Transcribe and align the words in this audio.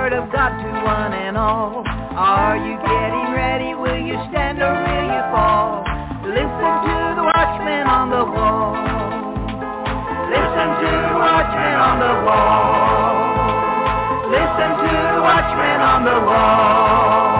Word 0.00 0.14
of 0.14 0.32
God 0.32 0.48
to 0.56 0.68
one 0.80 1.12
and 1.12 1.36
all. 1.36 1.84
Are 1.84 2.56
you 2.56 2.72
getting 2.80 3.36
ready? 3.36 3.74
Will 3.74 4.00
you 4.00 4.16
stand 4.32 4.56
or 4.62 4.72
will 4.72 5.06
you 5.12 5.22
fall? 5.28 5.84
Listen 6.24 6.72
to 6.88 6.96
the 7.20 7.24
watchman 7.28 7.84
on 7.84 8.08
the 8.08 8.24
wall. 8.24 8.80
Listen 10.32 10.68
to 10.80 10.90
the 11.04 11.18
watchman 11.20 11.76
on 11.84 11.96
the 12.00 12.14
wall. 12.24 13.12
Listen 14.32 14.70
to 14.80 14.88
the 14.88 15.20
watchman 15.20 15.80
on 15.84 16.00
the 16.08 16.18
wall. 16.24 17.39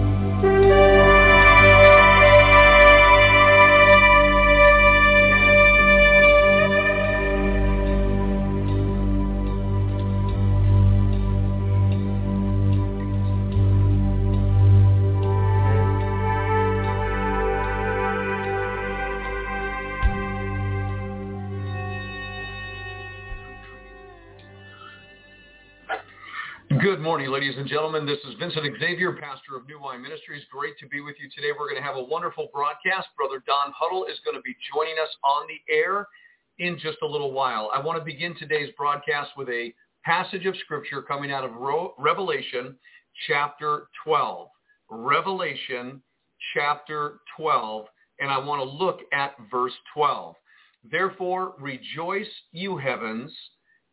And 27.61 27.69
gentlemen. 27.69 28.07
This 28.07 28.17
is 28.27 28.33
Vincent 28.39 28.65
Xavier, 28.79 29.13
pastor 29.13 29.55
of 29.55 29.67
New 29.67 29.79
Wine 29.79 30.01
Ministries. 30.01 30.41
Great 30.51 30.79
to 30.79 30.87
be 30.87 30.99
with 30.99 31.15
you 31.19 31.29
today. 31.29 31.49
We're 31.51 31.69
going 31.69 31.79
to 31.79 31.87
have 31.87 31.95
a 31.95 32.03
wonderful 32.03 32.49
broadcast. 32.51 33.09
Brother 33.15 33.43
Don 33.45 33.71
Huddle 33.77 34.05
is 34.05 34.19
going 34.25 34.35
to 34.35 34.41
be 34.41 34.55
joining 34.73 34.95
us 34.95 35.09
on 35.23 35.45
the 35.45 35.71
air 35.71 36.07
in 36.57 36.79
just 36.79 36.97
a 37.03 37.05
little 37.05 37.31
while. 37.31 37.69
I 37.71 37.79
want 37.79 37.99
to 37.99 38.03
begin 38.03 38.35
today's 38.35 38.73
broadcast 38.75 39.37
with 39.37 39.47
a 39.49 39.71
passage 40.03 40.47
of 40.47 40.55
scripture 40.63 41.03
coming 41.03 41.31
out 41.31 41.43
of 41.43 41.51
Revelation 41.99 42.77
chapter 43.27 43.89
12. 44.05 44.47
Revelation 44.89 46.01
chapter 46.55 47.19
12, 47.37 47.85
and 48.21 48.31
I 48.31 48.39
want 48.39 48.59
to 48.67 48.83
look 48.83 49.01
at 49.13 49.35
verse 49.51 49.75
12. 49.93 50.33
Therefore 50.89 51.53
rejoice, 51.59 52.25
you 52.53 52.77
heavens, 52.77 53.31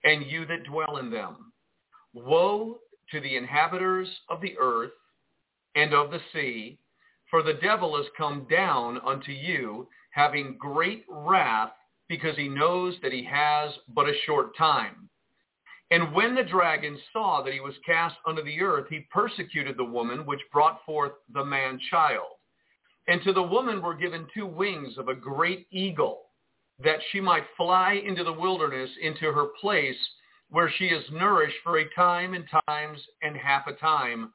and 0.04 0.24
you 0.24 0.46
that 0.46 0.64
dwell 0.64 0.96
in 0.96 1.10
them. 1.10 1.52
Woe 2.14 2.78
to 3.10 3.20
the 3.20 3.36
inhabitants 3.36 4.10
of 4.28 4.40
the 4.40 4.56
earth 4.58 4.92
and 5.74 5.94
of 5.94 6.10
the 6.10 6.20
sea, 6.32 6.78
for 7.30 7.42
the 7.42 7.54
devil 7.54 7.96
is 7.98 8.06
come 8.16 8.46
down 8.50 9.00
unto 9.06 9.32
you, 9.32 9.86
having 10.10 10.56
great 10.58 11.04
wrath, 11.08 11.72
because 12.08 12.36
he 12.36 12.48
knows 12.48 12.94
that 13.02 13.12
he 13.12 13.22
has 13.24 13.70
but 13.94 14.08
a 14.08 14.14
short 14.24 14.56
time. 14.56 15.08
And 15.90 16.12
when 16.12 16.34
the 16.34 16.42
dragon 16.42 16.98
saw 17.12 17.42
that 17.42 17.52
he 17.52 17.60
was 17.60 17.74
cast 17.86 18.16
unto 18.26 18.42
the 18.44 18.60
earth, 18.60 18.86
he 18.90 19.06
persecuted 19.10 19.76
the 19.76 19.84
woman 19.84 20.26
which 20.26 20.40
brought 20.52 20.84
forth 20.84 21.12
the 21.32 21.44
man-child. 21.44 22.36
And 23.08 23.22
to 23.22 23.32
the 23.32 23.42
woman 23.42 23.82
were 23.82 23.94
given 23.94 24.26
two 24.34 24.46
wings 24.46 24.98
of 24.98 25.08
a 25.08 25.14
great 25.14 25.66
eagle, 25.70 26.24
that 26.82 26.98
she 27.10 27.20
might 27.20 27.44
fly 27.56 27.94
into 28.06 28.22
the 28.22 28.32
wilderness, 28.32 28.90
into 29.00 29.32
her 29.32 29.46
place, 29.60 29.96
where 30.50 30.72
she 30.78 30.86
is 30.86 31.04
nourished 31.12 31.56
for 31.62 31.78
a 31.78 31.94
time 31.94 32.34
and 32.34 32.44
times 32.66 32.98
and 33.22 33.36
half 33.36 33.66
a 33.66 33.74
time 33.74 34.32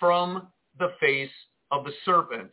from 0.00 0.48
the 0.78 0.92
face 1.00 1.30
of 1.70 1.84
the 1.84 1.92
serpent. 2.04 2.50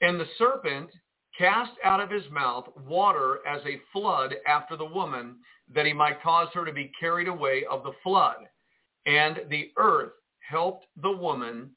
And 0.00 0.18
the 0.18 0.28
serpent 0.38 0.90
cast 1.36 1.72
out 1.84 2.00
of 2.00 2.10
his 2.10 2.24
mouth 2.30 2.66
water 2.86 3.40
as 3.46 3.60
a 3.66 3.80
flood 3.92 4.34
after 4.46 4.76
the 4.76 4.84
woman, 4.84 5.36
that 5.74 5.86
he 5.86 5.92
might 5.92 6.22
cause 6.22 6.48
her 6.54 6.64
to 6.64 6.72
be 6.72 6.90
carried 6.98 7.28
away 7.28 7.64
of 7.70 7.82
the 7.82 7.92
flood. 8.02 8.36
And 9.06 9.40
the 9.48 9.70
earth 9.76 10.12
helped 10.48 10.86
the 11.00 11.12
woman, 11.12 11.70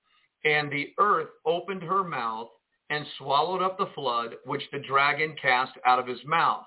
and 0.45 0.71
the 0.71 0.93
earth 0.97 1.29
opened 1.45 1.83
her 1.83 2.03
mouth 2.03 2.49
and 2.89 3.05
swallowed 3.17 3.61
up 3.61 3.77
the 3.77 3.91
flood 3.95 4.35
which 4.45 4.63
the 4.71 4.79
dragon 4.79 5.35
cast 5.41 5.73
out 5.85 5.99
of 5.99 6.07
his 6.07 6.23
mouth. 6.25 6.65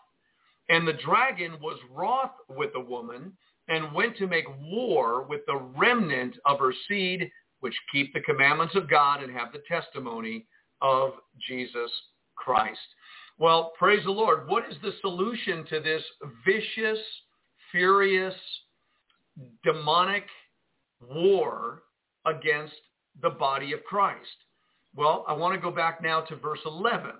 And 0.68 0.86
the 0.86 0.98
dragon 1.04 1.58
was 1.60 1.78
wroth 1.90 2.32
with 2.48 2.72
the 2.72 2.80
woman, 2.80 3.36
and 3.68 3.92
went 3.92 4.16
to 4.16 4.26
make 4.26 4.46
war 4.60 5.22
with 5.22 5.40
the 5.46 5.56
remnant 5.76 6.36
of 6.44 6.58
her 6.58 6.72
seed, 6.88 7.30
which 7.60 7.74
keep 7.90 8.12
the 8.12 8.20
commandments 8.20 8.74
of 8.74 8.88
God 8.88 9.22
and 9.22 9.32
have 9.32 9.52
the 9.52 9.62
testimony 9.68 10.46
of 10.80 11.12
Jesus 11.46 11.90
Christ. 12.36 12.78
Well, 13.38 13.72
praise 13.78 14.04
the 14.04 14.10
Lord. 14.10 14.48
What 14.48 14.64
is 14.70 14.76
the 14.82 14.92
solution 15.00 15.64
to 15.66 15.80
this 15.80 16.02
vicious, 16.44 16.98
furious, 17.70 18.34
demonic 19.64 20.24
war 21.00 21.82
against 22.24 22.74
the 23.20 23.30
body 23.30 23.72
of 23.72 23.84
Christ? 23.84 24.26
Well, 24.94 25.24
I 25.28 25.34
want 25.34 25.54
to 25.54 25.60
go 25.60 25.70
back 25.70 26.02
now 26.02 26.22
to 26.22 26.36
verse 26.36 26.60
11. 26.64 27.10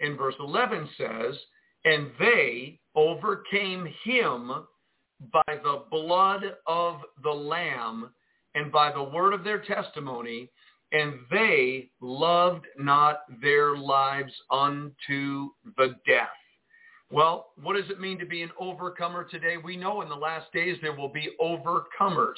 And 0.00 0.16
verse 0.16 0.36
11 0.38 0.88
says, 0.96 1.36
and 1.84 2.10
they 2.18 2.80
overcame 2.94 3.92
him 4.04 4.52
by 5.32 5.42
the 5.48 5.84
blood 5.90 6.42
of 6.66 7.00
the 7.22 7.30
Lamb 7.30 8.10
and 8.54 8.72
by 8.72 8.92
the 8.92 9.02
word 9.02 9.34
of 9.34 9.44
their 9.44 9.60
testimony, 9.60 10.50
and 10.92 11.14
they 11.30 11.90
loved 12.00 12.66
not 12.78 13.20
their 13.42 13.76
lives 13.76 14.32
unto 14.50 15.50
the 15.76 15.96
death. 16.06 16.28
Well, 17.10 17.52
what 17.62 17.76
does 17.76 17.90
it 17.90 18.00
mean 18.00 18.18
to 18.18 18.26
be 18.26 18.42
an 18.42 18.50
overcomer 18.60 19.24
today? 19.24 19.56
We 19.56 19.76
know 19.76 20.02
in 20.02 20.08
the 20.08 20.14
last 20.14 20.52
days 20.52 20.76
there 20.82 20.94
will 20.94 21.08
be 21.08 21.30
overcomers. 21.40 22.36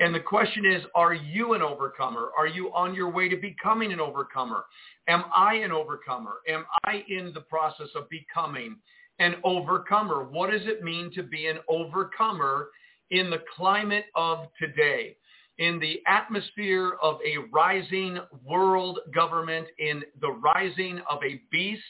And 0.00 0.14
the 0.14 0.20
question 0.20 0.64
is, 0.66 0.82
are 0.94 1.14
you 1.14 1.54
an 1.54 1.62
overcomer? 1.62 2.30
Are 2.36 2.46
you 2.46 2.72
on 2.74 2.94
your 2.94 3.10
way 3.10 3.28
to 3.28 3.36
becoming 3.36 3.92
an 3.92 4.00
overcomer? 4.00 4.64
Am 5.08 5.24
I 5.34 5.54
an 5.54 5.72
overcomer? 5.72 6.36
Am 6.48 6.64
I 6.84 7.04
in 7.08 7.32
the 7.32 7.42
process 7.42 7.88
of 7.94 8.08
becoming 8.08 8.76
an 9.22 9.36
overcomer? 9.44 10.24
What 10.24 10.50
does 10.50 10.62
it 10.64 10.82
mean 10.82 11.12
to 11.14 11.22
be 11.22 11.46
an 11.46 11.58
overcomer 11.68 12.68
in 13.10 13.30
the 13.30 13.42
climate 13.56 14.06
of 14.16 14.48
today? 14.58 15.16
In 15.58 15.78
the 15.78 16.00
atmosphere 16.06 16.96
of 17.02 17.18
a 17.24 17.48
rising 17.52 18.18
world 18.44 18.98
government, 19.14 19.68
in 19.78 20.02
the 20.20 20.30
rising 20.30 21.00
of 21.08 21.18
a 21.22 21.40
beast, 21.52 21.82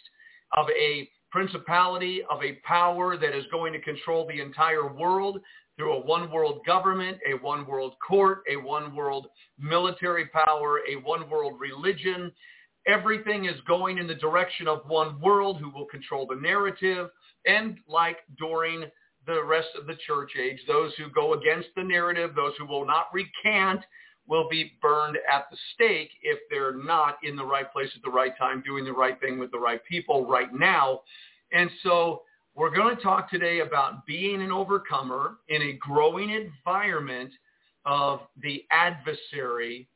of 0.57 0.67
a 0.71 1.09
principality, 1.31 2.21
of 2.31 2.43
a 2.43 2.59
power 2.67 3.17
that 3.17 3.35
is 3.35 3.45
going 3.51 3.73
to 3.73 3.81
control 3.81 4.27
the 4.27 4.41
entire 4.41 4.93
world 4.93 5.39
through 5.77 5.95
a 5.95 6.07
one 6.07 6.31
world 6.31 6.61
government, 6.67 7.17
a 7.27 7.43
one 7.43 7.67
world 7.67 7.95
court, 8.07 8.43
a 8.51 8.57
one 8.57 8.95
world 8.95 9.29
military 9.59 10.27
power, 10.27 10.81
a 10.91 10.97
one 10.97 11.31
world 11.31 11.55
religion. 11.59 12.31
Everything 12.87 13.47
is 13.47 13.57
going 13.67 13.97
in 13.97 14.07
the 14.07 14.15
direction 14.15 14.69
of 14.69 14.83
one 14.87 15.19
world 15.21 15.59
who 15.59 15.71
will 15.71 15.87
control 15.87 16.27
the 16.27 16.37
narrative. 16.37 17.09
And 17.47 17.79
like 17.89 18.19
during 18.39 18.85
the 19.27 19.43
rest 19.43 19.69
of 19.79 19.87
the 19.87 19.97
church 20.07 20.33
age, 20.41 20.61
those 20.67 20.93
who 20.97 21.09
go 21.11 21.35
against 21.35 21.69
the 21.77 21.83
narrative, 21.83 22.35
those 22.35 22.53
who 22.59 22.67
will 22.67 22.87
not 22.87 23.07
recant, 23.13 23.81
will 24.27 24.49
be 24.49 24.73
burned 24.81 25.19
at 25.33 25.47
the 25.51 25.57
stake 25.75 26.11
if 26.23 26.39
they're 26.49 26.77
not 26.77 27.17
in 27.23 27.37
the 27.37 27.45
right 27.45 27.73
place 27.73 27.91
at 27.97 28.03
the 28.03 28.11
right 28.11 28.37
time, 28.39 28.63
doing 28.65 28.85
the 28.85 28.93
right 28.93 29.21
thing 29.21 29.39
with 29.39 29.51
the 29.51 29.59
right 29.59 29.85
people 29.85 30.27
right 30.27 30.53
now. 30.55 31.01
And 31.53 31.69
so 31.83 32.23
we're 32.55 32.75
going 32.75 32.95
to 32.95 33.03
talk 33.03 33.31
today 33.31 33.61
about 33.61 34.07
being 34.07 34.43
an 34.43 34.53
overcomer 34.53 35.39
in 35.49 35.63
a 35.63 35.73
growing 35.75 36.31
environment 36.31 37.31
of 37.85 38.21
the 38.43 38.65
adversary, 38.71 39.89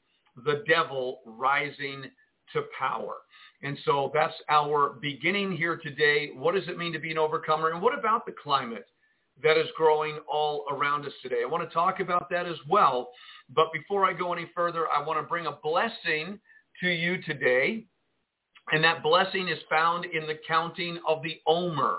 the 0.45 0.65
devil 0.67 1.21
rising 1.25 2.05
to 2.53 2.63
power. 2.79 3.15
And 3.67 3.77
so 3.85 4.13
that's 4.15 4.33
our 4.49 4.91
beginning 5.03 5.51
here 5.51 5.77
today. 5.77 6.31
What 6.37 6.55
does 6.55 6.69
it 6.69 6.79
mean 6.79 6.93
to 6.93 7.01
be 7.01 7.11
an 7.11 7.19
overcomer? 7.19 7.73
And 7.73 7.83
what 7.83 7.99
about 7.99 8.25
the 8.25 8.31
climate 8.31 8.87
that 9.43 9.59
is 9.59 9.67
growing 9.77 10.21
all 10.33 10.67
around 10.71 11.05
us 11.05 11.13
today? 11.21 11.41
I 11.43 11.51
want 11.51 11.69
to 11.69 11.75
talk 11.75 11.99
about 11.99 12.31
that 12.31 12.47
as 12.47 12.59
well. 12.69 13.09
But 13.53 13.73
before 13.73 14.05
I 14.05 14.13
go 14.13 14.33
any 14.33 14.49
further, 14.55 14.87
I 14.97 15.05
want 15.05 15.19
to 15.19 15.27
bring 15.27 15.47
a 15.47 15.59
blessing 15.65 16.39
to 16.81 16.89
you 16.89 17.21
today. 17.23 17.87
And 18.71 18.85
that 18.85 19.03
blessing 19.03 19.49
is 19.49 19.59
found 19.69 20.05
in 20.05 20.29
the 20.29 20.39
counting 20.47 21.01
of 21.09 21.25
the 21.25 21.41
Omer 21.45 21.99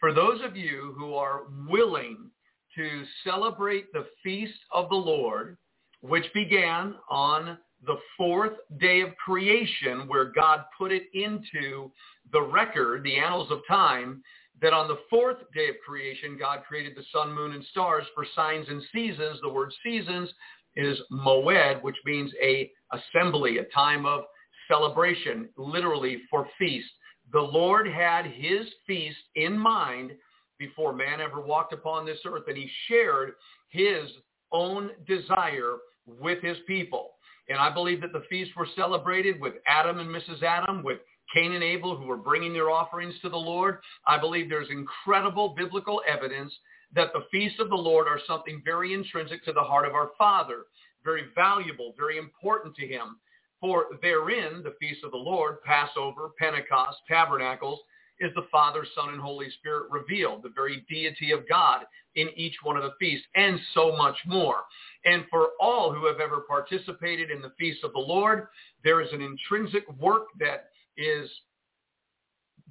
for 0.00 0.14
those 0.14 0.40
of 0.42 0.56
you 0.56 0.94
who 0.96 1.16
are 1.16 1.42
willing 1.68 2.30
to 2.76 3.02
celebrate 3.24 3.92
the 3.92 4.06
feast 4.22 4.58
of 4.72 4.88
the 4.88 4.96
Lord, 4.96 5.58
which 6.00 6.24
began 6.32 6.94
on 7.10 7.58
the 7.86 7.98
fourth 8.16 8.52
day 8.78 9.00
of 9.00 9.16
creation, 9.16 10.08
where 10.08 10.26
God 10.26 10.64
put 10.76 10.92
it 10.92 11.04
into 11.12 11.90
the 12.32 12.42
record, 12.42 13.02
the 13.02 13.16
annals 13.16 13.50
of 13.50 13.60
time, 13.68 14.22
that 14.62 14.72
on 14.72 14.88
the 14.88 14.98
fourth 15.10 15.38
day 15.54 15.68
of 15.68 15.76
creation, 15.84 16.36
God 16.38 16.60
created 16.66 16.96
the 16.96 17.04
sun, 17.12 17.34
moon, 17.34 17.52
and 17.52 17.64
stars 17.66 18.04
for 18.14 18.26
signs 18.34 18.66
and 18.68 18.82
seasons. 18.92 19.40
The 19.42 19.48
word 19.48 19.72
seasons 19.82 20.30
is 20.76 20.98
moed, 21.12 21.82
which 21.82 21.96
means 22.04 22.32
a 22.42 22.70
assembly, 22.92 23.58
a 23.58 23.64
time 23.64 24.06
of 24.06 24.24
celebration, 24.68 25.48
literally 25.56 26.22
for 26.30 26.48
feast 26.58 26.88
the 27.32 27.40
Lord 27.40 27.86
had 27.86 28.26
his 28.26 28.66
feast 28.86 29.18
in 29.34 29.58
mind 29.58 30.12
before 30.58 30.92
man 30.92 31.20
ever 31.20 31.40
walked 31.40 31.72
upon 31.72 32.06
this 32.06 32.20
earth, 32.24 32.44
and 32.46 32.56
he 32.56 32.70
shared 32.86 33.32
his 33.68 34.10
own 34.52 34.90
desire 35.06 35.76
with 36.06 36.42
his 36.42 36.58
people. 36.66 37.13
And 37.48 37.58
I 37.58 37.72
believe 37.72 38.00
that 38.00 38.12
the 38.12 38.24
feasts 38.30 38.54
were 38.56 38.68
celebrated 38.74 39.40
with 39.40 39.54
Adam 39.66 39.98
and 39.98 40.08
Mrs. 40.08 40.42
Adam, 40.42 40.82
with 40.82 40.98
Cain 41.34 41.52
and 41.52 41.64
Abel, 41.64 41.96
who 41.96 42.06
were 42.06 42.16
bringing 42.16 42.52
their 42.52 42.70
offerings 42.70 43.14
to 43.22 43.28
the 43.28 43.36
Lord. 43.36 43.78
I 44.06 44.18
believe 44.18 44.48
there's 44.48 44.70
incredible 44.70 45.54
biblical 45.56 46.00
evidence 46.06 46.52
that 46.94 47.12
the 47.12 47.26
feasts 47.30 47.60
of 47.60 47.68
the 47.68 47.74
Lord 47.74 48.06
are 48.06 48.20
something 48.26 48.62
very 48.64 48.94
intrinsic 48.94 49.44
to 49.44 49.52
the 49.52 49.60
heart 49.60 49.86
of 49.86 49.94
our 49.94 50.10
Father, 50.16 50.64
very 51.04 51.24
valuable, 51.34 51.94
very 51.98 52.18
important 52.18 52.74
to 52.76 52.86
him. 52.86 53.18
For 53.60 53.86
therein, 54.02 54.62
the 54.62 54.74
feasts 54.78 55.04
of 55.04 55.10
the 55.10 55.16
Lord, 55.16 55.62
Passover, 55.62 56.30
Pentecost, 56.38 56.98
Tabernacles, 57.08 57.80
is 58.20 58.32
the 58.34 58.46
Father, 58.50 58.86
Son, 58.94 59.10
and 59.10 59.20
Holy 59.20 59.50
Spirit 59.58 59.90
revealed, 59.90 60.42
the 60.42 60.52
very 60.54 60.84
deity 60.88 61.32
of 61.32 61.48
God 61.48 61.84
in 62.14 62.28
each 62.36 62.54
one 62.62 62.76
of 62.76 62.82
the 62.82 62.94
feasts, 63.00 63.26
and 63.34 63.58
so 63.74 63.96
much 63.96 64.16
more. 64.26 64.58
And 65.04 65.24
for 65.30 65.48
all 65.60 65.92
who 65.92 66.06
have 66.06 66.20
ever 66.20 66.42
participated 66.48 67.30
in 67.30 67.42
the 67.42 67.52
feast 67.58 67.82
of 67.84 67.92
the 67.92 67.98
Lord, 67.98 68.46
there 68.84 69.00
is 69.00 69.12
an 69.12 69.20
intrinsic 69.20 69.84
work 70.00 70.28
that 70.38 70.70
is 70.96 71.28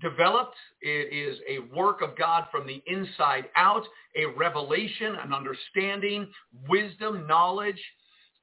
developed. 0.01 0.55
It 0.81 1.13
is 1.13 1.39
a 1.47 1.75
work 1.75 2.01
of 2.01 2.17
God 2.17 2.45
from 2.51 2.65
the 2.65 2.81
inside 2.87 3.45
out, 3.55 3.83
a 4.15 4.25
revelation, 4.25 5.15
an 5.21 5.33
understanding, 5.33 6.27
wisdom, 6.69 7.27
knowledge, 7.27 7.81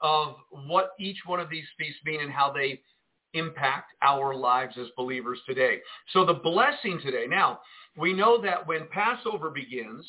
of 0.02 0.36
what 0.50 0.92
each 0.98 1.18
one 1.26 1.40
of 1.40 1.50
these 1.50 1.66
feasts 1.78 2.00
mean 2.04 2.20
and 2.20 2.32
how 2.32 2.52
they 2.52 2.80
impact 3.34 3.92
our 4.02 4.34
lives 4.34 4.76
as 4.78 4.88
believers 4.96 5.38
today. 5.46 5.78
So 6.12 6.24
the 6.24 6.34
blessing 6.34 7.00
today, 7.02 7.26
now, 7.28 7.60
we 7.96 8.12
know 8.12 8.40
that 8.42 8.66
when 8.66 8.88
Passover 8.90 9.50
begins, 9.50 10.06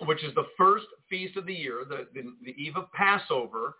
which 0.00 0.24
is 0.24 0.34
the 0.34 0.46
first 0.56 0.86
feast 1.08 1.36
of 1.36 1.46
the 1.46 1.54
year, 1.54 1.84
the, 1.88 2.06
the, 2.14 2.22
the 2.44 2.62
eve 2.62 2.76
of 2.76 2.90
Passover, 2.92 3.76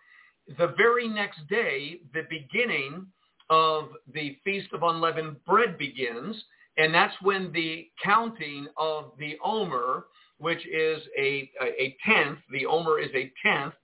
the 0.58 0.74
very 0.76 1.08
next 1.08 1.46
day, 1.48 2.00
the 2.12 2.26
beginning 2.28 3.06
of 3.50 3.88
the 4.12 4.36
Feast 4.44 4.68
of 4.72 4.82
Unleavened 4.82 5.42
Bread 5.44 5.76
begins, 5.78 6.42
and 6.76 6.94
that's 6.94 7.14
when 7.22 7.52
the 7.52 7.88
counting 8.02 8.66
of 8.76 9.12
the 9.18 9.36
Omer, 9.44 10.06
which 10.38 10.66
is 10.66 11.02
a, 11.18 11.50
a 11.62 11.96
tenth, 12.04 12.38
the 12.50 12.66
Omer 12.66 12.98
is 12.98 13.10
a 13.14 13.32
tenth, 13.44 13.74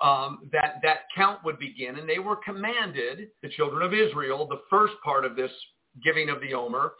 um, 0.00 0.48
that 0.52 0.76
that 0.82 1.00
count 1.14 1.40
would 1.44 1.58
begin, 1.58 1.98
and 1.98 2.08
they 2.08 2.18
were 2.18 2.36
commanded, 2.36 3.28
the 3.42 3.48
children 3.50 3.82
of 3.82 3.92
Israel, 3.92 4.46
the 4.46 4.62
first 4.70 4.94
part 5.04 5.24
of 5.24 5.36
this 5.36 5.50
giving 6.02 6.28
of 6.28 6.40
the 6.40 6.54
Omer, 6.54 6.92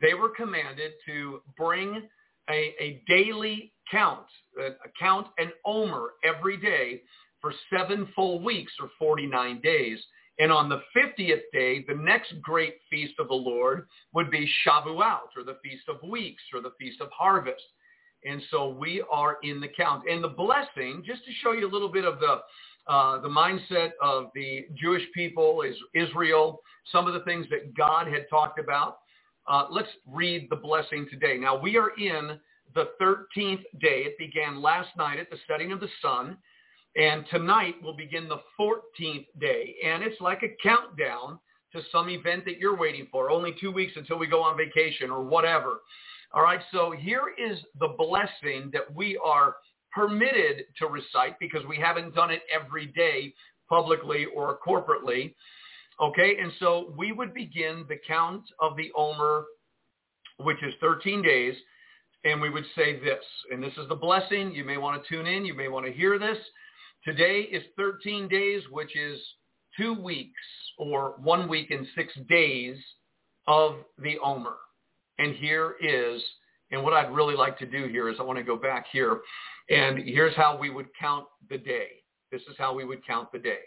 they 0.00 0.14
were 0.14 0.30
commanded 0.30 0.92
to 1.06 1.40
bring 1.56 2.08
a, 2.50 2.74
a 2.80 3.02
daily 3.06 3.72
count, 3.90 4.26
a, 4.58 4.68
a 4.68 4.90
count 4.98 5.28
an 5.38 5.50
Omer 5.64 6.12
every 6.24 6.56
day 6.56 7.02
for 7.40 7.52
seven 7.70 8.08
full 8.14 8.42
weeks 8.42 8.72
or 8.80 8.90
49 8.98 9.60
days. 9.60 9.98
And 10.40 10.52
on 10.52 10.68
the 10.68 10.82
50th 10.96 11.42
day, 11.52 11.84
the 11.86 11.94
next 11.94 12.34
great 12.42 12.74
feast 12.90 13.14
of 13.18 13.28
the 13.28 13.34
Lord 13.34 13.86
would 14.14 14.30
be 14.30 14.48
Shavuot, 14.64 15.36
or 15.36 15.42
the 15.44 15.58
Feast 15.64 15.88
of 15.88 15.96
Weeks, 16.08 16.42
or 16.54 16.60
the 16.60 16.72
Feast 16.78 17.00
of 17.00 17.08
Harvest. 17.10 17.62
And 18.24 18.42
so 18.50 18.68
we 18.68 19.02
are 19.10 19.38
in 19.42 19.60
the 19.60 19.68
count. 19.68 20.08
And 20.08 20.22
the 20.22 20.28
blessing, 20.28 21.02
just 21.06 21.24
to 21.24 21.30
show 21.42 21.52
you 21.52 21.68
a 21.68 21.72
little 21.72 21.90
bit 21.90 22.04
of 22.04 22.18
the 22.20 22.40
uh, 22.86 23.20
the 23.20 23.28
mindset 23.28 23.90
of 24.00 24.30
the 24.34 24.66
Jewish 24.74 25.02
people, 25.14 25.60
is 25.60 25.76
Israel, 25.94 26.62
some 26.90 27.06
of 27.06 27.12
the 27.12 27.20
things 27.20 27.46
that 27.50 27.76
God 27.76 28.08
had 28.08 28.26
talked 28.30 28.58
about. 28.58 29.00
Uh, 29.46 29.66
let's 29.70 29.88
read 30.06 30.48
the 30.48 30.56
blessing 30.56 31.06
today. 31.10 31.36
Now 31.36 31.60
we 31.60 31.76
are 31.76 31.90
in 31.98 32.40
the 32.74 32.88
13th 33.00 33.62
day. 33.80 34.04
It 34.04 34.18
began 34.18 34.62
last 34.62 34.88
night 34.96 35.18
at 35.18 35.30
the 35.30 35.36
setting 35.46 35.70
of 35.72 35.80
the 35.80 35.88
sun. 36.00 36.38
And 36.96 37.24
tonight 37.30 37.74
will 37.82 37.96
begin 37.96 38.28
the 38.28 38.40
14th 38.58 39.26
day. 39.40 39.76
And 39.84 40.02
it's 40.02 40.20
like 40.20 40.42
a 40.42 40.56
countdown 40.62 41.38
to 41.72 41.82
some 41.92 42.08
event 42.08 42.44
that 42.46 42.58
you're 42.58 42.76
waiting 42.76 43.06
for. 43.10 43.30
Only 43.30 43.54
two 43.60 43.70
weeks 43.70 43.92
until 43.96 44.18
we 44.18 44.26
go 44.26 44.42
on 44.42 44.56
vacation 44.56 45.10
or 45.10 45.22
whatever. 45.22 45.80
All 46.34 46.42
right, 46.42 46.60
so 46.72 46.90
here 46.90 47.32
is 47.38 47.58
the 47.80 47.94
blessing 47.96 48.70
that 48.72 48.94
we 48.94 49.18
are 49.24 49.56
permitted 49.92 50.64
to 50.78 50.86
recite 50.86 51.38
because 51.40 51.64
we 51.66 51.78
haven't 51.78 52.14
done 52.14 52.30
it 52.30 52.42
every 52.52 52.86
day 52.86 53.32
publicly 53.68 54.26
or 54.34 54.58
corporately. 54.66 55.34
Okay, 56.00 56.36
and 56.40 56.52
so 56.60 56.92
we 56.96 57.12
would 57.12 57.32
begin 57.32 57.84
the 57.88 57.96
count 58.06 58.42
of 58.60 58.76
the 58.76 58.92
Omer, 58.96 59.46
which 60.38 60.62
is 60.62 60.74
13 60.80 61.22
days, 61.22 61.54
and 62.24 62.40
we 62.40 62.50
would 62.50 62.66
say 62.76 63.00
this, 63.00 63.24
and 63.50 63.62
this 63.62 63.72
is 63.78 63.88
the 63.88 63.94
blessing. 63.94 64.52
You 64.52 64.64
may 64.64 64.76
want 64.76 65.02
to 65.02 65.08
tune 65.08 65.26
in. 65.26 65.44
You 65.44 65.54
may 65.54 65.68
want 65.68 65.86
to 65.86 65.92
hear 65.92 66.18
this. 66.18 66.38
Today 67.04 67.40
is 67.50 67.62
13 67.76 68.28
days, 68.28 68.62
which 68.70 68.94
is 68.96 69.18
two 69.78 69.94
weeks 69.94 70.40
or 70.78 71.14
one 71.22 71.48
week 71.48 71.70
and 71.70 71.86
six 71.96 72.12
days 72.28 72.76
of 73.46 73.76
the 73.98 74.18
Omer. 74.22 74.56
And 75.18 75.34
here 75.34 75.74
is, 75.80 76.22
and 76.70 76.82
what 76.82 76.92
I'd 76.92 77.12
really 77.12 77.34
like 77.34 77.58
to 77.58 77.66
do 77.66 77.88
here 77.88 78.08
is 78.08 78.16
I 78.18 78.22
want 78.22 78.38
to 78.38 78.44
go 78.44 78.56
back 78.56 78.86
here. 78.92 79.20
And 79.70 79.98
here's 79.98 80.34
how 80.34 80.56
we 80.56 80.70
would 80.70 80.88
count 80.98 81.26
the 81.50 81.58
day. 81.58 81.88
This 82.30 82.42
is 82.42 82.56
how 82.58 82.74
we 82.74 82.84
would 82.84 83.06
count 83.06 83.32
the 83.32 83.38
day. 83.38 83.60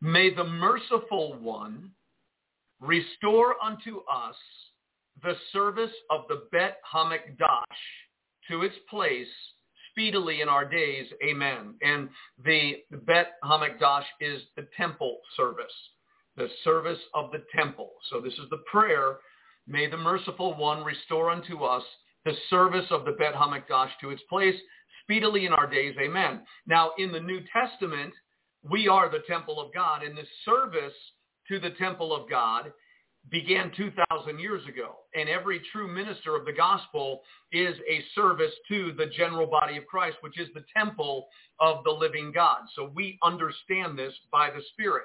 May 0.00 0.32
the 0.34 0.44
merciful 0.44 1.38
one 1.40 1.90
restore 2.80 3.56
unto 3.62 3.98
us 4.10 4.36
the 5.22 5.34
service 5.52 5.90
of 6.10 6.22
the 6.28 6.44
Bet 6.52 6.78
Hamikdash 6.92 7.64
to 8.48 8.62
its 8.62 8.76
place 8.88 9.26
speedily 9.90 10.40
in 10.42 10.48
our 10.48 10.64
days. 10.64 11.06
Amen. 11.24 11.74
And 11.82 12.08
the 12.44 12.76
Bet 13.04 13.32
Hamikdash 13.44 14.04
is 14.20 14.42
the 14.56 14.66
temple 14.76 15.18
service, 15.36 15.64
the 16.36 16.48
service 16.62 17.00
of 17.14 17.32
the 17.32 17.42
temple. 17.56 17.90
So 18.10 18.20
this 18.20 18.34
is 18.34 18.48
the 18.50 18.62
prayer. 18.70 19.16
May 19.68 19.86
the 19.88 19.98
merciful 19.98 20.54
one 20.54 20.82
restore 20.82 21.30
unto 21.30 21.62
us 21.62 21.82
the 22.24 22.32
service 22.48 22.86
of 22.90 23.04
the 23.04 23.12
Bet 23.12 23.34
Hamikdash 23.34 23.90
to 24.00 24.10
its 24.10 24.22
place 24.28 24.54
speedily 25.02 25.44
in 25.44 25.52
our 25.52 25.66
days. 25.66 25.94
Amen. 26.00 26.40
Now, 26.66 26.92
in 26.98 27.12
the 27.12 27.20
New 27.20 27.40
Testament, 27.52 28.14
we 28.68 28.88
are 28.88 29.10
the 29.10 29.22
temple 29.28 29.60
of 29.60 29.72
God, 29.72 30.02
and 30.02 30.16
the 30.16 30.26
service 30.44 30.94
to 31.48 31.60
the 31.60 31.70
temple 31.78 32.14
of 32.14 32.28
God 32.28 32.72
began 33.30 33.70
2,000 33.76 34.38
years 34.38 34.62
ago. 34.66 34.96
And 35.14 35.28
every 35.28 35.60
true 35.70 35.86
minister 35.86 36.34
of 36.34 36.46
the 36.46 36.52
gospel 36.52 37.20
is 37.52 37.76
a 37.88 38.02
service 38.14 38.52
to 38.68 38.92
the 38.96 39.06
general 39.06 39.46
body 39.46 39.76
of 39.76 39.86
Christ, 39.86 40.16
which 40.22 40.38
is 40.38 40.48
the 40.54 40.64
temple 40.74 41.26
of 41.60 41.84
the 41.84 41.90
living 41.90 42.32
God. 42.32 42.60
So 42.74 42.90
we 42.94 43.18
understand 43.22 43.98
this 43.98 44.14
by 44.32 44.48
the 44.50 44.62
Spirit. 44.72 45.04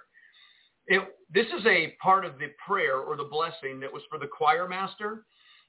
It, 0.87 1.01
this 1.33 1.47
is 1.47 1.65
a 1.65 1.95
part 2.01 2.25
of 2.25 2.37
the 2.39 2.47
prayer 2.65 2.97
or 2.97 3.15
the 3.15 3.23
blessing 3.23 3.79
that 3.79 3.91
was 3.91 4.03
for 4.09 4.19
the 4.19 4.27
choir 4.27 4.67
master. 4.67 5.25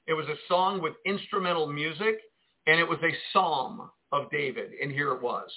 It 0.07 0.13
was 0.13 0.27
a 0.27 0.35
song 0.47 0.81
with 0.81 0.93
instrumental 1.05 1.67
music, 1.67 2.19
and 2.67 2.79
it 2.79 2.87
was 2.87 2.99
a 3.03 3.15
psalm 3.31 3.89
of 4.11 4.29
David. 4.29 4.71
And 4.81 4.91
here 4.91 5.13
it 5.13 5.21
was. 5.21 5.49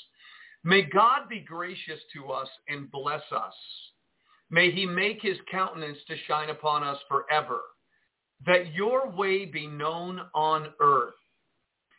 May 0.65 0.83
God 0.83 1.29
be 1.29 1.41
gracious 1.41 2.01
to 2.15 2.31
us 2.31 2.49
and 2.69 2.91
bless 2.91 3.23
us 3.33 3.55
May 4.51 4.71
he 4.71 4.87
make 4.87 5.21
his 5.21 5.37
countenance 5.51 5.99
to 6.09 6.17
shine 6.27 6.51
upon 6.51 6.83
us 6.83 6.99
forever, 7.09 7.61
that 8.47 8.73
your 8.73 9.11
way 9.11 9.45
be 9.45 9.67
known 9.67 10.23
on 10.35 10.69
earth, 10.81 11.15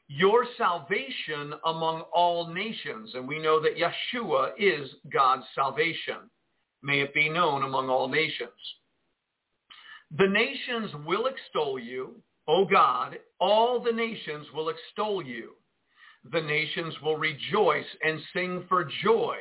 your 0.07 0.45
salvation 0.57 1.53
among 1.65 2.01
all 2.13 2.51
nations. 2.51 3.11
And 3.13 3.27
we 3.27 3.39
know 3.39 3.59
that 3.61 3.77
Yeshua 3.77 4.51
is 4.57 4.89
God's 5.13 5.43
salvation. 5.53 6.29
May 6.81 7.01
it 7.01 7.13
be 7.13 7.29
known 7.29 7.63
among 7.63 7.89
all 7.89 8.07
nations. 8.07 8.49
The 10.17 10.27
nations 10.27 10.91
will 11.05 11.27
extol 11.27 11.77
you, 11.77 12.15
O 12.47 12.65
God. 12.65 13.19
All 13.39 13.79
the 13.81 13.91
nations 13.91 14.47
will 14.53 14.69
extol 14.69 15.23
you. 15.23 15.55
The 16.31 16.41
nations 16.41 16.95
will 17.01 17.17
rejoice 17.17 17.85
and 18.03 18.19
sing 18.33 18.65
for 18.67 18.89
joy 19.03 19.37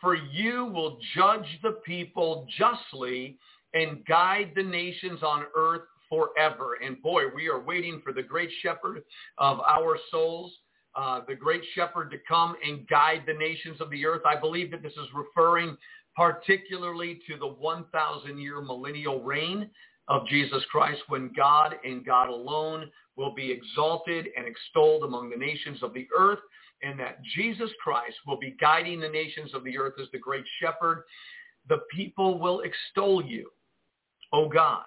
for 0.00 0.14
you 0.14 0.66
will 0.66 0.98
judge 1.14 1.46
the 1.62 1.78
people 1.84 2.46
justly 2.56 3.38
and 3.74 4.04
guide 4.06 4.52
the 4.54 4.62
nations 4.62 5.22
on 5.22 5.44
earth 5.56 5.82
forever. 6.08 6.78
And 6.84 7.00
boy, 7.02 7.24
we 7.34 7.48
are 7.48 7.60
waiting 7.60 8.00
for 8.04 8.12
the 8.12 8.22
great 8.22 8.50
shepherd 8.62 9.02
of 9.38 9.60
our 9.60 9.98
souls, 10.10 10.52
uh, 10.94 11.20
the 11.26 11.34
great 11.34 11.62
shepherd 11.74 12.10
to 12.12 12.16
come 12.26 12.54
and 12.64 12.88
guide 12.88 13.24
the 13.26 13.34
nations 13.34 13.80
of 13.80 13.90
the 13.90 14.06
earth. 14.06 14.22
I 14.24 14.38
believe 14.38 14.70
that 14.70 14.82
this 14.82 14.92
is 14.92 15.08
referring 15.14 15.76
particularly 16.18 17.20
to 17.28 17.36
the 17.38 17.46
1,000 17.46 18.38
year 18.38 18.60
millennial 18.60 19.22
reign 19.22 19.70
of 20.08 20.26
Jesus 20.26 20.64
Christ 20.68 21.00
when 21.06 21.30
God 21.36 21.76
and 21.84 22.04
God 22.04 22.28
alone 22.28 22.90
will 23.14 23.32
be 23.34 23.52
exalted 23.52 24.26
and 24.36 24.44
extolled 24.44 25.04
among 25.04 25.30
the 25.30 25.36
nations 25.36 25.80
of 25.80 25.94
the 25.94 26.08
earth 26.18 26.40
and 26.82 26.98
that 26.98 27.22
Jesus 27.36 27.70
Christ 27.80 28.16
will 28.26 28.38
be 28.38 28.56
guiding 28.60 28.98
the 28.98 29.08
nations 29.08 29.54
of 29.54 29.62
the 29.62 29.78
earth 29.78 29.94
as 30.02 30.08
the 30.10 30.18
great 30.18 30.44
shepherd, 30.60 31.04
the 31.68 31.82
people 31.94 32.38
will 32.40 32.62
extol 32.62 33.24
you, 33.24 33.50
O 34.32 34.48
God. 34.48 34.84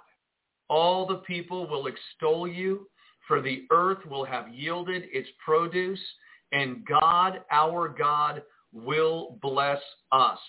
All 0.70 1.08
the 1.08 1.22
people 1.28 1.66
will 1.66 1.88
extol 1.88 2.46
you, 2.46 2.90
for 3.26 3.42
the 3.42 3.66
earth 3.72 4.06
will 4.06 4.26
have 4.26 4.54
yielded 4.54 5.04
its 5.14 5.30
produce, 5.46 6.00
and 6.52 6.86
God, 6.86 7.42
our 7.52 7.88
God, 7.88 8.42
will 8.74 9.38
bless 9.42 9.82
us. 10.12 10.40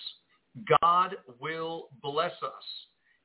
God 0.81 1.17
will 1.41 1.89
bless 2.03 2.33
us, 2.43 2.65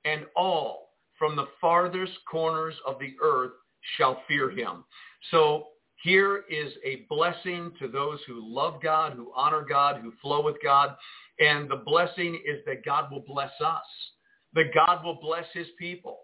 and 0.06 0.26
all 0.36 0.90
from 1.18 1.36
the 1.36 1.48
farthest 1.60 2.14
corners 2.30 2.76
of 2.86 3.00
the 3.00 3.16
earth 3.22 3.52
shall 3.98 4.22
fear 4.28 4.50
him. 4.50 4.84
So 5.32 5.68
here 6.04 6.44
is 6.50 6.74
a 6.86 7.06
blessing 7.10 7.72
to 7.80 7.88
those 7.88 8.20
who 8.28 8.40
love 8.42 8.82
God, 8.82 9.14
who 9.14 9.32
honor 9.36 9.66
God, 9.68 10.00
who 10.02 10.14
flow 10.22 10.44
with 10.44 10.58
God. 10.64 10.96
And 11.40 11.70
the 11.70 11.84
blessing 11.86 12.40
is 12.46 12.60
that 12.66 12.86
God 12.86 13.12
will 13.12 13.24
bless 13.28 13.52
us, 13.64 13.84
that 14.54 14.74
God 14.74 15.04
will 15.04 15.20
bless 15.22 15.46
his 15.54 15.68
people, 15.80 16.20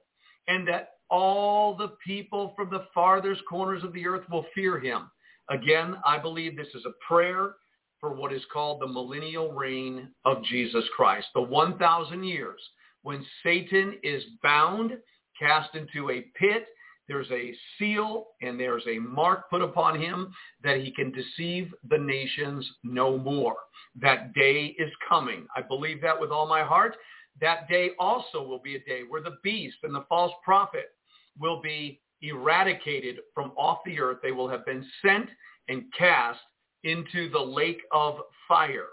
and 0.47 0.67
that 0.67 0.89
all 1.09 1.75
the 1.75 1.93
people 2.05 2.53
from 2.55 2.69
the 2.69 2.85
farthest 2.93 3.41
corners 3.49 3.83
of 3.83 3.93
the 3.93 4.07
earth 4.07 4.27
will 4.31 4.45
fear 4.55 4.79
him. 4.79 5.09
Again, 5.49 5.97
I 6.05 6.17
believe 6.17 6.55
this 6.55 6.73
is 6.73 6.85
a 6.85 7.05
prayer 7.07 7.55
for 8.03 8.11
what 8.11 8.33
is 8.33 8.41
called 8.51 8.81
the 8.81 8.87
millennial 8.87 9.53
reign 9.53 10.09
of 10.25 10.43
Jesus 10.43 10.83
Christ, 10.93 11.25
the 11.33 11.41
1,000 11.41 12.21
years 12.21 12.59
when 13.03 13.25
Satan 13.43 13.97
is 14.03 14.21
bound, 14.43 14.91
cast 15.39 15.73
into 15.73 16.09
a 16.09 16.25
pit, 16.37 16.65
there's 17.07 17.31
a 17.31 17.53
seal 17.79 18.27
and 18.41 18.59
there's 18.59 18.83
a 18.89 18.99
mark 18.99 19.49
put 19.49 19.61
upon 19.61 19.97
him 20.01 20.33
that 20.65 20.81
he 20.81 20.91
can 20.91 21.13
deceive 21.13 21.73
the 21.89 21.97
nations 21.97 22.69
no 22.83 23.17
more. 23.17 23.55
That 24.01 24.33
day 24.33 24.75
is 24.77 24.91
coming. 25.07 25.47
I 25.55 25.61
believe 25.61 26.01
that 26.01 26.19
with 26.19 26.29
all 26.29 26.45
my 26.45 26.61
heart. 26.61 26.97
That 27.39 27.69
day 27.69 27.91
also 27.99 28.43
will 28.43 28.59
be 28.59 28.75
a 28.75 28.83
day 28.83 29.03
where 29.07 29.21
the 29.21 29.37
beast 29.45 29.77
and 29.83 29.95
the 29.95 30.05
false 30.09 30.33
prophet 30.43 30.91
will 31.39 31.61
be 31.61 32.01
eradicated 32.21 33.19
from 33.33 33.51
off 33.57 33.79
the 33.85 33.97
earth. 34.01 34.17
They 34.21 34.33
will 34.33 34.49
have 34.49 34.65
been 34.65 34.85
sent 35.01 35.29
and 35.69 35.85
cast 35.97 36.39
into 36.83 37.29
the 37.29 37.39
lake 37.39 37.81
of 37.91 38.15
fire. 38.47 38.87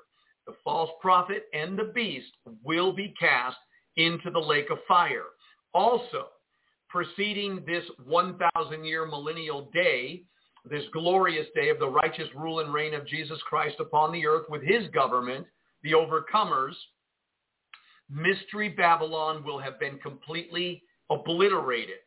The 0.47 0.55
false 0.65 0.91
prophet 1.01 1.45
and 1.53 1.79
the 1.79 1.93
beast 1.95 2.33
will 2.65 2.93
be 2.93 3.15
cast 3.19 3.57
into 3.97 4.31
the 4.31 4.39
lake 4.39 4.71
of 4.71 4.79
fire. 4.89 5.27
Also, 5.75 6.29
preceding 6.89 7.63
this 7.67 7.85
1,000 8.05 8.85
year 8.85 9.07
millennial 9.07 9.71
day, 9.73 10.23
this 10.69 10.85
glorious 10.93 11.47
day 11.55 11.71
of 11.71 11.79
the 11.79 11.89
righteous 11.89 12.29
rule 12.35 12.61
and 12.61 12.73
reign 12.73 12.95
of 12.95 13.07
Jesus 13.07 13.39
Christ 13.49 13.77
upon 13.79 14.13
the 14.13 14.27
earth 14.27 14.47
with 14.49 14.63
his 14.63 14.89
government, 14.89 15.47
the 15.83 15.93
overcomers, 15.93 16.75
Mystery 18.11 18.69
Babylon 18.69 19.45
will 19.45 19.59
have 19.59 19.79
been 19.79 19.99
completely 19.99 20.83
obliterated. 21.11 21.99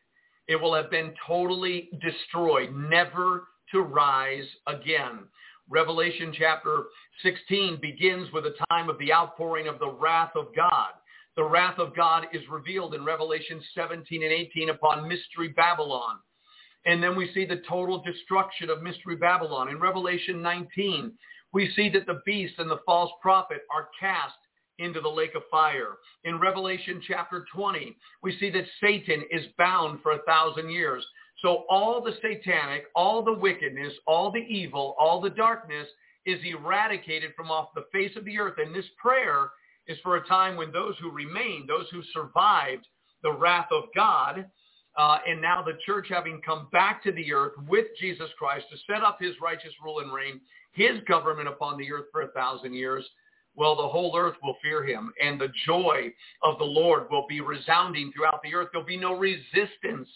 It 0.47 0.57
will 0.57 0.73
have 0.73 0.91
been 0.91 1.13
totally 1.25 1.89
destroyed, 2.01 2.75
never 2.75 3.47
to 3.71 3.81
rise 3.81 4.45
again. 4.67 5.19
Revelation 5.69 6.33
chapter 6.37 6.83
16 7.23 7.79
begins 7.81 8.31
with 8.31 8.45
a 8.45 8.55
time 8.69 8.89
of 8.89 8.97
the 8.99 9.13
outpouring 9.13 9.67
of 9.67 9.79
the 9.79 9.89
wrath 9.89 10.31
of 10.35 10.47
God 10.55 10.93
the 11.35 11.43
wrath 11.43 11.79
of 11.79 11.95
God 11.95 12.27
is 12.31 12.41
revealed 12.49 12.93
in 12.93 13.03
Revelation 13.03 13.61
17 13.73 14.23
and 14.23 14.31
18 14.31 14.69
upon 14.69 15.07
Mystery 15.07 15.49
Babylon. 15.49 16.19
And 16.85 17.01
then 17.01 17.15
we 17.15 17.31
see 17.33 17.45
the 17.45 17.63
total 17.67 18.03
destruction 18.03 18.69
of 18.69 18.83
Mystery 18.83 19.15
Babylon. 19.15 19.69
In 19.69 19.79
Revelation 19.79 20.41
19, 20.41 21.11
we 21.51 21.71
see 21.75 21.89
that 21.89 22.05
the 22.05 22.21
beast 22.25 22.55
and 22.59 22.69
the 22.69 22.81
false 22.85 23.11
prophet 23.21 23.61
are 23.73 23.89
cast 23.99 24.35
into 24.79 25.01
the 25.01 25.09
lake 25.09 25.33
of 25.35 25.43
fire. 25.49 25.97
In 26.23 26.39
Revelation 26.39 27.01
chapter 27.07 27.45
20, 27.53 27.95
we 28.21 28.37
see 28.37 28.49
that 28.51 28.65
Satan 28.81 29.23
is 29.31 29.45
bound 29.57 30.01
for 30.03 30.11
a 30.11 30.23
thousand 30.23 30.69
years. 30.69 31.05
So 31.43 31.65
all 31.69 32.01
the 32.01 32.13
satanic, 32.21 32.85
all 32.95 33.21
the 33.21 33.33
wickedness, 33.33 33.93
all 34.07 34.31
the 34.31 34.39
evil, 34.39 34.95
all 34.97 35.19
the 35.19 35.29
darkness 35.29 35.87
is 36.25 36.39
eradicated 36.45 37.31
from 37.35 37.51
off 37.51 37.73
the 37.75 37.85
face 37.91 38.15
of 38.15 38.23
the 38.23 38.39
earth. 38.39 38.55
And 38.57 38.73
this 38.73 38.85
prayer 38.97 39.51
is 39.85 39.97
for 40.03 40.15
a 40.15 40.25
time 40.25 40.55
when 40.55 40.71
those 40.71 40.95
who 41.01 41.11
remain, 41.11 41.67
those 41.67 41.87
who 41.91 42.01
survived 42.13 42.87
the 43.23 43.31
wrath 43.33 43.67
of 43.71 43.83
God, 43.93 44.45
uh, 44.97 45.17
and 45.27 45.41
now 45.41 45.61
the 45.61 45.77
church 45.85 46.07
having 46.09 46.39
come 46.45 46.69
back 46.71 47.03
to 47.03 47.11
the 47.11 47.33
earth 47.33 47.53
with 47.67 47.87
Jesus 47.99 48.29
Christ 48.39 48.67
to 48.71 48.77
set 48.87 49.03
up 49.03 49.17
his 49.19 49.33
righteous 49.41 49.73
rule 49.83 49.99
and 49.99 50.13
reign, 50.13 50.39
his 50.71 51.01
government 51.09 51.49
upon 51.49 51.77
the 51.77 51.91
earth 51.91 52.05
for 52.11 52.21
a 52.21 52.27
thousand 52.29 52.73
years, 52.73 53.05
well, 53.55 53.75
the 53.75 53.87
whole 53.87 54.17
earth 54.17 54.35
will 54.41 54.55
fear 54.63 54.83
him, 54.83 55.11
and 55.21 55.39
the 55.39 55.51
joy 55.67 56.11
of 56.41 56.57
the 56.57 56.63
Lord 56.63 57.07
will 57.11 57.27
be 57.27 57.41
resounding 57.41 58.11
throughout 58.11 58.41
the 58.43 58.55
earth. 58.55 58.69
There'll 58.71 58.87
be 58.87 58.97
no 58.97 59.13
resistance 59.13 60.07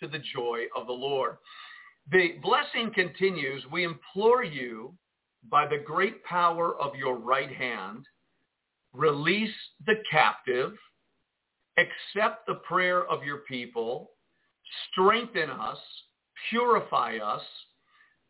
to 0.00 0.08
the 0.08 0.22
joy 0.34 0.64
of 0.76 0.86
the 0.86 0.92
Lord. 0.92 1.36
The 2.10 2.36
blessing 2.42 2.92
continues. 2.94 3.62
We 3.72 3.84
implore 3.84 4.44
you 4.44 4.94
by 5.50 5.66
the 5.66 5.82
great 5.84 6.22
power 6.24 6.76
of 6.80 6.94
your 6.94 7.16
right 7.16 7.52
hand 7.52 8.06
release 8.94 9.54
the 9.86 9.96
captive, 10.10 10.72
accept 11.76 12.46
the 12.46 12.54
prayer 12.66 13.04
of 13.06 13.24
your 13.24 13.38
people, 13.38 14.12
strengthen 14.90 15.50
us, 15.50 15.78
purify 16.48 17.16
us, 17.16 17.42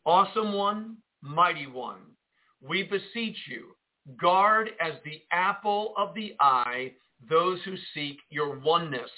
awesome 0.07 0.55
one, 0.55 0.97
mighty 1.21 1.67
one. 1.67 2.01
We 2.67 2.83
beseech 2.83 3.37
you, 3.47 3.77
guard 4.21 4.71
as 4.81 4.95
the 5.05 5.23
apple 5.33 5.93
of 5.97 6.15
the 6.15 6.35
eye 6.41 6.93
those 7.29 7.59
who 7.65 7.75
seek 7.95 8.19
your 8.31 8.59
oneness. 8.59 9.11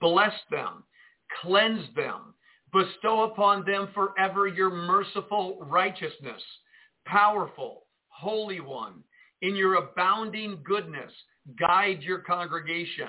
Bless 0.00 0.34
them, 0.50 0.84
cleanse 1.40 1.86
them, 1.94 2.34
bestow 2.72 3.24
upon 3.24 3.64
them 3.64 3.88
forever 3.94 4.46
your 4.46 4.70
merciful 4.70 5.58
righteousness 5.62 6.42
powerful, 7.06 7.84
holy 8.08 8.60
one, 8.60 9.02
in 9.42 9.56
your 9.56 9.74
abounding 9.74 10.58
goodness, 10.64 11.12
guide 11.58 12.02
your 12.02 12.18
congregation. 12.18 13.08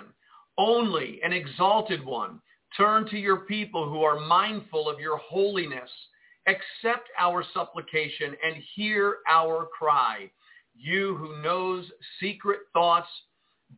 Only 0.57 1.19
an 1.23 1.33
exalted 1.33 2.03
one, 2.03 2.39
turn 2.77 3.07
to 3.09 3.17
your 3.17 3.41
people 3.41 3.89
who 3.89 4.03
are 4.03 4.19
mindful 4.19 4.89
of 4.89 4.99
your 4.99 5.17
holiness. 5.17 5.89
Accept 6.47 7.07
our 7.19 7.43
supplication 7.53 8.35
and 8.43 8.61
hear 8.75 9.17
our 9.29 9.67
cry. 9.77 10.29
You 10.75 11.15
who 11.15 11.41
knows 11.41 11.85
secret 12.19 12.59
thoughts, 12.73 13.07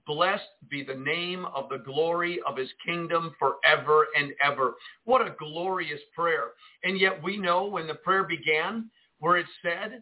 blessed 0.06 0.44
be 0.70 0.84
the 0.84 0.96
name 0.96 1.46
of 1.54 1.70
the 1.70 1.78
glory 1.78 2.40
of 2.48 2.58
his 2.58 2.70
kingdom 2.86 3.36
forever 3.40 4.08
and 4.18 4.32
ever. 4.44 4.76
What 5.04 5.22
a 5.22 5.36
glorious 5.38 6.02
prayer. 6.16 6.52
And 6.84 7.00
yet 7.00 7.22
we 7.22 7.38
know 7.38 7.66
when 7.66 7.88
the 7.88 7.96
prayer 7.96 8.24
began, 8.24 8.90
where 9.20 9.38
it 9.38 9.46
said, 9.62 10.02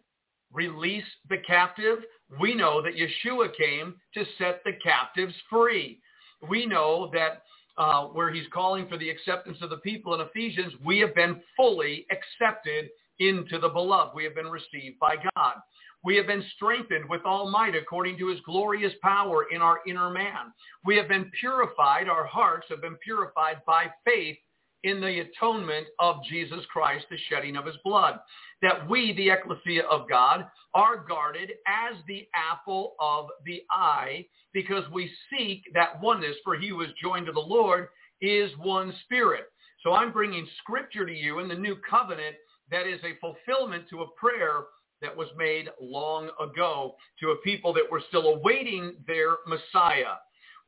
release 0.51 1.03
the 1.29 1.37
captive, 1.45 1.99
we 2.39 2.55
know 2.55 2.81
that 2.81 2.93
Yeshua 2.95 3.55
came 3.55 3.95
to 4.13 4.25
set 4.37 4.63
the 4.63 4.73
captives 4.83 5.35
free. 5.49 5.99
We 6.47 6.65
know 6.65 7.09
that 7.13 7.43
uh, 7.77 8.05
where 8.05 8.31
he's 8.31 8.47
calling 8.53 8.87
for 8.87 8.97
the 8.97 9.09
acceptance 9.09 9.57
of 9.61 9.69
the 9.69 9.77
people 9.77 10.13
in 10.13 10.21
Ephesians, 10.21 10.73
we 10.85 10.99
have 10.99 11.15
been 11.15 11.41
fully 11.55 12.05
accepted 12.11 12.89
into 13.19 13.59
the 13.59 13.69
beloved. 13.69 14.15
We 14.15 14.23
have 14.23 14.35
been 14.35 14.49
received 14.49 14.99
by 14.99 15.15
God. 15.35 15.55
We 16.03 16.17
have 16.17 16.27
been 16.27 16.43
strengthened 16.55 17.07
with 17.09 17.21
all 17.25 17.49
might 17.49 17.75
according 17.75 18.17
to 18.17 18.27
his 18.27 18.39
glorious 18.45 18.93
power 19.01 19.45
in 19.51 19.61
our 19.61 19.79
inner 19.87 20.09
man. 20.09 20.51
We 20.83 20.97
have 20.97 21.07
been 21.07 21.31
purified. 21.39 22.09
Our 22.09 22.25
hearts 22.25 22.67
have 22.69 22.81
been 22.81 22.97
purified 22.97 23.61
by 23.65 23.85
faith 24.05 24.37
in 24.83 24.99
the 24.99 25.19
atonement 25.21 25.87
of 25.99 26.17
Jesus 26.29 26.65
Christ, 26.71 27.05
the 27.09 27.17
shedding 27.29 27.55
of 27.55 27.65
his 27.65 27.77
blood. 27.85 28.19
That 28.61 28.87
we, 28.89 29.13
the 29.13 29.29
ecclesia 29.29 29.83
of 29.83 30.09
God, 30.09 30.45
are 30.73 30.97
guarded 30.97 31.51
as 31.67 31.95
the 32.07 32.27
apple 32.35 32.95
of 32.99 33.27
the 33.45 33.63
eye 33.71 34.25
because 34.53 34.83
we 34.91 35.09
seek 35.29 35.63
that 35.73 36.01
oneness 36.01 36.35
for 36.43 36.55
he 36.55 36.69
who 36.69 36.81
is 36.81 36.89
joined 37.01 37.27
to 37.27 37.31
the 37.31 37.39
Lord 37.39 37.87
is 38.21 38.51
one 38.57 38.93
spirit. 39.03 39.45
So 39.83 39.93
I'm 39.93 40.11
bringing 40.11 40.47
scripture 40.59 41.05
to 41.05 41.13
you 41.13 41.39
in 41.39 41.47
the 41.47 41.55
new 41.55 41.77
covenant 41.89 42.35
that 42.71 42.87
is 42.87 42.99
a 43.03 43.17
fulfillment 43.19 43.85
to 43.89 44.01
a 44.01 44.11
prayer 44.17 44.63
that 45.03 45.15
was 45.15 45.27
made 45.37 45.69
long 45.79 46.29
ago 46.41 46.95
to 47.19 47.31
a 47.31 47.35
people 47.37 47.73
that 47.73 47.89
were 47.91 48.01
still 48.07 48.27
awaiting 48.27 48.95
their 49.05 49.37
Messiah. 49.47 50.15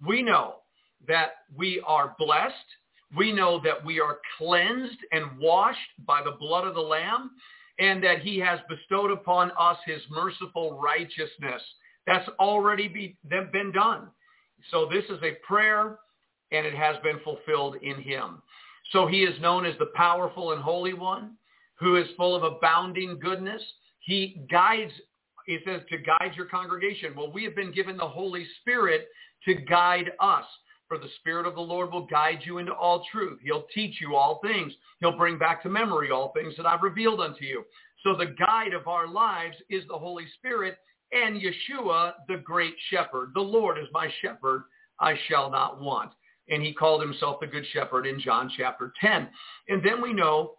We 0.05 0.21
know 0.21 0.57
that 1.07 1.29
we 1.55 1.81
are 1.87 2.15
blessed. 2.19 2.53
We 3.15 3.31
know 3.31 3.61
that 3.63 3.83
we 3.83 3.99
are 3.99 4.19
cleansed 4.37 4.97
and 5.11 5.39
washed 5.39 5.79
by 6.05 6.21
the 6.23 6.37
blood 6.39 6.67
of 6.67 6.75
the 6.75 6.81
Lamb 6.81 7.31
and 7.79 8.03
that 8.03 8.19
he 8.19 8.37
has 8.39 8.59
bestowed 8.69 9.11
upon 9.11 9.51
us 9.57 9.77
his 9.85 10.01
merciful 10.09 10.79
righteousness. 10.79 11.61
That's 12.07 12.29
already 12.39 12.87
be, 12.87 13.17
been 13.29 13.71
done. 13.73 14.07
So 14.71 14.87
this 14.91 15.05
is 15.05 15.21
a 15.23 15.37
prayer 15.45 15.97
and 16.51 16.65
it 16.65 16.75
has 16.75 16.95
been 17.03 17.19
fulfilled 17.23 17.75
in 17.81 18.01
him. 18.01 18.41
So 18.91 19.07
he 19.07 19.23
is 19.23 19.39
known 19.41 19.65
as 19.65 19.77
the 19.79 19.91
powerful 19.95 20.51
and 20.51 20.61
holy 20.61 20.93
one 20.93 21.31
who 21.75 21.97
is 21.97 22.07
full 22.15 22.35
of 22.35 22.43
abounding 22.43 23.19
goodness. 23.19 23.61
He 24.05 24.41
guides, 24.51 24.91
he 25.45 25.59
says, 25.65 25.81
to 25.89 25.97
guide 25.97 26.33
your 26.35 26.45
congregation. 26.45 27.13
Well, 27.15 27.31
we 27.31 27.43
have 27.43 27.55
been 27.55 27.73
given 27.73 27.97
the 27.97 28.07
Holy 28.07 28.45
Spirit 28.61 29.07
to 29.45 29.55
guide 29.55 30.11
us. 30.19 30.45
For 30.87 30.99
the 30.99 31.09
Spirit 31.19 31.47
of 31.47 31.55
the 31.55 31.61
Lord 31.61 31.91
will 31.91 32.05
guide 32.05 32.41
you 32.43 32.59
into 32.59 32.71
all 32.71 33.03
truth. 33.11 33.39
He'll 33.43 33.65
teach 33.73 33.99
you 33.99 34.15
all 34.15 34.39
things. 34.43 34.71
He'll 34.99 35.17
bring 35.17 35.39
back 35.39 35.63
to 35.63 35.69
memory 35.69 36.11
all 36.11 36.31
things 36.31 36.55
that 36.57 36.67
I've 36.67 36.83
revealed 36.83 37.19
unto 37.21 37.43
you. 37.43 37.63
So 38.03 38.15
the 38.15 38.35
guide 38.37 38.73
of 38.73 38.87
our 38.87 39.07
lives 39.07 39.57
is 39.71 39.83
the 39.87 39.97
Holy 39.97 40.25
Spirit 40.37 40.77
and 41.11 41.41
Yeshua, 41.41 42.13
the 42.27 42.37
great 42.37 42.75
shepherd. 42.91 43.31
The 43.33 43.41
Lord 43.41 43.79
is 43.79 43.87
my 43.91 44.09
shepherd. 44.21 44.65
I 44.99 45.15
shall 45.27 45.49
not 45.49 45.81
want. 45.81 46.11
And 46.49 46.61
he 46.61 46.71
called 46.71 47.01
himself 47.01 47.39
the 47.41 47.47
good 47.47 47.65
shepherd 47.73 48.05
in 48.05 48.19
John 48.19 48.51
chapter 48.55 48.93
10. 49.01 49.27
And 49.69 49.83
then 49.83 50.03
we 50.03 50.13
know 50.13 50.53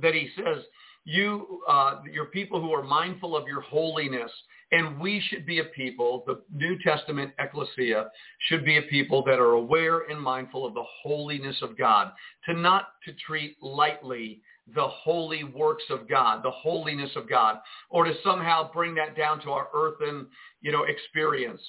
that 0.00 0.14
he 0.14 0.30
says, 0.34 0.64
you, 1.06 1.62
uh, 1.68 2.00
your 2.12 2.26
people 2.26 2.60
who 2.60 2.72
are 2.72 2.82
mindful 2.82 3.36
of 3.36 3.46
your 3.46 3.60
holiness, 3.60 4.30
and 4.72 4.98
we 4.98 5.22
should 5.28 5.46
be 5.46 5.60
a 5.60 5.64
people, 5.64 6.24
the 6.26 6.42
New 6.52 6.76
Testament 6.80 7.32
ecclesia 7.38 8.10
should 8.48 8.64
be 8.64 8.78
a 8.78 8.82
people 8.82 9.22
that 9.22 9.38
are 9.38 9.52
aware 9.52 10.00
and 10.10 10.20
mindful 10.20 10.66
of 10.66 10.74
the 10.74 10.84
holiness 11.02 11.56
of 11.62 11.78
God, 11.78 12.10
to 12.46 12.54
not 12.54 12.88
to 13.04 13.12
treat 13.24 13.56
lightly 13.62 14.42
the 14.74 14.88
holy 14.88 15.44
works 15.44 15.84
of 15.90 16.08
God, 16.08 16.42
the 16.42 16.50
holiness 16.50 17.12
of 17.14 17.28
God, 17.30 17.60
or 17.88 18.04
to 18.04 18.12
somehow 18.24 18.72
bring 18.72 18.92
that 18.96 19.16
down 19.16 19.40
to 19.42 19.50
our 19.52 19.68
earthen, 19.72 20.26
you 20.60 20.72
know, 20.72 20.82
experience. 20.84 21.60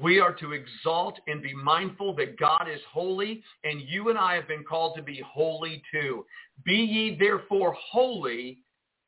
We 0.00 0.20
are 0.20 0.32
to 0.36 0.52
exalt 0.52 1.18
and 1.26 1.42
be 1.42 1.54
mindful 1.54 2.14
that 2.16 2.38
God 2.38 2.66
is 2.72 2.80
holy, 2.90 3.42
and 3.64 3.82
you 3.82 4.08
and 4.08 4.18
I 4.18 4.36
have 4.36 4.48
been 4.48 4.64
called 4.64 4.96
to 4.96 5.02
be 5.02 5.22
holy 5.26 5.82
too. 5.92 6.24
Be 6.64 6.76
ye 6.76 7.16
therefore 7.18 7.76
holy 7.78 8.58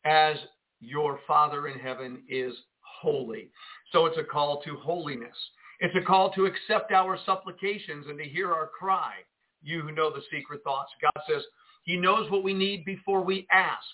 as 0.05 0.37
your 0.81 1.21
Father 1.27 1.69
in 1.69 1.79
heaven 1.79 2.23
is 2.29 2.55
holy. 2.81 3.51
So 3.93 4.07
it's 4.07 4.19
a 4.19 4.25
call 4.25 4.61
to 4.63 4.77
holiness. 4.77 5.37
It's 5.81 5.95
a 5.97 6.05
call 6.05 6.31
to 6.33 6.47
accept 6.47 6.93
our 6.93 7.19
supplications 7.25 8.07
and 8.09 8.19
to 8.19 8.25
hear 8.25 8.53
our 8.53 8.67
cry. 8.67 9.15
You 9.63 9.83
who 9.83 9.93
know 9.93 10.11
the 10.11 10.23
secret 10.31 10.63
thoughts. 10.65 10.93
God 11.01 11.23
says 11.29 11.43
he 11.83 11.97
knows 11.97 12.31
what 12.31 12.45
we 12.45 12.55
need 12.55 12.85
before 12.85 13.23
we 13.23 13.47
ask. 13.51 13.87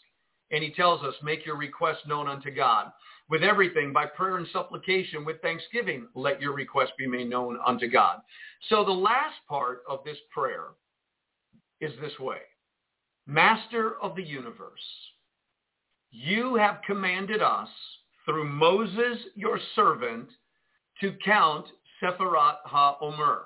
And 0.51 0.63
he 0.63 0.73
tells 0.73 1.03
us, 1.03 1.15
make 1.23 1.45
your 1.47 1.57
request 1.57 2.01
known 2.07 2.29
unto 2.29 2.51
God. 2.51 2.93
With 3.31 3.43
everything, 3.43 3.93
by 3.93 4.07
prayer 4.07 4.37
and 4.37 4.47
supplication, 4.53 5.25
with 5.25 5.41
thanksgiving, 5.41 6.09
let 6.15 6.41
your 6.41 6.53
request 6.53 6.93
be 6.99 7.07
made 7.07 7.31
known 7.31 7.59
unto 7.67 7.91
God. 7.91 8.19
So 8.69 8.85
the 8.85 8.93
last 8.93 9.37
part 9.49 9.83
of 9.89 10.01
this 10.05 10.19
prayer 10.33 10.69
is 11.81 11.93
this 12.01 12.19
way. 12.21 12.39
Master 13.27 13.95
of 14.03 14.15
the 14.15 14.23
universe, 14.23 14.85
you 16.15 16.55
have 16.55 16.79
commanded 16.87 17.43
us 17.43 17.69
through 18.25 18.49
Moses, 18.49 19.19
your 19.35 19.59
servant, 19.75 20.29
to 21.01 21.13
count 21.25 21.67
Sefirat 22.01 22.59
HaOmer 22.73 23.41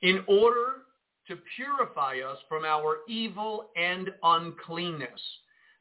in 0.00 0.24
order 0.26 0.84
to 1.28 1.36
purify 1.54 2.16
us 2.26 2.38
from 2.48 2.64
our 2.64 2.98
evil 3.08 3.70
and 3.76 4.08
uncleanness. 4.22 5.20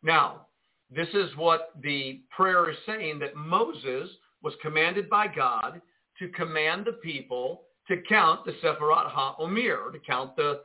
Now, 0.04 0.48
this 0.94 1.08
is 1.14 1.30
what 1.38 1.72
the 1.82 2.22
prayer 2.36 2.70
is 2.70 2.78
saying, 2.86 3.20
that 3.20 3.38
Moses 3.38 4.10
was 4.44 4.54
commanded 4.62 5.10
by 5.10 5.28
God 5.28 5.82
to 6.20 6.28
command 6.30 6.86
the 6.86 6.94
people 6.94 7.62
to 7.88 8.02
count 8.08 8.46
the 8.46 8.52
Sefirat 8.62 9.12
HaOmer, 9.12 9.94
to 9.94 10.00
count 10.06 10.36
the 10.36 10.62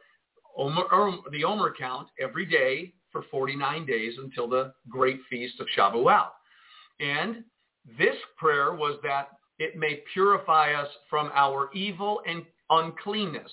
Omer, 0.57 0.85
er, 0.93 1.13
the 1.31 1.45
Omer 1.45 1.73
count 1.79 2.09
every 2.21 2.47
day 2.47 2.93
for 3.15 3.25
49 3.31 3.87
days 3.87 4.15
until 4.19 4.49
the 4.49 4.75
great 4.89 5.21
feast 5.31 5.61
of 5.61 5.69
Shavuot. 5.79 6.31
And 6.99 7.45
this 7.97 8.17
prayer 8.37 8.75
was 8.75 8.99
that 9.05 9.29
it 9.61 9.77
may 9.77 10.03
purify 10.13 10.73
us 10.73 10.89
from 11.09 11.31
our 11.33 11.71
evil 11.73 12.21
and 12.27 12.45
uncleanness. 12.71 13.51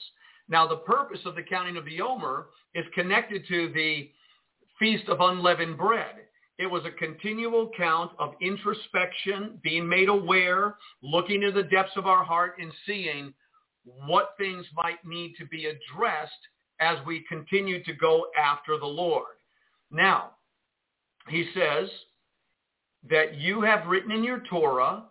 Now, 0.50 0.68
the 0.68 0.78
purpose 0.78 1.20
of 1.26 1.36
the 1.36 1.44
counting 1.44 1.78
of 1.78 1.86
the 1.86 2.02
Omer 2.02 2.48
is 2.74 2.86
connected 2.96 3.48
to 3.50 3.72
the 3.74 4.10
Feast 4.80 5.08
of 5.10 5.22
Unleavened 5.22 5.78
Bread. 5.78 6.16
It 6.58 6.66
was 6.66 6.84
a 6.86 6.92
continual 6.92 7.70
count 7.78 8.12
of 8.18 8.34
introspection, 8.42 9.60
being 9.64 9.88
made 9.88 10.10
aware, 10.10 10.76
looking 11.04 11.44
into 11.44 11.52
the 11.52 11.70
depths 11.70 11.96
of 11.98 12.08
our 12.08 12.24
heart 12.24 12.56
and 12.60 12.72
seeing 12.88 13.32
what 13.84 14.34
things 14.40 14.66
might 14.76 15.06
need 15.06 15.36
to 15.38 15.46
be 15.46 15.68
addressed 15.68 16.32
as 16.80 16.98
we 17.06 17.24
continue 17.30 17.84
to 17.84 17.94
go 17.94 18.26
after 18.38 18.80
the 18.80 18.86
Lord. 18.86 19.36
Now, 19.92 20.32
he 21.28 21.48
says, 21.54 21.90
that 23.10 23.36
you 23.36 23.62
have 23.62 23.88
written 23.88 24.12
in 24.12 24.24
your 24.24 24.42
Torah, 24.50 25.04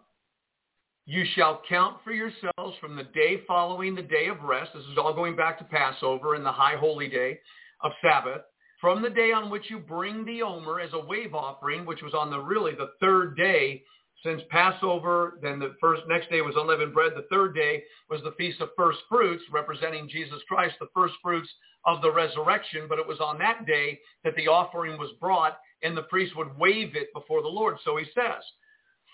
you 1.07 1.25
shall 1.35 1.63
count 1.69 1.97
for 2.05 2.13
yourselves 2.13 2.77
from 2.81 2.95
the 2.95 3.03
day 3.03 3.43
following 3.47 3.95
the 3.95 4.03
day 4.03 4.29
of 4.29 4.43
rest. 4.43 4.71
This 4.75 4.85
is 4.85 4.99
all 4.99 5.13
going 5.13 5.35
back 5.35 5.59
to 5.59 5.65
Passover 5.65 6.35
and 6.35 6.47
the 6.47 6.53
high 6.53 6.77
holy 6.77 7.09
day 7.09 7.41
of 7.83 7.93
Sabbath. 8.01 8.43
From 8.81 9.03
the 9.03 9.11
day 9.11 9.33
on 9.33 9.51
which 9.51 9.69
you 9.69 9.79
bring 9.79 10.25
the 10.25 10.43
Omer 10.43 10.81
as 10.81 10.93
a 10.93 11.05
wave 11.05 11.35
offering, 11.35 11.85
which 11.85 12.03
was 12.03 12.15
on 12.15 12.31
the 12.31 12.39
really 12.39 12.73
the 12.73 12.93
third 13.01 13.37
day 13.37 13.83
since 14.23 14.41
Passover, 14.51 15.39
then 15.43 15.59
the 15.59 15.75
first 15.81 16.03
next 16.07 16.31
day 16.31 16.43
was 16.43 16.55
unleavened 16.57 16.95
bread. 16.95 17.13
The 17.17 17.27
third 17.31 17.55
day 17.55 17.83
was 18.09 18.23
the 18.23 18.35
feast 18.39 18.61
of 18.61 18.69
first 18.77 19.01
fruits, 19.09 19.43
representing 19.51 20.09
Jesus 20.09 20.41
Christ, 20.49 20.77
the 20.79 20.89
first 20.95 21.15
fruits 21.23 21.49
of 21.85 22.03
the 22.03 22.13
resurrection. 22.13 22.87
But 22.89 22.99
it 22.99 23.07
was 23.07 23.21
on 23.21 23.39
that 23.39 23.67
day 23.67 24.01
that 24.25 24.35
the 24.37 24.49
offering 24.49 24.99
was 24.99 25.11
brought 25.21 25.59
and 25.83 25.97
the 25.97 26.03
priest 26.03 26.37
would 26.37 26.57
wave 26.59 26.95
it 26.95 27.13
before 27.15 27.43
the 27.43 27.49
Lord. 27.49 27.77
So 27.85 27.97
he 27.97 28.05
says, 28.15 28.43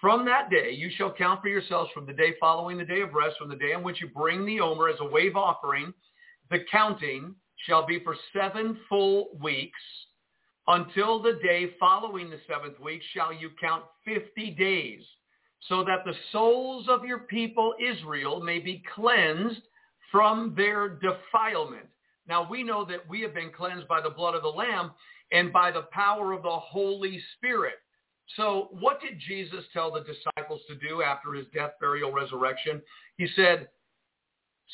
from 0.01 0.25
that 0.27 0.51
day 0.51 0.73
you 0.73 0.91
shall 0.97 1.13
count 1.13 1.41
for 1.43 1.49
yourselves 1.49 1.91
from 1.95 2.07
the 2.07 2.13
day 2.13 2.35
following 2.39 2.79
the 2.79 2.85
day 2.85 3.01
of 3.01 3.15
rest, 3.15 3.37
from 3.39 3.49
the 3.49 3.57
day 3.57 3.73
on 3.73 3.83
which 3.83 4.01
you 4.01 4.09
bring 4.09 4.45
the 4.45 4.61
omer 4.61 4.89
as 4.89 5.01
a 5.01 5.05
wave 5.05 5.37
offering. 5.37 5.93
The 6.51 6.61
counting 6.71 7.35
shall 7.67 7.87
be 7.87 8.01
for 8.01 8.17
seven 8.33 8.79
full 8.89 9.29
weeks. 9.43 9.79
Until 10.69 11.23
the 11.23 11.39
day 11.43 11.71
following 11.79 12.29
the 12.29 12.41
seventh 12.49 12.79
week 12.81 13.01
shall 13.15 13.33
you 13.33 13.51
count 13.61 13.85
50 14.05 14.51
days, 14.53 15.01
so 15.69 15.85
that 15.85 16.05
the 16.05 16.15
souls 16.33 16.87
of 16.89 17.05
your 17.05 17.21
people 17.21 17.75
Israel 17.81 18.41
may 18.41 18.59
be 18.59 18.83
cleansed 18.95 19.63
from 20.11 20.55
their 20.57 20.89
defilement. 20.89 21.87
Now 22.29 22.49
we 22.49 22.63
know 22.63 22.85
that 22.85 23.09
we 23.09 23.21
have 23.23 23.35
been 23.35 23.51
cleansed 23.51 23.89
by 23.89 24.01
the 24.01 24.11
blood 24.11 24.35
of 24.35 24.43
the 24.43 24.49
Lamb 24.49 24.93
and 25.33 25.53
by 25.53 25.71
the 25.71 25.87
power 25.93 26.33
of 26.33 26.43
the 26.43 26.49
Holy 26.51 27.21
Spirit. 27.37 27.75
So 28.37 28.69
what 28.73 29.01
did 29.01 29.21
Jesus 29.21 29.65
tell 29.73 29.93
the 29.93 30.01
disciples 30.01 30.61
to 30.69 30.75
do 30.75 31.03
after 31.03 31.33
his 31.33 31.47
death, 31.55 31.73
burial, 31.81 32.13
resurrection? 32.13 32.83
He 33.17 33.29
said, 33.37 33.69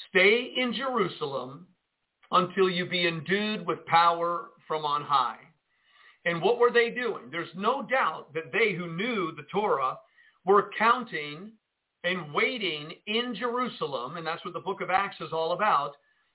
stay 0.08 0.54
in 0.56 0.72
Jerusalem 0.72 1.66
until 2.30 2.70
you 2.70 2.86
be 2.86 3.06
endued 3.06 3.66
with 3.66 3.84
power 3.86 4.50
from 4.66 4.84
on 4.84 5.02
high. 5.02 5.36
And 6.24 6.40
what 6.40 6.58
were 6.58 6.70
they 6.70 6.90
doing? 6.90 7.24
There's 7.30 7.48
no 7.54 7.82
doubt 7.82 8.32
that 8.32 8.52
they 8.52 8.72
who 8.72 8.96
knew 8.96 9.32
the 9.32 9.46
Torah 9.52 9.98
were 10.44 10.70
counting 10.78 11.52
and 12.04 12.32
waiting 12.32 12.92
in 13.06 13.34
Jerusalem, 13.34 14.16
and 14.16 14.26
that's 14.26 14.44
what 14.44 14.54
the 14.54 14.60
book 14.60 14.80
of 14.80 14.90
Acts 14.90 15.20
is 15.20 15.32
all 15.32 15.52
about. 15.52 15.92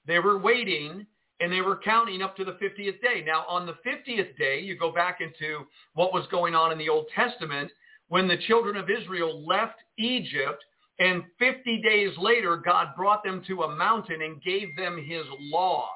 They 0.07 0.19
were 0.19 0.37
waiting 0.37 1.05
and 1.39 1.51
they 1.51 1.61
were 1.61 1.79
counting 1.83 2.21
up 2.21 2.35
to 2.37 2.45
the 2.45 2.53
50th 2.53 3.01
day. 3.01 3.23
Now, 3.25 3.45
on 3.47 3.65
the 3.67 3.77
50th 3.85 4.37
day, 4.37 4.59
you 4.59 4.77
go 4.77 4.91
back 4.91 5.19
into 5.21 5.65
what 5.93 6.13
was 6.13 6.25
going 6.31 6.55
on 6.55 6.71
in 6.71 6.77
the 6.77 6.89
Old 6.89 7.05
Testament 7.13 7.69
when 8.07 8.27
the 8.27 8.37
children 8.47 8.77
of 8.77 8.89
Israel 8.89 9.45
left 9.45 9.79
Egypt, 9.97 10.63
and 10.99 11.23
50 11.37 11.81
days 11.81 12.11
later, 12.17 12.57
God 12.57 12.95
brought 12.95 13.23
them 13.23 13.43
to 13.47 13.63
a 13.63 13.75
mountain 13.75 14.21
and 14.21 14.41
gave 14.41 14.75
them 14.75 14.97
his 14.97 15.25
law. 15.39 15.89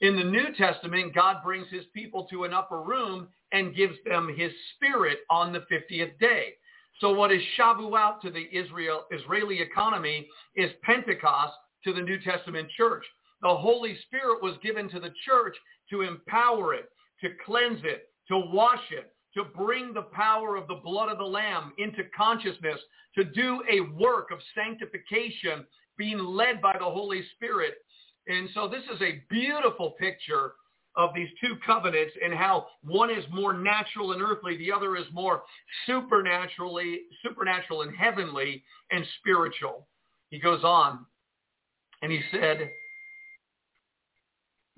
In 0.00 0.16
the 0.16 0.24
New 0.24 0.54
Testament, 0.56 1.14
God 1.14 1.38
brings 1.44 1.66
his 1.70 1.84
people 1.92 2.26
to 2.30 2.44
an 2.44 2.54
upper 2.54 2.80
room 2.80 3.28
and 3.52 3.74
gives 3.74 3.96
them 4.06 4.32
his 4.34 4.52
spirit 4.74 5.18
on 5.28 5.52
the 5.52 5.66
50th 5.70 6.18
day. 6.18 6.54
So 7.00 7.12
what 7.12 7.32
is 7.32 7.42
Shavuot 7.58 8.20
to 8.22 8.30
the 8.30 8.48
Israel, 8.52 9.04
Israeli 9.10 9.60
economy 9.60 10.28
is 10.54 10.70
Pentecost 10.82 11.54
to 11.84 11.92
the 11.92 12.00
New 12.00 12.18
Testament 12.20 12.68
church. 12.76 13.04
The 13.42 13.56
Holy 13.56 13.96
Spirit 14.06 14.42
was 14.42 14.56
given 14.62 14.88
to 14.90 15.00
the 15.00 15.12
church 15.24 15.56
to 15.90 16.02
empower 16.02 16.74
it, 16.74 16.90
to 17.22 17.28
cleanse 17.46 17.80
it, 17.84 18.08
to 18.28 18.38
wash 18.38 18.90
it, 18.90 19.12
to 19.34 19.44
bring 19.44 19.94
the 19.94 20.02
power 20.12 20.56
of 20.56 20.66
the 20.66 20.80
blood 20.82 21.10
of 21.10 21.18
the 21.18 21.24
Lamb 21.24 21.72
into 21.78 22.02
consciousness, 22.16 22.80
to 23.16 23.24
do 23.24 23.62
a 23.70 23.80
work 24.00 24.30
of 24.32 24.38
sanctification 24.54 25.64
being 25.96 26.18
led 26.18 26.60
by 26.60 26.76
the 26.78 26.84
Holy 26.84 27.22
Spirit. 27.36 27.74
And 28.26 28.48
so 28.54 28.68
this 28.68 28.82
is 28.94 29.00
a 29.00 29.22
beautiful 29.30 29.92
picture 29.92 30.52
of 30.96 31.10
these 31.14 31.28
two 31.40 31.56
covenants 31.64 32.12
and 32.22 32.34
how 32.34 32.66
one 32.82 33.10
is 33.10 33.24
more 33.30 33.52
natural 33.52 34.12
and 34.12 34.20
earthly, 34.20 34.56
the 34.56 34.72
other 34.72 34.96
is 34.96 35.04
more 35.12 35.42
supernaturally, 35.86 37.02
supernatural 37.22 37.82
and 37.82 37.96
heavenly 37.96 38.64
and 38.90 39.04
spiritual. 39.20 39.86
He 40.30 40.40
goes 40.40 40.64
on 40.64 41.06
and 42.02 42.10
he 42.10 42.20
said, 42.32 42.68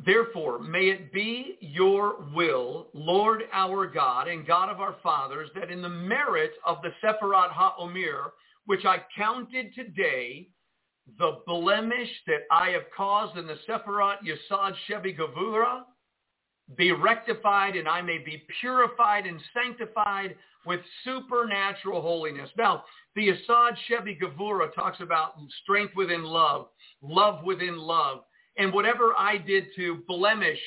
Therefore, 0.04 0.58
may 0.58 0.88
it 0.88 1.12
be 1.12 1.58
your 1.60 2.24
will, 2.34 2.88
Lord 2.94 3.42
our 3.52 3.86
God 3.86 4.28
and 4.28 4.46
God 4.46 4.70
of 4.70 4.80
our 4.80 4.96
fathers, 5.02 5.50
that 5.54 5.70
in 5.70 5.82
the 5.82 5.88
merit 5.90 6.52
of 6.64 6.78
the 6.82 6.90
Sephirot 7.02 7.50
HaOmer, 7.50 8.30
which 8.64 8.86
I 8.86 9.04
counted 9.16 9.74
today, 9.74 10.48
the 11.18 11.40
blemish 11.46 12.08
that 12.26 12.46
I 12.50 12.70
have 12.70 12.84
caused 12.96 13.36
in 13.36 13.46
the 13.46 13.58
Sephirot 13.68 14.18
Yesod 14.24 14.72
Shevi 14.88 15.18
Gavura, 15.18 15.82
be 16.76 16.92
rectified 16.92 17.76
and 17.76 17.88
I 17.88 18.00
may 18.00 18.18
be 18.18 18.44
purified 18.60 19.26
and 19.26 19.40
sanctified 19.52 20.34
with 20.64 20.80
supernatural 21.04 22.00
holiness. 22.00 22.48
Now, 22.56 22.84
the 23.16 23.28
Yesod 23.28 23.72
Shevi 23.88 24.18
Gavura 24.18 24.72
talks 24.72 25.00
about 25.00 25.34
strength 25.62 25.94
within 25.94 26.22
love, 26.22 26.68
love 27.02 27.44
within 27.44 27.76
love 27.76 28.20
and 28.60 28.74
whatever 28.74 29.14
I 29.18 29.38
did 29.38 29.68
to 29.76 30.02
blemish 30.06 30.58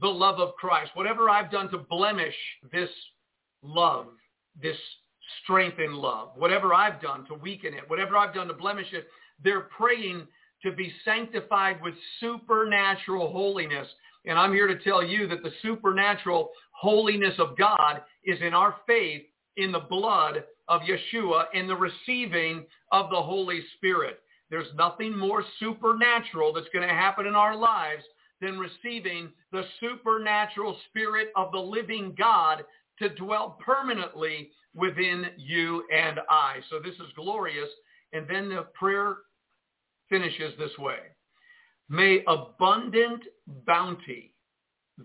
the 0.00 0.06
love 0.08 0.38
of 0.38 0.54
Christ, 0.54 0.92
whatever 0.94 1.28
I've 1.28 1.50
done 1.50 1.68
to 1.72 1.78
blemish 1.78 2.34
this 2.70 2.88
love, 3.60 4.06
this 4.62 4.76
strength 5.42 5.80
in 5.80 5.94
love, 5.94 6.30
whatever 6.36 6.72
I've 6.72 7.02
done 7.02 7.26
to 7.26 7.34
weaken 7.34 7.74
it, 7.74 7.82
whatever 7.88 8.16
I've 8.16 8.32
done 8.32 8.46
to 8.46 8.54
blemish 8.54 8.86
it, 8.92 9.08
they're 9.42 9.62
praying 9.62 10.28
to 10.62 10.70
be 10.70 10.92
sanctified 11.04 11.82
with 11.82 11.94
supernatural 12.20 13.32
holiness. 13.32 13.88
And 14.26 14.38
I'm 14.38 14.52
here 14.52 14.68
to 14.68 14.78
tell 14.84 15.02
you 15.02 15.26
that 15.26 15.42
the 15.42 15.50
supernatural 15.60 16.50
holiness 16.70 17.34
of 17.40 17.58
God 17.58 18.02
is 18.24 18.38
in 18.42 18.54
our 18.54 18.76
faith 18.86 19.22
in 19.56 19.72
the 19.72 19.80
blood 19.80 20.44
of 20.68 20.82
Yeshua 20.82 21.46
in 21.52 21.66
the 21.66 21.76
receiving 21.76 22.64
of 22.92 23.10
the 23.10 23.20
Holy 23.20 23.60
Spirit. 23.76 24.20
There's 24.50 24.68
nothing 24.76 25.16
more 25.16 25.44
supernatural 25.58 26.52
that's 26.52 26.68
going 26.72 26.86
to 26.86 26.94
happen 26.94 27.26
in 27.26 27.34
our 27.34 27.56
lives 27.56 28.02
than 28.40 28.58
receiving 28.58 29.30
the 29.52 29.62
supernatural 29.78 30.76
spirit 30.88 31.28
of 31.36 31.52
the 31.52 31.58
living 31.58 32.14
God 32.18 32.64
to 32.98 33.08
dwell 33.10 33.58
permanently 33.64 34.50
within 34.74 35.26
you 35.36 35.84
and 35.94 36.20
I. 36.28 36.56
So 36.68 36.80
this 36.82 36.94
is 36.94 37.12
glorious. 37.16 37.68
And 38.12 38.26
then 38.28 38.48
the 38.48 38.66
prayer 38.74 39.18
finishes 40.08 40.52
this 40.58 40.76
way. 40.78 40.98
May 41.88 42.22
abundant 42.26 43.22
bounty 43.66 44.32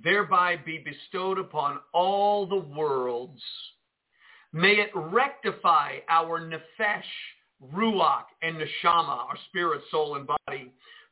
thereby 0.03 0.57
be 0.57 0.77
bestowed 0.77 1.39
upon 1.39 1.79
all 1.93 2.45
the 2.45 2.55
worlds. 2.55 3.41
May 4.51 4.73
it 4.73 4.91
rectify 4.93 5.99
our 6.09 6.39
nefesh, 6.39 7.03
ruach 7.73 8.25
and 8.41 8.57
neshama, 8.57 9.27
our 9.27 9.37
spirit, 9.49 9.81
soul, 9.91 10.15
and 10.15 10.27
body, 10.27 10.71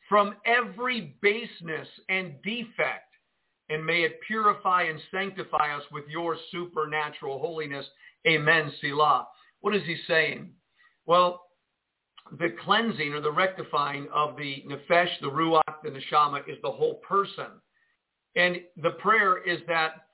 from 0.09 0.35
every 0.45 1.15
baseness 1.21 1.87
and 2.09 2.33
defect, 2.43 3.09
and 3.69 3.85
may 3.85 4.01
it 4.01 4.19
purify 4.27 4.83
and 4.83 4.99
sanctify 5.11 5.75
us 5.75 5.83
with 5.91 6.03
your 6.09 6.37
supernatural 6.51 7.39
holiness. 7.39 7.85
Amen, 8.27 8.71
Selah. 8.81 9.27
What 9.61 9.75
is 9.75 9.83
he 9.85 9.97
saying? 10.07 10.49
Well, 11.05 11.43
the 12.39 12.55
cleansing 12.63 13.13
or 13.13 13.21
the 13.21 13.31
rectifying 13.31 14.07
of 14.13 14.37
the 14.37 14.63
nefesh, 14.67 15.09
the 15.21 15.29
ruach, 15.29 15.61
the 15.83 15.89
neshama 15.89 16.41
is 16.47 16.57
the 16.61 16.71
whole 16.71 16.95
person. 16.95 17.47
And 18.35 18.57
the 18.81 18.91
prayer 18.91 19.43
is 19.43 19.59
that 19.67 20.07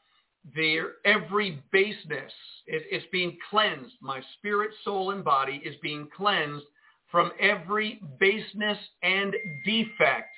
their 0.56 0.94
every 1.06 1.62
baseness 1.72 2.32
is, 2.68 2.82
is 2.92 3.04
being 3.12 3.38
cleansed. 3.50 3.96
My 4.02 4.22
spirit, 4.38 4.72
soul, 4.84 5.12
and 5.12 5.24
body 5.24 5.62
is 5.66 5.76
being 5.82 6.08
cleansed 6.16 6.66
from 7.12 7.32
every 7.40 8.02
baseness 8.20 8.78
and 9.04 9.36
defect. 9.66 10.34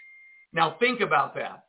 Now 0.54 0.76
think 0.80 1.02
about 1.02 1.36
that. 1.36 1.66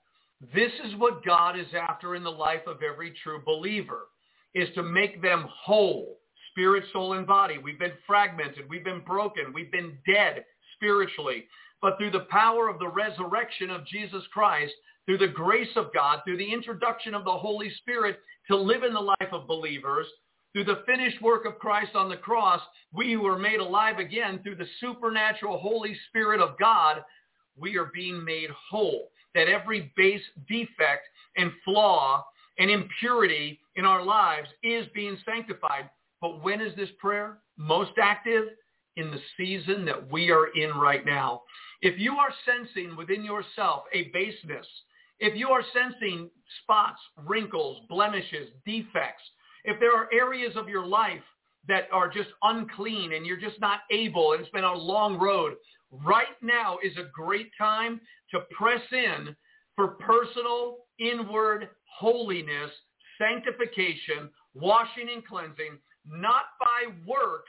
This 0.55 0.73
is 0.85 0.97
what 0.97 1.25
God 1.25 1.59
is 1.59 1.67
after 1.75 2.15
in 2.15 2.25
the 2.25 2.31
life 2.31 2.67
of 2.67 2.83
every 2.83 3.13
true 3.23 3.41
believer, 3.45 4.09
is 4.55 4.69
to 4.75 4.83
make 4.83 5.23
them 5.23 5.47
whole, 5.49 6.19
spirit, 6.51 6.85
soul, 6.93 7.15
and 7.15 7.27
body. 7.27 7.59
We've 7.59 7.79
been 7.79 7.93
fragmented. 8.07 8.69
We've 8.69 8.85
been 8.85 9.05
broken. 9.05 9.53
We've 9.55 9.73
been 9.73 9.99
dead 10.07 10.45
spiritually. 10.77 11.45
But 11.81 11.97
through 11.97 12.11
the 12.11 12.27
power 12.31 12.69
of 12.69 12.79
the 12.79 12.89
resurrection 12.89 13.71
of 13.71 13.87
Jesus 13.87 14.23
Christ, 14.33 14.73
through 15.07 15.19
the 15.19 15.29
grace 15.29 15.71
of 15.77 15.93
God, 15.93 16.21
through 16.25 16.37
the 16.37 16.53
introduction 16.53 17.15
of 17.15 17.25
the 17.25 17.31
Holy 17.31 17.71
Spirit 17.79 18.19
to 18.49 18.57
live 18.57 18.83
in 18.83 18.93
the 18.93 19.01
life 19.01 19.33
of 19.33 19.49
believers, 19.49 20.07
through 20.53 20.65
the 20.65 20.83
finished 20.87 21.21
work 21.23 21.45
of 21.47 21.59
Christ 21.59 21.95
on 21.95 22.09
the 22.09 22.17
cross, 22.17 22.61
we 22.93 23.13
who 23.13 23.27
are 23.27 23.39
made 23.39 23.61
alive 23.61 23.99
again 23.99 24.41
through 24.43 24.57
the 24.57 24.67
supernatural 24.81 25.59
Holy 25.59 25.97
Spirit 26.09 26.41
of 26.41 26.59
God, 26.59 27.03
we 27.57 27.77
are 27.77 27.91
being 27.95 28.23
made 28.25 28.51
whole. 28.71 29.09
That 29.35 29.49
every 29.49 29.93
base 29.97 30.23
defect 30.47 31.09
and 31.39 31.53
flaw 31.65 32.23
and 32.59 32.71
impurity 32.71 33.61
in 33.77 33.87
our 33.87 34.05
lives 34.05 34.49
is 34.63 34.87
being 34.95 35.17
sanctified. 35.25 35.89
But 36.21 36.43
when 36.43 36.61
is 36.61 36.77
this 36.77 36.91
prayer 36.99 37.39
most 37.57 37.93
active? 38.01 38.49
In 38.97 39.11
the 39.11 39.21
season 39.39 39.87
that 39.87 40.13
we 40.13 40.31
are 40.31 40.49
in 40.49 40.77
right 40.77 41.07
now. 41.07 41.45
If 41.81 41.99
you 41.99 42.13
are 42.17 42.29
sensing 42.45 42.95
within 42.95 43.25
yourself 43.25 43.85
a 43.95 44.11
baseness, 44.13 44.67
if 45.23 45.37
you 45.37 45.51
are 45.51 45.63
sensing 45.73 46.29
spots, 46.63 46.99
wrinkles, 47.29 47.85
blemishes, 47.89 48.49
defects, 48.67 49.23
if 49.65 49.79
there 49.79 49.97
are 49.97 50.09
areas 50.13 50.57
of 50.57 50.69
your 50.69 50.85
life 50.85 51.23
that 51.69 51.85
are 51.93 52.09
just 52.09 52.31
unclean 52.43 53.13
and 53.13 53.25
you're 53.25 53.37
just 53.37 53.61
not 53.61 53.83
able 53.93 54.33
and 54.33 54.41
it's 54.41 54.51
been 54.51 54.65
a 54.65 54.75
long 54.75 55.17
road, 55.17 55.55
right 55.93 56.35
now 56.43 56.77
is 56.83 56.97
a 56.97 57.09
great 57.15 57.51
time 57.57 58.01
to 58.33 58.41
press 58.51 58.83
in 58.91 59.37
for 59.77 59.97
personal 60.01 60.79
inward 60.99 61.69
holiness, 61.85 62.73
sanctification, 63.17 64.29
washing 64.55 65.09
and 65.15 65.25
cleansing, 65.25 65.79
not 66.05 66.47
by 66.59 66.93
works, 67.07 67.49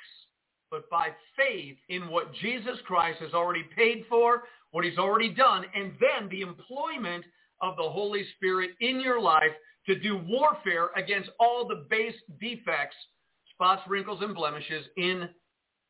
but 0.70 0.88
by 0.92 1.08
faith 1.36 1.78
in 1.90 2.08
what 2.08 2.32
Jesus 2.36 2.78
Christ 2.86 3.20
has 3.20 3.34
already 3.34 3.66
paid 3.76 4.06
for, 4.08 4.44
what 4.70 4.86
he's 4.86 5.00
already 5.00 5.30
done, 5.34 5.66
and 5.74 5.94
then 6.00 6.30
the 6.30 6.42
employment 6.42 7.26
of 7.64 7.78
the 7.78 7.90
Holy 7.90 8.24
Spirit 8.36 8.72
in 8.82 9.00
your 9.00 9.20
life 9.20 9.54
to 9.88 9.98
do 10.00 10.18
warfare 10.18 10.90
against 10.96 11.30
all 11.40 11.68
the 11.68 11.86
base 11.90 12.16
defects, 12.40 12.96
spots, 13.54 13.82
wrinkles, 13.88 14.20
and 14.22 14.36
blemishes 14.36 14.86
in 14.98 15.30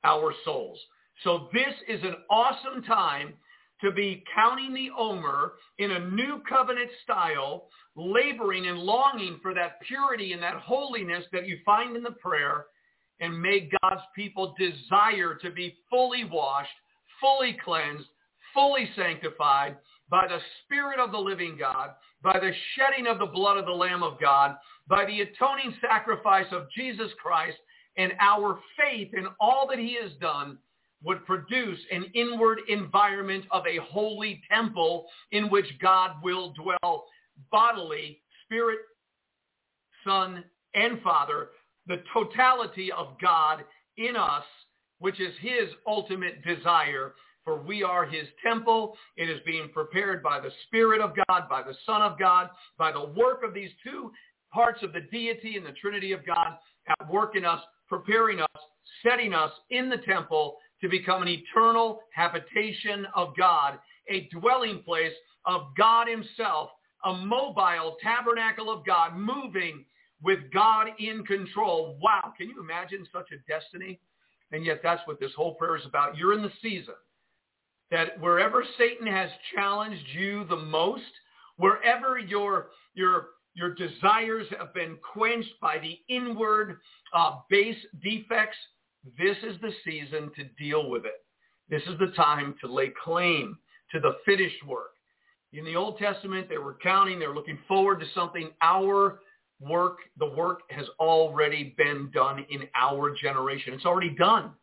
our 0.05 0.33
souls. 0.45 0.79
So 1.23 1.49
this 1.51 1.73
is 1.87 2.01
an 2.03 2.15
awesome 2.29 2.83
time 2.83 3.33
to 3.81 3.91
be 3.91 4.23
counting 4.33 4.73
the 4.73 4.89
Omer 4.97 5.53
in 5.79 5.91
a 5.91 6.09
new 6.09 6.41
covenant 6.47 6.89
style, 7.03 7.67
laboring 7.95 8.67
and 8.67 8.79
longing 8.79 9.39
for 9.41 9.53
that 9.53 9.81
purity 9.87 10.33
and 10.33 10.41
that 10.41 10.55
holiness 10.55 11.25
that 11.33 11.47
you 11.47 11.57
find 11.65 11.95
in 11.95 12.03
the 12.03 12.11
prayer. 12.11 12.65
And 13.19 13.41
may 13.41 13.69
God's 13.81 14.01
people 14.15 14.55
desire 14.57 15.35
to 15.41 15.51
be 15.51 15.75
fully 15.89 16.23
washed, 16.23 16.69
fully 17.19 17.57
cleansed, 17.63 18.07
fully 18.53 18.89
sanctified 18.95 19.77
by 20.13 20.27
the 20.27 20.37
Spirit 20.63 20.99
of 20.99 21.11
the 21.11 21.17
living 21.17 21.57
God, 21.57 21.89
by 22.21 22.37
the 22.39 22.51
shedding 22.75 23.07
of 23.07 23.17
the 23.17 23.25
blood 23.25 23.57
of 23.57 23.65
the 23.65 23.71
Lamb 23.71 24.03
of 24.03 24.21
God, 24.21 24.55
by 24.87 25.05
the 25.05 25.21
atoning 25.21 25.73
sacrifice 25.81 26.45
of 26.51 26.69
Jesus 26.77 27.09
Christ, 27.19 27.57
and 27.97 28.11
our 28.19 28.59
faith 28.77 29.09
in 29.15 29.25
all 29.39 29.65
that 29.71 29.79
he 29.79 29.97
has 29.99 30.11
done 30.21 30.59
would 31.03 31.25
produce 31.25 31.79
an 31.91 32.05
inward 32.13 32.59
environment 32.69 33.45
of 33.49 33.63
a 33.65 33.83
holy 33.91 34.39
temple 34.51 35.07
in 35.31 35.49
which 35.49 35.65
God 35.81 36.11
will 36.21 36.53
dwell 36.53 37.05
bodily, 37.51 38.21
spirit, 38.45 38.81
son, 40.05 40.43
and 40.75 41.01
father, 41.01 41.49
the 41.87 42.03
totality 42.13 42.91
of 42.91 43.15
God 43.19 43.63
in 43.97 44.15
us, 44.15 44.45
which 44.99 45.19
is 45.19 45.33
his 45.41 45.69
ultimate 45.87 46.45
desire. 46.45 47.15
For 47.43 47.57
we 47.57 47.83
are 47.83 48.05
his 48.05 48.27
temple. 48.45 48.95
It 49.17 49.29
is 49.29 49.39
being 49.45 49.69
prepared 49.69 50.23
by 50.23 50.39
the 50.39 50.51
Spirit 50.67 51.01
of 51.01 51.13
God, 51.27 51.49
by 51.49 51.61
the 51.61 51.75
Son 51.85 52.01
of 52.01 52.17
God, 52.17 52.49
by 52.77 52.91
the 52.91 53.05
work 53.05 53.43
of 53.43 53.53
these 53.53 53.71
two 53.83 54.11
parts 54.51 54.81
of 54.83 54.93
the 54.93 55.01
deity 55.11 55.57
and 55.57 55.65
the 55.65 55.73
Trinity 55.73 56.11
of 56.11 56.25
God 56.25 56.57
at 56.87 57.11
work 57.11 57.35
in 57.35 57.43
us, 57.43 57.61
preparing 57.89 58.39
us, 58.39 58.61
setting 59.01 59.33
us 59.33 59.51
in 59.71 59.89
the 59.89 59.97
temple 59.97 60.57
to 60.81 60.89
become 60.89 61.21
an 61.21 61.27
eternal 61.27 62.01
habitation 62.13 63.07
of 63.15 63.35
God, 63.35 63.79
a 64.09 64.29
dwelling 64.31 64.81
place 64.83 65.13
of 65.45 65.67
God 65.77 66.07
himself, 66.07 66.69
a 67.05 67.13
mobile 67.13 67.97
tabernacle 68.01 68.69
of 68.71 68.85
God 68.85 69.17
moving 69.17 69.85
with 70.21 70.39
God 70.53 70.87
in 70.99 71.25
control. 71.25 71.97
Wow, 72.01 72.33
can 72.37 72.47
you 72.47 72.61
imagine 72.61 73.05
such 73.11 73.29
a 73.31 73.51
destiny? 73.51 73.99
And 74.51 74.63
yet 74.63 74.81
that's 74.83 75.05
what 75.05 75.19
this 75.19 75.31
whole 75.35 75.55
prayer 75.55 75.75
is 75.75 75.85
about. 75.85 76.15
You're 76.15 76.33
in 76.33 76.43
the 76.43 76.51
season 76.61 76.93
that 77.93 78.19
wherever 78.19 78.65
Satan 78.79 79.05
has 79.05 79.29
challenged 79.55 80.07
you 80.15 80.45
the 80.45 80.55
most, 80.55 81.03
wherever 81.57 82.17
your, 82.17 82.69
your, 82.95 83.27
your 83.53 83.75
desires 83.75 84.47
have 84.57 84.73
been 84.73 84.97
quenched 85.13 85.53
by 85.61 85.77
the 85.77 85.99
inward 86.11 86.79
uh, 87.15 87.35
base 87.51 87.77
defects, 88.03 88.57
this 89.15 89.37
is 89.43 89.61
the 89.61 89.71
season 89.85 90.31
to 90.35 90.43
deal 90.57 90.89
with 90.89 91.05
it. 91.05 91.23
This 91.69 91.83
is 91.83 91.99
the 91.99 92.11
time 92.15 92.55
to 92.61 92.73
lay 92.73 92.91
claim 93.03 93.59
to 93.91 93.99
the 93.99 94.15
finished 94.25 94.65
work. 94.65 94.93
In 95.53 95.63
the 95.63 95.75
Old 95.75 95.99
Testament, 95.99 96.49
they 96.49 96.57
were 96.57 96.77
counting, 96.81 97.19
they're 97.19 97.35
looking 97.35 97.59
forward 97.67 97.99
to 97.99 98.07
something. 98.15 98.49
Our 98.63 99.19
work, 99.59 99.99
the 100.17 100.31
work 100.31 100.61
has 100.71 100.87
already 100.99 101.75
been 101.77 102.09
done 102.11 102.43
in 102.49 102.63
our 102.73 103.13
generation. 103.15 103.75
It's 103.75 103.85
already 103.85 104.15
done. 104.15 104.53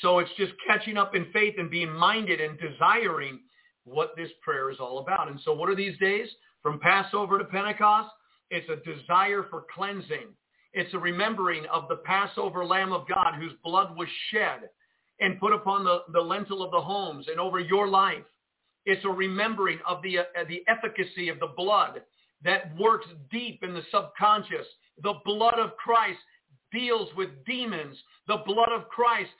So 0.00 0.18
it's 0.18 0.30
just 0.36 0.52
catching 0.66 0.96
up 0.96 1.14
in 1.14 1.26
faith 1.32 1.54
and 1.58 1.70
being 1.70 1.92
minded 1.92 2.40
and 2.40 2.58
desiring 2.58 3.40
what 3.84 4.14
this 4.16 4.30
prayer 4.42 4.70
is 4.70 4.78
all 4.80 4.98
about. 4.98 5.28
And 5.28 5.40
so 5.44 5.52
what 5.52 5.68
are 5.68 5.76
these 5.76 5.98
days? 5.98 6.28
From 6.62 6.78
Passover 6.78 7.38
to 7.38 7.44
Pentecost, 7.44 8.10
it's 8.50 8.68
a 8.68 8.76
desire 8.76 9.46
for 9.50 9.64
cleansing. 9.74 10.28
It's 10.72 10.92
a 10.94 10.98
remembering 10.98 11.64
of 11.72 11.88
the 11.88 11.96
Passover 11.96 12.64
Lamb 12.64 12.92
of 12.92 13.08
God 13.08 13.34
whose 13.38 13.52
blood 13.64 13.96
was 13.96 14.08
shed 14.30 14.70
and 15.20 15.40
put 15.40 15.52
upon 15.52 15.84
the, 15.84 16.00
the 16.12 16.20
lintel 16.20 16.62
of 16.62 16.70
the 16.70 16.80
homes 16.80 17.26
and 17.28 17.40
over 17.40 17.58
your 17.60 17.88
life. 17.88 18.24
It's 18.86 19.04
a 19.04 19.08
remembering 19.08 19.78
of 19.86 20.02
the, 20.02 20.20
uh, 20.20 20.22
the 20.48 20.62
efficacy 20.68 21.28
of 21.28 21.38
the 21.38 21.52
blood 21.56 22.02
that 22.42 22.76
works 22.78 23.06
deep 23.30 23.62
in 23.62 23.74
the 23.74 23.82
subconscious. 23.90 24.66
The 25.02 25.14
blood 25.24 25.58
of 25.58 25.76
Christ 25.76 26.18
deals 26.72 27.08
with 27.16 27.30
demons. 27.46 27.96
The 28.26 28.38
blood 28.46 28.70
of 28.74 28.88
Christ 28.88 29.30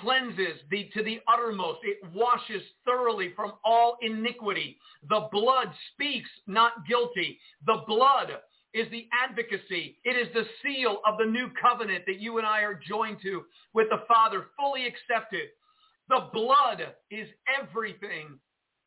cleanses 0.00 0.60
the, 0.70 0.90
to 0.94 1.02
the 1.02 1.20
uttermost. 1.28 1.80
It 1.82 1.98
washes 2.14 2.62
thoroughly 2.84 3.32
from 3.34 3.52
all 3.64 3.96
iniquity. 4.02 4.78
The 5.08 5.28
blood 5.32 5.68
speaks 5.92 6.28
not 6.46 6.86
guilty. 6.86 7.38
The 7.66 7.82
blood 7.86 8.28
is 8.74 8.90
the 8.90 9.08
advocacy. 9.12 9.98
It 10.04 10.10
is 10.10 10.32
the 10.34 10.44
seal 10.62 11.00
of 11.06 11.18
the 11.18 11.24
new 11.24 11.48
covenant 11.60 12.04
that 12.06 12.20
you 12.20 12.38
and 12.38 12.46
I 12.46 12.60
are 12.60 12.78
joined 12.88 13.18
to 13.22 13.44
with 13.74 13.88
the 13.90 14.02
Father, 14.06 14.46
fully 14.58 14.86
accepted. 14.86 15.48
The 16.08 16.28
blood 16.32 16.94
is 17.10 17.28
everything, 17.60 18.38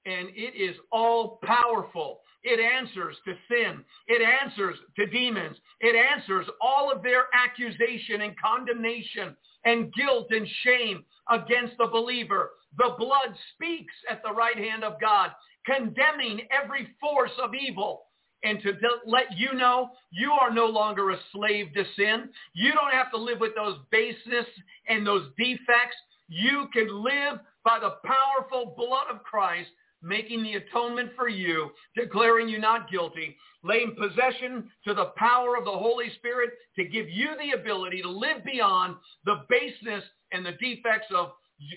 and 0.06 0.30
it 0.30 0.56
is 0.56 0.76
all 0.92 1.40
powerful. 1.44 2.22
It 2.44 2.60
answers 2.60 3.16
to 3.26 3.34
sin. 3.50 3.84
It 4.08 4.22
answers 4.22 4.76
to 4.96 5.06
demons. 5.08 5.58
It 5.80 5.96
answers 5.96 6.48
all 6.60 6.92
of 6.92 7.04
their 7.04 7.26
accusation 7.34 8.22
and 8.22 8.34
condemnation 8.40 9.36
and 9.66 9.94
guilt 9.94 10.28
and 10.32 10.48
shame 10.64 11.04
against 11.30 11.78
the 11.78 11.88
believer. 11.88 12.52
The 12.78 12.96
blood 12.98 13.36
speaks 13.54 13.94
at 14.10 14.22
the 14.24 14.34
right 14.34 14.58
hand 14.58 14.84
of 14.84 15.00
God, 15.00 15.32
condemning 15.66 16.42
every 16.52 16.88
force 17.00 17.32
of 17.42 17.52
evil 17.54 18.06
and 18.44 18.62
to 18.62 18.74
let 19.06 19.38
you 19.38 19.54
know 19.54 19.92
you 20.12 20.32
are 20.32 20.52
no 20.52 20.66
longer 20.66 21.12
a 21.12 21.18
slave 21.32 21.68
to 21.76 21.84
sin. 21.96 22.30
You 22.54 22.74
don't 22.74 22.92
have 22.92 23.12
to 23.12 23.18
live 23.18 23.40
with 23.40 23.56
those 23.56 23.78
baseness 23.92 24.48
and 24.88 25.06
those 25.06 25.28
defects. 25.38 25.98
You 26.28 26.68
can 26.74 27.04
live 27.04 27.40
by 27.64 27.80
the 27.80 27.96
powerful 28.04 28.74
blood 28.76 29.08
of 29.12 29.24
Christ, 29.24 29.70
making 30.02 30.44
the 30.44 30.56
atonement 30.56 31.12
for 31.16 31.30
you, 31.30 31.72
declaring 31.96 32.50
you 32.50 32.60
not 32.60 32.90
guilty, 32.90 33.38
laying 33.64 33.96
possession 33.96 34.70
to 34.86 34.94
the 34.94 35.12
power 35.18 35.58
of 35.58 35.66
the 35.66 35.72
Holy 35.72 36.10
Spirit 36.16 36.52
to 36.76 36.84
give 36.84 37.10
you 37.10 37.30
the 37.38 37.60
ability 37.60 38.02
to 38.02 38.10
live 38.10 38.44
beyond 38.44 38.96
the 39.26 39.44
baseness 39.50 40.04
and 40.32 40.46
the 40.46 40.54
defects 40.54 41.08
of 41.16 41.32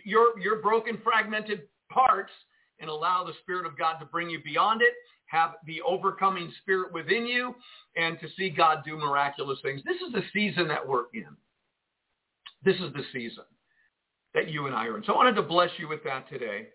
your, 0.05 0.39
your 0.39 0.63
broken, 0.63 0.99
fragmented 1.05 1.63
parts 1.91 2.33
and 2.81 2.89
allow 2.89 3.25
the 3.25 3.35
Spirit 3.43 3.67
of 3.67 3.79
God 3.79 3.99
to 3.99 4.07
bring 4.07 4.31
you 4.31 4.43
beyond 4.43 4.83
it 4.83 4.95
have 5.27 5.55
the 5.67 5.81
overcoming 5.83 6.53
spirit 6.63 6.93
within 6.93 7.27
you 7.27 7.55
and 7.97 8.19
to 8.21 8.29
see 8.37 8.51
God 8.51 8.83
do 8.85 8.97
miraculous 8.97 9.59
things. 9.63 9.83
This 9.85 9.97
is 9.97 10.13
the 10.13 10.23
season 10.33 10.69
that 10.69 10.87
we're 10.87 11.07
in. 11.13 11.27
This 12.65 12.77
is 12.77 12.93
the 12.93 13.03
season 13.13 13.45
that 14.33 14.49
you 14.49 14.67
and 14.67 14.75
I 14.75 14.87
are 14.87 14.97
in. 14.97 15.05
So 15.05 15.13
I 15.13 15.17
wanted 15.17 15.35
to 15.35 15.43
bless 15.43 15.71
you 15.79 15.89
with 15.89 16.03
that 16.05 16.29
today. 16.29 16.69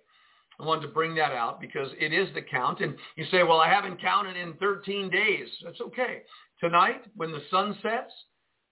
I 0.60 0.66
wanted 0.66 0.82
to 0.82 0.94
bring 0.94 1.16
that 1.16 1.32
out 1.32 1.62
because 1.62 1.90
it 2.00 2.12
is 2.12 2.28
the 2.34 2.42
count. 2.42 2.82
And 2.82 2.96
you 3.16 3.26
say, 3.32 3.44
well, 3.44 3.60
I 3.60 3.70
haven't 3.70 4.02
counted 4.02 4.36
in 4.36 4.54
13 4.56 5.10
days. 5.10 5.48
That's 5.64 5.80
okay. 5.82 6.24
Tonight, 6.60 7.04
when 7.16 7.32
the 7.32 7.42
sun 7.50 7.78
sets, 7.82 8.12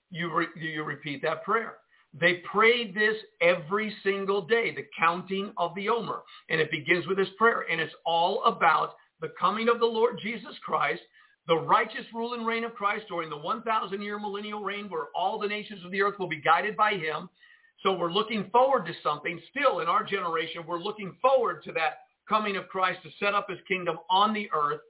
you, 0.10 0.34
re- 0.34 0.48
you 0.56 0.84
repeat 0.84 1.22
that 1.22 1.44
prayer. 1.44 1.78
They 2.20 2.42
prayed 2.52 2.96
this 2.96 3.16
every 3.42 3.96
single 4.04 4.42
day, 4.42 4.74
the 4.76 4.86
counting 4.98 5.54
of 5.58 5.74
the 5.76 5.90
Omer. 5.90 6.22
And 6.50 6.60
it 6.60 6.72
begins 6.72 7.08
with 7.08 7.18
this 7.18 7.28
prayer. 7.38 7.66
And 7.70 7.80
it's 7.80 7.94
all 8.06 8.44
about 8.44 8.96
the 9.22 9.32
coming 9.40 9.70
of 9.70 9.80
the 9.80 9.86
Lord 9.86 10.20
Jesus 10.22 10.56
Christ, 10.66 11.02
the 11.48 11.58
righteous 11.58 12.06
rule 12.14 12.34
and 12.34 12.46
reign 12.46 12.66
of 12.66 12.76
Christ 12.76 13.06
during 13.08 13.30
the 13.30 13.38
1,000-year 13.38 14.20
millennial 14.20 14.62
reign 14.62 14.90
where 14.90 15.08
all 15.16 15.40
the 15.40 15.48
nations 15.48 15.84
of 15.86 15.92
the 15.92 16.02
earth 16.02 16.20
will 16.20 16.28
be 16.28 16.42
guided 16.42 16.76
by 16.76 16.94
him. 16.94 17.30
So 17.84 17.94
we're 17.94 18.12
looking 18.12 18.50
forward 18.52 18.86
to 18.88 18.94
something. 19.04 19.40
Still, 19.52 19.80
in 19.80 19.88
our 19.88 20.04
generation, 20.04 20.64
we're 20.68 20.80
looking 20.80 21.16
forward 21.22 21.64
to 21.64 21.72
that 21.74 22.00
coming 22.28 22.58
of 22.58 22.68
Christ 22.68 23.00
to 23.04 23.10
set 23.20 23.34
up 23.34 23.50
his 23.50 23.60
kingdom 23.68 23.98
on 24.10 24.34
the 24.34 24.50
earth 24.54 24.82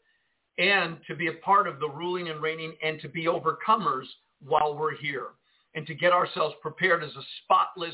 and 0.58 0.98
to 1.08 1.16
be 1.16 1.28
a 1.28 1.34
part 1.34 1.68
of 1.68 1.80
the 1.80 1.90
ruling 1.90 2.30
and 2.30 2.42
reigning 2.42 2.74
and 2.84 3.00
to 3.02 3.10
be 3.10 3.26
overcomers 3.26 4.06
while 4.46 4.76
we're 4.76 4.96
here 4.96 5.28
and 5.76 5.86
to 5.86 5.94
get 5.94 6.12
ourselves 6.12 6.56
prepared 6.62 7.04
as 7.04 7.12
a 7.12 7.22
spotless 7.44 7.94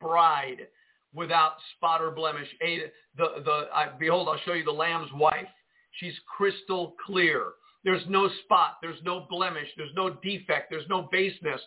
bride 0.00 0.66
without 1.14 1.52
spot 1.76 2.00
or 2.00 2.10
blemish. 2.10 2.48
A, 2.62 2.84
the, 3.16 3.42
the, 3.44 3.68
I, 3.74 3.88
behold, 3.98 4.28
I'll 4.28 4.40
show 4.44 4.54
you 4.54 4.64
the 4.64 4.70
Lamb's 4.70 5.12
wife. 5.12 5.46
She's 5.98 6.14
crystal 6.36 6.94
clear. 7.04 7.52
There's 7.82 8.02
no 8.08 8.28
spot. 8.44 8.76
There's 8.82 9.02
no 9.04 9.26
blemish. 9.30 9.68
There's 9.76 9.94
no 9.94 10.10
defect. 10.10 10.70
There's 10.70 10.88
no 10.88 11.08
baseness. 11.10 11.60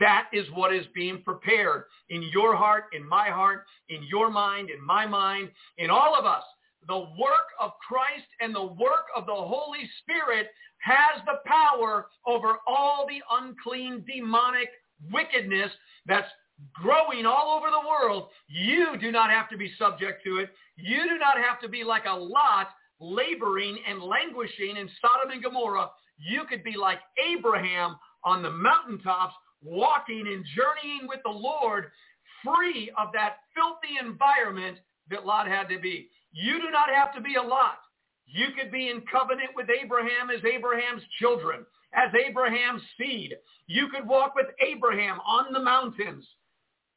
That 0.00 0.28
is 0.32 0.46
what 0.52 0.74
is 0.74 0.86
being 0.94 1.22
prepared 1.22 1.84
in 2.08 2.22
your 2.32 2.56
heart, 2.56 2.84
in 2.92 3.06
my 3.06 3.28
heart, 3.28 3.64
in 3.88 4.02
your 4.04 4.30
mind, 4.30 4.70
in 4.70 4.84
my 4.84 5.06
mind, 5.06 5.50
in 5.78 5.90
all 5.90 6.18
of 6.18 6.24
us. 6.24 6.42
The 6.88 6.98
work 6.98 7.50
of 7.60 7.72
Christ 7.86 8.26
and 8.40 8.54
the 8.54 8.64
work 8.64 9.06
of 9.14 9.26
the 9.26 9.34
Holy 9.34 9.88
Spirit 10.02 10.48
has 10.78 11.22
the 11.26 11.38
power 11.46 12.06
over 12.26 12.56
all 12.66 13.06
the 13.06 13.20
unclean 13.30 14.04
demonic 14.06 14.70
wickedness 15.12 15.70
that's 16.06 16.28
growing 16.74 17.26
all 17.26 17.56
over 17.56 17.68
the 17.70 17.88
world. 17.88 18.28
You 18.48 18.96
do 18.98 19.12
not 19.12 19.30
have 19.30 19.48
to 19.50 19.56
be 19.56 19.72
subject 19.78 20.24
to 20.24 20.38
it. 20.38 20.50
You 20.76 21.08
do 21.08 21.18
not 21.18 21.36
have 21.36 21.60
to 21.60 21.68
be 21.68 21.84
like 21.84 22.04
a 22.06 22.16
Lot 22.16 22.68
laboring 23.00 23.78
and 23.88 24.02
languishing 24.02 24.76
in 24.76 24.88
Sodom 25.00 25.32
and 25.32 25.42
Gomorrah, 25.42 25.90
you 26.18 26.42
could 26.48 26.62
be 26.62 26.76
like 26.76 26.98
Abraham 27.18 27.96
on 28.24 28.42
the 28.42 28.50
mountaintops, 28.50 29.34
walking 29.62 30.26
and 30.26 30.44
journeying 30.54 31.08
with 31.08 31.20
the 31.24 31.30
Lord, 31.30 31.86
free 32.44 32.90
of 32.98 33.08
that 33.12 33.36
filthy 33.54 33.98
environment 33.98 34.78
that 35.10 35.26
Lot 35.26 35.46
had 35.48 35.68
to 35.68 35.78
be. 35.78 36.08
You 36.32 36.60
do 36.60 36.70
not 36.70 36.88
have 36.94 37.14
to 37.14 37.20
be 37.20 37.34
a 37.34 37.42
Lot. 37.42 37.78
You 38.26 38.48
could 38.58 38.70
be 38.70 38.88
in 38.88 39.02
covenant 39.10 39.50
with 39.56 39.66
Abraham 39.70 40.30
as 40.30 40.44
Abraham's 40.44 41.02
children, 41.18 41.66
as 41.94 42.10
Abraham's 42.14 42.82
seed. 42.96 43.34
You 43.66 43.88
could 43.88 44.06
walk 44.06 44.34
with 44.34 44.46
Abraham 44.64 45.18
on 45.26 45.52
the 45.52 45.60
mountains. 45.60 46.24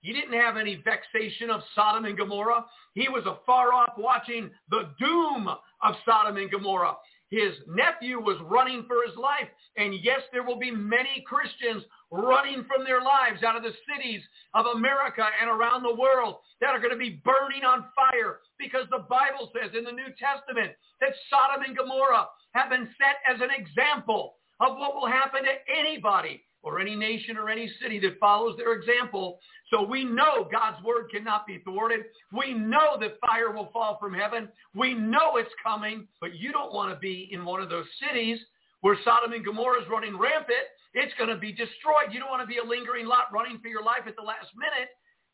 He 0.04 0.12
didn't 0.12 0.40
have 0.40 0.58
any 0.58 0.76
vexation 0.76 1.50
of 1.50 1.62
Sodom 1.74 2.04
and 2.04 2.18
Gomorrah. 2.18 2.66
He 2.94 3.08
was 3.08 3.24
afar 3.26 3.74
off 3.74 3.94
watching 3.98 4.52
the 4.70 4.90
doom 5.00 5.48
of 5.48 5.96
Sodom 6.06 6.36
and 6.36 6.52
Gomorrah. 6.52 6.96
His 7.30 7.54
nephew 7.66 8.20
was 8.20 8.38
running 8.44 8.84
for 8.86 8.98
his 9.08 9.16
life. 9.16 9.48
And 9.78 9.96
yes, 10.04 10.20
there 10.32 10.44
will 10.44 10.60
be 10.60 10.70
many 10.70 11.24
Christians 11.26 11.84
running 12.12 12.66
from 12.68 12.84
their 12.84 13.02
lives 13.02 13.44
out 13.44 13.56
of 13.56 13.64
the 13.64 13.74
cities 13.88 14.22
of 14.54 14.66
America 14.76 15.26
and 15.42 15.50
around 15.50 15.84
the 15.84 15.96
world 15.96 16.44
that 16.60 16.76
are 16.76 16.80
going 16.80 16.92
to 16.92 17.00
be 17.00 17.22
burning 17.24 17.64
on 17.64 17.86
fire 17.96 18.42
because 18.60 18.86
the 18.92 19.08
Bible 19.10 19.50
says 19.56 19.72
in 19.72 19.86
the 19.86 19.92
New 19.92 20.12
Testament 20.20 20.74
that 21.00 21.16
Sodom 21.32 21.64
and 21.66 21.78
Gomorrah 21.78 22.28
have 22.52 22.70
been 22.70 22.90
set 23.00 23.24
as 23.24 23.40
an 23.42 23.56
example 23.56 24.36
of 24.60 24.78
what 24.78 24.96
will 24.96 25.08
happen 25.08 25.44
to 25.44 25.56
anybody 25.80 26.44
or 26.64 26.80
any 26.80 26.96
nation 26.96 27.38
or 27.38 27.50
any 27.50 27.70
city 27.82 28.00
that 28.00 28.20
follows 28.20 28.56
their 28.58 28.74
example. 28.74 29.40
So 29.70 29.84
we 29.84 30.04
know 30.06 30.48
God's 30.52 30.84
word 30.84 31.12
cannot 31.12 31.46
be 31.46 31.60
thwarted. 31.60 32.02
We 32.32 32.54
know 32.54 32.98
that 33.00 33.20
fire 33.20 33.52
will 33.52 33.70
fall 33.72 33.98
from 34.00 34.14
heaven. 34.14 34.48
We 34.74 34.94
know 34.94 35.36
it's 35.36 35.54
coming, 35.62 36.08
but 36.22 36.36
you 36.36 36.52
don't 36.52 36.74
want 36.74 36.94
to 36.94 37.00
be 37.00 37.30
in 37.32 37.44
one 37.46 37.62
of 37.62 37.70
those 37.70 37.86
cities 38.08 38.40
where 38.82 38.98
Sodom 39.04 39.34
and 39.34 39.46
Gomorrah 39.46 39.82
is 39.82 39.90
running 39.90 40.18
rampant. 40.18 40.68
It's 40.94 41.14
going 41.18 41.30
to 41.30 41.38
be 41.38 41.52
destroyed. 41.52 42.12
You 42.12 42.20
don't 42.20 42.30
want 42.30 42.42
to 42.42 42.48
be 42.48 42.58
a 42.58 42.64
lingering 42.64 43.06
Lot 43.06 43.32
running 43.34 43.60
for 43.60 43.68
your 43.68 43.84
life 43.84 44.04
at 44.08 44.16
the 44.16 44.24
last 44.24 44.48
minute. 44.56 44.90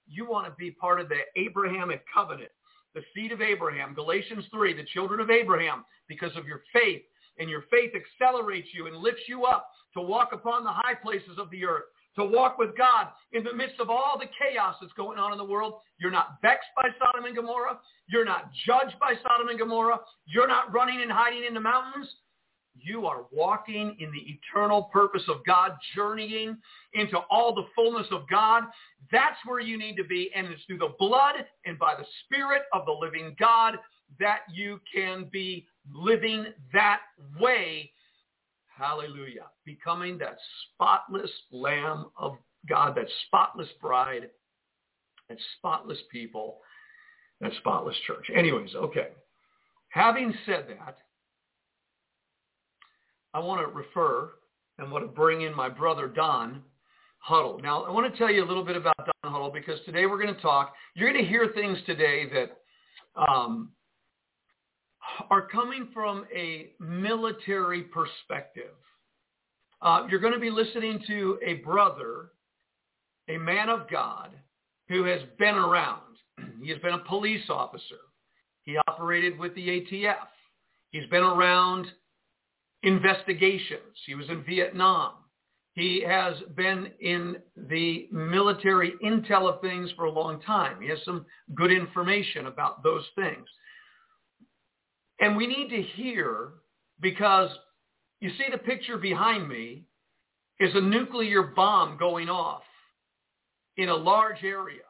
You 0.07 0.27
want 0.27 0.47
to 0.47 0.53
be 0.57 0.71
part 0.71 0.99
of 0.99 1.09
the 1.09 1.21
Abrahamic 1.35 2.03
covenant, 2.11 2.49
the 2.95 3.01
seed 3.13 3.31
of 3.31 3.41
Abraham, 3.41 3.93
Galatians 3.93 4.45
3, 4.51 4.73
the 4.73 4.85
children 4.93 5.19
of 5.19 5.29
Abraham, 5.29 5.85
because 6.07 6.35
of 6.35 6.47
your 6.47 6.61
faith. 6.73 7.01
And 7.39 7.49
your 7.49 7.63
faith 7.71 7.91
accelerates 7.95 8.67
you 8.73 8.87
and 8.87 8.97
lifts 8.97 9.23
you 9.27 9.45
up 9.45 9.69
to 9.93 10.01
walk 10.01 10.29
upon 10.33 10.63
the 10.63 10.71
high 10.71 10.93
places 10.93 11.37
of 11.37 11.49
the 11.49 11.65
earth, 11.65 11.85
to 12.15 12.25
walk 12.25 12.57
with 12.57 12.77
God 12.77 13.07
in 13.31 13.43
the 13.43 13.53
midst 13.53 13.79
of 13.79 13.89
all 13.89 14.17
the 14.19 14.27
chaos 14.37 14.75
that's 14.79 14.93
going 14.93 15.17
on 15.17 15.31
in 15.31 15.37
the 15.37 15.45
world. 15.45 15.75
You're 15.99 16.11
not 16.11 16.37
vexed 16.41 16.69
by 16.75 16.89
Sodom 16.99 17.25
and 17.25 17.35
Gomorrah. 17.35 17.79
You're 18.07 18.25
not 18.25 18.51
judged 18.65 18.99
by 18.99 19.13
Sodom 19.23 19.49
and 19.49 19.57
Gomorrah. 19.57 19.99
You're 20.25 20.47
not 20.47 20.71
running 20.73 21.01
and 21.01 21.11
hiding 21.11 21.45
in 21.45 21.53
the 21.53 21.59
mountains. 21.59 22.07
You 22.81 23.07
are 23.07 23.25
walking 23.31 23.95
in 23.99 24.11
the 24.11 24.37
eternal 24.37 24.83
purpose 24.83 25.23
of 25.27 25.37
God, 25.45 25.73
journeying 25.95 26.57
into 26.93 27.17
all 27.29 27.53
the 27.53 27.65
fullness 27.75 28.07
of 28.11 28.27
God. 28.29 28.63
That's 29.11 29.37
where 29.45 29.59
you 29.59 29.77
need 29.77 29.97
to 29.97 30.03
be. 30.03 30.29
And 30.35 30.47
it's 30.47 30.63
through 30.63 30.77
the 30.77 30.93
blood 30.97 31.35
and 31.65 31.77
by 31.77 31.95
the 31.95 32.05
Spirit 32.25 32.63
of 32.73 32.85
the 32.85 32.91
living 32.91 33.35
God 33.39 33.75
that 34.19 34.39
you 34.51 34.79
can 34.93 35.29
be 35.31 35.67
living 35.91 36.45
that 36.73 37.01
way 37.39 37.91
Hallelujah. 38.79 39.47
Becoming 39.65 40.17
that 40.19 40.37
spotless 40.73 41.29
Lamb 41.51 42.05
of 42.17 42.37
God, 42.67 42.95
that 42.95 43.07
spotless 43.27 43.67
bride, 43.81 44.29
that 45.27 45.37
spotless 45.57 45.97
people, 46.09 46.59
that 47.41 47.51
spotless 47.59 47.95
church. 48.07 48.25
Anyways, 48.33 48.73
okay. 48.75 49.09
Having 49.89 50.33
said 50.45 50.67
that, 50.69 50.99
I 53.33 53.39
want 53.39 53.59
to 53.59 53.67
refer 53.67 54.31
and 54.77 54.89
want 54.89 55.03
to 55.03 55.11
bring 55.11 55.41
in 55.41 55.53
my 55.53 55.67
brother 55.67 56.07
Don 56.07 56.61
Huddle. 57.17 57.59
Now, 57.61 57.83
I 57.83 57.91
want 57.91 58.09
to 58.11 58.17
tell 58.17 58.31
you 58.31 58.45
a 58.45 58.47
little 58.47 58.63
bit 58.63 58.77
about 58.77 58.95
Don 58.97 59.33
Huddle 59.33 59.51
because 59.51 59.79
today 59.85 60.05
we're 60.05 60.21
going 60.21 60.33
to 60.33 60.41
talk. 60.41 60.73
You're 60.95 61.11
going 61.11 61.21
to 61.21 61.29
hear 61.29 61.51
things 61.53 61.77
today 61.85 62.29
that 62.33 63.21
um, 63.21 63.71
are 65.29 65.47
coming 65.47 65.89
from 65.93 66.25
a 66.35 66.71
military 66.79 67.83
perspective. 67.83 68.73
Uh, 69.81 70.05
you're 70.09 70.19
going 70.19 70.33
to 70.33 70.39
be 70.39 70.49
listening 70.49 71.01
to 71.07 71.39
a 71.45 71.55
brother, 71.55 72.31
a 73.29 73.37
man 73.37 73.69
of 73.69 73.89
God, 73.89 74.31
who 74.87 75.03
has 75.05 75.21
been 75.37 75.55
around. 75.55 76.01
He 76.61 76.69
has 76.69 76.79
been 76.79 76.93
a 76.93 76.99
police 76.99 77.49
officer. 77.49 77.99
He 78.63 78.77
operated 78.87 79.39
with 79.39 79.55
the 79.55 79.65
ATF. 79.67 80.27
He's 80.91 81.07
been 81.09 81.23
around 81.23 81.87
investigations. 82.83 83.95
He 84.05 84.15
was 84.15 84.29
in 84.29 84.43
Vietnam. 84.43 85.13
He 85.73 86.03
has 86.05 86.35
been 86.55 86.91
in 86.99 87.37
the 87.55 88.09
military 88.11 88.93
intel 89.03 89.47
of 89.47 89.61
things 89.61 89.89
for 89.95 90.05
a 90.05 90.11
long 90.11 90.41
time. 90.41 90.81
He 90.81 90.89
has 90.89 90.99
some 91.05 91.25
good 91.55 91.71
information 91.71 92.47
about 92.47 92.83
those 92.83 93.05
things. 93.15 93.47
And 95.19 95.35
we 95.35 95.47
need 95.47 95.69
to 95.69 95.81
hear 95.81 96.49
because 97.01 97.49
you 98.19 98.29
see 98.31 98.45
the 98.51 98.57
picture 98.57 98.97
behind 98.97 99.47
me 99.47 99.85
is 100.59 100.71
a 100.75 100.81
nuclear 100.81 101.43
bomb 101.43 101.97
going 101.97 102.29
off 102.29 102.63
in 103.77 103.89
a 103.89 103.95
large 103.95 104.43
area, 104.43 104.83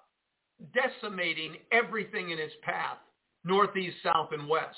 decimating 0.73 1.57
everything 1.71 2.31
in 2.31 2.39
its 2.39 2.53
path, 2.63 2.97
northeast, 3.43 3.97
south, 4.03 4.29
and 4.31 4.47
west. 4.47 4.75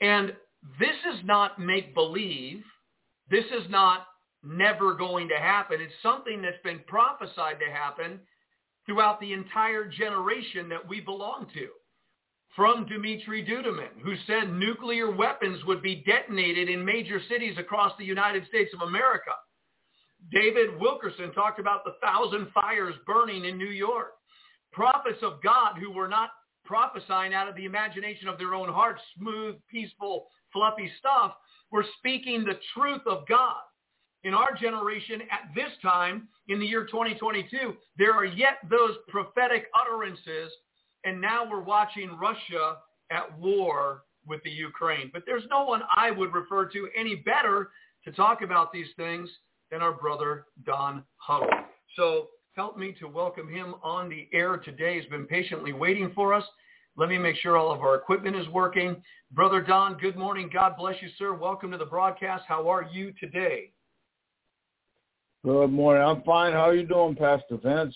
And 0.00 0.32
this 0.78 0.96
is 1.12 1.20
not 1.24 1.58
make-believe. 1.58 2.62
This 3.30 3.44
is 3.46 3.68
not 3.70 4.06
never 4.44 4.94
going 4.94 5.28
to 5.28 5.36
happen. 5.36 5.80
It's 5.80 5.92
something 6.02 6.40
that's 6.42 6.62
been 6.62 6.80
prophesied 6.86 7.58
to 7.58 7.72
happen 7.72 8.20
throughout 8.86 9.20
the 9.20 9.32
entire 9.32 9.84
generation 9.88 10.68
that 10.68 10.88
we 10.88 11.00
belong 11.00 11.46
to 11.54 11.68
from 12.56 12.86
Dmitry 12.86 13.44
Duduman, 13.44 14.00
who 14.02 14.14
said 14.26 14.52
nuclear 14.52 15.10
weapons 15.10 15.64
would 15.64 15.82
be 15.82 16.02
detonated 16.06 16.68
in 16.68 16.84
major 16.84 17.20
cities 17.28 17.56
across 17.58 17.92
the 17.98 18.04
United 18.04 18.46
States 18.48 18.72
of 18.74 18.86
America. 18.86 19.30
David 20.32 20.78
Wilkerson 20.80 21.32
talked 21.32 21.60
about 21.60 21.84
the 21.84 21.94
thousand 22.02 22.48
fires 22.52 22.94
burning 23.06 23.44
in 23.44 23.56
New 23.56 23.70
York. 23.70 24.12
Prophets 24.72 25.22
of 25.22 25.42
God 25.42 25.76
who 25.78 25.90
were 25.90 26.08
not 26.08 26.30
prophesying 26.64 27.32
out 27.32 27.48
of 27.48 27.56
the 27.56 27.64
imagination 27.64 28.28
of 28.28 28.38
their 28.38 28.54
own 28.54 28.68
hearts, 28.68 29.00
smooth, 29.16 29.56
peaceful, 29.70 30.26
fluffy 30.52 30.90
stuff, 30.98 31.32
were 31.70 31.84
speaking 31.98 32.44
the 32.44 32.58
truth 32.74 33.02
of 33.06 33.26
God. 33.26 33.62
In 34.24 34.34
our 34.34 34.52
generation, 34.54 35.22
at 35.30 35.54
this 35.54 35.70
time, 35.80 36.28
in 36.48 36.58
the 36.58 36.66
year 36.66 36.84
2022, 36.84 37.74
there 37.96 38.12
are 38.12 38.24
yet 38.24 38.58
those 38.68 38.96
prophetic 39.08 39.66
utterances 39.80 40.52
and 41.08 41.18
now 41.18 41.48
we're 41.50 41.62
watching 41.62 42.10
Russia 42.20 42.76
at 43.10 43.38
war 43.38 44.02
with 44.26 44.42
the 44.42 44.50
Ukraine. 44.50 45.10
But 45.10 45.22
there's 45.24 45.44
no 45.48 45.64
one 45.64 45.80
I 45.96 46.10
would 46.10 46.34
refer 46.34 46.66
to 46.66 46.88
any 46.94 47.16
better 47.16 47.70
to 48.04 48.12
talk 48.12 48.42
about 48.42 48.74
these 48.74 48.88
things 48.98 49.30
than 49.70 49.80
our 49.80 49.92
brother 49.92 50.44
Don 50.66 51.02
Huddle. 51.16 51.48
So 51.96 52.28
help 52.52 52.76
me 52.76 52.94
to 53.00 53.08
welcome 53.08 53.48
him 53.48 53.76
on 53.82 54.10
the 54.10 54.28
air 54.34 54.58
today. 54.58 55.00
He's 55.00 55.08
been 55.08 55.24
patiently 55.24 55.72
waiting 55.72 56.12
for 56.14 56.34
us. 56.34 56.44
Let 56.94 57.08
me 57.08 57.16
make 57.16 57.36
sure 57.36 57.56
all 57.56 57.72
of 57.72 57.80
our 57.80 57.94
equipment 57.94 58.36
is 58.36 58.48
working. 58.48 59.02
Brother 59.32 59.62
Don, 59.62 59.96
good 59.96 60.16
morning. 60.16 60.50
God 60.52 60.74
bless 60.76 60.96
you, 61.00 61.08
sir. 61.16 61.32
Welcome 61.32 61.70
to 61.70 61.78
the 61.78 61.86
broadcast. 61.86 62.44
How 62.46 62.68
are 62.68 62.86
you 62.92 63.14
today? 63.18 63.70
Good 65.44 65.68
morning. 65.68 66.02
I'm 66.02 66.22
fine. 66.22 66.52
How 66.52 66.68
are 66.68 66.74
you 66.74 66.84
doing, 66.84 67.14
Pastor 67.14 67.58
Vince? 67.62 67.94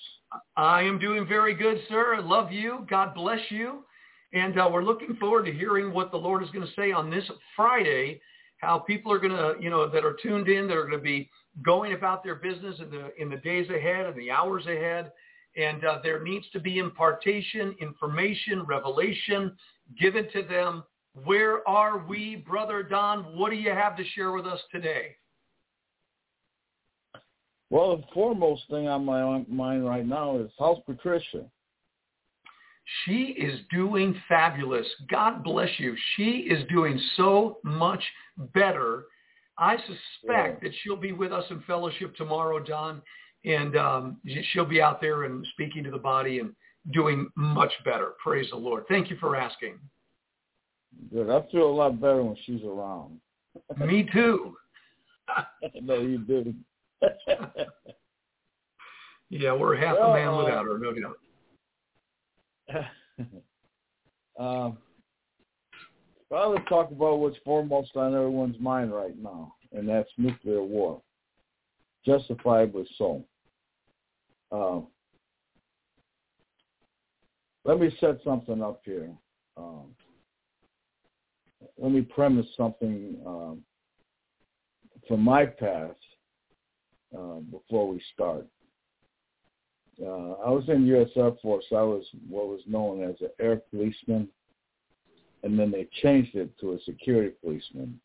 I 0.56 0.82
am 0.82 1.00
doing 1.00 1.26
very 1.26 1.54
good, 1.54 1.78
sir. 1.88 2.14
I 2.14 2.20
love 2.20 2.52
you. 2.52 2.86
God 2.88 3.16
bless 3.16 3.40
you. 3.48 3.84
And 4.32 4.58
uh, 4.58 4.70
we're 4.72 4.84
looking 4.84 5.16
forward 5.16 5.46
to 5.46 5.52
hearing 5.52 5.92
what 5.92 6.12
the 6.12 6.16
Lord 6.16 6.44
is 6.44 6.50
going 6.50 6.64
to 6.64 6.72
say 6.74 6.92
on 6.92 7.10
this 7.10 7.24
Friday, 7.56 8.20
how 8.58 8.78
people 8.78 9.12
are 9.12 9.18
going 9.18 9.32
to, 9.32 9.54
you 9.60 9.70
know, 9.70 9.88
that 9.88 10.04
are 10.04 10.16
tuned 10.22 10.46
in, 10.48 10.68
that 10.68 10.76
are 10.76 10.86
going 10.86 10.98
to 10.98 11.02
be 11.02 11.28
going 11.64 11.94
about 11.94 12.22
their 12.22 12.36
business 12.36 12.76
in 12.78 12.90
the, 12.90 13.12
in 13.20 13.28
the 13.28 13.38
days 13.38 13.68
ahead 13.70 14.06
and 14.06 14.14
the 14.14 14.30
hours 14.30 14.64
ahead. 14.66 15.10
And 15.56 15.84
uh, 15.84 15.98
there 16.00 16.22
needs 16.22 16.46
to 16.52 16.60
be 16.60 16.78
impartation, 16.78 17.74
information, 17.80 18.62
revelation 18.62 19.56
given 20.00 20.28
to 20.32 20.44
them. 20.44 20.84
Where 21.24 21.68
are 21.68 22.06
we, 22.06 22.36
Brother 22.36 22.84
Don? 22.84 23.36
What 23.36 23.50
do 23.50 23.56
you 23.56 23.70
have 23.72 23.96
to 23.96 24.04
share 24.14 24.30
with 24.30 24.46
us 24.46 24.60
today? 24.70 25.16
Well, 27.72 27.96
the 27.96 28.02
foremost 28.12 28.64
thing 28.68 28.86
on 28.86 29.06
my 29.06 29.42
mind 29.48 29.88
right 29.88 30.06
now 30.06 30.36
is 30.36 30.50
how's 30.58 30.76
Patricia? 30.84 31.46
She 33.04 33.34
is 33.38 33.60
doing 33.70 34.14
fabulous. 34.28 34.86
God 35.10 35.42
bless 35.42 35.70
you. 35.78 35.96
She 36.14 36.48
is 36.50 36.68
doing 36.68 37.00
so 37.16 37.60
much 37.64 38.04
better. 38.52 39.04
I 39.56 39.78
suspect 39.78 40.62
yeah. 40.62 40.68
that 40.68 40.72
she'll 40.82 40.98
be 40.98 41.12
with 41.12 41.32
us 41.32 41.44
in 41.48 41.62
fellowship 41.62 42.14
tomorrow, 42.14 42.58
Don, 42.62 43.00
and 43.46 43.74
um, 43.78 44.18
she'll 44.52 44.66
be 44.66 44.82
out 44.82 45.00
there 45.00 45.24
and 45.24 45.46
speaking 45.54 45.82
to 45.84 45.90
the 45.90 45.96
body 45.96 46.40
and 46.40 46.50
doing 46.92 47.26
much 47.36 47.72
better. 47.86 48.12
Praise 48.22 48.50
the 48.50 48.56
Lord. 48.58 48.84
Thank 48.86 49.08
you 49.08 49.16
for 49.16 49.34
asking. 49.34 49.78
Good. 51.10 51.30
I 51.30 51.40
feel 51.50 51.70
a 51.70 51.72
lot 51.72 51.98
better 51.98 52.22
when 52.22 52.36
she's 52.44 52.62
around. 52.64 53.18
Me 53.78 54.06
too. 54.12 54.58
no, 55.80 56.00
you 56.00 56.18
didn't. 56.18 56.62
Yeah, 59.30 59.52
we're 59.52 59.76
half 59.76 59.96
a 59.96 60.12
man 60.12 60.36
without 60.36 60.66
her, 60.66 60.78
no 60.78 60.92
doubt. 60.92 61.16
um, 64.38 64.78
well, 66.30 66.52
let's 66.52 66.68
talk 66.68 66.90
about 66.90 67.18
what's 67.18 67.36
foremost 67.44 67.96
on 67.96 68.14
everyone's 68.14 68.58
mind 68.58 68.92
right 68.94 69.16
now, 69.18 69.54
and 69.72 69.88
that's 69.88 70.08
nuclear 70.16 70.62
war, 70.62 71.02
justifiably 72.06 72.88
so. 72.96 73.24
Um, 74.50 74.86
let 77.64 77.78
me 77.78 77.94
set 78.00 78.18
something 78.24 78.62
up 78.62 78.80
here. 78.84 79.10
Um, 79.56 79.94
let 81.78 81.92
me 81.92 82.02
premise 82.02 82.46
something 82.56 83.16
um, 83.26 83.62
from 85.06 85.20
my 85.20 85.46
past 85.46 85.96
uh, 87.16 87.40
before 87.50 87.88
we 87.88 88.02
start. 88.14 88.46
Uh, 90.00 90.32
I 90.44 90.50
was 90.50 90.64
in 90.68 90.86
U.S. 90.86 91.10
Air 91.16 91.32
Force. 91.42 91.64
I 91.70 91.82
was 91.82 92.04
what 92.28 92.48
was 92.48 92.60
known 92.66 93.02
as 93.02 93.16
an 93.20 93.30
air 93.38 93.60
policeman, 93.70 94.28
and 95.42 95.58
then 95.58 95.70
they 95.70 95.88
changed 96.02 96.34
it 96.34 96.58
to 96.60 96.72
a 96.72 96.80
security 96.80 97.34
policeman. 97.42 98.00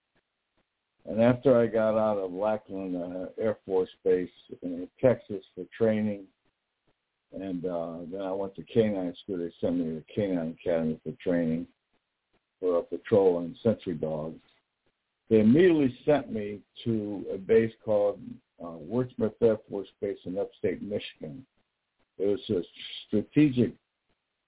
And 1.05 1.21
after 1.21 1.57
I 1.57 1.67
got 1.67 1.97
out 1.97 2.17
of 2.17 2.33
Lackland 2.33 2.97
uh, 2.97 3.41
Air 3.41 3.57
Force 3.65 3.89
Base 4.03 4.29
in 4.61 4.87
Texas 5.01 5.43
for 5.55 5.65
training, 5.75 6.25
and 7.33 7.65
uh, 7.65 7.97
then 8.11 8.21
I 8.21 8.31
went 8.31 8.55
to 8.55 8.63
K-9 8.63 9.13
school. 9.23 9.37
They 9.37 9.51
sent 9.61 9.77
me 9.77 9.85
to 9.85 10.03
K-9 10.13 10.55
Academy 10.59 10.99
for 11.03 11.13
training 11.23 11.67
for 12.59 12.79
a 12.79 12.83
patrol 12.83 13.39
and 13.39 13.55
sentry 13.63 13.93
dogs. 13.93 14.39
They 15.29 15.39
immediately 15.39 15.97
sent 16.05 16.31
me 16.31 16.59
to 16.83 17.25
a 17.33 17.37
base 17.37 17.73
called 17.83 18.19
uh, 18.63 18.77
Wurtsmith 18.89 19.33
Air 19.41 19.57
Force 19.69 19.87
Base 20.01 20.17
in 20.25 20.37
upstate 20.37 20.81
Michigan. 20.81 21.45
It 22.17 22.25
was 22.25 22.39
a 22.49 22.61
strategic 23.07 23.73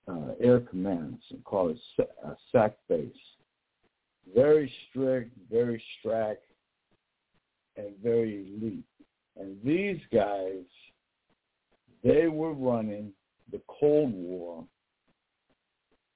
uh, 0.07 0.33
air 0.39 0.61
command, 0.61 1.19
called 1.43 1.77
a, 1.99 2.27
a 2.27 2.37
SAC 2.51 2.73
base. 2.87 3.11
Very 4.35 4.71
strict, 4.89 5.31
very 5.51 5.81
strack, 6.03 6.37
and 7.77 7.93
very 8.03 8.47
elite. 8.47 8.83
And 9.37 9.57
these 9.63 9.99
guys 10.11 10.63
they 12.03 12.27
were 12.27 12.53
running 12.53 13.11
the 13.51 13.61
Cold 13.67 14.13
War 14.13 14.63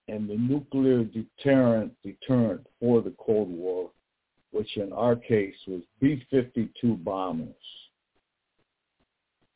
and 0.07 0.29
the 0.29 0.37
nuclear 0.37 1.03
deterrent 1.03 1.93
deterrent 2.03 2.65
for 2.79 3.01
the 3.01 3.13
Cold 3.17 3.49
War, 3.49 3.89
which 4.51 4.77
in 4.77 4.93
our 4.93 5.15
case 5.15 5.55
was 5.67 5.81
B-52 5.99 7.03
bombers. 7.03 7.53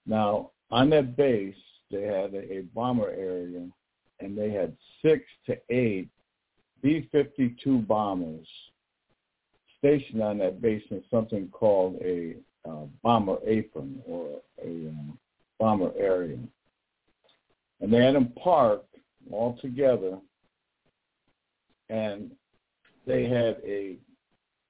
Now, 0.08 0.52
on 0.72 0.90
that 0.92 1.18
base, 1.18 1.56
they 1.92 2.04
had 2.04 2.34
a, 2.34 2.62
bomber 2.74 3.10
area, 3.10 3.68
and 4.20 4.38
they 4.38 4.50
had 4.50 4.76
six 5.02 5.24
to 5.46 5.58
eight 5.70 6.10
B-52 6.82 7.86
bombers 7.86 8.48
stationed 9.78 10.24
on 10.24 10.38
that 10.40 10.62
base 10.62 10.84
in 10.90 11.04
something 11.12 11.50
called 11.50 11.96
a 12.02 12.36
uh, 12.68 12.86
bomber 13.04 13.38
apron 13.46 14.02
or 14.06 14.42
a 14.64 14.88
um, 14.90 15.18
bomber 15.60 15.92
area. 15.98 16.40
And 17.80 17.94
they 17.94 18.04
had 18.04 18.16
them 18.16 18.34
parked 18.42 18.96
all 19.32 19.58
together, 19.62 20.18
and 21.90 22.32
they 23.06 23.24
had 23.28 23.62
a 23.66 23.98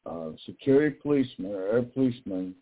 uh, 0.06 0.32
security 0.46 0.96
policeman 1.02 1.54
or 1.54 1.68
air 1.68 1.82
policeman 1.82 2.54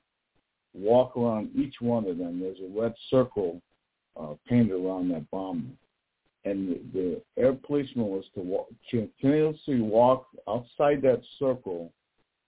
walk 0.76 1.15
around 1.17 1.49
each 1.55 1.76
one 1.80 2.07
of 2.07 2.17
them. 2.17 2.39
There's 2.39 2.59
a 2.59 2.80
red 2.80 2.93
circle 3.09 3.61
uh, 4.19 4.34
painted 4.47 4.73
around 4.73 5.09
that 5.09 5.30
bomb. 5.32 5.78
And 6.43 6.69
the, 6.69 6.82
the 6.93 7.41
air 7.41 7.53
policeman 7.53 8.07
was 8.07 8.26
to 8.36 8.41
walk, 8.41 8.67
continuously 8.89 9.82
walk 9.82 10.28
outside 10.47 11.01
that 11.01 11.21
circle 11.39 11.91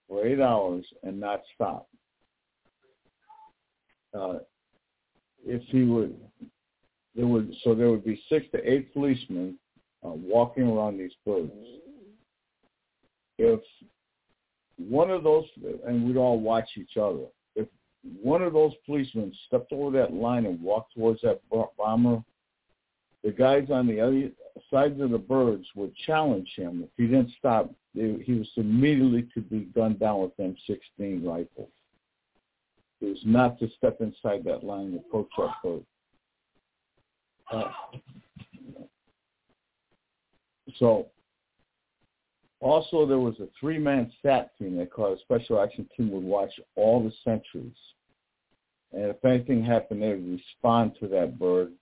for 0.08 0.26
eight 0.26 0.40
hours 0.40 0.84
and 1.02 1.18
not 1.18 1.42
stop. 1.54 1.88
Uh, 4.18 4.38
if 5.44 5.62
he 5.68 5.82
would, 5.82 6.16
there 7.14 7.26
would 7.26 7.52
so 7.62 7.74
there 7.74 7.90
would 7.90 8.04
be 8.04 8.20
six 8.28 8.46
to 8.52 8.58
eight 8.70 8.92
policemen 8.92 9.58
uh, 10.04 10.10
walking 10.10 10.64
around 10.64 10.98
these 10.98 11.12
birds. 11.26 11.52
If 13.38 13.60
one 14.78 15.10
of 15.10 15.24
those, 15.24 15.44
and 15.86 16.06
we'd 16.06 16.16
all 16.16 16.38
watch 16.40 16.68
each 16.76 16.96
other. 16.96 17.26
One 18.02 18.42
of 18.42 18.52
those 18.52 18.72
policemen 18.86 19.32
stepped 19.46 19.72
over 19.72 19.96
that 19.98 20.12
line 20.12 20.46
and 20.46 20.60
walked 20.62 20.94
towards 20.94 21.20
that 21.22 21.40
bomber, 21.76 22.22
the 23.24 23.32
guys 23.32 23.68
on 23.70 23.86
the 23.86 24.00
other 24.00 24.30
sides 24.70 25.00
of 25.00 25.10
the 25.10 25.18
birds 25.18 25.66
would 25.74 25.94
challenge 26.06 26.50
him. 26.56 26.84
If 26.84 26.90
he 26.96 27.06
didn't 27.06 27.32
stop, 27.38 27.72
they, 27.94 28.16
he 28.24 28.34
was 28.34 28.48
immediately 28.56 29.28
to 29.34 29.40
be 29.40 29.68
gunned 29.74 29.98
down 29.98 30.22
with 30.22 30.36
M16 30.36 31.26
rifles 31.26 31.70
is 33.00 33.18
not 33.24 33.58
to 33.58 33.68
step 33.76 34.00
inside 34.00 34.44
that 34.44 34.64
line 34.64 34.94
of 34.94 35.00
approach 35.00 35.28
that 35.38 35.54
boat. 35.62 35.84
Uh, 37.52 37.70
so 40.78 41.06
also 42.60 43.06
there 43.06 43.18
was 43.18 43.38
a 43.40 43.48
three-man 43.58 44.10
SAT 44.22 44.50
team 44.58 44.76
they 44.76 44.86
called 44.86 45.18
a 45.18 45.20
special 45.22 45.60
action 45.60 45.88
team 45.96 46.10
would 46.10 46.24
watch 46.24 46.52
all 46.74 47.02
the 47.02 47.12
sentries. 47.24 47.76
And 48.92 49.04
if 49.04 49.24
anything 49.24 49.64
happened, 49.64 50.02
they 50.02 50.08
would 50.08 50.40
respond 50.40 50.92
to 51.00 51.08
that 51.08 51.38
bird, 51.38 51.72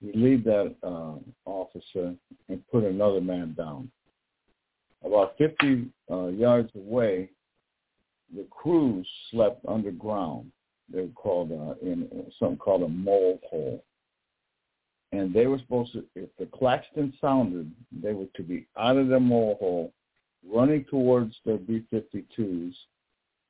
relieve 0.00 0.44
that 0.44 0.74
uh, 0.82 1.14
officer, 1.44 2.14
and 2.48 2.68
put 2.70 2.84
another 2.84 3.20
man 3.20 3.54
down. 3.54 3.90
About 5.04 5.34
50 5.38 5.86
uh, 6.10 6.26
yards 6.28 6.70
away, 6.74 7.30
the 8.34 8.46
crews 8.50 9.06
slept 9.30 9.64
underground. 9.68 10.50
They 10.92 11.02
were 11.02 11.08
called 11.08 11.52
uh, 11.52 11.74
in, 11.82 12.08
in 12.12 12.32
something 12.38 12.58
called 12.58 12.82
a 12.82 12.88
mole 12.88 13.40
hole. 13.48 13.84
And 15.12 15.32
they 15.32 15.46
were 15.46 15.58
supposed 15.58 15.92
to, 15.92 16.04
if 16.14 16.28
the 16.38 16.46
Claxton 16.46 17.12
sounded, 17.20 17.70
they 17.92 18.12
were 18.12 18.26
to 18.34 18.42
be 18.42 18.66
out 18.78 18.96
of 18.96 19.08
the 19.08 19.20
mole 19.20 19.56
hole, 19.60 19.92
running 20.52 20.84
towards 20.84 21.34
their 21.44 21.58
B-52s, 21.58 22.74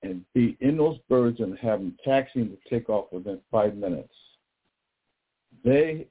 and 0.02 0.24
be 0.34 0.56
in 0.60 0.76
those 0.76 0.98
birds 1.08 1.40
and 1.40 1.58
have 1.58 1.80
them 1.80 1.96
taxiing 2.04 2.50
to 2.50 2.70
take 2.70 2.88
off 2.88 3.06
within 3.12 3.40
five 3.50 3.76
minutes. 3.76 4.14
They, 5.64 6.06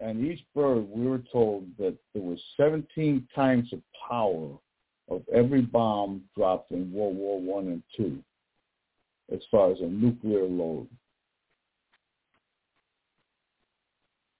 and 0.00 0.24
each 0.24 0.44
bird, 0.54 0.86
we 0.90 1.06
were 1.06 1.22
told 1.32 1.66
that 1.78 1.96
there 2.14 2.22
was 2.22 2.40
17 2.56 3.26
times 3.34 3.70
the 3.70 3.80
power 4.08 4.58
of 5.08 5.22
every 5.32 5.62
bomb 5.62 6.22
dropped 6.36 6.72
in 6.72 6.92
World 6.92 7.16
War 7.16 7.40
One 7.40 7.68
and 7.68 7.82
Two, 7.96 8.18
as 9.32 9.40
far 9.50 9.72
as 9.72 9.80
a 9.80 9.86
nuclear 9.86 10.44
load. 10.44 10.88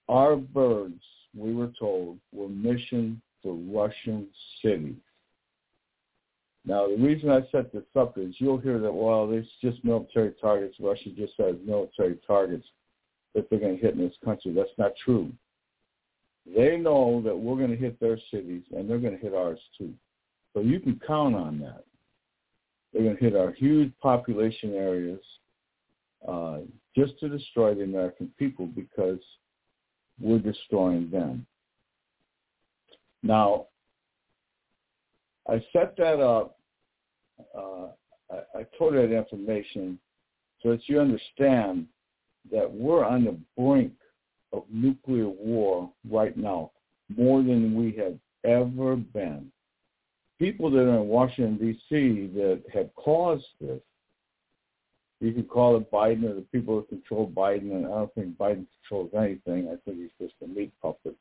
Our 0.07 0.35
birds, 0.35 1.01
we 1.35 1.53
were 1.53 1.71
told, 1.79 2.17
were 2.31 2.49
mission 2.49 3.21
for 3.41 3.53
Russian 3.53 4.27
cities. 4.61 4.95
Now, 6.69 6.87
the 6.87 6.97
reason 6.97 7.31
I 7.31 7.41
set 7.51 7.73
this 7.73 7.81
up 7.95 8.19
is 8.19 8.35
you'll 8.37 8.59
hear 8.59 8.77
that, 8.77 8.93
well, 8.93 9.27
it's 9.31 9.47
just 9.59 9.83
military 9.83 10.35
targets. 10.39 10.75
Russia 10.79 11.09
just 11.17 11.33
has 11.39 11.55
military 11.65 12.19
targets 12.27 12.67
that 13.33 13.49
they're 13.49 13.57
going 13.57 13.75
to 13.75 13.81
hit 13.81 13.95
in 13.95 14.01
this 14.01 14.13
country. 14.23 14.53
That's 14.53 14.69
not 14.77 14.91
true. 15.03 15.31
They 16.45 16.77
know 16.77 17.23
that 17.25 17.35
we're 17.35 17.57
going 17.57 17.71
to 17.71 17.75
hit 17.75 17.99
their 17.99 18.19
cities, 18.29 18.61
and 18.71 18.87
they're 18.87 18.99
going 18.99 19.17
to 19.17 19.19
hit 19.19 19.33
ours 19.33 19.57
too. 19.79 19.91
So 20.53 20.59
you 20.59 20.79
can 20.79 21.01
count 21.07 21.33
on 21.33 21.57
that. 21.61 21.85
They're 22.93 23.01
going 23.01 23.17
to 23.17 23.23
hit 23.23 23.35
our 23.35 23.51
huge 23.51 23.91
population 23.99 24.75
areas 24.75 25.21
uh, 26.27 26.59
just 26.95 27.19
to 27.21 27.29
destroy 27.29 27.73
the 27.73 27.83
American 27.83 28.31
people 28.37 28.67
because 28.67 29.17
we're 30.21 30.37
destroying 30.37 31.09
them. 31.09 31.47
Now, 33.23 33.65
I 35.49 35.63
set 35.73 35.97
that 35.97 36.19
up. 36.19 36.57
Uh, 37.57 37.87
I, 38.31 38.59
I 38.59 38.65
told 38.77 38.93
that 38.93 39.11
information 39.15 39.99
so 40.61 40.71
that 40.71 40.81
you 40.87 40.99
understand 40.99 41.87
that 42.51 42.71
we're 42.71 43.05
on 43.05 43.25
the 43.25 43.37
brink 43.57 43.93
of 44.51 44.63
nuclear 44.71 45.27
war 45.27 45.91
right 46.09 46.35
now, 46.35 46.71
more 47.15 47.41
than 47.41 47.75
we 47.75 47.91
have 47.93 48.15
ever 48.43 48.95
been 48.95 49.51
people 50.39 50.71
that 50.71 50.79
are 50.79 51.01
in 51.01 51.07
Washington, 51.07 51.57
D.C. 51.57 52.31
that 52.33 52.63
have 52.73 52.89
caused 52.95 53.45
this, 53.59 53.81
you 55.19 55.33
could 55.33 55.49
call 55.49 55.75
it 55.75 55.91
Biden 55.91 56.23
or 56.23 56.35
the 56.35 56.45
people 56.53 56.77
that 56.77 56.87
control 56.87 57.29
Biden, 57.29 57.71
and 57.73 57.85
I 57.85 57.89
don't 57.89 58.15
think 58.15 58.37
Biden 58.37 58.65
controls 58.81 59.11
anything. 59.13 59.67
I 59.67 59.75
think 59.83 59.97
he's 59.97 60.27
just 60.27 60.35
a 60.41 60.47
meat 60.47 60.71
puppet. 60.81 61.15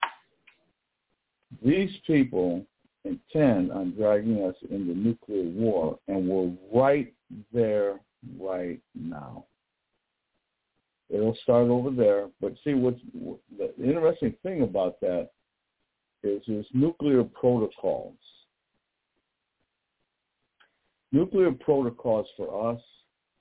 These 1.65 1.91
people 2.07 2.65
intend 3.09 3.73
on 3.73 3.95
dragging 3.97 4.45
us 4.45 4.55
into 4.71 4.95
nuclear 4.95 5.45
war, 5.45 5.99
and 6.09 6.29
we're 6.29 6.53
right 6.73 7.13
there 7.53 8.01
right 8.39 8.81
now. 8.95 9.45
It'll 11.11 11.37
start 11.43 11.69
over 11.69 11.91
there, 11.91 12.29
but 12.41 12.53
see 12.63 12.75
what's 12.75 13.01
the 13.57 13.75
interesting 13.83 14.35
thing 14.43 14.63
about 14.63 15.01
that 15.01 15.31
is 16.23 16.43
there's 16.47 16.67
nuclear 16.73 17.25
protocols. 17.25 18.17
Nuclear 21.13 21.53
protocols 21.53 22.27
for 22.37 22.73
us 22.73 22.81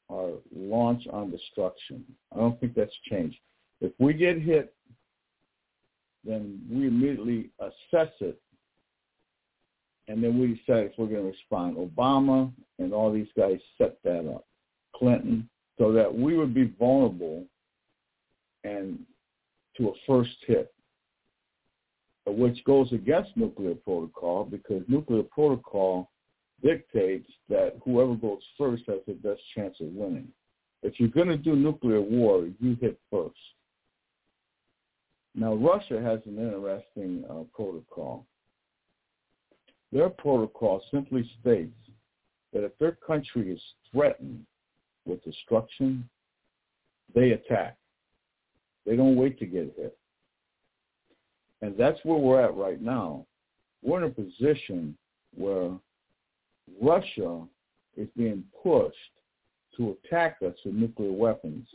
are 0.10 0.32
launch 0.56 1.06
on 1.12 1.30
destruction. 1.32 2.06
I 2.34 2.38
don't 2.38 2.58
think 2.62 2.76
that's 2.76 2.96
changed. 3.10 3.38
If 3.82 3.92
we 4.00 4.14
get 4.14 4.42
hit, 4.42 4.74
then 6.24 6.62
we 6.70 6.88
immediately 6.88 7.50
assess 7.60 8.14
it, 8.22 8.40
and 10.08 10.24
then 10.24 10.40
we 10.40 10.48
decide 10.48 10.92
we're 10.98 11.08
going 11.08 11.22
to 11.22 11.32
respond. 11.32 11.78
Obama 11.78 12.52
and 12.80 12.94
all 12.94 13.12
these 13.12 13.28
guys 13.36 13.60
set 13.78 13.98
that 14.04 14.30
up. 14.30 14.46
Clinton, 14.96 15.48
so 15.78 15.92
that 15.92 16.14
we 16.14 16.36
would 16.36 16.54
be 16.54 16.74
vulnerable 16.80 17.46
and 18.64 19.00
to 19.78 19.90
a 19.90 19.92
first 20.08 20.36
hit, 20.48 20.74
which 22.26 22.64
goes 22.66 22.92
against 22.92 23.36
nuclear 23.38 23.76
protocol 23.76 24.44
because 24.44 24.82
nuclear 24.88 25.24
protocol 25.24 26.10
dictates 26.64 27.30
that 27.50 27.76
whoever 27.84 28.16
goes 28.16 28.42
first 28.58 28.84
has 28.88 29.00
the 29.08 29.14
best 29.14 29.42
chance 29.56 29.76
of 29.80 29.88
winning. 29.88 30.28
If 30.84 31.00
you're 31.00 31.10
going 31.10 31.28
to 31.28 31.38
do 31.38 31.56
nuclear 31.56 32.02
war, 32.02 32.48
you 32.60 32.78
hit 32.82 33.00
first. 33.12 33.36
Now, 35.36 35.54
Russia 35.54 36.02
has 36.02 36.20
an 36.26 36.40
interesting 36.40 37.24
uh, 37.30 37.44
protocol. 37.54 38.26
Their 39.92 40.10
protocol 40.10 40.84
simply 40.92 41.30
states 41.42 41.74
that 42.54 42.64
if 42.64 42.78
their 42.78 42.98
country 43.06 43.52
is 43.52 43.62
threatened 43.92 44.46
with 45.06 45.24
destruction, 45.24 46.08
they 47.16 47.32
attack. 47.32 47.78
They 48.86 48.96
don't 48.96 49.16
wait 49.16 49.40
to 49.40 49.46
get 49.46 49.74
hit. 49.78 49.98
And 51.62 51.76
that's 51.78 52.00
where 52.04 52.18
we're 52.18 52.42
at 52.42 52.56
right 52.56 52.82
now. 52.82 53.26
We're 53.82 54.04
in 54.04 54.12
a 54.12 54.14
position 54.14 54.98
where 55.36 55.72
Russia 56.82 57.44
is 57.96 58.08
being 58.16 58.44
pushed 58.64 58.96
to 59.78 59.96
attack 60.06 60.38
us 60.46 60.54
with 60.66 60.74
nuclear 60.74 61.12
weapons. 61.12 61.68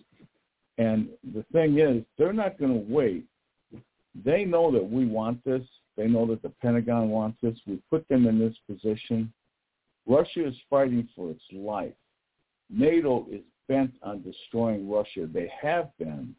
And 0.78 1.08
the 1.34 1.44
thing 1.52 1.78
is, 1.78 2.04
they're 2.18 2.32
not 2.32 2.58
going 2.58 2.72
to 2.72 2.92
wait. 2.92 3.24
They 4.24 4.44
know 4.44 4.70
that 4.72 4.84
we 4.84 5.06
want 5.06 5.42
this. 5.44 5.62
They 6.02 6.08
know 6.08 6.26
that 6.26 6.42
the 6.42 6.48
Pentagon 6.48 7.10
wants 7.10 7.38
this. 7.40 7.56
We 7.64 7.78
put 7.88 8.08
them 8.08 8.26
in 8.26 8.36
this 8.36 8.56
position. 8.68 9.32
Russia 10.04 10.48
is 10.48 10.56
fighting 10.68 11.08
for 11.14 11.30
its 11.30 11.44
life. 11.52 11.92
NATO 12.68 13.24
is 13.30 13.42
bent 13.68 13.92
on 14.02 14.20
destroying 14.22 14.90
Russia. 14.90 15.28
They 15.32 15.48
have 15.62 15.96
been, 16.00 16.34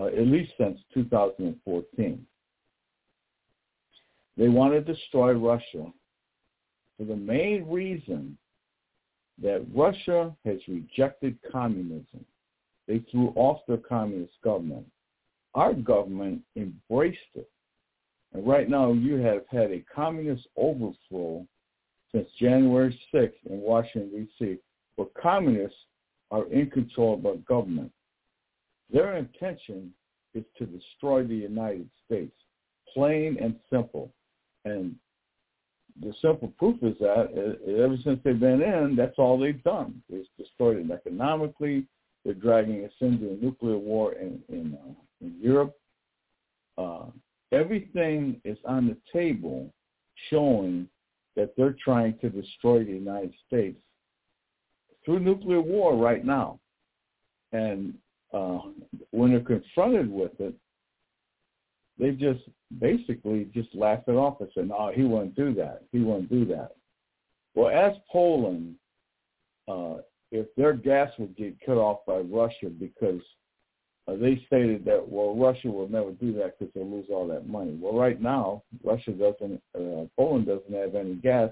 uh, 0.00 0.06
at 0.06 0.26
least 0.26 0.52
since 0.56 0.80
2014. 0.94 2.26
They 4.38 4.48
want 4.48 4.72
to 4.72 4.80
destroy 4.80 5.32
Russia 5.32 5.92
for 6.96 7.04
the 7.04 7.16
main 7.16 7.68
reason 7.68 8.38
that 9.42 9.66
Russia 9.74 10.34
has 10.46 10.60
rejected 10.66 11.36
communism. 11.50 12.24
They 12.88 13.00
threw 13.10 13.34
off 13.36 13.60
their 13.68 13.76
communist 13.76 14.40
government. 14.42 14.86
Our 15.54 15.74
government 15.74 16.40
embraced 16.56 17.18
it. 17.34 17.51
And 18.34 18.46
right 18.46 18.68
now 18.68 18.92
you 18.92 19.16
have 19.16 19.42
had 19.50 19.70
a 19.70 19.84
communist 19.94 20.46
overthrow 20.56 21.46
since 22.12 22.28
January 22.38 22.98
6th 23.12 23.32
in 23.48 23.60
Washington, 23.60 24.28
D.C., 24.38 24.58
where 24.96 25.08
communists 25.20 25.76
are 26.30 26.46
in 26.52 26.70
control 26.70 27.14
of 27.14 27.26
our 27.26 27.36
government. 27.36 27.90
Their 28.92 29.16
intention 29.16 29.92
is 30.34 30.44
to 30.58 30.66
destroy 30.66 31.24
the 31.24 31.34
United 31.34 31.88
States, 32.06 32.34
plain 32.92 33.36
and 33.40 33.56
simple. 33.70 34.10
And 34.64 34.94
the 36.00 36.14
simple 36.22 36.48
proof 36.58 36.82
is 36.82 36.96
that 37.00 37.28
ever 37.78 37.96
since 38.02 38.20
they've 38.24 38.38
been 38.38 38.62
in, 38.62 38.96
that's 38.96 39.18
all 39.18 39.38
they've 39.38 39.62
done. 39.62 40.02
They've 40.10 40.24
destroyed 40.38 40.78
it 40.78 40.90
economically. 40.90 41.86
They're 42.24 42.34
dragging 42.34 42.84
us 42.84 42.92
into 43.00 43.32
a 43.32 43.36
nuclear 43.36 43.76
war 43.76 44.12
in 44.14 44.40
in, 44.48 44.78
uh, 44.80 44.92
in 45.20 45.34
Europe. 45.40 45.76
Uh, 46.78 47.06
everything 47.52 48.40
is 48.44 48.58
on 48.64 48.86
the 48.86 48.96
table, 49.12 49.72
showing 50.30 50.88
that 51.36 51.54
they're 51.56 51.76
trying 51.82 52.18
to 52.18 52.28
destroy 52.28 52.84
the 52.84 52.92
United 52.92 53.32
States 53.46 53.78
through 55.04 55.20
nuclear 55.20 55.60
war 55.60 55.96
right 55.96 56.24
now. 56.24 56.58
And 57.52 57.94
uh, 58.32 58.60
when 59.10 59.30
they're 59.30 59.40
confronted 59.40 60.10
with 60.10 60.32
it, 60.40 60.54
they 61.98 62.10
just 62.10 62.40
basically 62.80 63.48
just 63.52 63.74
laugh 63.74 64.00
it 64.06 64.12
off 64.12 64.40
and 64.40 64.48
said, 64.54 64.68
no, 64.68 64.90
he 64.94 65.02
won't 65.02 65.34
do 65.34 65.54
that. 65.54 65.82
He 65.92 66.00
won't 66.00 66.30
do 66.30 66.44
that. 66.46 66.72
Well, 67.54 67.68
as 67.68 67.96
Poland, 68.10 68.76
uh, 69.68 69.96
if 70.30 70.46
their 70.56 70.72
gas 70.72 71.10
would 71.18 71.36
get 71.36 71.54
cut 71.64 71.76
off 71.76 71.98
by 72.06 72.18
Russia 72.18 72.70
because 72.70 73.20
uh, 74.08 74.16
they 74.16 74.42
stated 74.46 74.84
that, 74.84 75.04
well, 75.08 75.36
Russia 75.36 75.68
will 75.68 75.88
never 75.88 76.10
do 76.12 76.32
that 76.34 76.58
because 76.58 76.72
they'll 76.74 76.90
lose 76.90 77.06
all 77.10 77.26
that 77.28 77.48
money. 77.48 77.78
Well, 77.80 77.94
right 77.94 78.20
now, 78.20 78.62
Russia 78.82 79.12
doesn't, 79.12 79.62
uh, 79.76 80.06
Poland 80.16 80.46
doesn't 80.46 80.74
have 80.74 80.94
any 80.96 81.14
gas, 81.14 81.50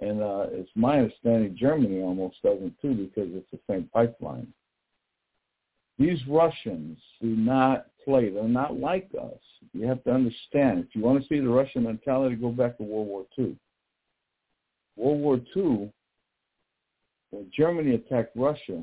and 0.00 0.22
uh, 0.22 0.46
it's 0.50 0.70
my 0.76 0.98
understanding 0.98 1.56
Germany 1.58 2.00
almost 2.00 2.36
doesn't 2.42 2.80
too 2.80 2.94
because 2.94 3.30
it's 3.34 3.50
the 3.50 3.58
same 3.68 3.88
pipeline. 3.92 4.46
These 5.98 6.20
Russians 6.28 6.98
do 7.20 7.28
not 7.36 7.86
play. 8.04 8.30
They're 8.30 8.44
not 8.44 8.78
like 8.78 9.10
us. 9.20 9.40
You 9.74 9.86
have 9.86 10.02
to 10.04 10.12
understand. 10.12 10.86
If 10.88 10.94
you 10.94 11.02
want 11.02 11.20
to 11.20 11.28
see 11.28 11.40
the 11.40 11.48
Russian 11.48 11.82
mentality, 11.82 12.36
go 12.36 12.50
back 12.50 12.78
to 12.78 12.84
World 12.84 13.08
War 13.08 13.26
II. 13.38 13.56
World 14.96 15.20
War 15.20 15.40
II, 15.54 15.92
when 17.30 17.50
Germany 17.54 17.96
attacked 17.96 18.34
Russia, 18.34 18.82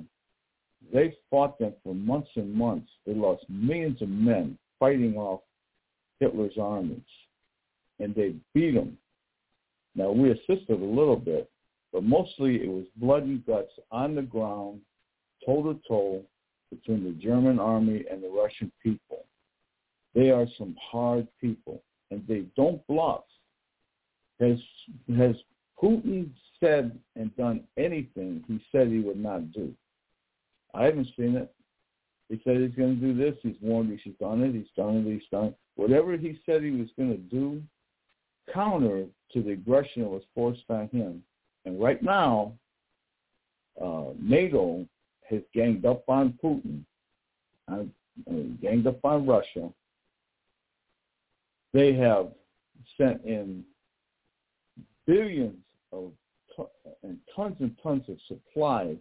they 0.94 1.16
fought 1.30 1.58
them 1.60 1.74
for 1.84 1.94
months 1.94 2.30
and 2.36 2.54
months. 2.54 2.90
They 3.06 3.14
lost 3.14 3.46
millions 3.50 4.02
of 4.02 4.10
men 4.10 4.58
fighting 4.80 5.16
off 5.16 5.42
Hitler's 6.20 6.58
armies, 6.60 7.00
and 8.00 8.14
they 8.16 8.36
beat 8.54 8.76
them. 8.76 8.98
Now, 9.96 10.12
we 10.12 10.32
assisted 10.32 10.82
a 10.82 10.86
little 10.86 11.16
bit, 11.16 11.50
but 11.92 12.04
mostly 12.04 12.58
it 12.58 12.70
was 12.70 12.86
blood 12.98 13.24
and 13.24 13.46
guts 13.46 13.72
on 13.92 14.16
the 14.16 14.22
ground, 14.22 14.82
toe-to-toe, 15.46 16.24
between 16.70 17.04
the 17.04 17.12
German 17.12 17.60
army 17.60 18.04
and 18.12 18.22
the 18.22 18.30
Russian 18.30 18.72
people. 18.84 19.26
They 20.14 20.32
are 20.32 20.48
some 20.58 20.76
hard 20.82 21.28
people, 21.40 21.82
and 22.12 22.24
they 22.28 22.46
don't 22.56 22.86
bluff. 22.88 23.24
Has 24.40 24.60
has 25.18 25.36
Putin 25.82 26.30
said 26.60 26.98
and 27.16 27.36
done 27.38 27.64
anything 27.78 28.44
he 28.48 28.60
said 28.72 28.88
he 28.88 29.00
would 29.00 29.20
not 29.20 29.52
do? 29.52 29.74
I 30.78 30.86
haven't 30.86 31.08
seen 31.18 31.36
it. 31.36 31.52
He 32.30 32.40
said 32.44 32.58
he's 32.58 32.76
going 32.76 33.00
to 33.00 33.14
do 33.14 33.18
this. 33.18 33.36
He's 33.42 33.56
warned 33.62 33.92
us. 33.94 34.00
He's 34.04 34.14
done 34.20 34.44
it. 34.44 34.54
He's 34.54 34.68
done 34.76 34.98
it. 34.98 35.12
He's 35.12 35.30
done 35.32 35.46
it. 35.48 35.58
Whatever 35.76 36.18
he 36.18 36.40
said 36.46 36.62
he 36.62 36.72
was 36.72 36.90
going 36.98 37.12
to 37.12 37.18
do, 37.18 37.62
counter 38.54 39.06
to 39.34 39.42
the 39.42 39.52
aggression 39.52 40.04
that 40.04 40.10
was 40.10 40.24
forced 40.36 40.64
on 40.70 40.88
him. 40.90 41.24
And 41.66 41.82
right 41.82 42.02
now, 42.04 42.54
uh, 43.82 44.12
NATO 44.22 44.86
has 45.30 45.42
ganged 45.54 45.86
up 45.86 46.04
on 46.08 46.38
Putin, 46.44 46.82
uh, 47.72 47.84
ganged 48.62 48.88
up 48.88 49.04
on 49.04 49.26
Russia. 49.26 49.70
They 51.74 51.94
have 51.94 52.28
sent 52.98 53.24
in 53.24 53.64
billions 55.06 55.56
of 55.92 56.12
and 57.04 57.20
tons 57.36 57.56
and 57.60 57.76
tons 57.84 58.04
of 58.10 58.18
supplies 58.28 58.98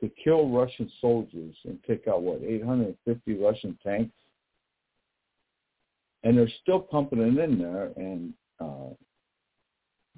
to 0.00 0.10
kill 0.22 0.48
Russian 0.48 0.90
soldiers 1.00 1.54
and 1.64 1.78
take 1.86 2.06
out 2.06 2.22
what 2.22 2.42
850 2.42 3.34
Russian 3.38 3.78
tanks, 3.84 4.14
and 6.22 6.36
they're 6.36 6.48
still 6.62 6.80
pumping 6.80 7.20
it 7.20 7.38
in 7.42 7.58
there. 7.58 7.90
And 7.96 8.32
uh, 8.60 8.94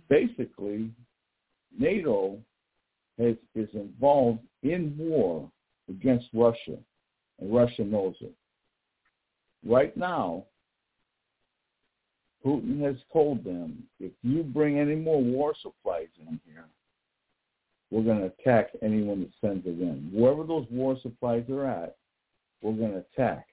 basically, 0.08 0.90
NATO 1.78 2.38
has, 3.18 3.36
is 3.54 3.68
involved 3.74 4.40
in 4.62 4.94
war 4.98 5.50
against 5.88 6.26
Russia, 6.34 6.76
and 7.38 7.54
Russia 7.54 7.84
knows 7.84 8.14
it. 8.20 8.34
Right 9.64 9.96
now, 9.96 10.44
Putin 12.44 12.82
has 12.82 12.96
told 13.12 13.44
them, 13.44 13.82
if 13.98 14.12
you 14.22 14.42
bring 14.42 14.78
any 14.78 14.94
more 14.94 15.22
war 15.22 15.54
supplies 15.60 16.08
in 16.18 16.40
here, 16.46 16.64
we're 17.90 18.02
going 18.02 18.20
to 18.20 18.32
attack 18.38 18.70
anyone 18.82 19.20
that 19.20 19.30
sends 19.40 19.66
it 19.66 19.80
in. 19.80 20.10
Wherever 20.12 20.44
those 20.44 20.66
war 20.70 20.96
supplies 21.02 21.44
are 21.50 21.66
at, 21.66 21.96
we're 22.62 22.72
going 22.72 22.92
to 22.92 23.04
attack. 23.12 23.46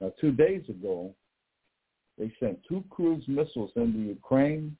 Now, 0.00 0.12
two 0.20 0.32
days 0.32 0.62
ago, 0.68 1.14
they 2.18 2.32
sent 2.40 2.58
two 2.68 2.84
cruise 2.90 3.24
missiles 3.26 3.70
into 3.76 3.98
Ukraine 3.98 4.76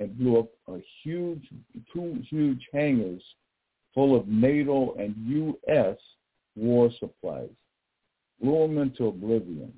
and 0.00 0.18
blew 0.18 0.38
up 0.40 0.48
a 0.68 0.82
huge, 1.02 1.48
two 1.92 2.20
huge 2.28 2.66
hangars 2.72 3.22
full 3.94 4.16
of 4.16 4.26
NATO 4.26 4.94
and 4.98 5.14
U.S. 5.26 5.96
war 6.56 6.90
supplies. 6.98 7.50
Blew 8.40 8.66
them 8.66 8.78
into 8.78 9.06
oblivion. 9.06 9.72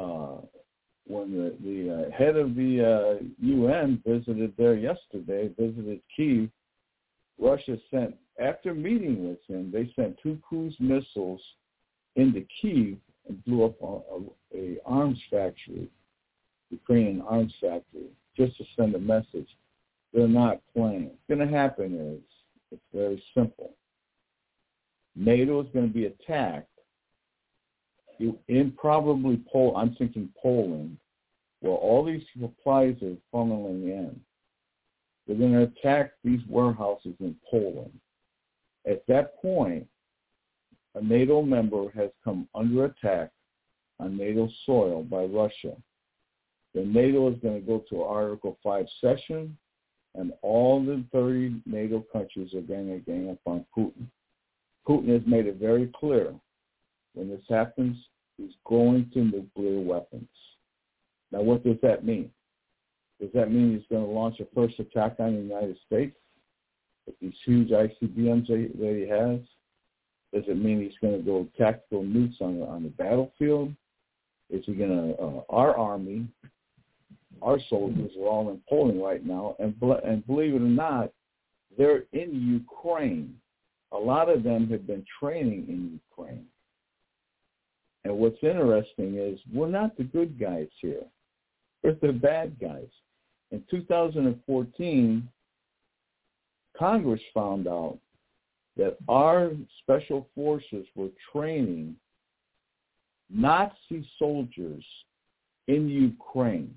Uh, 0.00 0.38
when 1.06 1.32
the, 1.32 1.54
the 1.62 1.94
uh, 1.94 2.10
head 2.10 2.36
of 2.36 2.54
the 2.54 3.20
uh, 3.20 3.24
UN 3.40 4.02
visited 4.04 4.52
there 4.58 4.74
yesterday, 4.74 5.50
visited 5.58 6.00
Kiev, 6.14 6.50
Russia 7.38 7.76
sent, 7.90 8.14
after 8.40 8.74
meeting 8.74 9.28
with 9.28 9.38
him, 9.46 9.70
they 9.70 9.90
sent 9.94 10.18
two 10.22 10.38
cruise 10.46 10.74
missiles 10.80 11.40
into 12.16 12.44
Kiev 12.60 12.96
and 13.28 13.44
blew 13.44 13.64
up 13.64 13.74
a, 13.82 14.56
a, 14.56 14.78
arms 14.84 15.20
factory, 15.30 15.88
Ukrainian 16.70 17.22
arms 17.22 17.54
factory, 17.60 18.08
just 18.36 18.56
to 18.58 18.64
send 18.76 18.94
a 18.94 18.98
message. 18.98 19.48
They're 20.12 20.28
not 20.28 20.60
playing. 20.74 21.04
What's 21.04 21.38
going 21.38 21.48
to 21.48 21.56
happen 21.56 22.16
is, 22.16 22.22
it's 22.72 22.82
very 22.92 23.22
simple. 23.32 23.74
NATO 25.14 25.60
is 25.62 25.68
going 25.72 25.86
to 25.86 25.94
be 25.94 26.06
attacked 26.06 26.68
in 28.18 28.72
probably 28.76 29.36
Pol, 29.52 29.76
I'm 29.76 29.94
thinking 29.94 30.28
Poland, 30.40 30.96
where 31.60 31.72
all 31.72 32.04
these 32.04 32.22
supplies 32.38 32.96
are 33.02 33.16
funneling 33.34 33.84
in. 33.84 34.20
They're 35.26 35.36
going 35.36 35.52
to 35.52 35.62
attack 35.62 36.12
these 36.22 36.40
warehouses 36.48 37.14
in 37.20 37.34
Poland. 37.50 37.92
At 38.86 39.02
that 39.08 39.40
point, 39.42 39.86
a 40.94 41.02
NATO 41.02 41.42
member 41.42 41.90
has 41.90 42.10
come 42.24 42.48
under 42.54 42.86
attack 42.86 43.30
on 43.98 44.16
NATO 44.16 44.48
soil 44.64 45.02
by 45.02 45.24
Russia. 45.24 45.74
Then 46.74 46.92
NATO 46.92 47.30
is 47.30 47.38
going 47.42 47.60
to 47.60 47.66
go 47.66 47.84
to 47.90 48.02
Article 48.02 48.58
5 48.62 48.86
session, 49.00 49.56
and 50.14 50.32
all 50.42 50.84
the 50.84 51.04
30 51.12 51.62
NATO 51.66 52.04
countries 52.12 52.54
are 52.54 52.60
going 52.60 52.88
to 52.88 52.98
gang 52.98 53.30
up 53.30 53.38
on 53.46 53.64
Putin. 53.76 54.06
Putin 54.88 55.08
has 55.08 55.22
made 55.26 55.46
it 55.46 55.56
very 55.56 55.90
clear 55.98 56.34
when 57.16 57.30
this 57.30 57.42
happens, 57.48 57.96
he's 58.36 58.52
going 58.66 59.10
to 59.14 59.20
nuclear 59.20 59.80
weapons. 59.80 60.28
Now, 61.32 61.40
what 61.40 61.64
does 61.64 61.78
that 61.82 62.04
mean? 62.04 62.30
Does 63.20 63.30
that 63.34 63.50
mean 63.50 63.72
he's 63.72 63.86
going 63.90 64.04
to 64.04 64.10
launch 64.10 64.38
a 64.40 64.46
first 64.54 64.78
attack 64.78 65.16
on 65.18 65.34
the 65.34 65.40
United 65.40 65.76
States 65.86 66.14
with 67.06 67.18
these 67.20 67.32
huge 67.44 67.70
ICBMs 67.70 68.46
that 68.48 68.96
he 69.02 69.08
has? 69.08 69.40
Does 70.34 70.44
it 70.46 70.62
mean 70.62 70.82
he's 70.82 70.98
going 71.00 71.16
to 71.16 71.24
go 71.24 71.48
tactical 71.56 72.02
nukes 72.02 72.40
on 72.42 72.60
the, 72.60 72.66
on 72.66 72.82
the 72.82 72.90
battlefield? 72.90 73.72
Is 74.50 74.62
he 74.66 74.74
going 74.74 74.90
to, 74.90 75.22
uh, 75.22 75.40
our 75.48 75.74
army, 75.74 76.26
our 77.40 77.58
soldiers 77.70 78.10
are 78.20 78.28
all 78.28 78.50
in 78.50 78.60
Poland 78.68 79.02
right 79.02 79.24
now, 79.24 79.56
and, 79.58 79.74
and 80.04 80.26
believe 80.26 80.54
it 80.54 80.60
or 80.60 80.66
not, 80.66 81.10
they're 81.78 82.04
in 82.12 82.62
Ukraine. 82.62 83.34
A 83.92 83.96
lot 83.96 84.28
of 84.28 84.42
them 84.42 84.68
have 84.68 84.86
been 84.86 85.04
training 85.18 85.66
in 85.68 85.98
Ukraine. 86.10 86.46
And 88.06 88.18
what's 88.18 88.38
interesting 88.42 89.16
is 89.16 89.40
we're 89.52 89.66
not 89.66 89.96
the 89.96 90.04
good 90.04 90.38
guys 90.38 90.68
here. 90.80 91.02
We're 91.82 91.96
the 92.00 92.12
bad 92.12 92.56
guys. 92.60 92.86
In 93.50 93.64
2014, 93.68 95.28
Congress 96.78 97.20
found 97.34 97.66
out 97.66 97.98
that 98.76 98.96
our 99.08 99.50
special 99.82 100.28
forces 100.36 100.86
were 100.94 101.08
training 101.32 101.96
Nazi 103.28 104.08
soldiers 104.20 104.84
in 105.66 105.88
Ukraine. 105.88 106.74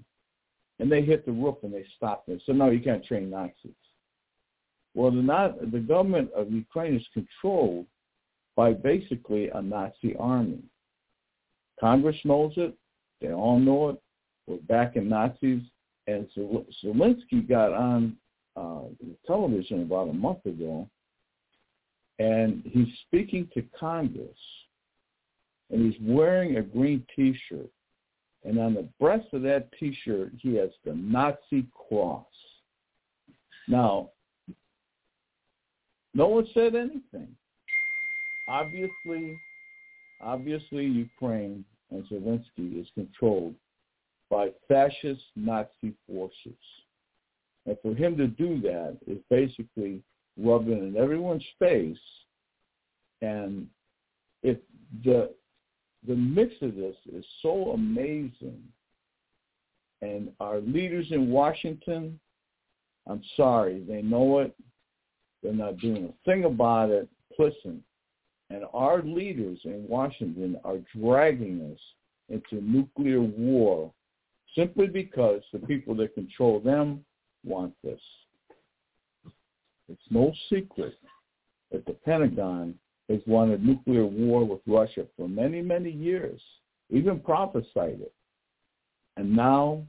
And 0.80 0.92
they 0.92 1.04
hit 1.04 1.28
the 1.28 1.32
roof 1.32 1.58
and 1.62 1.72
they 1.72 1.86
stopped 1.96 2.30
it. 2.30 2.42
So 2.46 2.54
no, 2.54 2.72
you 2.72 2.80
can't 2.80 3.06
train 3.06 3.30
Nazis. 3.30 3.72
Well, 4.96 5.12
the, 5.12 5.22
not, 5.22 5.72
the 5.72 5.80
government 5.80 6.32
of 6.36 6.52
Ukraine 6.52 6.96
is 6.96 7.06
controlled 7.14 7.86
by 8.56 8.74
basically 8.74 9.50
a 9.50 9.62
Nazi 9.62 10.16
army. 10.18 10.64
Congress 11.80 12.18
knows 12.24 12.54
it. 12.58 12.76
They 13.22 13.32
all 13.32 13.60
know 13.60 13.90
it. 13.90 14.02
We're 14.48 14.58
backing 14.68 15.10
Nazis. 15.10 15.62
And 16.08 16.28
Zelensky 16.84 17.48
got 17.48 17.72
on 17.72 18.18
uh, 18.56 18.82
television 19.28 19.84
about 19.84 20.10
a 20.10 20.14
month 20.14 20.46
ago, 20.46 20.90
and 22.18 22.64
he's 22.66 22.88
speaking 23.06 23.48
to 23.54 23.64
Congress, 23.80 24.38
and 25.70 25.86
he's 25.86 26.02
wearing 26.02 26.58
a 26.58 26.62
green 26.64 27.06
T-shirt. 27.16 27.70
And 28.44 28.58
on 28.58 28.74
the 28.74 28.88
breast 29.00 29.28
of 29.34 29.44
that 29.44 29.70
T-shirt, 29.80 30.32
he 30.40 30.56
has 30.56 30.70
the 30.84 30.96
Nazi 30.96 31.68
cross. 31.88 32.26
Now, 33.68 34.10
no 36.16 36.28
one 36.28 36.48
said 36.54 36.74
anything. 36.74 37.36
Obviously, 38.48 39.40
obviously 40.22 40.86
Ukraine 40.86 41.64
and 41.92 42.04
Zelensky 42.08 42.80
is 42.80 42.88
controlled 42.94 43.56
by 44.30 44.52
fascist 44.68 45.24
Nazi 45.36 45.94
forces. 46.08 46.58
And 47.66 47.78
for 47.82 47.94
him 47.94 48.18
to 48.18 48.28
do 48.28 48.62
that 48.62 48.98
is 49.08 49.20
basically 49.30 50.02
rubbing 50.38 50.80
in 50.80 50.98
everyone's 50.98 51.46
face. 51.58 51.98
And 53.22 53.68
if 54.44 54.58
the 55.04 55.32
the 56.08 56.16
mix 56.16 56.54
of 56.62 56.76
this 56.76 56.96
is 57.14 57.26
so 57.42 57.72
amazing, 57.72 58.64
and 60.02 60.32
our 60.40 60.62
leaders 60.62 61.08
in 61.12 61.30
Washington, 61.30 62.18
I'm 63.08 63.22
sorry, 63.36 63.84
they 63.88 64.02
know 64.02 64.40
it. 64.40 64.56
They're 65.44 65.54
not 65.54 65.78
doing 65.78 66.06
a 66.06 66.30
thing 66.30 66.46
about 66.46 66.90
it. 66.90 67.10
Listen, 67.38 67.84
and 68.50 68.64
our 68.74 69.02
leaders 69.04 69.60
in 69.64 69.86
Washington 69.88 70.60
are 70.64 70.80
dragging 70.96 71.72
us 71.72 71.80
into 72.30 72.64
nuclear 72.64 73.22
war 73.22 73.92
simply 74.56 74.88
because 74.88 75.42
the 75.54 75.60
people 75.60 75.96
that 75.96 76.16
control 76.16 76.60
them 76.60 77.04
want 77.44 77.74
this. 77.84 78.02
It's 79.88 80.02
no 80.10 80.34
secret 80.50 80.96
that 81.72 81.86
the 81.86 81.94
Pentagon 81.94 82.76
has 83.10 83.20
wanted 83.26 83.64
nuclear 83.64 84.06
war 84.06 84.44
with 84.46 84.62
Russia 84.68 85.06
for 85.16 85.28
many, 85.28 85.62
many 85.62 85.92
years, 85.92 86.42
even 86.90 87.20
prophesied 87.20 88.02
it. 88.02 88.14
And 89.18 89.36
now 89.36 89.84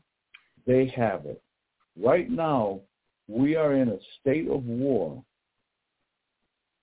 they 0.67 0.87
have 0.97 1.27
it. 1.27 1.43
Right 1.99 2.31
now, 2.31 2.81
we 3.29 3.57
are 3.57 3.75
in 3.75 3.91
a 3.91 3.99
state 4.21 4.49
of 4.49 4.65
war 4.65 5.23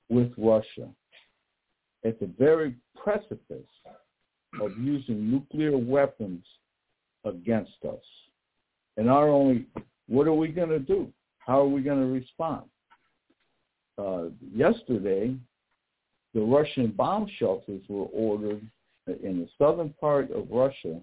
with 0.09 0.31
Russia 0.37 0.89
at 2.05 2.19
the 2.19 2.29
very 2.37 2.75
precipice 2.95 3.67
of 4.61 4.71
using 4.77 5.29
nuclear 5.29 5.77
weapons 5.77 6.43
against 7.25 7.77
us. 7.87 8.03
And 8.97 9.09
our 9.09 9.29
only, 9.29 9.65
what 10.07 10.27
are 10.27 10.33
we 10.33 10.47
going 10.49 10.69
to 10.69 10.79
do? 10.79 11.11
How 11.39 11.61
are 11.61 11.67
we 11.67 11.81
going 11.81 11.99
to 11.99 12.07
respond? 12.07 12.63
Uh, 13.97 14.25
yesterday, 14.53 15.35
the 16.33 16.41
Russian 16.41 16.91
bomb 16.91 17.27
shelters 17.39 17.81
were 17.89 18.05
ordered 18.05 18.61
in 19.07 19.39
the 19.39 19.47
southern 19.57 19.93
part 19.99 20.31
of 20.31 20.47
Russia 20.51 20.99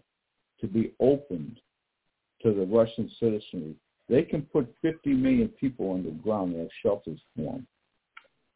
to 0.60 0.66
be 0.66 0.92
opened 1.00 1.60
to 2.42 2.52
the 2.52 2.66
Russian 2.66 3.10
citizenry. 3.18 3.74
They 4.08 4.22
can 4.22 4.42
put 4.42 4.72
50 4.82 5.10
million 5.14 5.48
people 5.48 5.94
underground. 5.94 6.54
They 6.54 6.60
have 6.60 6.68
shelters 6.82 7.18
for 7.34 7.52
them. 7.52 7.66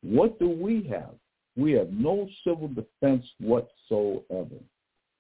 What 0.03 0.39
do 0.39 0.49
we 0.49 0.87
have? 0.91 1.15
We 1.59 1.73
have 1.73 1.91
no 1.91 2.29
civil 2.45 2.69
defense 2.69 3.27
whatsoever. 3.41 4.55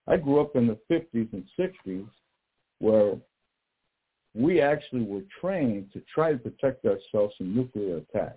I 0.06 0.16
grew 0.16 0.40
up 0.40 0.54
in 0.54 0.68
the 0.68 0.78
50s 0.90 1.32
and 1.32 1.44
60s 1.58 2.06
where 2.78 3.16
we 4.36 4.60
actually 4.60 5.02
were 5.02 5.22
trained 5.40 5.92
to 5.92 6.02
try 6.14 6.30
to 6.30 6.38
protect 6.38 6.84
ourselves 6.84 7.34
from 7.36 7.56
nuclear 7.56 7.96
attack. 7.96 8.36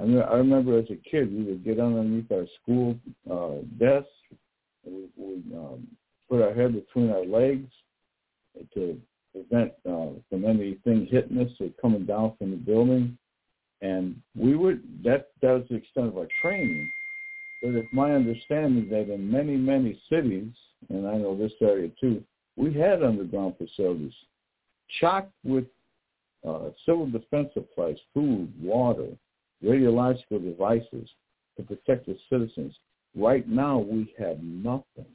I, 0.00 0.02
mean, 0.02 0.20
I 0.20 0.34
remember 0.34 0.78
as 0.78 0.86
a 0.90 0.96
kid, 1.08 1.32
we 1.32 1.44
would 1.44 1.64
get 1.64 1.78
underneath 1.78 2.30
our 2.32 2.46
school 2.60 2.96
uh, 3.30 3.62
desks, 3.78 4.08
we 4.84 5.06
would 5.16 5.44
um, 5.54 5.86
put 6.28 6.42
our 6.42 6.52
head 6.52 6.74
between 6.74 7.10
our 7.10 7.24
legs 7.24 7.70
to 8.74 9.00
prevent 9.32 9.72
uh, 9.88 10.08
from 10.28 10.44
anything 10.44 11.06
hitting 11.08 11.38
us 11.38 11.52
or 11.60 11.68
coming 11.80 12.04
down 12.04 12.34
from 12.36 12.50
the 12.50 12.56
building. 12.56 13.16
And 13.80 14.20
we 14.34 14.56
would, 14.56 14.82
that, 15.04 15.28
that 15.40 15.52
was 15.52 15.64
the 15.70 15.76
extent 15.76 16.08
of 16.08 16.18
our 16.18 16.26
training. 16.42 16.90
But 17.60 17.74
it's 17.74 17.88
my 17.92 18.12
understanding 18.12 18.88
that 18.90 19.12
in 19.12 19.30
many, 19.30 19.56
many 19.56 20.00
cities, 20.08 20.52
and 20.88 21.06
I 21.06 21.16
know 21.16 21.36
this 21.36 21.52
area 21.60 21.90
too, 22.00 22.22
we 22.56 22.72
had 22.72 23.02
underground 23.02 23.54
facilities 23.58 24.12
chocked 25.00 25.32
with 25.44 25.64
uh, 26.46 26.70
civil 26.86 27.06
defense 27.06 27.48
supplies, 27.54 27.96
food, 28.14 28.52
water, 28.62 29.08
radiological 29.64 30.42
devices 30.42 31.08
to 31.56 31.62
protect 31.64 32.06
the 32.06 32.16
citizens. 32.30 32.74
Right 33.16 33.48
now, 33.48 33.78
we 33.78 34.14
have 34.18 34.40
nothing. 34.40 35.06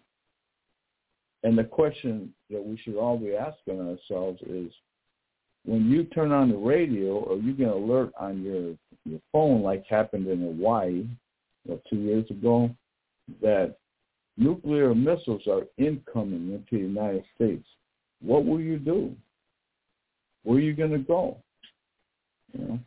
And 1.43 1.57
the 1.57 1.63
question 1.63 2.33
that 2.49 2.63
we 2.63 2.77
should 2.77 2.95
all 2.95 3.17
be 3.17 3.35
asking 3.35 3.79
ourselves 3.79 4.41
is, 4.45 4.71
when 5.65 5.89
you 5.89 6.03
turn 6.05 6.33
on 6.33 6.49
the 6.49 6.57
radio 6.57 7.15
or 7.19 7.37
you 7.37 7.53
get 7.53 7.67
an 7.67 7.73
alert 7.73 8.11
on 8.19 8.43
your 8.43 8.75
your 9.05 9.19
phone, 9.31 9.61
like 9.61 9.85
happened 9.85 10.27
in 10.27 10.41
Hawaii 10.41 11.05
what, 11.65 11.81
two 11.89 11.97
years 11.97 12.29
ago, 12.29 12.69
that 13.41 13.75
nuclear 14.37 14.93
missiles 14.93 15.41
are 15.47 15.63
incoming 15.77 16.51
into 16.53 16.65
the 16.71 16.77
United 16.77 17.23
States, 17.35 17.65
what 18.21 18.45
will 18.45 18.59
you 18.59 18.77
do? 18.77 19.15
Where 20.43 20.57
are 20.57 20.61
you 20.61 20.73
going 20.73 20.91
to 20.91 20.97
go? 20.97 21.37
You 22.53 22.65
know? 22.65 22.79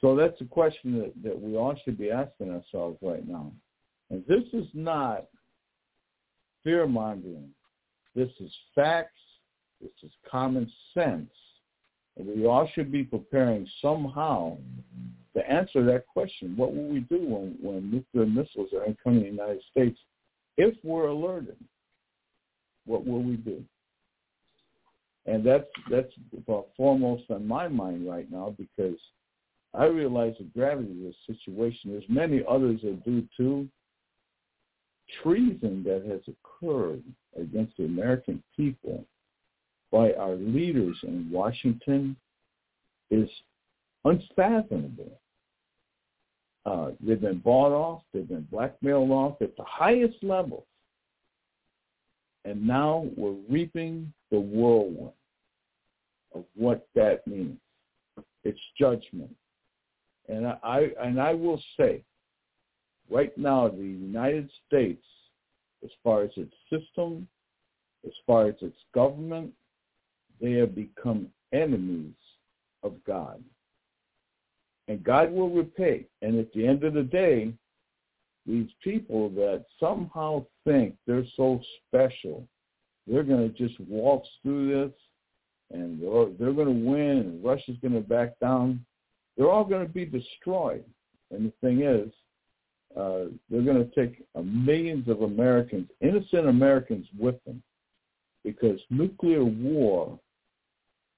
So 0.00 0.14
that's 0.14 0.40
a 0.40 0.44
question 0.44 0.98
that, 0.98 1.12
that 1.24 1.40
we 1.40 1.56
all 1.56 1.74
should 1.84 1.98
be 1.98 2.10
asking 2.10 2.50
ourselves 2.50 2.98
right 3.02 3.26
now. 3.26 3.50
And 4.10 4.24
this 4.26 4.44
is 4.52 4.66
not 4.74 5.26
fear 6.62 6.86
mongering. 6.86 7.50
This 8.14 8.28
is 8.40 8.52
facts. 8.74 9.20
This 9.80 9.90
is 10.02 10.10
common 10.30 10.70
sense. 10.94 11.30
And 12.16 12.26
we 12.26 12.46
all 12.46 12.68
should 12.74 12.92
be 12.92 13.04
preparing 13.04 13.66
somehow 13.80 14.58
to 15.38 15.50
answer 15.50 15.84
that 15.84 16.06
question. 16.06 16.56
What 16.56 16.74
will 16.74 16.88
we 16.88 17.00
do 17.00 17.20
when, 17.20 17.56
when 17.60 17.90
nuclear 17.90 18.26
missiles 18.26 18.72
are 18.72 18.84
incoming 18.84 19.26
in 19.26 19.36
the 19.36 19.42
United 19.42 19.62
States? 19.70 19.98
If 20.56 20.74
we're 20.82 21.08
alerted, 21.08 21.56
what 22.86 23.06
will 23.06 23.22
we 23.22 23.36
do? 23.36 23.62
And 25.26 25.44
that's 25.44 25.66
that's 25.90 26.12
foremost 26.76 27.24
on 27.30 27.46
my 27.46 27.68
mind 27.68 28.08
right 28.08 28.30
now 28.32 28.56
because 28.58 28.98
I 29.74 29.84
realize 29.84 30.34
the 30.38 30.44
gravity 30.44 30.90
of 30.90 31.12
this 31.12 31.36
situation. 31.36 31.90
There's 31.90 32.04
many 32.08 32.42
others 32.48 32.80
that 32.82 33.04
do 33.04 33.22
too. 33.36 33.68
Treason 35.22 35.84
that 35.84 36.04
has 36.10 36.20
occurred 36.34 37.02
against 37.38 37.76
the 37.76 37.84
American 37.84 38.42
people 38.56 39.04
by 39.92 40.12
our 40.14 40.34
leaders 40.34 40.96
in 41.02 41.30
Washington 41.30 42.16
is 43.10 43.28
unfathomable. 44.04 45.18
Uh, 46.68 46.90
they've 47.00 47.20
been 47.20 47.38
bought 47.38 47.72
off. 47.72 48.02
They've 48.12 48.28
been 48.28 48.46
blackmailed 48.50 49.10
off 49.10 49.40
at 49.40 49.56
the 49.56 49.64
highest 49.64 50.22
levels. 50.22 50.66
And 52.44 52.66
now 52.66 53.06
we're 53.16 53.36
reaping 53.48 54.12
the 54.30 54.40
whirlwind 54.40 55.12
of 56.34 56.44
what 56.54 56.86
that 56.94 57.26
means. 57.26 57.58
It's 58.44 58.60
judgment. 58.78 59.34
And 60.28 60.46
I, 60.46 60.90
and 61.00 61.18
I 61.18 61.32
will 61.32 61.62
say, 61.78 62.02
right 63.10 63.36
now, 63.38 63.68
the 63.68 63.76
United 63.78 64.50
States, 64.66 65.04
as 65.82 65.90
far 66.04 66.22
as 66.22 66.30
its 66.36 66.54
system, 66.68 67.26
as 68.04 68.12
far 68.26 68.46
as 68.46 68.56
its 68.60 68.76
government, 68.94 69.52
they 70.38 70.52
have 70.52 70.74
become 70.74 71.28
enemies 71.54 72.12
of 72.82 72.92
God. 73.06 73.42
And 74.88 75.04
God 75.04 75.30
will 75.30 75.50
repay. 75.50 76.06
And 76.22 76.38
at 76.38 76.52
the 76.52 76.66
end 76.66 76.82
of 76.82 76.94
the 76.94 77.02
day, 77.02 77.52
these 78.46 78.70
people 78.82 79.28
that 79.30 79.66
somehow 79.78 80.46
think 80.64 80.96
they're 81.06 81.26
so 81.36 81.60
special, 81.86 82.46
they're 83.06 83.22
going 83.22 83.52
to 83.52 83.56
just 83.56 83.78
waltz 83.80 84.28
through 84.42 84.68
this 84.68 84.94
and 85.70 86.00
they're, 86.00 86.26
they're 86.38 86.54
going 86.54 86.82
to 86.82 86.90
win 86.90 87.18
and 87.18 87.44
Russia's 87.44 87.76
going 87.82 87.94
to 87.94 88.00
back 88.00 88.38
down. 88.40 88.84
They're 89.36 89.50
all 89.50 89.64
going 89.64 89.86
to 89.86 89.92
be 89.92 90.06
destroyed. 90.06 90.84
And 91.30 91.46
the 91.46 91.52
thing 91.60 91.82
is, 91.82 92.10
uh, 92.96 93.30
they're 93.50 93.62
going 93.62 93.86
to 93.86 93.94
take 93.94 94.24
millions 94.42 95.08
of 95.08 95.20
Americans, 95.22 95.88
innocent 96.00 96.48
Americans, 96.48 97.06
with 97.18 97.36
them 97.44 97.62
because 98.44 98.80
nuclear 98.88 99.44
war 99.44 100.18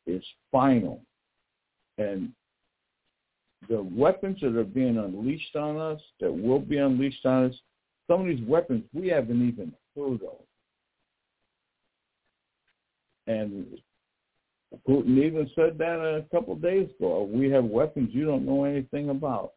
is 0.06 0.22
final. 0.50 1.00
And 1.98 2.32
the 3.68 3.82
weapons 3.82 4.38
that 4.40 4.56
are 4.56 4.64
being 4.64 4.98
unleashed 4.98 5.54
on 5.56 5.76
us, 5.76 6.00
that 6.20 6.32
will 6.32 6.60
be 6.60 6.78
unleashed 6.78 7.24
on 7.26 7.50
us, 7.50 7.54
some 8.08 8.22
of 8.22 8.26
these 8.26 8.46
weapons 8.46 8.84
we 8.92 9.08
haven't 9.08 9.46
even 9.46 9.72
heard 9.96 10.20
of. 10.22 10.38
And 13.26 13.66
Putin 14.88 15.18
even 15.18 15.50
said 15.54 15.78
that 15.78 16.00
a 16.00 16.24
couple 16.34 16.54
of 16.54 16.62
days 16.62 16.88
ago. 16.98 17.28
We 17.32 17.50
have 17.50 17.64
weapons 17.64 18.10
you 18.12 18.24
don't 18.24 18.46
know 18.46 18.64
anything 18.64 19.10
about. 19.10 19.52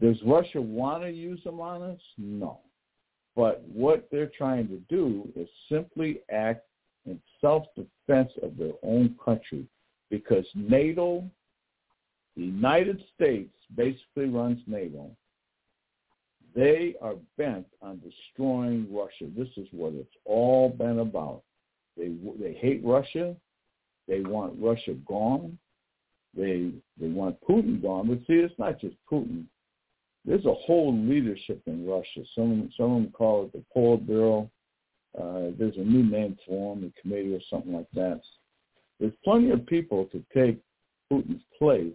Does 0.00 0.16
Russia 0.24 0.60
want 0.60 1.02
to 1.02 1.10
use 1.10 1.42
them 1.44 1.60
on 1.60 1.82
us? 1.82 2.00
No. 2.18 2.60
But 3.36 3.62
what 3.72 4.08
they're 4.10 4.30
trying 4.36 4.68
to 4.68 4.80
do 4.88 5.28
is 5.36 5.48
simply 5.70 6.20
act 6.32 6.64
in 7.06 7.20
self-defense 7.40 8.30
of 8.42 8.56
their 8.56 8.72
own 8.82 9.16
country 9.24 9.66
because 10.10 10.46
NATO, 10.54 11.24
the 12.36 12.42
United 12.42 13.02
States 13.14 13.54
basically 13.76 14.26
runs 14.26 14.60
NATO. 14.66 15.10
They 16.54 16.94
are 17.00 17.14
bent 17.36 17.66
on 17.82 18.00
destroying 18.00 18.86
Russia. 18.92 19.30
This 19.36 19.48
is 19.56 19.66
what 19.72 19.92
it's 19.94 20.14
all 20.24 20.68
been 20.68 21.00
about. 21.00 21.42
They 21.96 22.12
they 22.40 22.54
hate 22.54 22.82
Russia. 22.84 23.36
They 24.06 24.20
want 24.20 24.54
Russia 24.60 24.94
gone. 25.06 25.58
They 26.36 26.70
they 27.00 27.08
want 27.08 27.40
Putin 27.48 27.82
gone. 27.82 28.08
But 28.08 28.18
see, 28.26 28.34
it's 28.34 28.58
not 28.58 28.80
just 28.80 28.96
Putin. 29.10 29.44
There's 30.24 30.46
a 30.46 30.54
whole 30.54 30.96
leadership 30.96 31.60
in 31.66 31.86
Russia. 31.86 32.22
Some 32.34 32.70
some 32.76 32.92
of 32.92 33.02
them 33.02 33.12
call 33.12 33.44
it 33.44 33.52
the 33.52 33.64
Politburo. 33.76 34.48
Uh, 35.16 35.54
there's 35.58 35.76
a 35.76 35.80
new 35.80 36.02
name 36.02 36.36
for 36.46 36.74
them, 36.74 36.92
a 36.96 37.00
committee 37.00 37.34
or 37.34 37.40
something 37.48 37.72
like 37.72 37.90
that. 37.94 38.20
There's 38.98 39.12
plenty 39.24 39.50
of 39.50 39.64
people 39.66 40.06
to 40.06 40.24
take 40.34 40.60
Putin's 41.10 41.42
place 41.58 41.94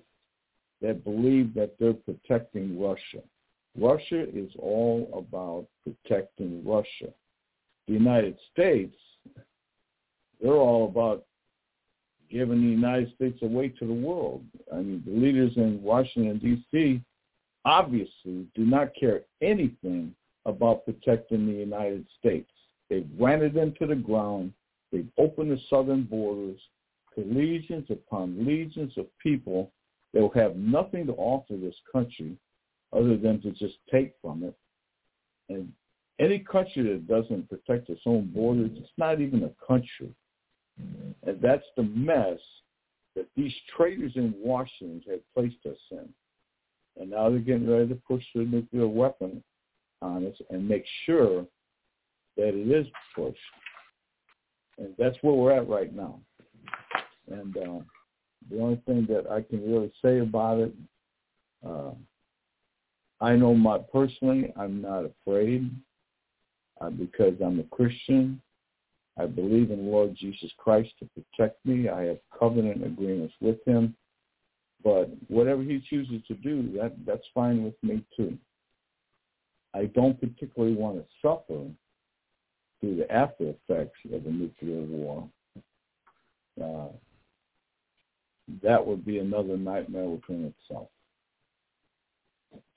that 0.82 1.04
believe 1.04 1.54
that 1.54 1.76
they're 1.80 1.94
protecting 1.94 2.82
Russia. 2.82 3.22
Russia 3.78 4.26
is 4.34 4.50
all 4.58 5.10
about 5.14 5.68
protecting 5.84 6.64
Russia. 6.66 7.14
The 7.88 7.94
United 7.94 8.38
States, 8.52 8.96
they're 10.42 10.54
all 10.54 10.86
about 10.86 11.26
giving 12.32 12.62
the 12.62 12.70
United 12.70 13.14
States 13.16 13.42
away 13.42 13.70
to 13.70 13.86
the 13.86 13.94
world. 13.94 14.44
I 14.72 14.78
mean, 14.78 15.04
the 15.06 15.12
leaders 15.12 15.54
in 15.56 15.82
Washington, 15.82 16.38
D.C. 16.38 17.02
obviously 17.66 18.48
do 18.56 18.66
not 18.66 18.90
care 19.00 19.22
anything 19.42 20.14
about 20.46 20.86
protecting 20.86 21.46
the 21.46 21.54
United 21.54 22.06
States. 22.20 22.50
They've 22.90 23.10
ran 23.20 23.42
it 23.42 23.56
into 23.56 23.86
the 23.86 23.96
ground. 23.96 24.54
They've 24.92 25.10
opened 25.18 25.52
the 25.52 25.60
southern 25.70 26.04
borders 26.04 26.60
to 27.16 27.22
legions 27.22 27.88
upon 27.90 28.46
legions 28.46 28.94
of 28.98 29.06
people 29.20 29.72
that 30.14 30.22
will 30.22 30.32
have 30.32 30.56
nothing 30.56 31.06
to 31.08 31.14
offer 31.14 31.56
this 31.56 31.76
country 31.92 32.36
other 32.94 33.18
than 33.18 33.42
to 33.42 33.52
just 33.52 33.76
take 33.92 34.14
from 34.22 34.44
it. 34.44 34.56
And 35.50 35.72
any 36.20 36.40
country 36.40 36.84
that 36.84 37.08
doesn't 37.08 37.50
protect 37.50 37.90
its 37.90 38.02
own 38.06 38.32
borders, 38.34 38.72
it's 38.76 38.90
not 38.98 39.22
even 39.22 39.44
a 39.44 39.66
country. 39.66 40.14
And 41.24 41.42
that's 41.42 41.66
the 41.76 41.84
mess 41.84 42.40
that 43.16 43.28
these 43.36 43.54
traitors 43.76 44.14
in 44.16 44.34
Washington 44.38 45.02
have 45.10 45.20
placed 45.34 45.66
us 45.66 45.78
in. 45.92 46.10
And 47.00 47.12
now 47.12 47.30
they're 47.30 47.40
getting 47.40 47.70
ready 47.70 47.88
to 47.90 47.96
push 47.96 48.24
the 48.34 48.44
nuclear 48.44 48.88
weapon 48.88 49.44
on 50.02 50.26
us 50.26 50.36
and 50.50 50.68
make 50.68 50.86
sure 51.06 51.46
that 52.38 52.50
it 52.50 52.72
is 52.72 52.88
pushed. 53.16 53.38
And 54.78 54.94
that's 54.98 55.18
where 55.22 55.34
we're 55.34 55.52
at 55.52 55.68
right 55.68 55.94
now. 55.94 56.20
And 57.30 57.58
uh, 57.58 57.80
the 58.50 58.62
only 58.62 58.82
thing 58.86 59.06
that 59.10 59.30
I 59.30 59.42
can 59.42 59.70
really 59.70 59.92
say 60.04 60.20
about 60.20 60.60
it, 60.60 60.74
uh, 61.66 61.92
I 63.22 63.36
know 63.36 63.54
my 63.54 63.80
personally, 63.92 64.54
I'm 64.56 64.82
not 64.82 65.06
afraid 65.06 65.70
uh, 66.80 66.90
because 66.90 67.34
I'm 67.44 67.60
a 67.60 67.64
Christian. 67.64 68.42
I 69.18 69.26
believe 69.26 69.72
in 69.72 69.92
Lord 69.92 70.16
Jesus 70.16 70.50
Christ 70.58 70.92
to 71.00 71.10
protect 71.14 71.66
me. 71.66 71.90
I 71.90 72.04
have 72.04 72.20
covenant 72.38 72.86
agreements 72.86 73.34
with 73.42 73.58
him. 73.66 73.96
But 74.82 75.10
whatever 75.28 75.62
he 75.62 75.84
chooses 75.90 76.22
to 76.30 76.36
do, 76.36 76.72
that 76.78 76.94
that's 77.06 77.28
fine 77.34 77.64
with 77.64 77.76
me 77.84 78.06
too. 78.16 78.38
I 79.74 79.86
don't 79.86 80.20
particularly 80.20 80.76
want 80.76 80.98
to 80.98 81.06
suffer 81.22 81.66
through 82.80 82.96
the 82.96 83.12
after 83.12 83.50
effects 83.50 84.00
of 84.14 84.26
a 84.26 84.30
nuclear 84.30 84.82
war. 84.84 85.30
Uh, 86.62 86.88
that 88.64 88.86
would 88.86 89.06
be 89.06 89.20
another 89.20 89.58
nightmare 89.58 90.06
within 90.06 90.54
itself. 90.54 90.88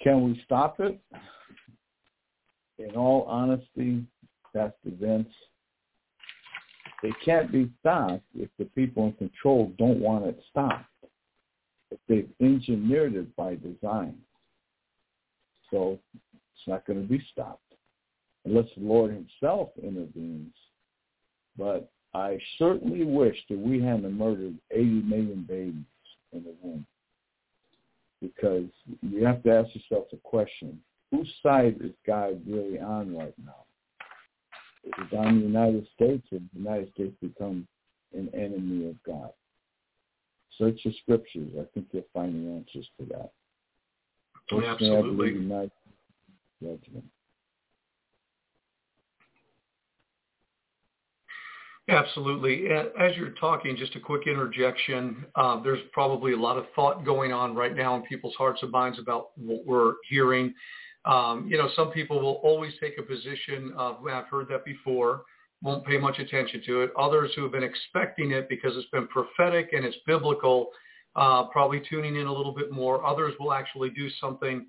Can 0.03 0.25
we 0.25 0.41
stop 0.45 0.81
it? 0.81 1.01
In 2.79 2.97
all 2.97 3.23
honesty, 3.25 4.05
that's 4.53 4.77
events. 4.85 5.31
They 7.03 7.13
can't 7.25 7.51
be 7.51 7.71
stopped 7.81 8.23
if 8.35 8.49
the 8.59 8.65
people 8.67 9.07
in 9.07 9.13
control 9.15 9.73
don't 9.79 10.01
want 10.01 10.27
it 10.27 10.41
stopped. 10.51 10.85
If 11.91 11.99
they've 12.09 12.31
engineered 12.41 13.15
it 13.15 13.35
by 13.37 13.57
design. 13.57 14.17
So 15.71 15.99
it's 16.23 16.67
not 16.67 16.87
going 16.87 17.03
to 17.03 17.09
be 17.09 17.23
stopped 17.33 17.61
unless 18.45 18.67
the 18.77 18.85
Lord 18.85 19.11
himself 19.13 19.71
intervenes. 19.83 20.55
But 21.57 21.91
I 22.15 22.39
certainly 22.59 23.05
wish 23.05 23.37
that 23.49 23.59
we 23.59 23.83
hadn't 23.83 24.17
murdered 24.17 24.59
80 24.71 24.85
million 24.85 25.47
babies 25.49 25.85
in 26.33 26.45
the 26.45 26.55
womb. 26.63 26.87
Because 28.21 28.69
you 29.01 29.25
have 29.25 29.43
to 29.45 29.51
ask 29.51 29.75
yourself 29.75 30.05
the 30.11 30.19
question, 30.19 30.81
whose 31.11 31.33
side 31.43 31.77
is 31.81 31.93
God 32.07 32.41
really 32.47 32.79
on 32.79 33.17
right 33.17 33.35
now? 33.45 33.65
Is 34.85 34.93
it 35.13 35.17
on 35.17 35.41
the 35.41 35.47
United 35.47 35.87
States 35.95 36.27
or 36.33 36.39
the 36.39 36.59
United 36.59 36.93
States 36.93 37.15
become 37.21 37.67
an 38.13 38.29
enemy 38.35 38.91
of 38.91 39.03
God? 39.05 39.31
Search 40.59 40.81
the 40.85 40.93
scriptures. 41.03 41.49
I 41.59 41.65
think 41.73 41.87
you'll 41.93 42.05
find 42.13 42.35
the 42.35 42.51
answers 42.53 42.89
to 43.01 43.07
that. 43.07 43.33
Oh, 44.53 44.63
absolutely. 44.63 45.33
Judgment. 46.61 47.05
Absolutely. 51.93 52.69
As 52.71 53.15
you're 53.17 53.35
talking, 53.39 53.77
just 53.77 53.95
a 53.97 54.01
quick 54.01 54.27
interjection. 54.27 55.27
Uh, 55.35 55.63
there's 55.63 55.81
probably 55.93 56.33
a 56.33 56.37
lot 56.37 56.57
of 56.57 56.65
thought 56.75 57.05
going 57.05 57.33
on 57.33 57.55
right 57.55 57.77
now 57.77 57.95
in 57.97 58.03
people's 58.03 58.35
hearts 58.37 58.61
and 58.63 58.71
minds 58.71 58.99
about 58.99 59.33
what 59.37 59.67
we're 59.67 59.95
hearing. 60.09 60.55
Um, 61.05 61.47
you 61.47 61.59
know, 61.59 61.69
some 61.77 61.91
people 61.91 62.19
will 62.19 62.41
always 62.43 62.73
take 62.81 62.95
a 62.99 63.03
position 63.03 63.75
of, 63.77 64.07
I've 64.07 64.25
heard 64.27 64.49
that 64.49 64.65
before, 64.65 65.25
won't 65.61 65.85
pay 65.85 65.99
much 65.99 66.19
attention 66.19 66.63
to 66.65 66.81
it. 66.81 66.93
Others 66.99 67.33
who 67.37 67.43
have 67.43 67.53
been 67.53 67.63
expecting 67.63 68.31
it 68.31 68.49
because 68.49 68.75
it's 68.75 68.89
been 68.89 69.07
prophetic 69.09 69.75
and 69.75 69.85
it's 69.85 69.97
biblical, 70.07 70.69
uh, 71.15 71.45
probably 71.49 71.83
tuning 71.91 72.17
in 72.17 72.27
a 72.27 72.33
little 72.33 72.55
bit 72.55 72.73
more. 72.73 73.05
Others 73.05 73.35
will 73.39 73.53
actually 73.53 73.91
do 73.91 74.09
something 74.19 74.67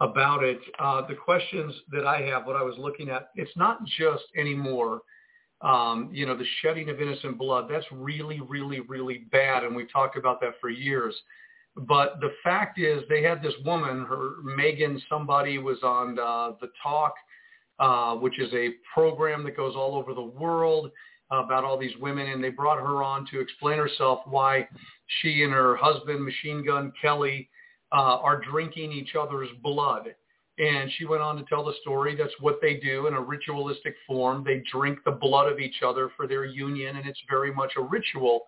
about 0.00 0.44
it. 0.44 0.60
Uh, 0.78 1.06
the 1.06 1.14
questions 1.14 1.74
that 1.90 2.06
I 2.06 2.20
have, 2.20 2.44
what 2.44 2.56
I 2.56 2.62
was 2.62 2.74
looking 2.76 3.08
at, 3.08 3.30
it's 3.34 3.56
not 3.56 3.82
just 3.86 4.24
anymore– 4.36 5.00
um, 5.62 6.08
you 6.12 6.26
know, 6.26 6.36
the 6.36 6.46
shedding 6.62 6.88
of 6.88 7.00
innocent 7.00 7.36
blood, 7.36 7.66
that's 7.68 7.86
really, 7.90 8.40
really, 8.40 8.80
really 8.80 9.26
bad. 9.30 9.64
And 9.64 9.76
we've 9.76 9.92
talked 9.92 10.16
about 10.16 10.40
that 10.40 10.54
for 10.60 10.70
years. 10.70 11.14
But 11.76 12.20
the 12.20 12.30
fact 12.42 12.78
is 12.78 13.02
they 13.08 13.22
had 13.22 13.42
this 13.42 13.54
woman, 13.64 14.04
her 14.06 14.42
Megan 14.42 15.00
somebody 15.08 15.58
was 15.58 15.78
on 15.82 16.18
uh, 16.18 16.52
The 16.60 16.68
Talk, 16.82 17.14
uh, 17.78 18.14
which 18.16 18.38
is 18.38 18.52
a 18.54 18.70
program 18.92 19.44
that 19.44 19.56
goes 19.56 19.74
all 19.76 19.94
over 19.94 20.14
the 20.14 20.22
world 20.22 20.90
about 21.30 21.64
all 21.64 21.78
these 21.78 21.96
women. 22.00 22.30
And 22.30 22.42
they 22.42 22.50
brought 22.50 22.78
her 22.78 23.02
on 23.02 23.26
to 23.30 23.40
explain 23.40 23.78
herself 23.78 24.20
why 24.24 24.66
she 25.20 25.42
and 25.42 25.52
her 25.52 25.76
husband, 25.76 26.24
Machine 26.24 26.64
Gun 26.64 26.92
Kelly, 27.00 27.48
uh, 27.92 28.18
are 28.18 28.40
drinking 28.40 28.92
each 28.92 29.14
other's 29.14 29.48
blood. 29.62 30.14
And 30.60 30.92
she 30.98 31.06
went 31.06 31.22
on 31.22 31.36
to 31.36 31.44
tell 31.44 31.64
the 31.64 31.72
story. 31.80 32.14
That's 32.14 32.34
what 32.38 32.58
they 32.60 32.74
do 32.74 33.06
in 33.06 33.14
a 33.14 33.20
ritualistic 33.20 33.94
form. 34.06 34.44
They 34.44 34.62
drink 34.70 34.98
the 35.06 35.12
blood 35.12 35.50
of 35.50 35.58
each 35.58 35.82
other 35.84 36.10
for 36.16 36.26
their 36.26 36.44
union, 36.44 36.96
and 36.96 37.08
it's 37.08 37.20
very 37.30 37.52
much 37.52 37.72
a 37.78 37.82
ritual. 37.82 38.42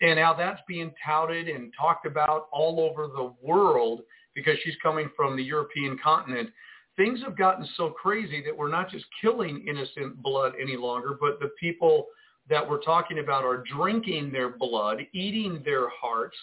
And 0.00 0.16
now 0.16 0.32
that's 0.32 0.62
being 0.66 0.94
touted 1.04 1.46
and 1.48 1.72
talked 1.78 2.06
about 2.06 2.48
all 2.52 2.80
over 2.80 3.06
the 3.08 3.34
world 3.42 4.00
because 4.34 4.56
she's 4.62 4.76
coming 4.82 5.10
from 5.14 5.36
the 5.36 5.42
European 5.42 5.98
continent. 6.02 6.48
Things 6.96 7.20
have 7.22 7.36
gotten 7.36 7.68
so 7.76 7.90
crazy 7.90 8.42
that 8.46 8.56
we're 8.56 8.70
not 8.70 8.90
just 8.90 9.04
killing 9.20 9.66
innocent 9.68 10.22
blood 10.22 10.54
any 10.60 10.76
longer, 10.76 11.18
but 11.20 11.38
the 11.38 11.50
people 11.60 12.06
that 12.48 12.68
we're 12.68 12.80
talking 12.80 13.18
about 13.18 13.44
are 13.44 13.62
drinking 13.76 14.32
their 14.32 14.48
blood, 14.48 14.98
eating 15.12 15.60
their 15.66 15.88
hearts, 15.90 16.36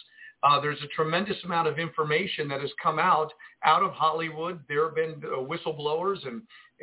uh, 0.46 0.62
there's 0.62 0.82
a 0.84 0.88
tremendous 0.88 1.38
amount 1.44 1.68
of 1.68 1.80
information 1.80 2.48
that 2.48 2.62
has 2.62 2.70
come 2.82 3.00
out 3.00 3.34
out 3.64 3.82
of 3.82 3.92
Hollywood. 3.92 4.60
There 4.70 4.86
have 4.86 4.96
been 4.96 5.22
uh, 5.26 5.38
whistleblowers 5.38 6.26
and 6.28 6.42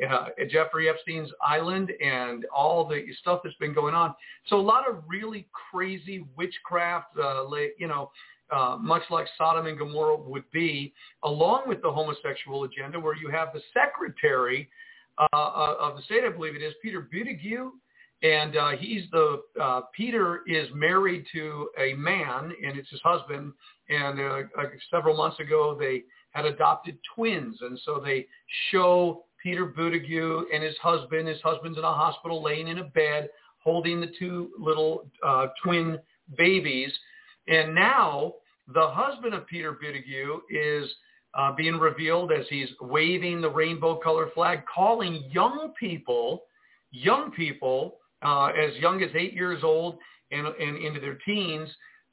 uh, 0.09 0.25
Jeffrey 0.49 0.89
Epstein's 0.89 1.29
island 1.41 1.91
and 2.03 2.45
all 2.53 2.85
the 2.87 3.05
stuff 3.21 3.39
that's 3.43 3.55
been 3.57 3.73
going 3.73 3.95
on. 3.95 4.13
So 4.47 4.59
a 4.59 4.61
lot 4.61 4.89
of 4.89 5.03
really 5.07 5.47
crazy 5.71 6.25
witchcraft, 6.35 7.17
uh, 7.17 7.45
you 7.77 7.87
know, 7.87 8.11
uh, 8.51 8.77
much 8.79 9.03
like 9.09 9.27
Sodom 9.37 9.67
and 9.67 9.79
Gomorrah 9.79 10.17
would 10.17 10.49
be, 10.51 10.93
along 11.23 11.63
with 11.67 11.81
the 11.81 11.91
homosexual 11.91 12.65
agenda, 12.65 12.99
where 12.99 13.15
you 13.15 13.29
have 13.29 13.49
the 13.53 13.61
secretary 13.73 14.69
uh, 15.17 15.37
uh 15.37 15.75
of 15.79 15.95
the 15.95 16.01
state, 16.03 16.23
I 16.25 16.29
believe 16.29 16.55
it 16.55 16.61
is, 16.61 16.73
Peter 16.81 17.07
Buttigieg, 17.13 17.69
and 18.23 18.55
uh, 18.55 18.69
he's 18.71 19.03
the 19.11 19.41
uh, 19.61 19.81
Peter 19.95 20.41
is 20.47 20.69
married 20.73 21.25
to 21.33 21.69
a 21.77 21.93
man, 21.95 22.53
and 22.65 22.79
it's 22.79 22.89
his 22.89 23.01
husband. 23.03 23.51
And 23.89 24.19
uh, 24.19 24.23
uh, 24.57 24.63
several 24.89 25.15
months 25.17 25.39
ago, 25.41 25.75
they 25.77 26.03
had 26.31 26.45
adopted 26.45 26.97
twins, 27.13 27.57
and 27.61 27.77
so 27.83 28.01
they 28.03 28.25
show 28.71 29.25
Peter 29.41 29.65
Buttigieg 29.65 30.43
and 30.53 30.63
his 30.63 30.77
husband. 30.81 31.27
His 31.27 31.41
husband's 31.41 31.77
in 31.77 31.83
a 31.83 31.93
hospital, 31.93 32.41
laying 32.41 32.69
in 32.69 32.79
a 32.79 32.85
bed, 32.85 33.27
holding 33.59 33.99
the 33.99 34.11
two 34.17 34.51
little 34.57 35.05
uh, 35.21 35.47
twin 35.61 35.99
babies. 36.37 36.93
And 37.49 37.75
now 37.75 38.35
the 38.73 38.87
husband 38.87 39.33
of 39.33 39.45
Peter 39.47 39.73
Buttigieg 39.73 40.39
is 40.49 40.89
uh, 41.33 41.51
being 41.51 41.77
revealed 41.77 42.31
as 42.31 42.45
he's 42.49 42.69
waving 42.79 43.41
the 43.41 43.49
rainbow 43.49 43.97
color 43.97 44.29
flag, 44.33 44.61
calling 44.73 45.25
young 45.29 45.73
people, 45.77 46.43
young 46.91 47.29
people 47.31 47.97
uh, 48.23 48.47
as 48.47 48.75
young 48.77 49.03
as 49.03 49.09
eight 49.15 49.33
years 49.33 49.63
old 49.63 49.97
and, 50.31 50.47
and 50.47 50.77
into 50.77 50.99
their 50.99 51.17
teens 51.25 51.69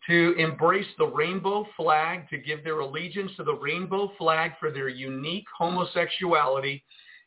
to 0.09 0.35
embrace 0.39 0.87
the 0.99 1.07
rainbow 1.07 1.67
flag, 1.77 2.29
to 2.31 2.39
give 2.39 2.65
their 2.65 2.81
allegiance 2.81 3.33
to 3.37 3.45
the 3.45 3.55
rainbow 3.55 4.11
flag 4.19 4.53
for 4.59 4.71
their 4.71 4.89
unique 4.89 5.45
homosexuality. 5.57 6.83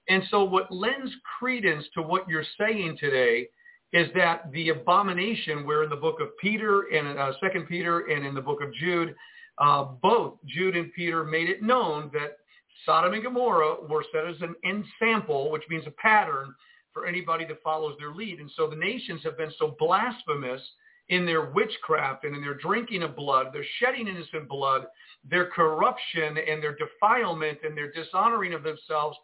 And 0.10 0.24
so 0.30 0.44
what 0.44 0.72
lends 0.72 1.12
credence 1.40 1.86
to 1.94 2.02
what 2.02 2.28
you're 2.28 2.44
saying 2.60 2.98
today 3.00 3.48
is 3.94 4.08
that 4.16 4.52
the 4.52 4.70
abomination 4.70 5.66
where 5.66 5.84
in 5.84 5.90
the 5.90 5.96
book 5.96 6.20
of 6.20 6.30
Peter 6.42 6.88
and 6.94 7.18
uh, 7.18 7.32
Second 7.40 7.68
Peter 7.68 8.08
and 8.08 8.26
in 8.26 8.34
the 8.34 8.42
book 8.42 8.62
of 8.62 8.74
Jude, 8.74 9.16
uh, 9.60 9.84
both 10.02 10.34
Jude 10.48 10.76
and 10.76 10.92
Peter 10.94 11.24
made 11.24 11.48
it 11.48 11.62
known 11.62 12.10
that 12.12 12.38
Sodom 12.86 13.14
and 13.14 13.24
Gomorrah 13.24 13.76
were 13.88 14.04
set 14.12 14.28
as 14.28 14.36
an 14.42 14.56
ensample, 14.66 15.52
which 15.52 15.64
means 15.70 15.86
a 15.86 15.92
pattern 15.92 16.54
for 16.94 17.06
anybody 17.06 17.46
that 17.46 17.64
follows 17.64 17.96
their 18.00 18.14
lead. 18.14 18.40
And 18.40 18.52
so 18.56 18.70
the 18.70 18.76
nations 18.76 19.22
have 19.24 19.38
been 19.38 19.52
so 19.58 19.76
blasphemous 19.80 20.62
in 21.10 21.26
their 21.26 21.52
witchcraft 21.52 22.24
and 22.24 22.36
in 22.36 22.42
their 22.42 22.54
drinking 22.54 23.04
of 23.04 23.16
blood, 23.16 23.48
their 23.52 23.66
shedding 23.80 24.08
innocent 24.08 24.48
blood, 24.48 24.86
their 25.30 25.48
corruption 25.48 26.38
and 26.38 26.64
their 26.64 26.76
defilement 26.76 27.60
and 27.64 27.76
their 27.76 27.92
dishonoring 27.92 28.54
of 28.54 28.64
themselves. 28.64 29.18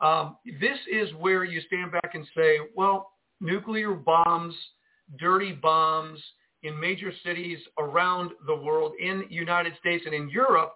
Um, 0.00 0.36
this 0.60 0.78
is 0.90 1.08
where 1.18 1.44
you 1.44 1.60
stand 1.62 1.92
back 1.92 2.14
and 2.14 2.26
say, 2.36 2.58
well, 2.74 3.12
nuclear 3.40 3.92
bombs, 3.94 4.54
dirty 5.18 5.52
bombs 5.52 6.20
in 6.62 6.78
major 6.78 7.12
cities 7.24 7.58
around 7.78 8.32
the 8.46 8.54
world, 8.54 8.92
in 9.00 9.24
United 9.28 9.74
States 9.78 10.04
and 10.06 10.14
in 10.14 10.28
Europe, 10.28 10.74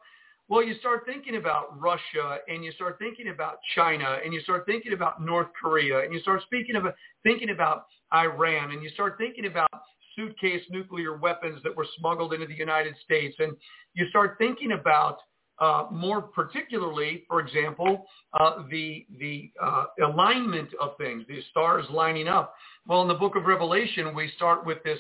well, 0.51 0.64
you 0.64 0.74
start 0.80 1.07
thinking 1.07 1.36
about 1.36 1.80
Russia 1.80 2.38
and 2.48 2.64
you 2.64 2.72
start 2.72 2.98
thinking 2.98 3.28
about 3.28 3.59
China 3.76 4.18
and 4.22 4.34
you 4.34 4.40
start 4.40 4.66
thinking 4.66 4.92
about 4.92 5.22
North 5.22 5.46
Korea 5.59 6.01
and 6.01 6.12
you 6.12 6.18
start 6.20 6.42
speaking 6.42 6.74
about 6.74 6.94
thinking 7.22 7.51
about 7.51 7.84
Iran 8.12 8.72
and 8.72 8.82
you 8.82 8.90
start 8.90 9.14
thinking 9.16 9.46
about 9.46 9.70
suitcase 10.16 10.62
nuclear 10.68 11.16
weapons 11.16 11.61
that 11.62 11.74
were 11.74 11.86
smuggled 11.98 12.34
into 12.34 12.48
the 12.48 12.55
United 12.55 12.96
States 13.05 13.36
and 13.38 13.53
you 13.94 14.09
start 14.09 14.38
thinking 14.38 14.72
about 14.72 15.18
uh, 15.61 15.86
more 15.92 16.20
particularly, 16.20 17.24
for 17.28 17.38
example, 17.38 18.07
uh, 18.40 18.62
the 18.70 19.07
the 19.20 19.53
uh, 19.62 19.84
alignment 20.05 20.70
of 20.80 20.96
things, 20.96 21.22
the 21.28 21.40
stars 21.51 21.84
lining 21.90 22.26
up. 22.26 22.55
Well, 22.86 23.03
in 23.03 23.09
the 23.09 23.14
book 23.14 23.36
of 23.36 23.44
Revelation, 23.44 24.14
we 24.14 24.32
start 24.36 24.66
with 24.66 24.82
this 24.84 24.98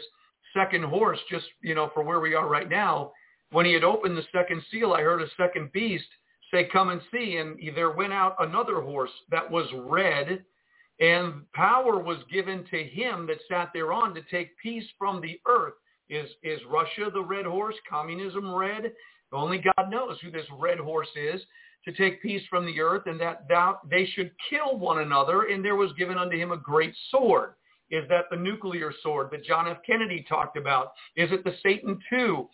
second 0.54 0.84
horse, 0.84 1.18
just 1.28 1.46
you 1.60 1.74
know, 1.74 1.90
for 1.92 2.04
where 2.04 2.20
we 2.20 2.34
are 2.34 2.46
right 2.46 2.68
now, 2.68 3.10
when 3.52 3.66
he 3.66 3.72
had 3.72 3.84
opened 3.84 4.16
the 4.16 4.26
second 4.32 4.62
seal, 4.70 4.92
I 4.92 5.02
heard 5.02 5.22
a 5.22 5.26
second 5.36 5.72
beast 5.72 6.06
say, 6.50 6.68
come 6.72 6.90
and 6.90 7.00
see. 7.12 7.36
And 7.36 7.58
there 7.74 7.90
went 7.90 8.12
out 8.12 8.36
another 8.38 8.80
horse 8.80 9.10
that 9.30 9.48
was 9.48 9.66
red, 9.74 10.44
and 11.00 11.50
power 11.52 11.98
was 11.98 12.18
given 12.30 12.64
to 12.70 12.84
him 12.84 13.26
that 13.26 13.38
sat 13.48 13.70
thereon 13.72 14.14
to 14.14 14.22
take 14.30 14.58
peace 14.58 14.84
from 14.98 15.20
the 15.20 15.40
earth. 15.48 15.74
Is, 16.08 16.28
is 16.42 16.60
Russia 16.68 17.10
the 17.12 17.22
red 17.22 17.46
horse? 17.46 17.76
Communism 17.88 18.52
red? 18.52 18.92
Only 19.32 19.58
God 19.58 19.90
knows 19.90 20.18
who 20.20 20.30
this 20.30 20.46
red 20.58 20.78
horse 20.78 21.08
is 21.14 21.40
to 21.84 21.92
take 21.92 22.20
peace 22.20 22.42
from 22.50 22.66
the 22.66 22.80
earth 22.80 23.04
and 23.06 23.18
that 23.20 23.48
thou, 23.48 23.78
they 23.88 24.06
should 24.06 24.32
kill 24.50 24.76
one 24.76 24.98
another. 24.98 25.42
And 25.44 25.64
there 25.64 25.76
was 25.76 25.92
given 25.96 26.18
unto 26.18 26.36
him 26.36 26.50
a 26.50 26.56
great 26.56 26.94
sword. 27.10 27.54
Is 27.90 28.08
that 28.08 28.26
the 28.30 28.36
nuclear 28.36 28.92
sword 29.02 29.28
that 29.32 29.44
John 29.44 29.68
F. 29.68 29.78
Kennedy 29.84 30.24
talked 30.28 30.56
about? 30.56 30.92
Is 31.16 31.30
it 31.32 31.44
the 31.44 31.54
Satan 31.62 31.98
II 32.12 32.46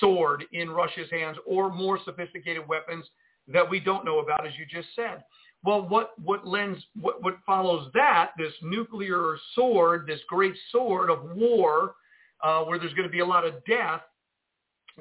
sword 0.00 0.44
in 0.52 0.70
Russia's 0.70 1.10
hands 1.10 1.36
or 1.46 1.72
more 1.72 1.98
sophisticated 2.04 2.66
weapons 2.68 3.04
that 3.48 3.68
we 3.68 3.80
don't 3.80 4.04
know 4.04 4.20
about, 4.20 4.46
as 4.46 4.52
you 4.58 4.66
just 4.66 4.88
said? 4.94 5.24
Well, 5.64 5.88
what, 5.88 6.12
what 6.22 6.46
lends, 6.46 6.78
what, 7.00 7.22
what 7.22 7.38
follows 7.46 7.90
that, 7.94 8.32
this 8.36 8.52
nuclear 8.62 9.38
sword, 9.54 10.06
this 10.06 10.20
great 10.28 10.54
sword 10.70 11.10
of 11.10 11.34
war, 11.34 11.94
uh, 12.42 12.62
where 12.64 12.78
there's 12.78 12.92
going 12.92 13.08
to 13.08 13.12
be 13.12 13.20
a 13.20 13.26
lot 13.26 13.46
of 13.46 13.64
death, 13.64 14.02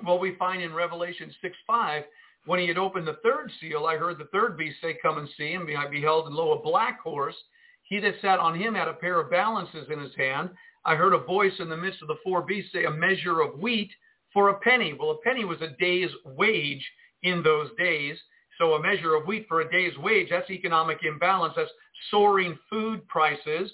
well, 0.05 0.17
we 0.17 0.35
find 0.35 0.61
in 0.61 0.73
Revelation 0.73 1.31
6, 1.41 1.55
5, 1.67 2.03
when 2.45 2.59
he 2.59 2.67
had 2.67 2.77
opened 2.77 3.07
the 3.07 3.19
third 3.23 3.51
seal, 3.59 3.85
I 3.85 3.97
heard 3.97 4.17
the 4.17 4.25
third 4.25 4.57
beast 4.57 4.77
say, 4.81 4.97
come 5.01 5.17
and 5.17 5.29
see. 5.37 5.53
And 5.53 5.69
I 5.77 5.87
beheld, 5.87 6.27
and 6.27 6.35
lo, 6.35 6.53
a 6.53 6.61
black 6.61 6.99
horse, 7.01 7.35
he 7.93 7.99
that 7.99 8.15
sat 8.23 8.39
on 8.39 8.59
him 8.59 8.73
had 8.73 8.87
a 8.87 8.93
pair 8.93 9.19
of 9.19 9.29
balances 9.29 9.87
in 9.91 9.99
his 9.99 10.15
hand. 10.15 10.49
I 10.83 10.95
heard 10.95 11.13
a 11.13 11.19
voice 11.19 11.53
in 11.59 11.69
the 11.69 11.77
midst 11.77 12.01
of 12.01 12.07
the 12.07 12.17
four 12.23 12.41
beasts 12.41 12.71
say, 12.73 12.85
a 12.85 12.91
measure 12.91 13.39
of 13.39 13.59
wheat 13.59 13.91
for 14.33 14.49
a 14.49 14.59
penny. 14.61 14.95
Well, 14.97 15.11
a 15.11 15.17
penny 15.19 15.45
was 15.45 15.61
a 15.61 15.75
day's 15.79 16.09
wage 16.25 16.83
in 17.21 17.43
those 17.43 17.69
days. 17.77 18.17
So 18.57 18.73
a 18.73 18.81
measure 18.81 19.13
of 19.13 19.27
wheat 19.27 19.45
for 19.47 19.61
a 19.61 19.71
day's 19.71 19.95
wage, 19.99 20.29
that's 20.31 20.49
economic 20.49 21.03
imbalance. 21.03 21.53
That's 21.55 21.69
soaring 22.09 22.57
food 22.67 23.07
prices. 23.07 23.71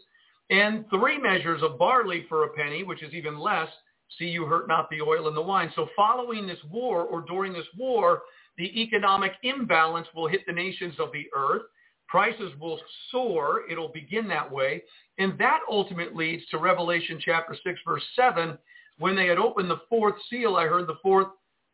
And 0.49 0.83
three 0.89 1.17
measures 1.17 1.63
of 1.63 1.79
barley 1.79 2.25
for 2.27 2.43
a 2.43 2.49
penny, 2.49 2.83
which 2.83 3.01
is 3.01 3.13
even 3.13 3.39
less. 3.39 3.69
See, 4.17 4.25
you 4.25 4.45
hurt 4.45 4.67
not 4.67 4.89
the 4.89 5.01
oil 5.01 5.29
and 5.29 5.37
the 5.37 5.41
wine. 5.41 5.71
So 5.77 5.87
following 5.95 6.45
this 6.45 6.59
war 6.69 7.03
or 7.03 7.21
during 7.21 7.53
this 7.53 7.67
war, 7.77 8.23
the 8.57 8.81
economic 8.81 9.31
imbalance 9.43 10.07
will 10.13 10.27
hit 10.27 10.41
the 10.45 10.51
nations 10.51 10.95
of 10.99 11.13
the 11.13 11.27
earth. 11.33 11.61
Prices 12.09 12.51
will 12.59 12.79
soar. 13.11 13.61
It'll 13.69 13.89
begin 13.89 14.27
that 14.29 14.51
way. 14.51 14.83
And 15.19 15.37
that 15.37 15.59
ultimately 15.69 16.31
leads 16.31 16.47
to 16.49 16.57
Revelation 16.57 17.21
chapter 17.23 17.55
6, 17.63 17.79
verse 17.85 18.03
7. 18.15 18.57
When 18.97 19.15
they 19.15 19.27
had 19.27 19.37
opened 19.37 19.69
the 19.69 19.81
fourth 19.87 20.15
seal, 20.29 20.55
I 20.55 20.65
heard 20.65 20.87
the 20.87 20.97
fourth, 21.03 21.27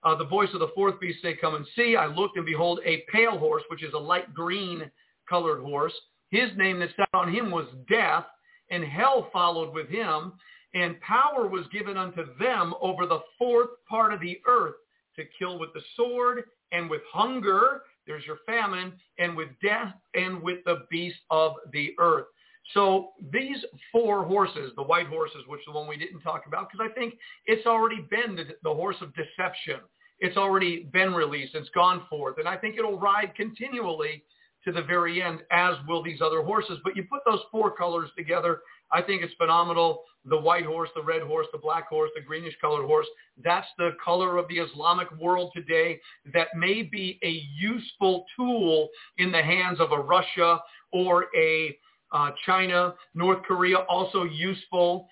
uh, 0.03 0.15
the 0.15 0.25
voice 0.25 0.49
of 0.53 0.59
the 0.59 0.71
fourth 0.75 0.99
beast 0.99 1.21
say, 1.21 1.35
come 1.35 1.55
and 1.55 1.65
see. 1.75 1.95
I 1.95 2.07
looked 2.07 2.35
and 2.35 2.45
behold 2.45 2.81
a 2.85 3.03
pale 3.11 3.37
horse, 3.37 3.63
which 3.69 3.81
is 3.81 3.93
a 3.93 3.97
light 3.97 4.33
green 4.33 4.91
colored 5.27 5.61
horse. 5.61 5.93
His 6.31 6.49
name 6.57 6.79
that 6.79 6.89
sat 6.97 7.09
on 7.13 7.33
him 7.33 7.49
was 7.49 7.67
death, 7.89 8.25
and 8.69 8.83
hell 8.83 9.29
followed 9.31 9.73
with 9.73 9.87
him. 9.87 10.33
And 10.73 10.99
power 10.99 11.47
was 11.47 11.65
given 11.71 11.95
unto 11.95 12.25
them 12.37 12.73
over 12.81 13.05
the 13.05 13.21
fourth 13.37 13.69
part 13.87 14.13
of 14.13 14.19
the 14.19 14.41
earth 14.45 14.75
to 15.15 15.23
kill 15.39 15.57
with 15.57 15.73
the 15.73 15.81
sword 15.95 16.43
and 16.73 16.89
with 16.89 17.01
hunger. 17.11 17.83
There's 18.07 18.25
your 18.25 18.37
famine 18.45 18.93
and 19.17 19.35
with 19.35 19.49
death 19.61 19.93
and 20.13 20.41
with 20.41 20.59
the 20.65 20.85
beast 20.89 21.19
of 21.29 21.53
the 21.71 21.93
earth. 21.99 22.25
So 22.73 23.09
these 23.31 23.57
four 23.91 24.25
horses, 24.25 24.71
the 24.75 24.83
white 24.83 25.07
horses, 25.07 25.43
which 25.47 25.61
is 25.61 25.65
the 25.67 25.73
one 25.73 25.87
we 25.87 25.97
didn't 25.97 26.21
talk 26.21 26.43
about, 26.47 26.69
because 26.69 26.87
I 26.89 26.93
think 26.93 27.13
it's 27.45 27.67
already 27.67 28.07
been 28.09 28.35
the, 28.35 28.45
the 28.63 28.73
horse 28.73 28.95
of 29.01 29.13
deception. 29.13 29.81
It's 30.19 30.37
already 30.37 30.89
been 30.91 31.13
released. 31.13 31.55
It's 31.55 31.69
gone 31.69 32.03
forth. 32.09 32.37
And 32.39 32.47
I 32.47 32.57
think 32.57 32.77
it'll 32.77 32.99
ride 32.99 33.33
continually 33.35 34.23
to 34.63 34.71
the 34.71 34.81
very 34.81 35.21
end, 35.21 35.41
as 35.51 35.75
will 35.87 36.01
these 36.01 36.21
other 36.21 36.41
horses. 36.41 36.79
But 36.83 36.95
you 36.95 37.03
put 37.03 37.21
those 37.25 37.41
four 37.51 37.69
colors 37.69 38.09
together, 38.17 38.61
I 38.91 39.01
think 39.01 39.23
it's 39.23 39.33
phenomenal. 39.35 40.03
The 40.25 40.39
white 40.39 40.65
horse, 40.65 40.89
the 40.95 41.03
red 41.03 41.21
horse, 41.21 41.47
the 41.51 41.59
black 41.59 41.87
horse, 41.87 42.09
the 42.15 42.21
greenish 42.21 42.55
colored 42.59 42.85
horse. 42.85 43.07
That's 43.43 43.67
the 43.77 43.91
color 44.03 44.37
of 44.37 44.47
the 44.47 44.57
Islamic 44.57 45.11
world 45.19 45.51
today 45.55 45.99
that 46.33 46.47
may 46.55 46.81
be 46.81 47.19
a 47.23 47.43
useful 47.57 48.25
tool 48.35 48.89
in 49.17 49.31
the 49.31 49.41
hands 49.41 49.79
of 49.79 49.91
a 49.91 49.99
Russia 49.99 50.59
or 50.91 51.25
a 51.37 51.77
uh, 52.11 52.31
China, 52.45 52.93
North 53.13 53.43
Korea, 53.43 53.77
also 53.89 54.23
useful 54.23 55.07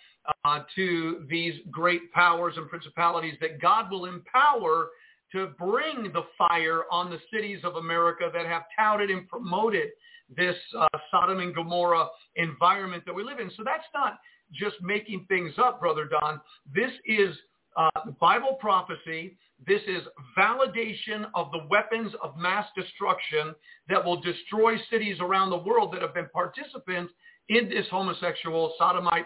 uh, 0.45 0.61
to 0.75 1.25
these 1.29 1.55
great 1.69 2.11
powers 2.13 2.53
and 2.57 2.69
principalities 2.69 3.35
that 3.41 3.59
God 3.59 3.91
will 3.91 4.05
empower 4.05 4.89
to 5.33 5.47
bring 5.59 6.11
the 6.13 6.23
fire 6.37 6.83
on 6.91 7.09
the 7.09 7.19
cities 7.33 7.59
of 7.63 7.75
America 7.75 8.29
that 8.33 8.45
have 8.45 8.63
touted 8.77 9.09
and 9.09 9.27
promoted 9.27 9.89
this 10.35 10.55
uh, 10.77 10.87
Sodom 11.11 11.39
and 11.39 11.53
Gomorrah 11.53 12.07
environment 12.35 13.03
that 13.05 13.13
we 13.13 13.23
live 13.23 13.39
in. 13.39 13.49
So 13.55 13.63
that's 13.63 13.85
not 13.93 14.19
just 14.51 14.75
making 14.81 15.25
things 15.27 15.53
up, 15.57 15.79
Brother 15.79 16.05
Don. 16.05 16.39
This 16.73 16.91
is 17.05 17.35
uh, 17.75 17.89
Bible 18.19 18.57
prophecy. 18.59 19.37
This 19.65 19.81
is 19.87 20.03
validation 20.37 21.27
of 21.35 21.51
the 21.51 21.65
weapons 21.69 22.11
of 22.21 22.37
mass 22.37 22.67
destruction 22.75 23.55
that 23.89 24.03
will 24.03 24.19
destroy 24.21 24.75
cities 24.89 25.17
around 25.21 25.49
the 25.49 25.57
world 25.57 25.93
that 25.93 26.01
have 26.01 26.13
been 26.13 26.29
participants 26.33 27.13
in 27.49 27.69
this 27.69 27.85
homosexual 27.89 28.73
sodomite 28.77 29.25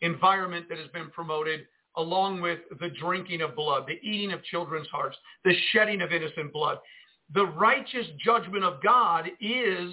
environment 0.00 0.66
that 0.68 0.78
has 0.78 0.88
been 0.88 1.10
promoted 1.10 1.60
along 1.96 2.40
with 2.40 2.60
the 2.80 2.90
drinking 3.00 3.40
of 3.40 3.56
blood, 3.56 3.84
the 3.86 3.98
eating 4.08 4.32
of 4.32 4.42
children's 4.44 4.88
hearts, 4.88 5.16
the 5.44 5.54
shedding 5.72 6.00
of 6.00 6.12
innocent 6.12 6.52
blood. 6.52 6.78
The 7.34 7.46
righteous 7.46 8.06
judgment 8.24 8.64
of 8.64 8.82
God 8.82 9.26
is 9.40 9.90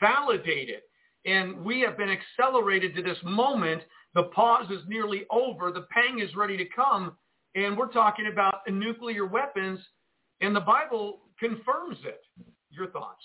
validated. 0.00 0.80
And 1.26 1.64
we 1.64 1.80
have 1.80 1.96
been 1.96 2.10
accelerated 2.10 2.94
to 2.96 3.02
this 3.02 3.18
moment. 3.24 3.82
The 4.14 4.24
pause 4.24 4.70
is 4.70 4.82
nearly 4.86 5.24
over. 5.30 5.70
The 5.70 5.86
pang 5.90 6.20
is 6.20 6.34
ready 6.36 6.56
to 6.56 6.64
come. 6.74 7.16
And 7.54 7.76
we're 7.76 7.92
talking 7.92 8.28
about 8.30 8.56
nuclear 8.68 9.26
weapons. 9.26 9.80
And 10.40 10.54
the 10.54 10.60
Bible 10.60 11.20
confirms 11.38 11.98
it. 12.04 12.20
Your 12.70 12.88
thoughts? 12.88 13.22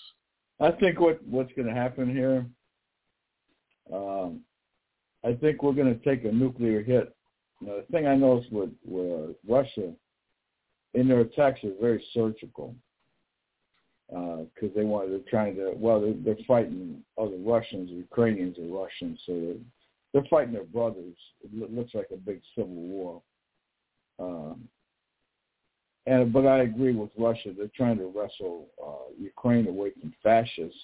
I 0.59 0.71
think 0.71 0.99
what, 0.99 1.19
what's 1.25 1.51
going 1.53 1.67
to 1.67 1.73
happen 1.73 2.13
here, 2.13 2.45
um, 3.93 4.41
I 5.25 5.33
think 5.33 5.63
we're 5.63 5.73
going 5.73 5.97
to 5.97 6.05
take 6.05 6.25
a 6.25 6.31
nuclear 6.31 6.83
hit. 6.83 7.15
Now, 7.61 7.77
the 7.77 7.85
thing 7.91 8.07
I 8.07 8.15
noticed 8.15 8.51
with, 8.51 8.69
with 8.85 9.35
Russia, 9.47 9.93
in 10.93 11.07
their 11.07 11.21
attacks 11.21 11.63
are 11.63 11.73
very 11.79 12.03
surgical 12.13 12.75
because 14.09 14.71
uh, 14.71 14.75
they 14.75 14.83
want 14.83 15.09
they're 15.09 15.19
trying 15.29 15.55
to 15.55 15.73
well 15.75 16.01
they're, 16.01 16.13
they're 16.23 16.45
fighting 16.47 17.03
other 17.17 17.37
Russians, 17.37 17.89
Ukrainians 17.91 18.57
are 18.57 18.63
Russians, 18.63 19.19
so 19.25 19.33
they're, 19.33 19.55
they're 20.13 20.29
fighting 20.29 20.53
their 20.53 20.63
brothers. 20.63 21.15
It 21.43 21.71
looks 21.71 21.93
like 21.93 22.07
a 22.11 22.17
big 22.17 22.41
civil 22.55 22.73
war. 22.73 23.21
Um, 24.19 24.67
and 26.07 26.33
but 26.33 26.47
I 26.47 26.63
agree 26.63 26.95
with 26.95 27.11
Russia. 27.17 27.53
They're 27.55 27.69
trying 27.75 27.97
to 27.99 28.11
wrestle 28.15 28.67
uh, 28.83 29.13
Ukraine 29.19 29.67
away 29.67 29.91
from 29.99 30.13
fascists 30.23 30.79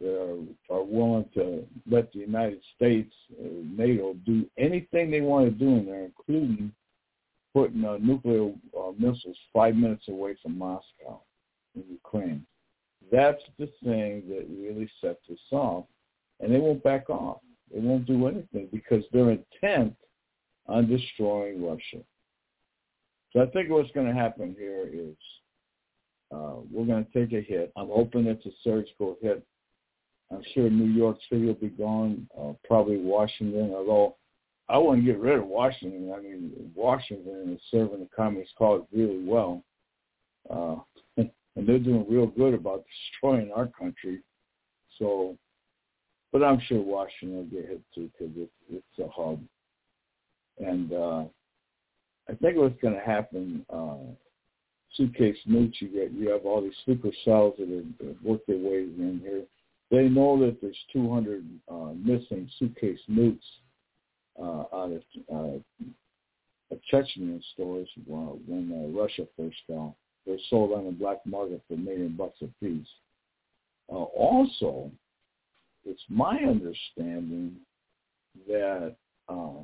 that 0.00 0.46
are, 0.70 0.76
are 0.76 0.82
willing 0.82 1.26
to 1.34 1.64
let 1.88 2.10
the 2.12 2.20
United 2.20 2.60
States, 2.74 3.12
uh, 3.38 3.46
NATO, 3.76 4.14
do 4.24 4.46
anything 4.56 5.10
they 5.10 5.20
want 5.20 5.46
to 5.46 5.50
do 5.50 5.76
in 5.76 5.84
there, 5.84 6.04
including 6.04 6.72
putting 7.52 7.84
uh, 7.84 7.98
nuclear 8.00 8.50
uh, 8.78 8.92
missiles 8.98 9.36
five 9.52 9.76
minutes 9.76 10.08
away 10.08 10.36
from 10.42 10.58
Moscow 10.58 11.20
in 11.74 11.84
Ukraine. 11.90 12.46
That's 13.12 13.42
the 13.58 13.66
thing 13.82 14.22
that 14.28 14.46
really 14.50 14.90
sets 15.00 15.20
us 15.30 15.38
off. 15.52 15.84
And 16.40 16.52
they 16.52 16.58
won't 16.58 16.82
back 16.82 17.08
off. 17.10 17.40
They 17.72 17.80
won't 17.80 18.06
do 18.06 18.26
anything 18.26 18.68
because 18.72 19.04
they're 19.12 19.30
intent 19.30 19.94
on 20.66 20.88
destroying 20.88 21.64
Russia. 21.64 22.02
So 23.32 23.42
I 23.42 23.46
think 23.46 23.70
what's 23.70 23.90
going 23.92 24.06
to 24.06 24.14
happen 24.14 24.54
here 24.58 24.88
is 24.92 25.16
uh, 26.32 26.56
we're 26.70 26.86
going 26.86 27.04
to 27.04 27.12
take 27.12 27.32
a 27.32 27.42
hit. 27.42 27.72
I'm 27.76 27.88
hoping 27.88 28.26
it's 28.26 28.46
a 28.46 28.50
surgical 28.62 29.16
hit. 29.20 29.44
I'm 30.30 30.42
sure 30.54 30.70
New 30.70 30.92
York 30.92 31.18
City 31.28 31.46
will 31.46 31.54
be 31.54 31.68
gone, 31.68 32.28
uh, 32.38 32.52
probably 32.66 32.96
Washington, 32.96 33.72
although 33.74 34.16
I 34.68 34.78
wouldn't 34.78 35.04
get 35.04 35.18
rid 35.18 35.38
of 35.38 35.46
Washington. 35.46 36.12
I 36.16 36.20
mean, 36.20 36.52
Washington 36.74 37.52
is 37.54 37.60
serving 37.70 38.00
the 38.00 38.08
Communist 38.16 38.52
cause 38.56 38.82
really 38.92 39.22
well. 39.22 39.62
Uh, 40.48 40.76
and 41.56 41.66
they're 41.66 41.78
doing 41.78 42.06
real 42.08 42.26
good 42.26 42.54
about 42.54 42.84
destroying 43.12 43.52
our 43.52 43.66
country. 43.66 44.20
So, 44.98 45.36
but 46.32 46.42
I'm 46.42 46.60
sure 46.66 46.80
Washington 46.80 47.36
will 47.36 47.44
get 47.44 47.68
hit 47.68 47.82
too 47.94 48.10
because 48.12 48.34
it's, 48.36 48.52
it's 48.70 48.98
a 48.98 49.08
hub. 49.08 49.40
And 50.58 50.92
uh, 50.92 51.24
I 52.28 52.34
think 52.40 52.56
what's 52.56 52.80
going 52.80 52.94
to 52.94 53.00
happen, 53.00 53.64
uh, 53.72 53.96
suitcase 54.96 55.36
nukes, 55.48 55.74
you 55.80 55.88
get 55.88 56.12
you 56.12 56.30
have 56.30 56.44
all 56.44 56.62
these 56.62 56.72
sleeper 56.84 57.10
cells 57.24 57.54
that 57.58 57.68
have, 57.68 58.08
have 58.08 58.16
worked 58.22 58.46
their 58.46 58.58
way 58.58 58.84
in 58.84 59.20
here. 59.22 59.42
They 59.90 60.08
know 60.08 60.38
that 60.40 60.60
there's 60.60 60.78
200 60.92 61.44
uh, 61.68 61.74
missing 61.96 62.48
suitcase 62.58 63.00
nukes 63.10 63.38
uh, 64.40 64.64
out 64.74 64.92
of 64.92 65.02
uh, 65.32 65.58
Chechnya 66.92 67.40
stores 67.52 67.88
when 68.06 68.72
uh, 68.72 69.00
Russia 69.00 69.26
first 69.36 69.56
fell. 69.66 69.96
They're 70.26 70.38
sold 70.48 70.72
on 70.72 70.86
the 70.86 70.92
black 70.92 71.18
market 71.26 71.62
for 71.68 71.74
a 71.74 71.78
million 71.78 72.16
bucks 72.16 72.38
a 72.42 72.46
piece. 72.64 72.86
Uh, 73.90 73.96
also, 73.96 74.90
it's 75.84 76.02
my 76.08 76.38
understanding 76.38 77.56
that 78.48 78.96
uh, 79.28 79.60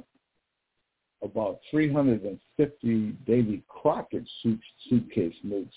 about 1.22 1.60
350 1.70 3.16
Davy 3.26 3.62
Crockett 3.68 4.28
suit, 4.42 4.60
suitcase 4.88 5.34
nukes 5.44 5.68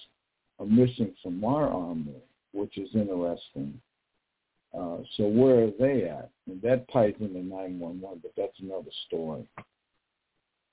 are 0.59 0.65
missing 0.65 1.13
from 1.21 1.43
our 1.43 1.69
army, 1.69 2.15
which 2.51 2.77
is 2.77 2.89
interesting. 2.93 3.79
Uh, 4.77 4.97
so 5.17 5.27
where 5.27 5.65
are 5.65 5.71
they 5.79 6.09
at? 6.09 6.29
And 6.47 6.61
that 6.61 6.91
ties 6.91 7.13
into 7.19 7.39
911, 7.39 8.21
but 8.21 8.31
that's 8.36 8.59
another 8.59 8.89
story. 9.07 9.47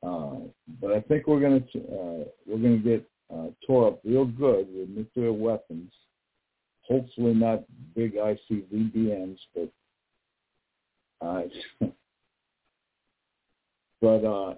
Uh, 0.02 0.46
but 0.80 0.92
I 0.92 1.00
think 1.00 1.26
we're 1.26 1.40
going 1.40 1.62
to 1.72 1.78
uh, 1.78 2.24
we're 2.46 2.58
going 2.58 2.82
to 2.82 2.88
get 2.88 3.06
uh, 3.32 3.46
tore 3.66 3.88
up 3.88 4.00
real 4.04 4.24
good 4.24 4.66
with 4.72 4.88
nuclear 4.88 5.32
weapons. 5.32 5.92
Hopefully 6.82 7.34
not 7.34 7.64
big 7.94 8.14
ICBMs, 8.16 9.38
but 9.54 9.70
uh, 11.24 11.42
but 14.00 14.24
uh, 14.24 14.54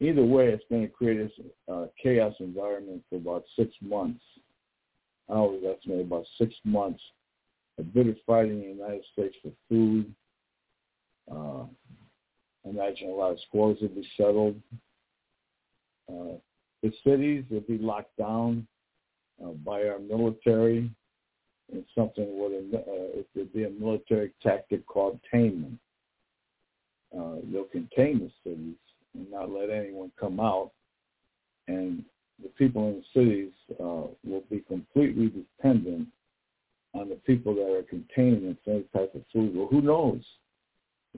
either 0.00 0.24
way, 0.24 0.48
it's 0.48 0.64
going 0.68 0.82
to 0.82 0.88
create 0.88 1.30
a 1.68 1.72
uh, 1.72 1.86
chaos 2.02 2.34
environment 2.40 3.02
for 3.08 3.16
about 3.16 3.44
six 3.56 3.72
months. 3.80 4.22
I 5.28 5.34
always 5.34 5.62
estimate 5.64 6.00
about 6.00 6.24
six 6.38 6.54
months. 6.64 7.00
A 7.78 7.82
bit 7.82 8.08
of 8.08 8.16
fighting 8.26 8.62
in 8.62 8.76
the 8.76 8.82
United 8.82 9.04
States 9.12 9.36
for 9.42 9.52
food. 9.68 10.12
Uh, 11.30 11.64
I 12.66 12.70
imagine 12.70 13.08
a 13.08 13.12
lot 13.12 13.32
of 13.32 13.38
scores 13.48 13.78
will 13.80 13.88
be 13.88 14.06
settled. 14.16 14.60
Uh, 16.10 16.34
the 16.82 16.92
cities 17.04 17.44
will 17.50 17.60
be 17.60 17.78
locked 17.78 18.16
down 18.16 18.66
uh, 19.42 19.50
by 19.64 19.84
our 19.84 19.98
military 19.98 20.90
and 21.72 21.84
something 21.94 22.24
a, 22.24 22.76
uh, 22.76 23.20
it 23.20 23.28
would 23.34 23.52
be 23.52 23.64
a 23.64 23.70
military 23.70 24.32
tactic 24.42 24.86
called 24.86 25.20
containment. 25.30 25.78
Uh, 27.16 27.36
they'll 27.52 27.64
contain 27.64 28.18
the 28.18 28.30
cities 28.44 28.76
and 29.14 29.30
not 29.30 29.50
let 29.50 29.70
anyone 29.70 30.10
come 30.18 30.40
out. 30.40 30.70
And 31.68 32.04
the 32.42 32.48
people 32.50 32.88
in 32.88 33.02
the 33.02 33.20
cities 33.20 33.52
uh, 33.80 34.08
will 34.24 34.44
be 34.50 34.60
completely 34.60 35.28
dependent 35.28 36.08
on 36.94 37.08
the 37.08 37.16
people 37.26 37.54
that 37.54 37.72
are 37.72 37.82
containing 37.82 38.42
the 38.42 38.56
same 38.64 38.84
type 38.92 39.14
of 39.14 39.22
food. 39.32 39.54
Well, 39.54 39.68
who 39.70 39.82
knows? 39.82 40.22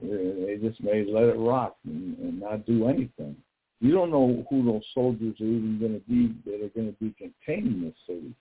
They 0.01 0.57
just 0.61 0.81
may 0.81 1.05
let 1.05 1.23
it 1.23 1.37
rock 1.37 1.77
and, 1.85 2.17
and 2.17 2.39
not 2.39 2.65
do 2.65 2.87
anything. 2.87 3.35
You 3.83 3.91
don't 3.91 4.11
know 4.11 4.45
who 4.49 4.63
those 4.63 4.85
soldiers 4.93 5.35
are 5.41 5.45
even 5.45 5.77
going 5.77 5.99
to 5.99 6.09
be 6.09 6.33
that 6.45 6.63
are 6.63 6.69
going 6.69 6.87
to 6.87 6.97
be 7.01 7.13
containing 7.17 7.81
the 7.81 7.93
cities. 8.07 8.31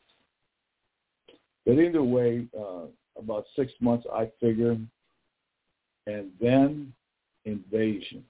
But 1.67 1.81
either 1.81 2.05
way, 2.05 2.47
uh, 2.57 2.85
about 3.19 3.47
six 3.57 3.73
months, 3.81 4.07
I 4.15 4.31
figure, 4.41 4.77
and 6.07 6.31
then 6.41 6.93
invasion. 7.45 8.25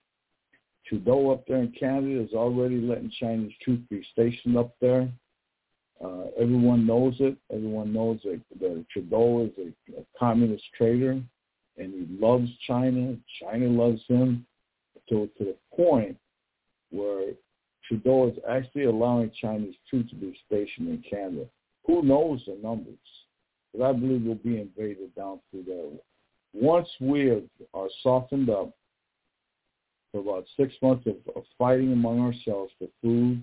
Trudeau 0.87 1.33
up 1.33 1.47
there 1.47 1.59
in 1.59 1.75
Canada 1.79 2.19
is 2.19 2.33
already 2.33 2.81
letting 2.81 3.13
Chinese 3.21 3.53
troops 3.63 3.83
be 3.91 4.03
stationed 4.13 4.57
up 4.57 4.75
there. 4.81 5.07
Uh, 6.03 6.29
everyone 6.41 6.87
knows 6.87 7.17
it. 7.21 7.37
Everyone 7.53 7.93
knows 7.93 8.21
that, 8.25 8.41
that 8.59 8.87
Trudeau 8.91 9.45
is 9.45 9.51
a, 9.59 10.01
a 10.01 10.05
communist 10.19 10.65
traitor, 10.79 11.21
and 11.77 11.93
he 11.93 12.07
loves 12.19 12.49
China. 12.67 13.17
China 13.39 13.67
loves 13.67 14.01
him 14.09 14.47
to 15.11 15.29
to 15.37 15.45
the 15.45 15.57
point 15.77 16.17
where 16.93 17.33
Trudeau 17.87 18.29
is 18.29 18.39
actually 18.49 18.85
allowing 18.85 19.31
Chinese 19.41 19.75
troops 19.89 20.11
to 20.11 20.17
be 20.17 20.39
stationed 20.47 20.89
in 20.89 21.03
Canada. 21.09 21.47
Who 21.87 22.03
knows 22.03 22.43
the 22.47 22.57
numbers? 22.63 22.95
But 23.75 23.85
I 23.85 23.93
believe 23.93 24.23
we'll 24.23 24.35
be 24.37 24.61
invaded 24.61 25.15
down 25.17 25.41
through 25.51 25.65
there. 25.67 25.91
Once 26.53 26.89
we 27.01 27.27
have, 27.29 27.43
are 27.75 27.89
softened 28.03 28.51
up 28.51 28.71
for 30.13 30.21
about 30.21 30.45
six 30.57 30.75
months 30.83 31.07
of, 31.07 31.17
of 31.35 31.45
fighting 31.59 31.93
among 31.93 32.21
ourselves 32.21 32.73
for 32.79 32.89
food 33.01 33.43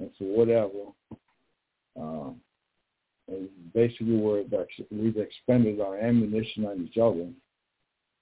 and 0.00 0.10
for 0.18 0.24
whatever, 0.24 0.90
uh, 1.98 2.30
and 3.28 3.48
basically 3.72 4.16
where 4.16 4.42
we've 4.90 5.16
expended 5.16 5.80
our 5.80 5.96
ammunition 5.98 6.66
on 6.66 6.84
each 6.84 6.98
other, 6.98 7.28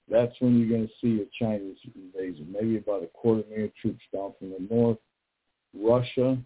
that's 0.08 0.34
when 0.40 0.58
you're 0.58 0.68
going 0.68 0.88
to 0.88 0.94
see 1.00 1.22
a 1.22 1.44
Chinese 1.44 1.78
invasion. 1.94 2.48
Maybe 2.52 2.76
about 2.76 3.02
a 3.02 3.06
quarter 3.06 3.42
million 3.48 3.72
troops 3.80 4.02
down 4.12 4.34
from 4.38 4.50
the 4.50 4.66
north. 4.70 4.98
Russia. 5.74 6.38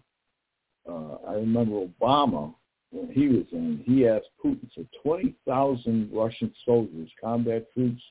Uh, 0.89 1.15
I 1.27 1.33
remember 1.33 1.85
Obama 1.85 2.53
when 2.91 3.11
he 3.11 3.27
was 3.27 3.45
in. 3.51 3.83
He 3.85 4.07
asked 4.07 4.29
Putin 4.43 4.69
for 4.73 4.85
20,000 5.03 6.09
Russian 6.11 6.53
soldiers, 6.65 7.09
combat 7.21 7.65
troops, 7.73 8.01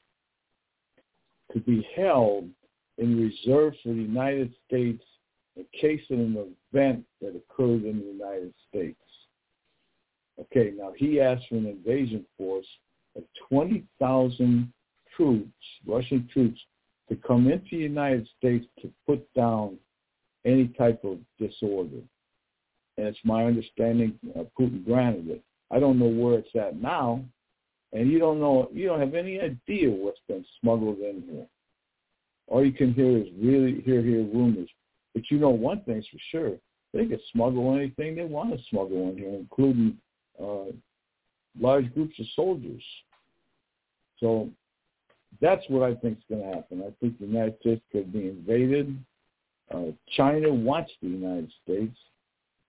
to 1.53 1.61
be 1.61 1.87
held 1.97 2.49
in 2.99 3.21
reserve 3.21 3.75
for 3.83 3.89
the 3.89 4.03
United 4.03 4.55
States 4.67 5.03
in 5.57 5.65
case 5.79 6.03
of 6.11 6.19
an 6.19 6.55
event 6.73 7.05
that 7.21 7.35
occurred 7.35 7.85
in 7.85 7.99
the 7.99 8.07
United 8.07 8.53
States. 8.69 9.01
Okay, 10.41 10.73
now 10.77 10.93
he 10.97 11.21
asked 11.21 11.47
for 11.49 11.57
an 11.57 11.67
invasion 11.67 12.25
force 12.37 12.67
of 13.17 13.25
20,000 13.49 14.73
troops, 15.19 15.53
Russian 15.87 16.29
troops, 16.33 16.61
to 17.09 17.17
come 17.17 17.51
into 17.51 17.71
the 17.73 17.77
United 17.77 18.29
States 18.39 18.65
to 18.81 18.91
put 19.07 19.27
down 19.35 19.77
any 20.45 20.69
type 20.69 21.03
of 21.05 21.19
disorder. 21.39 22.01
And 22.97 23.07
it's 23.07 23.19
my 23.25 23.45
understanding 23.45 24.19
uh, 24.39 24.45
Putin 24.59 24.85
granted 24.85 25.29
it. 25.29 25.43
I 25.71 25.79
don't 25.79 25.99
know 25.99 26.07
where 26.07 26.39
it's 26.39 26.55
at 26.55 26.81
now, 26.81 27.23
and 27.93 28.11
you 28.11 28.19
don't 28.19 28.41
know, 28.41 28.69
you 28.73 28.87
don't 28.87 29.01
have 29.01 29.15
any 29.15 29.41
idea 29.41 29.91
what's 29.91 30.21
been 30.29 30.45
smuggled 30.61 30.99
in 30.99 31.23
here. 31.31 31.47
All 32.47 32.65
you 32.65 32.73
can 32.73 32.95
hear 32.95 33.19
is 33.19 33.27
really 33.39 33.83
hear 33.83 34.03
hear 34.03 34.23
rumors. 34.23 34.71
But 35.15 35.25
you 35.31 35.39
know 35.39 35.51
one 35.51 35.83
thing's 35.83 36.07
for 36.07 36.19
sure: 36.31 36.53
they 36.95 37.05
can 37.07 37.21
smuggle 37.33 37.75
anything 37.77 38.17
they 38.17 38.25
want 38.25 38.57
to 38.57 38.65
smuggle 38.71 39.11
in 39.11 39.19
here, 39.19 39.35
including 39.35 39.99
uh, 40.43 40.73
large 41.61 41.93
groups 41.93 42.19
of 42.19 42.27
soldiers. 42.35 42.83
So 44.21 44.49
that's 45.41 45.65
what 45.69 45.83
I 45.83 45.95
think 45.97 46.19
is 46.19 46.25
going 46.29 46.43
to 46.43 46.57
happen. 46.57 46.83
I 46.83 46.93
think 47.01 47.19
the 47.19 47.27
United 47.27 47.57
States 47.61 47.83
could 47.93 48.13
be 48.13 48.29
invaded. 48.29 48.97
Uh, 49.73 49.93
China 50.17 50.53
wants 50.53 50.93
the 51.03 51.09
United 51.09 51.53
States 51.63 51.97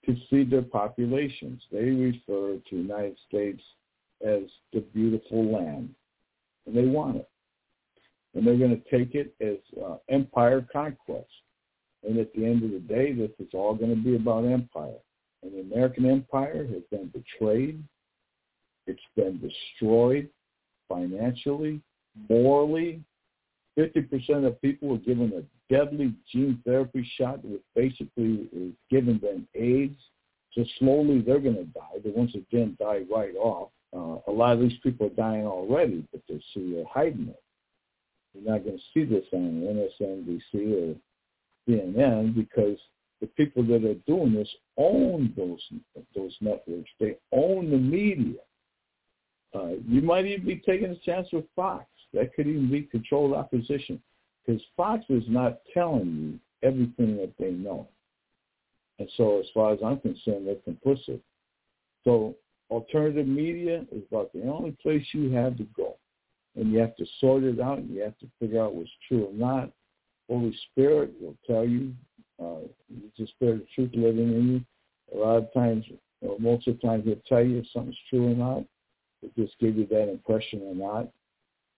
to 0.05 0.15
feed 0.29 0.51
their 0.51 0.61
populations. 0.61 1.61
They 1.71 1.89
refer 1.89 2.55
to 2.55 2.61
the 2.71 2.77
United 2.77 3.17
States 3.27 3.61
as 4.25 4.43
the 4.73 4.81
beautiful 4.93 5.51
land, 5.51 5.93
and 6.65 6.75
they 6.75 6.85
want 6.85 7.17
it. 7.17 7.29
And 8.35 8.45
they're 8.45 8.57
going 8.57 8.81
to 8.81 8.97
take 8.97 9.15
it 9.15 9.33
as 9.41 9.57
uh, 9.81 9.97
empire 10.09 10.65
conquest. 10.71 11.29
And 12.07 12.17
at 12.17 12.33
the 12.33 12.45
end 12.45 12.63
of 12.63 12.71
the 12.71 12.79
day, 12.79 13.13
this 13.13 13.31
is 13.39 13.47
all 13.53 13.73
going 13.73 13.95
to 13.95 14.01
be 14.01 14.15
about 14.15 14.45
empire. 14.45 14.99
And 15.41 15.53
the 15.53 15.61
American 15.61 16.05
empire 16.05 16.67
has 16.67 16.83
been 16.91 17.07
betrayed. 17.07 17.83
It's 18.87 18.99
been 19.15 19.39
destroyed 19.39 20.29
financially, 20.87 21.81
morally. 22.29 23.01
50% 23.77 24.45
of 24.45 24.61
people 24.61 24.89
were 24.89 24.97
given 24.97 25.31
a 25.33 25.73
deadly 25.73 26.13
gene 26.31 26.61
therapy 26.65 27.09
shot 27.17 27.43
which 27.45 27.61
basically 27.75 28.49
is 28.51 28.73
giving 28.89 29.19
them 29.19 29.47
AIDS. 29.55 29.99
So 30.53 30.65
slowly 30.79 31.21
they're 31.21 31.39
going 31.39 31.55
to 31.55 31.65
die. 31.65 31.99
The 32.03 32.11
ones 32.11 32.33
that 32.33 32.49
didn't 32.49 32.79
die 32.79 33.03
right 33.11 33.35
off. 33.35 33.69
Uh, 33.95 34.19
a 34.29 34.31
lot 34.31 34.53
of 34.53 34.59
these 34.59 34.77
people 34.83 35.07
are 35.07 35.11
dying 35.11 35.45
already, 35.45 36.05
but 36.11 36.21
they're, 36.27 36.39
they're 36.55 36.83
hiding 36.91 37.29
it. 37.29 37.41
You're 38.33 38.51
not 38.51 38.63
going 38.63 38.77
to 38.77 38.83
see 38.93 39.05
this 39.05 39.25
on 39.31 39.89
MSNBC 40.01 40.93
or 40.93 40.95
CNN 41.67 42.35
because 42.35 42.77
the 43.21 43.27
people 43.27 43.63
that 43.63 43.83
are 43.83 43.95
doing 44.07 44.33
this 44.33 44.49
own 44.77 45.33
those 45.35 45.61
those 46.15 46.35
networks. 46.41 46.89
They 46.99 47.17
own 47.31 47.69
the 47.69 47.77
media. 47.77 48.39
Uh, 49.53 49.73
you 49.87 50.01
might 50.01 50.25
even 50.25 50.45
be 50.45 50.61
taking 50.65 50.91
a 50.91 50.95
chance 50.97 51.27
with 51.33 51.45
Fox. 51.55 51.85
That 52.13 52.33
could 52.33 52.47
even 52.47 52.69
be 52.69 52.83
controlled 52.83 53.33
opposition 53.33 54.01
because 54.45 54.61
Fox 54.75 55.03
is 55.09 55.23
not 55.27 55.59
telling 55.73 56.39
you 56.63 56.67
everything 56.67 57.17
that 57.17 57.33
they 57.37 57.51
know. 57.51 57.87
And 58.97 59.09
so 59.15 59.39
as 59.39 59.45
far 59.53 59.73
as 59.73 59.79
I'm 59.83 59.99
concerned, 59.99 60.47
they're 60.47 60.55
complicit. 60.55 61.19
So 62.03 62.35
alternative 62.69 63.27
media 63.27 63.85
is 63.91 64.03
about 64.11 64.33
the 64.33 64.43
only 64.43 64.71
place 64.81 65.05
you 65.13 65.31
have 65.31 65.57
to 65.57 65.63
go. 65.75 65.95
And 66.55 66.71
you 66.71 66.79
have 66.79 66.95
to 66.97 67.05
sort 67.19 67.43
it 67.43 67.59
out 67.59 67.77
and 67.77 67.89
you 67.93 68.01
have 68.01 68.17
to 68.19 68.27
figure 68.39 68.61
out 68.61 68.75
what's 68.75 68.89
true 69.07 69.25
or 69.25 69.33
not. 69.33 69.71
Holy 70.29 70.55
Spirit 70.71 71.13
will 71.21 71.35
tell 71.47 71.65
you, 71.65 71.93
uh, 72.41 72.65
it's 73.05 73.17
the 73.17 73.27
Spirit 73.27 73.61
of 73.61 73.69
truth 73.75 73.91
living 73.93 74.33
in 74.33 74.47
you. 74.47 74.61
A 75.15 75.17
lot 75.17 75.37
of 75.37 75.53
times, 75.53 75.85
or 76.21 76.37
most 76.39 76.67
of 76.67 76.79
the 76.79 76.87
time, 76.87 77.01
he'll 77.03 77.15
tell 77.27 77.43
you 77.43 77.59
if 77.59 77.65
something's 77.73 77.97
true 78.09 78.31
or 78.31 78.35
not. 78.35 78.63
He'll 79.21 79.45
just 79.45 79.57
give 79.59 79.77
you 79.77 79.87
that 79.87 80.09
impression 80.09 80.61
or 80.63 80.75
not. 80.75 81.09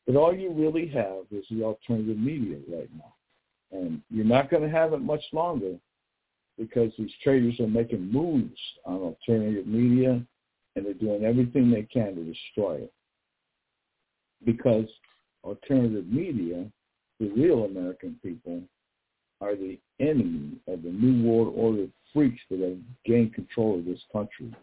But 0.06 0.16
all 0.16 0.34
you 0.36 0.52
really 0.52 0.88
have 0.88 1.26
is 1.32 1.46
the 1.50 1.64
alternative 1.64 2.18
media 2.18 2.58
right 2.70 2.90
now. 2.96 3.14
And 3.72 4.02
you're 4.10 4.26
not 4.26 4.50
going 4.50 4.64
to 4.64 4.70
have 4.70 4.94
it 4.94 5.02
much 5.02 5.24
longer 5.32 5.76
because 6.58 6.92
these 6.98 7.12
traders 7.24 7.60
are 7.60 7.68
making 7.68 8.12
moves 8.12 8.60
on 8.86 8.96
alternative 8.98 9.68
media 9.68 10.22
and 10.76 10.86
they're 10.86 10.94
doing 10.94 11.24
everything 11.24 11.70
they 11.72 11.84
can 11.84 12.16
to 12.16 12.24
destroy 12.24 12.76
it. 12.76 12.94
Because 14.46 14.86
alternative 15.44 16.08
media, 16.08 16.66
the 17.20 17.30
real 17.30 17.66
American 17.66 18.20
people, 18.24 18.62
are 19.40 19.56
the 19.56 19.80
enemy 20.00 20.58
of 20.68 20.84
the 20.84 20.90
New 20.90 21.28
World 21.30 21.54
Order 21.56 21.88
freaks 22.14 22.42
that 22.50 22.60
have 22.60 22.78
gained 23.06 23.34
control 23.34 23.80
of 23.80 23.86
this 23.86 24.02
country 24.12 24.54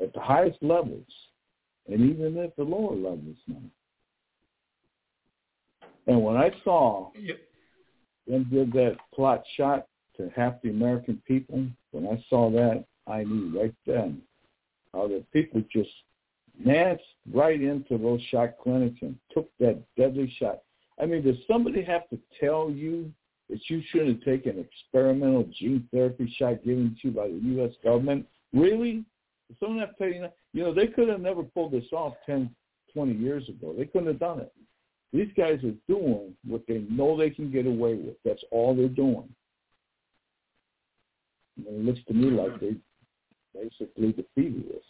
at 0.00 0.12
the 0.12 0.20
highest 0.20 0.58
levels 0.62 1.06
and 1.88 2.00
even 2.00 2.38
at 2.38 2.56
the 2.56 2.62
lower 2.62 2.94
levels 2.94 3.36
now. 3.46 3.60
And 6.06 6.22
when 6.22 6.36
I 6.36 6.50
saw 6.64 7.10
yep. 7.20 7.38
them 8.26 8.46
did 8.50 8.72
that 8.72 8.96
plot 9.14 9.42
shot 9.56 9.86
to 10.16 10.30
half 10.34 10.54
the 10.62 10.70
American 10.70 11.20
people, 11.26 11.66
when 11.90 12.06
I 12.06 12.22
saw 12.30 12.50
that, 12.50 12.84
I 13.06 13.24
knew 13.24 13.58
right 13.58 13.74
then 13.86 14.22
how 14.92 15.08
the 15.08 15.24
people 15.32 15.62
just 15.72 15.90
massed 16.64 17.02
right 17.32 17.60
into 17.60 17.98
those 17.98 18.20
shot 18.30 18.54
clinics 18.62 18.98
and 19.02 19.16
took 19.32 19.48
that 19.60 19.82
deadly 19.96 20.32
shot. 20.38 20.62
I 21.00 21.06
mean, 21.06 21.22
does 21.22 21.36
somebody 21.46 21.82
have 21.84 22.08
to 22.08 22.18
tell 22.40 22.70
you 22.70 23.12
that 23.50 23.60
you 23.68 23.82
shouldn't 23.90 24.24
take 24.24 24.46
an 24.46 24.58
experimental 24.58 25.44
gene 25.58 25.86
therapy 25.92 26.32
shot 26.38 26.64
given 26.64 26.96
to 27.02 27.08
you 27.08 27.14
by 27.14 27.28
the 27.28 27.40
U.S. 27.56 27.72
government? 27.84 28.26
Really? 28.52 29.04
Does 29.48 29.58
someone 29.60 29.80
have 29.80 29.90
to 29.90 29.96
tell 29.98 30.08
you 30.08 30.20
that? 30.22 30.34
You 30.52 30.62
know, 30.62 30.74
they 30.74 30.86
could 30.86 31.08
have 31.08 31.20
never 31.20 31.42
pulled 31.42 31.72
this 31.72 31.84
off 31.92 32.14
10, 32.24 32.50
20 32.94 33.12
years 33.12 33.48
ago. 33.48 33.74
They 33.76 33.84
couldn't 33.84 34.08
have 34.08 34.18
done 34.18 34.40
it 34.40 34.52
These 35.16 35.32
guys 35.34 35.64
are 35.64 35.72
doing 35.88 36.34
what 36.46 36.60
they 36.68 36.84
know 36.90 37.16
they 37.16 37.30
can 37.30 37.50
get 37.50 37.66
away 37.66 37.94
with. 37.94 38.16
That's 38.22 38.42
all 38.50 38.76
they're 38.76 38.86
doing. 38.88 39.26
And 41.56 41.66
it 41.66 41.84
looks 41.86 42.00
to 42.08 42.12
me 42.12 42.30
like 42.30 42.60
they 42.60 42.76
basically 43.54 44.12
defeated 44.12 44.66
us. 44.76 44.84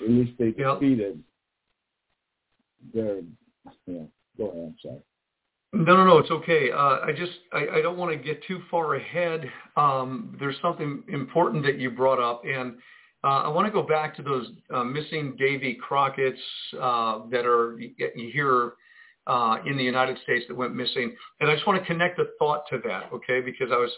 At 0.00 0.08
least 0.08 0.32
they 0.38 0.54
Yep. 0.56 0.80
defeated 0.80 1.22
their. 2.94 3.20
Yeah, 3.86 4.04
go 4.38 4.46
ahead. 4.46 4.64
I'm 4.68 4.76
sorry. 4.82 5.02
No, 5.74 5.96
no, 5.96 6.04
no. 6.06 6.18
It's 6.18 6.30
okay. 6.30 6.70
Uh, 6.70 7.00
I 7.02 7.12
just 7.14 7.32
I, 7.52 7.68
I 7.74 7.82
don't 7.82 7.98
want 7.98 8.10
to 8.10 8.16
get 8.16 8.42
too 8.44 8.62
far 8.70 8.94
ahead. 8.94 9.52
Um, 9.76 10.34
there's 10.40 10.56
something 10.62 11.04
important 11.08 11.62
that 11.64 11.78
you 11.78 11.90
brought 11.90 12.18
up, 12.18 12.42
and 12.46 12.76
uh, 13.22 13.42
I 13.42 13.48
want 13.48 13.66
to 13.66 13.72
go 13.72 13.82
back 13.82 14.16
to 14.16 14.22
those 14.22 14.50
uh, 14.72 14.82
missing 14.82 15.36
Davy 15.36 15.74
Crockett's 15.74 16.40
uh, 16.80 17.20
that 17.30 17.44
are 17.44 17.78
here 18.14 18.72
uh, 19.26 19.58
in 19.66 19.76
the 19.76 19.84
United 19.84 20.18
States 20.22 20.44
that 20.48 20.56
went 20.56 20.74
missing, 20.74 21.14
and 21.40 21.50
I 21.50 21.54
just 21.54 21.66
want 21.66 21.80
to 21.80 21.86
connect 21.86 22.18
a 22.18 22.24
thought 22.38 22.64
to 22.70 22.78
that, 22.84 23.12
okay? 23.12 23.40
Because 23.40 23.68
I 23.72 23.76
was 23.76 23.90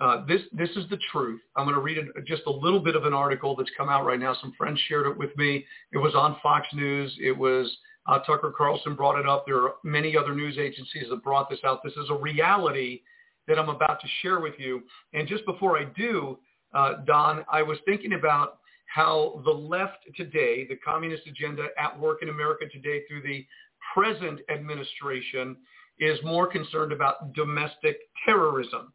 uh, 0.00 0.24
this 0.26 0.40
this 0.52 0.70
is 0.70 0.88
the 0.90 0.98
truth. 1.12 1.40
I'm 1.56 1.64
going 1.64 1.76
to 1.76 1.80
read 1.80 1.98
a, 1.98 2.22
just 2.22 2.42
a 2.46 2.50
little 2.50 2.80
bit 2.80 2.96
of 2.96 3.04
an 3.04 3.12
article 3.12 3.54
that's 3.54 3.70
come 3.76 3.88
out 3.88 4.04
right 4.04 4.18
now. 4.18 4.34
Some 4.40 4.52
friends 4.58 4.80
shared 4.88 5.06
it 5.06 5.16
with 5.16 5.30
me. 5.36 5.64
It 5.92 5.98
was 5.98 6.14
on 6.14 6.36
Fox 6.42 6.66
News. 6.72 7.16
It 7.20 7.36
was 7.36 7.70
uh, 8.06 8.18
Tucker 8.20 8.52
Carlson 8.56 8.96
brought 8.96 9.18
it 9.18 9.28
up. 9.28 9.44
There 9.46 9.62
are 9.62 9.74
many 9.84 10.16
other 10.16 10.34
news 10.34 10.58
agencies 10.58 11.04
that 11.08 11.22
brought 11.22 11.48
this 11.48 11.60
out. 11.64 11.82
This 11.84 11.92
is 11.92 12.10
a 12.10 12.14
reality 12.14 13.02
that 13.46 13.58
I'm 13.58 13.68
about 13.68 14.00
to 14.00 14.06
share 14.22 14.40
with 14.40 14.54
you. 14.58 14.82
And 15.12 15.28
just 15.28 15.44
before 15.46 15.78
I 15.78 15.84
do, 15.96 16.38
uh, 16.74 16.94
Don, 17.06 17.44
I 17.50 17.62
was 17.62 17.78
thinking 17.86 18.14
about 18.14 18.58
how 18.86 19.40
the 19.44 19.50
left 19.50 19.98
today, 20.16 20.66
the 20.66 20.76
communist 20.76 21.26
agenda 21.26 21.68
at 21.78 21.98
work 21.98 22.18
in 22.22 22.28
America 22.28 22.64
today 22.72 23.02
through 23.08 23.22
the 23.22 23.46
present 23.92 24.40
administration 24.50 25.56
is 25.98 26.18
more 26.24 26.46
concerned 26.46 26.92
about 26.92 27.32
domestic 27.34 27.98
terrorism. 28.24 28.92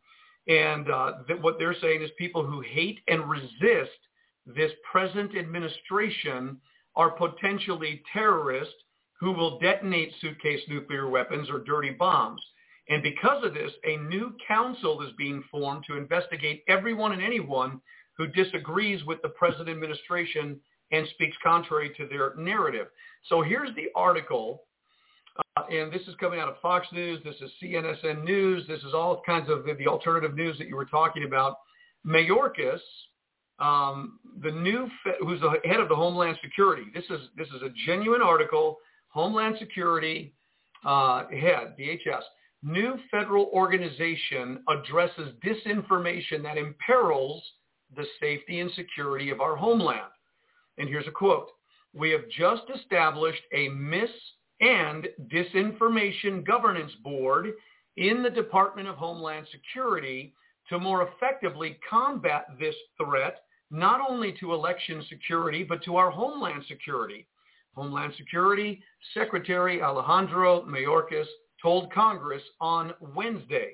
And 0.47 0.89
uh, 0.89 1.11
th- 1.27 1.41
what 1.41 1.57
they're 1.59 1.75
saying 1.81 2.01
is 2.01 2.09
people 2.17 2.45
who 2.45 2.61
hate 2.61 2.99
and 3.07 3.29
resist 3.29 3.99
this 4.45 4.71
present 4.89 5.37
administration 5.37 6.57
are 6.95 7.11
potentially 7.11 8.01
terrorists 8.13 8.73
who 9.19 9.31
will 9.31 9.59
detonate 9.59 10.13
suitcase 10.21 10.61
nuclear 10.67 11.09
weapons 11.09 11.49
or 11.49 11.59
dirty 11.59 11.91
bombs. 11.91 12.41
And 12.89 13.03
because 13.03 13.43
of 13.43 13.53
this, 13.53 13.71
a 13.83 13.97
new 13.97 14.33
council 14.47 15.01
is 15.01 15.11
being 15.17 15.43
formed 15.51 15.83
to 15.87 15.97
investigate 15.97 16.63
everyone 16.67 17.11
and 17.11 17.21
anyone 17.21 17.81
who 18.17 18.27
disagrees 18.27 19.03
with 19.05 19.21
the 19.21 19.29
present 19.29 19.69
administration 19.69 20.59
and 20.91 21.07
speaks 21.09 21.35
contrary 21.43 21.91
to 21.97 22.07
their 22.07 22.33
narrative. 22.37 22.87
So 23.25 23.41
here's 23.41 23.75
the 23.75 23.89
article, 23.95 24.63
and 25.71 25.91
this 25.91 26.01
is 26.07 26.15
coming 26.19 26.39
out 26.39 26.49
of 26.49 26.55
Fox 26.61 26.87
News. 26.91 27.19
This 27.23 27.35
is 27.41 27.51
CNSN 27.61 28.23
News. 28.23 28.65
This 28.67 28.79
is 28.79 28.93
all 28.93 29.21
kinds 29.25 29.49
of 29.49 29.65
the, 29.65 29.73
the 29.73 29.87
alternative 29.87 30.35
news 30.35 30.57
that 30.57 30.67
you 30.67 30.75
were 30.75 30.85
talking 30.85 31.23
about. 31.23 31.57
Mayorkas, 32.05 32.79
um, 33.59 34.19
the 34.41 34.51
new, 34.51 34.89
who's 35.19 35.41
the 35.41 35.55
head 35.65 35.79
of 35.79 35.89
the 35.89 35.95
Homeland 35.95 36.37
Security. 36.43 36.83
This 36.93 37.05
is 37.09 37.27
this 37.37 37.47
is 37.49 37.61
a 37.61 37.69
genuine 37.85 38.21
article. 38.21 38.77
Homeland 39.09 39.55
Security 39.59 40.33
uh, 40.85 41.27
head, 41.29 41.75
DHS, 41.79 42.21
new 42.63 42.95
federal 43.09 43.45
organization 43.53 44.63
addresses 44.69 45.33
disinformation 45.45 46.43
that 46.43 46.57
imperils 46.57 47.43
the 47.95 48.05
safety 48.19 48.59
and 48.59 48.71
security 48.71 49.29
of 49.29 49.41
our 49.41 49.55
homeland. 49.55 50.11
And 50.77 50.87
here's 50.87 51.07
a 51.07 51.11
quote. 51.11 51.49
We 51.93 52.11
have 52.11 52.29
just 52.37 52.63
established 52.75 53.41
a 53.53 53.69
mis 53.69 54.09
and 54.61 55.07
disinformation 55.31 56.45
governance 56.45 56.91
board 57.03 57.53
in 57.97 58.23
the 58.23 58.29
Department 58.29 58.87
of 58.87 58.95
Homeland 58.95 59.47
Security 59.51 60.33
to 60.69 60.79
more 60.79 61.07
effectively 61.07 61.79
combat 61.89 62.47
this 62.59 62.75
threat, 62.97 63.43
not 63.71 64.01
only 64.07 64.33
to 64.39 64.53
election 64.53 65.03
security, 65.09 65.63
but 65.63 65.83
to 65.83 65.95
our 65.95 66.11
homeland 66.11 66.63
security. 66.67 67.27
Homeland 67.75 68.13
Security 68.17 68.81
Secretary 69.13 69.81
Alejandro 69.81 70.63
Mayorkas 70.63 71.27
told 71.61 71.93
Congress 71.93 72.41
on 72.59 72.93
Wednesday. 73.15 73.73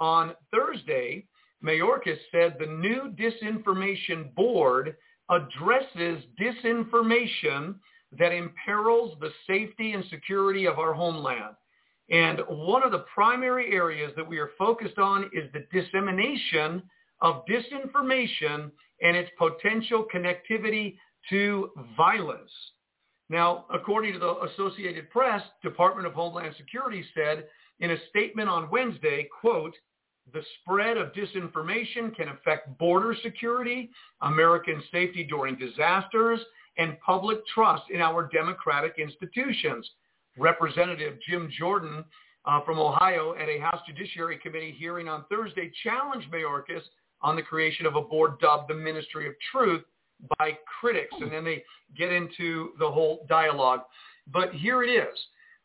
On 0.00 0.34
Thursday, 0.50 1.26
Mayorkas 1.62 2.18
said 2.30 2.56
the 2.58 2.66
new 2.66 3.14
disinformation 3.18 4.34
board 4.34 4.96
addresses 5.30 6.22
disinformation 6.40 7.74
that 8.18 8.32
imperils 8.32 9.16
the 9.20 9.30
safety 9.46 9.92
and 9.92 10.04
security 10.10 10.66
of 10.66 10.78
our 10.78 10.92
homeland. 10.92 11.56
And 12.10 12.40
one 12.48 12.82
of 12.84 12.92
the 12.92 13.04
primary 13.12 13.72
areas 13.72 14.12
that 14.16 14.28
we 14.28 14.38
are 14.38 14.50
focused 14.58 14.98
on 14.98 15.24
is 15.32 15.50
the 15.52 15.66
dissemination 15.72 16.82
of 17.20 17.44
disinformation 17.46 18.70
and 19.02 19.16
its 19.16 19.30
potential 19.38 20.06
connectivity 20.14 20.96
to 21.30 21.70
violence. 21.96 22.50
Now, 23.28 23.66
according 23.72 24.12
to 24.12 24.18
the 24.20 24.36
Associated 24.52 25.10
Press, 25.10 25.42
Department 25.62 26.06
of 26.06 26.14
Homeland 26.14 26.54
Security 26.56 27.04
said 27.14 27.46
in 27.80 27.90
a 27.90 27.96
statement 28.08 28.48
on 28.48 28.70
Wednesday, 28.70 29.28
quote, 29.40 29.74
the 30.32 30.42
spread 30.60 30.96
of 30.96 31.12
disinformation 31.12 32.14
can 32.14 32.28
affect 32.28 32.78
border 32.78 33.14
security, 33.22 33.90
American 34.22 34.82
safety 34.90 35.24
during 35.24 35.56
disasters, 35.56 36.40
and 36.78 36.98
public 37.00 37.38
trust 37.54 37.84
in 37.90 38.00
our 38.00 38.28
democratic 38.32 38.94
institutions. 38.98 39.88
Representative 40.38 41.14
Jim 41.28 41.50
Jordan 41.58 42.04
uh, 42.44 42.60
from 42.64 42.78
Ohio 42.78 43.34
at 43.34 43.48
a 43.48 43.58
House 43.58 43.80
Judiciary 43.86 44.38
Committee 44.42 44.74
hearing 44.78 45.08
on 45.08 45.24
Thursday 45.30 45.72
challenged 45.82 46.30
Mayorkas 46.30 46.82
on 47.22 47.36
the 47.36 47.42
creation 47.42 47.86
of 47.86 47.96
a 47.96 48.02
board 48.02 48.38
dubbed 48.40 48.70
the 48.70 48.74
Ministry 48.74 49.26
of 49.26 49.34
Truth 49.50 49.82
by 50.38 50.56
critics. 50.80 51.14
And 51.20 51.32
then 51.32 51.44
they 51.44 51.64
get 51.96 52.12
into 52.12 52.70
the 52.78 52.90
whole 52.90 53.26
dialogue. 53.28 53.80
But 54.32 54.52
here 54.52 54.82
it 54.82 54.88
is. 54.88 55.18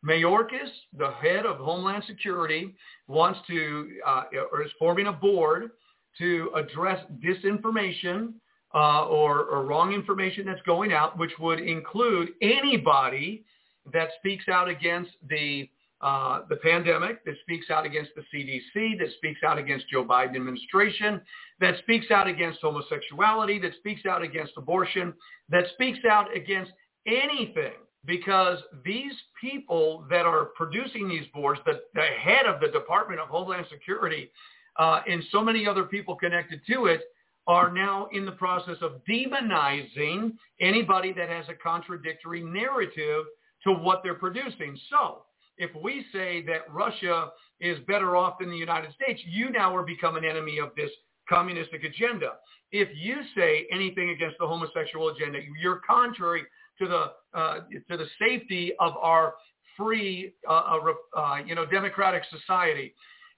Mayorkas, 0.06 0.70
the 0.98 1.12
head 1.12 1.46
of 1.46 1.58
Homeland 1.58 2.04
Security, 2.08 2.74
wants 3.08 3.40
to, 3.48 3.90
uh, 4.06 4.24
or 4.52 4.64
is 4.64 4.72
forming 4.80 5.08
a 5.08 5.12
board 5.12 5.72
to 6.18 6.52
address 6.56 7.06
disinformation 7.24 8.34
uh, 8.74 9.06
or, 9.06 9.44
or 9.44 9.66
wrong 9.66 9.94
information 9.94 10.46
that's 10.46 10.62
going 10.64 10.94
out, 10.94 11.18
which 11.18 11.32
would 11.40 11.60
include 11.60 12.30
anybody 12.42 13.44
that 13.92 14.10
speaks 14.20 14.48
out 14.48 14.70
against 14.70 15.12
the 15.30 15.70
uh, 16.02 16.42
the 16.50 16.56
pandemic, 16.56 17.24
that 17.26 17.36
speaks 17.42 17.70
out 17.70 17.86
against 17.86 18.10
the 18.16 18.24
CDC, 18.34 18.98
that 18.98 19.10
speaks 19.18 19.42
out 19.46 19.60
against 19.60 19.88
Joe 19.88 20.04
Biden 20.04 20.36
administration, 20.36 21.22
that 21.60 21.78
speaks 21.78 22.10
out 22.10 22.26
against 22.26 22.60
homosexuality, 22.60 23.60
that 23.60 23.76
speaks 23.76 24.08
out 24.08 24.24
against 24.24 24.54
abortion, 24.58 25.14
that 25.50 25.66
speaks 25.76 26.00
out 26.10 26.36
against 26.36 26.72
anything 27.06 27.74
because 28.06 28.58
these 28.84 29.14
people 29.40 30.04
that 30.10 30.26
are 30.26 30.46
producing 30.58 31.08
these 31.08 31.28
boards, 31.34 31.60
the, 31.68 31.82
the 31.94 32.02
head 32.02 32.48
of 32.48 32.60
the 32.60 32.70
Department 32.70 33.20
of 33.20 33.28
Homeland 33.28 33.68
Security 33.70 34.32
uh, 34.78 35.02
and 35.08 35.24
so 35.32 35.44
many 35.44 35.68
other 35.68 35.84
people 35.84 36.16
connected 36.16 36.62
to 36.68 36.88
it 36.88 37.02
are 37.48 37.72
now 37.72 38.08
in 38.12 38.26
the 38.26 38.32
process 38.34 38.78
of 38.82 39.02
demonizing 39.10 40.34
anybody 40.60 41.12
that 41.14 41.30
has 41.30 41.46
a 41.50 41.56
contradictory 41.56 42.42
narrative 42.42 43.26
to 43.64 43.74
what 43.74 44.02
they're 44.04 44.16
producing. 44.16 44.78
So 44.90 45.24
if 45.58 45.72
we 45.82 46.06
say 46.12 46.44
that 46.48 46.72
Russia 46.72 47.30
is 47.60 47.78
better 47.88 48.16
off 48.16 48.40
than 48.40 48.50
the 48.50 48.58
United 48.58 48.94
States, 48.94 49.22
you 49.26 49.50
now 49.50 49.76
are 49.76 49.84
become 49.84 50.16
an 50.16 50.26
enemy 50.26 50.60
of 50.60 50.70
this 50.76 50.90
communistic 51.30 51.84
agenda. 51.84 52.34
If 52.72 52.90
you 52.96 53.18
say 53.36 53.68
anything 53.72 54.10
against 54.10 54.38
the 54.40 54.48
homosexual 54.48 55.10
agenda, 55.10 55.40
you're 55.62 55.82
contrary 55.88 56.44
to 56.80 56.88
the 56.88 57.38
uh, 57.38 57.60
to 57.90 57.98
the 57.98 58.08
safety 58.20 58.74
of 58.80 58.94
our 58.98 59.36
free, 59.78 60.34
uh, 60.50 60.80
uh, 61.16 61.38
you 61.46 61.56
know, 61.56 61.66
democratic 61.66 62.24
society. 62.30 62.94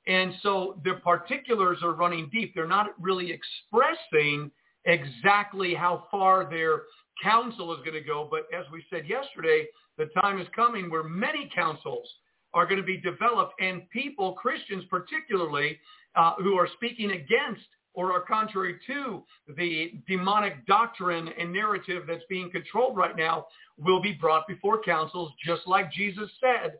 And 0.07 0.33
so 0.41 0.79
the 0.83 0.95
particulars 0.95 1.79
are 1.81 1.93
running 1.93 2.29
deep. 2.31 2.53
They're 2.53 2.67
not 2.67 2.99
really 2.99 3.31
expressing 3.31 4.51
exactly 4.85 5.73
how 5.73 6.05
far 6.11 6.49
their 6.49 6.83
council 7.21 7.73
is 7.73 7.79
going 7.79 7.93
to 7.93 8.01
go. 8.01 8.27
But 8.29 8.47
as 8.57 8.65
we 8.71 8.83
said 8.89 9.07
yesterday, 9.07 9.65
the 9.97 10.07
time 10.19 10.41
is 10.41 10.47
coming 10.55 10.89
where 10.89 11.03
many 11.03 11.49
councils 11.55 12.07
are 12.53 12.65
going 12.65 12.79
to 12.79 12.85
be 12.85 12.97
developed 12.97 13.53
and 13.61 13.89
people, 13.89 14.33
Christians 14.33 14.83
particularly, 14.89 15.79
uh, 16.15 16.33
who 16.37 16.55
are 16.55 16.67
speaking 16.75 17.11
against 17.11 17.65
or 17.95 18.11
are 18.11 18.21
contrary 18.21 18.79
to 18.87 19.23
the 19.55 19.93
demonic 20.07 20.65
doctrine 20.65 21.29
and 21.39 21.51
narrative 21.53 22.03
that's 22.07 22.23
being 22.29 22.49
controlled 22.51 22.97
right 22.97 23.15
now 23.15 23.45
will 23.77 24.01
be 24.01 24.13
brought 24.13 24.47
before 24.47 24.81
councils 24.81 25.31
just 25.45 25.61
like 25.67 25.91
Jesus 25.91 26.29
said. 26.39 26.73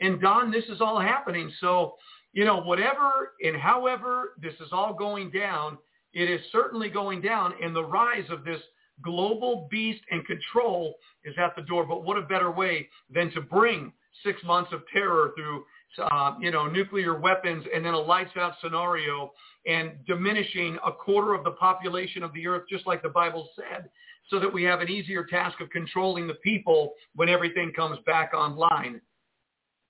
And 0.00 0.20
Don, 0.20 0.50
this 0.50 0.64
is 0.64 0.80
all 0.80 1.00
happening. 1.00 1.50
So, 1.60 1.94
you 2.36 2.44
know, 2.44 2.60
whatever 2.60 3.32
and 3.42 3.56
however 3.56 4.34
this 4.40 4.52
is 4.60 4.68
all 4.70 4.92
going 4.92 5.30
down, 5.30 5.78
it 6.12 6.30
is 6.30 6.38
certainly 6.52 6.90
going 6.90 7.22
down 7.22 7.54
and 7.62 7.74
the 7.74 7.82
rise 7.82 8.28
of 8.28 8.44
this 8.44 8.60
global 9.02 9.66
beast 9.70 10.02
and 10.10 10.22
control 10.26 10.96
is 11.24 11.34
at 11.38 11.56
the 11.56 11.62
door. 11.62 11.86
But 11.86 12.04
what 12.04 12.18
a 12.18 12.22
better 12.22 12.50
way 12.50 12.90
than 13.08 13.30
to 13.32 13.40
bring 13.40 13.90
six 14.22 14.38
months 14.44 14.70
of 14.74 14.82
terror 14.92 15.32
through 15.34 15.64
uh, 15.98 16.34
you 16.38 16.50
know, 16.50 16.66
nuclear 16.66 17.18
weapons 17.18 17.64
and 17.74 17.82
then 17.82 17.94
a 17.94 17.98
lights 17.98 18.36
out 18.36 18.52
scenario 18.62 19.32
and 19.66 19.92
diminishing 20.06 20.76
a 20.86 20.92
quarter 20.92 21.32
of 21.32 21.42
the 21.42 21.52
population 21.52 22.22
of 22.22 22.34
the 22.34 22.46
earth, 22.46 22.64
just 22.68 22.86
like 22.86 23.02
the 23.02 23.08
Bible 23.08 23.48
said, 23.56 23.88
so 24.28 24.38
that 24.38 24.52
we 24.52 24.62
have 24.62 24.82
an 24.82 24.90
easier 24.90 25.24
task 25.24 25.58
of 25.62 25.70
controlling 25.70 26.26
the 26.26 26.34
people 26.34 26.92
when 27.14 27.30
everything 27.30 27.72
comes 27.74 27.98
back 28.04 28.34
online. 28.34 29.00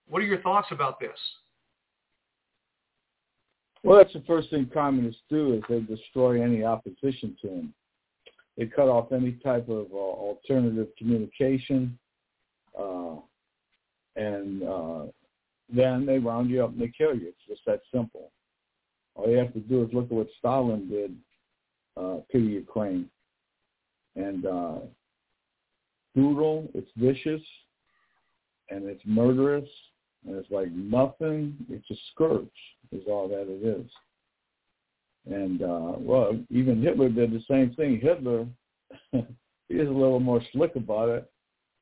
What 0.06 0.23
are 0.23 0.27
your 0.27 0.43
thoughts 0.43 0.68
about 0.70 1.01
this? 1.01 1.18
Well, 3.87 3.99
that's 3.99 4.13
the 4.13 4.25
first 4.27 4.51
thing 4.51 4.69
communists 4.75 5.23
do 5.31 5.55
is 5.55 5.63
they 5.69 5.79
destroy 5.79 6.43
any 6.43 6.65
opposition 6.65 7.37
to 7.41 7.47
them. 7.49 7.75
They 8.59 8.67
cut 8.67 8.89
off 8.89 9.13
any 9.13 9.33
type 9.45 9.69
of 9.69 9.87
uh, 9.93 9.97
alternative 9.97 10.89
communication, 10.99 11.97
uh, 12.77 13.15
and 14.17 14.65
uh, 14.65 15.05
then 15.73 16.05
they 16.05 16.19
round 16.19 16.51
you 16.51 16.65
up 16.65 16.73
and 16.73 16.81
they 16.81 16.93
kill 16.99 17.15
you. 17.15 17.29
It's 17.29 17.47
just 17.47 17.61
that 17.67 17.83
simple. 17.95 18.33
All 19.15 19.31
you 19.31 19.37
have 19.37 19.53
to 19.53 19.61
do 19.61 19.85
is 19.85 19.91
look 19.93 20.07
at 20.07 20.13
what 20.13 20.27
Stalin 20.41 20.89
did 20.89 21.15
uh, 21.97 22.19
to 22.33 22.39
Ukraine. 22.39 23.09
And 24.17 24.47
uh, 24.47 24.79
brutal, 26.13 26.69
it's 26.75 26.91
vicious, 26.97 27.43
and 28.69 28.85
it's 28.87 29.03
murderous, 29.07 29.69
and 30.27 30.35
it's 30.35 30.51
like 30.51 30.73
nothing. 30.73 31.57
It's 31.71 31.89
a 31.89 31.97
scourge, 32.11 32.49
is 32.93 33.03
all 33.09 33.29
that 33.29 33.47
it 33.49 33.65
is. 33.67 33.91
And, 35.27 35.63
uh, 35.63 35.93
well, 35.99 36.39
even 36.51 36.83
Hitler 36.83 37.09
did 37.09 37.33
the 37.33 37.43
same 37.51 37.75
thing. 37.75 38.01
Hitler, 38.01 38.47
he 39.13 39.75
is 39.75 39.89
a 39.89 39.93
little 39.93 40.21
more 40.21 40.41
slick 40.53 40.77
about 40.77 41.09
it. 41.09 41.31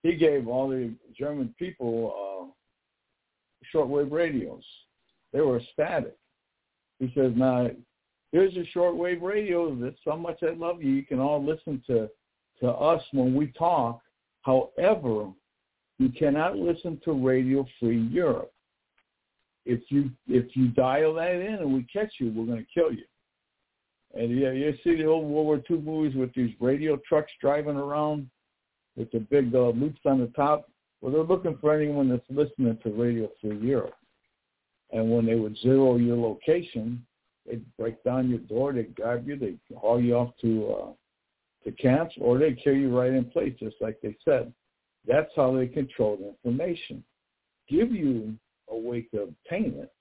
He 0.02 0.14
gave 0.14 0.48
all 0.48 0.68
the 0.68 0.94
German 1.16 1.54
people 1.58 2.14
uh, 2.14 3.76
shortwave 3.76 4.10
radios. 4.10 4.64
They 5.32 5.40
were 5.40 5.60
static. 5.72 6.16
He 7.00 7.12
says, 7.14 7.32
now, 7.34 7.68
here's 8.32 8.56
a 8.56 8.64
shortwave 8.76 9.20
radio. 9.20 9.74
That's 9.74 9.96
so 10.04 10.16
much 10.16 10.42
I 10.42 10.54
love 10.54 10.82
you. 10.82 10.92
You 10.92 11.04
can 11.04 11.20
all 11.20 11.44
listen 11.44 11.82
to, 11.88 12.08
to 12.60 12.68
us 12.68 13.02
when 13.12 13.34
we 13.34 13.48
talk. 13.48 14.00
However, 14.42 15.30
you 15.98 16.08
cannot 16.08 16.56
listen 16.56 17.00
to 17.04 17.12
Radio 17.12 17.66
Free 17.78 18.02
Europe. 18.10 18.53
If 19.66 19.80
you 19.88 20.10
if 20.28 20.54
you 20.54 20.68
dial 20.68 21.14
that 21.14 21.32
in 21.32 21.54
and 21.54 21.72
we 21.72 21.84
catch 21.84 22.14
you, 22.18 22.32
we're 22.34 22.46
going 22.46 22.58
to 22.58 22.80
kill 22.80 22.92
you. 22.92 23.04
And 24.14 24.38
yeah, 24.38 24.52
you 24.52 24.74
see 24.84 24.96
the 24.96 25.06
old 25.06 25.24
World 25.24 25.46
War 25.46 25.62
II 25.70 25.78
movies 25.78 26.16
with 26.16 26.32
these 26.34 26.54
radio 26.60 26.98
trucks 27.08 27.32
driving 27.40 27.76
around 27.76 28.28
with 28.96 29.10
the 29.10 29.18
big 29.18 29.54
uh, 29.54 29.70
loops 29.70 30.00
on 30.04 30.20
the 30.20 30.28
top. 30.28 30.70
Well, 31.00 31.12
they're 31.12 31.22
looking 31.22 31.58
for 31.60 31.74
anyone 31.74 32.08
that's 32.08 32.22
listening 32.30 32.78
to 32.82 32.90
Radio 32.90 33.28
Free 33.40 33.58
Europe. 33.58 33.96
And 34.92 35.10
when 35.10 35.26
they 35.26 35.34
would 35.34 35.58
zero 35.58 35.96
your 35.96 36.16
location, 36.16 37.04
they'd 37.46 37.64
break 37.76 38.02
down 38.04 38.30
your 38.30 38.38
door, 38.38 38.72
they'd 38.72 38.94
grab 38.94 39.26
you, 39.26 39.36
they'd 39.36 39.58
haul 39.76 40.00
you 40.00 40.14
off 40.14 40.30
to 40.42 40.72
uh, 40.72 40.92
to 41.64 41.72
camps, 41.72 42.14
or 42.20 42.38
they'd 42.38 42.62
kill 42.62 42.74
you 42.74 42.96
right 42.96 43.12
in 43.12 43.24
place, 43.24 43.54
just 43.58 43.76
like 43.80 43.98
they 44.02 44.16
said. 44.24 44.52
That's 45.06 45.30
how 45.34 45.54
they 45.56 45.66
control 45.66 46.16
the 46.16 46.28
information. 46.28 47.02
Give 47.68 47.90
you 47.90 48.34
a 48.70 48.76
way 48.76 49.02
to 49.14 49.22
obtain 49.22 49.74
it. 49.78 49.92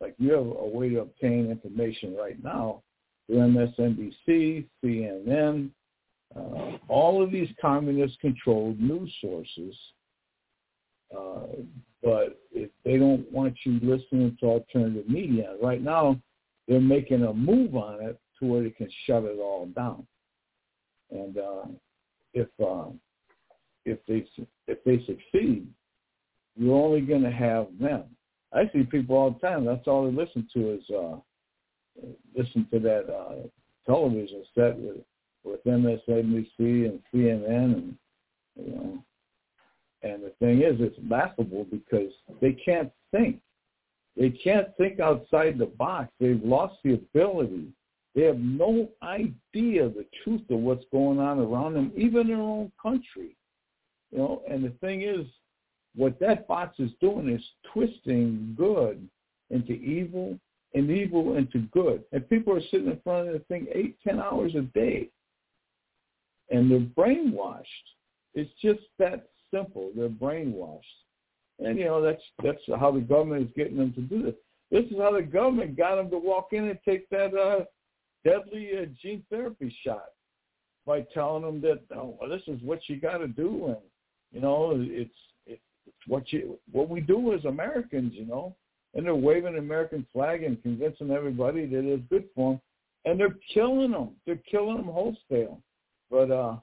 Like 0.00 0.14
you 0.18 0.32
have 0.32 0.46
a 0.46 0.68
way 0.68 0.88
to 0.90 1.00
obtain 1.00 1.50
information 1.50 2.16
right 2.16 2.42
now 2.42 2.82
through 3.26 3.38
MSNBC, 3.38 4.66
CNN, 4.84 5.70
uh, 6.34 6.78
all 6.88 7.22
of 7.22 7.30
these 7.30 7.48
communist-controlled 7.60 8.80
news 8.80 9.12
sources 9.20 9.76
uh, 11.16 11.46
but 12.02 12.40
if 12.52 12.70
they 12.84 12.96
don't 12.96 13.30
want 13.30 13.54
you 13.64 13.78
listening 13.82 14.36
to 14.40 14.46
alternative 14.46 15.08
media, 15.08 15.54
right 15.62 15.82
now 15.82 16.20
they're 16.66 16.80
making 16.80 17.24
a 17.24 17.32
move 17.32 17.76
on 17.76 18.02
it 18.02 18.18
to 18.38 18.46
where 18.46 18.62
they 18.62 18.70
can 18.70 18.90
shut 19.06 19.24
it 19.24 19.38
all 19.38 19.66
down. 19.76 20.06
And 21.10 21.38
uh, 21.38 21.64
if 22.34 22.48
uh, 22.64 22.86
if 23.84 23.98
they 24.06 24.26
if 24.66 24.82
they 24.84 24.98
succeed, 25.04 25.66
you're 26.56 26.74
only 26.74 27.00
going 27.00 27.22
to 27.22 27.30
have 27.30 27.66
them. 27.80 28.04
I 28.52 28.70
see 28.72 28.82
people 28.82 29.16
all 29.16 29.30
the 29.30 29.38
time. 29.46 29.64
That's 29.64 29.86
all 29.86 30.04
they 30.04 30.16
listen 30.16 30.46
to 30.54 30.74
is 30.74 30.90
uh, 30.90 31.16
listen 32.36 32.66
to 32.72 32.78
that 32.80 33.12
uh, 33.12 33.46
television 33.86 34.44
set 34.54 34.78
with 34.78 34.98
with 35.44 35.64
MSNBC 35.64 36.58
and 36.58 37.00
CNN 37.12 37.74
and 37.74 37.96
you 38.56 38.74
know 38.74 39.02
and 40.02 40.22
the 40.22 40.30
thing 40.40 40.62
is, 40.62 40.76
it's 40.80 40.98
laughable 41.08 41.64
because 41.70 42.12
they 42.40 42.52
can't 42.52 42.90
think. 43.12 43.40
They 44.16 44.30
can't 44.30 44.68
think 44.76 45.00
outside 45.00 45.58
the 45.58 45.66
box. 45.66 46.10
They've 46.20 46.42
lost 46.42 46.74
the 46.84 46.94
ability. 46.94 47.68
They 48.14 48.22
have 48.22 48.38
no 48.38 48.88
idea 49.02 49.88
the 49.88 50.06
truth 50.22 50.42
of 50.50 50.58
what's 50.58 50.84
going 50.92 51.18
on 51.18 51.38
around 51.38 51.74
them, 51.74 51.92
even 51.96 52.26
their 52.26 52.36
own 52.36 52.70
country. 52.82 53.36
You 54.10 54.18
know, 54.18 54.42
and 54.50 54.64
the 54.64 54.70
thing 54.80 55.02
is, 55.02 55.26
what 55.94 56.18
that 56.20 56.46
box 56.48 56.76
is 56.78 56.90
doing 57.00 57.28
is 57.28 57.42
twisting 57.72 58.54
good 58.56 59.08
into 59.50 59.72
evil 59.72 60.38
and 60.74 60.90
evil 60.90 61.36
into 61.36 61.60
good. 61.72 62.02
And 62.12 62.28
people 62.28 62.54
are 62.56 62.62
sitting 62.70 62.88
in 62.88 63.00
front 63.04 63.28
of 63.28 63.34
the 63.34 63.40
thing 63.40 63.66
eight, 63.74 63.96
ten 64.06 64.18
hours 64.18 64.54
a 64.54 64.62
day. 64.62 65.08
And 66.50 66.70
they're 66.70 66.80
brainwashed. 66.80 67.64
It's 68.34 68.50
just 68.60 68.80
that 68.98 69.28
simple. 69.52 69.90
They're 69.94 70.08
brainwashed. 70.08 70.80
And, 71.58 71.78
you 71.78 71.84
know, 71.84 72.00
that's 72.02 72.22
that's 72.42 72.62
how 72.80 72.90
the 72.90 73.00
government 73.00 73.46
is 73.46 73.52
getting 73.54 73.76
them 73.76 73.92
to 73.94 74.00
do 74.00 74.22
this. 74.22 74.34
This 74.70 74.84
is 74.90 74.98
how 74.98 75.12
the 75.12 75.22
government 75.22 75.76
got 75.76 75.96
them 75.96 76.10
to 76.10 76.18
walk 76.18 76.48
in 76.52 76.68
and 76.68 76.78
take 76.82 77.08
that 77.10 77.34
uh, 77.36 77.64
deadly 78.24 78.70
uh, 78.78 78.86
gene 79.00 79.22
therapy 79.30 79.74
shot 79.84 80.06
by 80.86 81.02
telling 81.12 81.42
them 81.42 81.60
that, 81.60 81.80
oh, 81.94 82.16
well, 82.18 82.30
this 82.30 82.42
is 82.48 82.60
what 82.62 82.80
you 82.88 82.98
got 82.98 83.18
to 83.18 83.28
do. 83.28 83.66
And, 83.66 83.76
you 84.32 84.40
know, 84.40 84.72
it's, 84.74 84.90
it's 84.90 85.18
what 86.06 86.32
you 86.32 86.58
what 86.70 86.88
we 86.88 87.00
do 87.00 87.34
as 87.34 87.44
Americans, 87.44 88.12
you 88.14 88.26
know. 88.26 88.54
And 88.94 89.06
they're 89.06 89.14
waving 89.14 89.54
the 89.54 89.58
American 89.58 90.06
flag 90.12 90.42
and 90.42 90.62
convincing 90.62 91.10
everybody 91.10 91.64
that 91.66 91.84
it's 91.84 92.02
good 92.10 92.24
for 92.34 92.52
them. 92.52 92.60
And 93.04 93.18
they're 93.18 93.38
killing 93.52 93.92
them. 93.92 94.10
They're 94.26 94.42
killing 94.50 94.76
them 94.76 94.86
wholesale. 94.86 95.60
But 96.10 96.30
uh, 96.30 96.56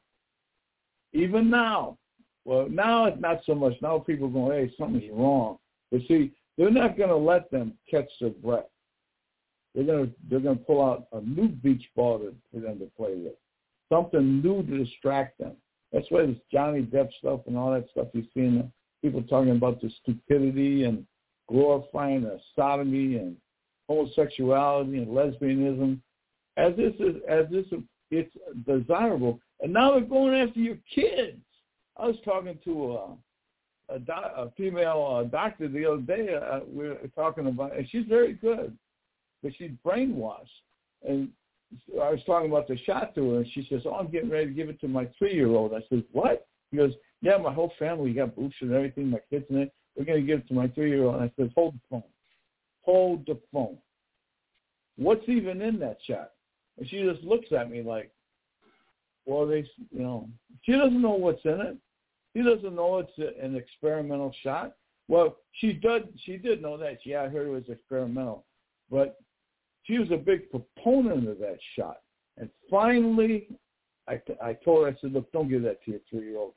even 1.11 1.49
now, 1.49 1.98
well, 2.45 2.68
now 2.70 3.06
it's 3.06 3.20
not 3.20 3.41
so 3.45 3.56
much. 3.56 3.74
Now 3.82 3.98
people 3.99 4.28
are 4.28 4.32
going, 4.32 4.68
hey, 4.68 4.74
something's 4.78 5.11
wrong. 5.11 5.57
But 5.91 6.02
see, 6.07 6.32
they're 6.57 6.70
not 6.70 6.98
going 6.98 7.10
to 7.10 7.16
let 7.16 7.49
them 7.49 7.74
catch 7.90 8.10
their 8.22 8.30
breath. 8.30 8.66
They're 9.74 9.86
going 9.86 10.07
to 10.07 10.14
they're 10.30 10.40
going 10.40 10.57
to 10.57 10.64
pull 10.66 10.84
out 10.84 11.07
a 11.14 11.22
new 11.22 11.48
beach 11.48 11.84
ball 11.95 12.20
to, 12.20 12.34
for 12.53 12.60
them 12.60 12.80
to 12.80 12.90
play 12.98 13.16
with, 13.16 13.34
something 13.91 14.41
new 14.41 14.64
to 14.64 14.84
distract 14.84 15.40
them. 15.40 15.53
That's 15.91 16.06
why 16.10 16.26
this 16.26 16.38
Johnny 16.52 16.82
Depp 16.82 17.10
stuff 17.20 17.41
and 17.48 17.57
all 17.57 17.72
that 17.72 17.88
stuff 17.91 18.07
you've 18.14 18.26
seen 18.34 18.72
people 19.02 19.24
talking 19.24 19.52
about 19.52 19.82
the 19.82 19.92
stupidity 20.02 20.84
and 20.84 21.06
glorifying 21.48 22.24
the 22.24 22.40
sodomy 22.56 23.16
and 23.16 23.36
homosexuality 23.88 24.98
and 24.98 25.08
lesbianism, 25.08 26.00
as 26.58 26.76
this 26.76 26.94
is 27.00 27.16
as 27.28 27.46
this 27.50 27.66
it's 28.12 28.32
desirable. 28.66 29.40
And 29.62 29.74
now 29.74 29.92
they're 29.92 30.02
going 30.02 30.34
after 30.36 30.60
your 30.60 30.78
kids. 30.94 31.38
I 31.98 32.08
was 32.08 32.16
talking 32.24 32.58
to 32.64 32.94
a, 33.90 33.96
a, 33.96 34.00
doc, 34.00 34.32
a 34.36 34.52
female 34.52 35.20
uh, 35.20 35.30
doctor 35.30 35.68
the 35.68 35.86
other 35.86 36.02
day. 36.02 36.34
Uh, 36.34 36.62
we 36.72 36.88
were 36.88 36.98
talking 37.14 37.48
about, 37.48 37.76
and 37.76 37.88
she's 37.90 38.06
very 38.08 38.34
good, 38.34 38.76
but 39.44 39.52
she's 39.58 39.72
brainwashed. 39.86 40.48
And 41.08 41.30
I 42.02 42.10
was 42.12 42.22
talking 42.26 42.50
about 42.50 42.68
the 42.68 42.78
shot 42.80 43.14
to 43.16 43.32
her, 43.32 43.38
and 43.40 43.48
she 43.54 43.68
says, 43.70 43.82
"Oh, 43.86 43.94
I'm 43.94 44.10
getting 44.10 44.30
ready 44.30 44.48
to 44.48 44.54
give 44.54 44.70
it 44.70 44.80
to 44.82 44.88
my 44.88 45.08
three-year-old." 45.18 45.74
I 45.74 45.82
said, 45.90 46.04
"What?" 46.12 46.48
He 46.72 46.78
goes, 46.78 46.94
"Yeah, 47.22 47.38
my 47.38 47.54
whole 47.54 47.72
family 47.78 48.14
got 48.14 48.36
boosted 48.36 48.70
and 48.70 48.74
everything. 48.74 49.10
My 49.10 49.20
kids 49.30 49.46
and 49.50 49.60
it. 49.60 49.74
We're 49.96 50.06
going 50.06 50.22
to 50.22 50.28
give 50.28 50.40
it 50.40 50.48
to 50.48 50.54
my 50.54 50.68
three-year-old." 50.70 51.16
And 51.16 51.24
I 51.24 51.32
said, 51.36 51.52
"Hold 51.56 51.76
the 51.76 51.80
phone. 51.90 52.04
Hold 52.82 53.26
the 53.26 53.40
phone. 53.52 53.78
What's 54.98 55.28
even 55.28 55.62
in 55.62 55.80
that 55.80 55.98
shot?" 56.06 56.32
And 56.78 56.88
she 56.90 57.04
just 57.04 57.24
looks 57.24 57.52
at 57.52 57.70
me 57.70 57.82
like, 57.82 58.12
"Well, 59.26 59.46
they, 59.48 59.70
you 59.91 60.02
know, 60.02 60.30
she 60.64 60.74
doesn't 60.74 61.02
know 61.02 61.16
what's 61.16 61.44
in 61.46 61.62
it." 61.62 61.78
He 62.34 62.44
doesn't 62.44 62.76
know 62.76 63.00
it's 63.00 63.18
a, 63.18 63.44
an 63.44 63.56
experimental 63.56 64.34
shot. 64.44 64.76
Well, 65.08 65.38
she 65.54 65.74
did. 65.74 66.10
She 66.26 66.38
did 66.38 66.62
know 66.62 66.78
that. 66.78 67.00
Yeah, 67.06 67.24
I 67.24 67.30
heard 67.30 67.48
it 67.48 67.52
was 67.52 67.70
experimental, 67.70 68.46
but 68.91 69.18
she 69.84 69.98
was 69.98 70.12
a 70.12 70.18
big 70.18 70.50
proponent 70.52 71.28
of 71.28 71.40
that 71.40 71.58
shot. 71.76 71.98
And 72.38 72.50
finally, 72.70 73.48
I, 74.08 74.22
I 74.41 74.54
told 74.54 74.86
her, 74.86 74.91
I 74.91 74.96
said, 75.02 75.14
look, 75.14 75.32
don't 75.32 75.50
give 75.50 75.64
that 75.64 75.84
to 75.86 75.91
your 75.91 76.00
three-year-old. 76.10 76.54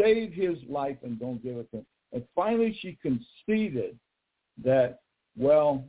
Save 0.00 0.32
his 0.32 0.56
life 0.68 0.96
and 1.02 1.18
don't 1.18 1.42
give 1.42 1.56
it 1.56 1.70
to 1.70 1.78
him. 1.78 1.86
And 2.12 2.24
finally, 2.34 2.76
she 2.80 2.98
conceded 3.02 3.98
that, 4.64 5.00
well, 5.36 5.84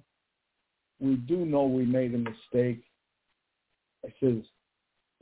we 1.00 1.16
do 1.16 1.46
know 1.46 1.66
we 1.66 1.86
made 1.86 2.14
a 2.14 2.18
mistake. 2.18 2.84
I 4.06 4.14
says, 4.20 4.44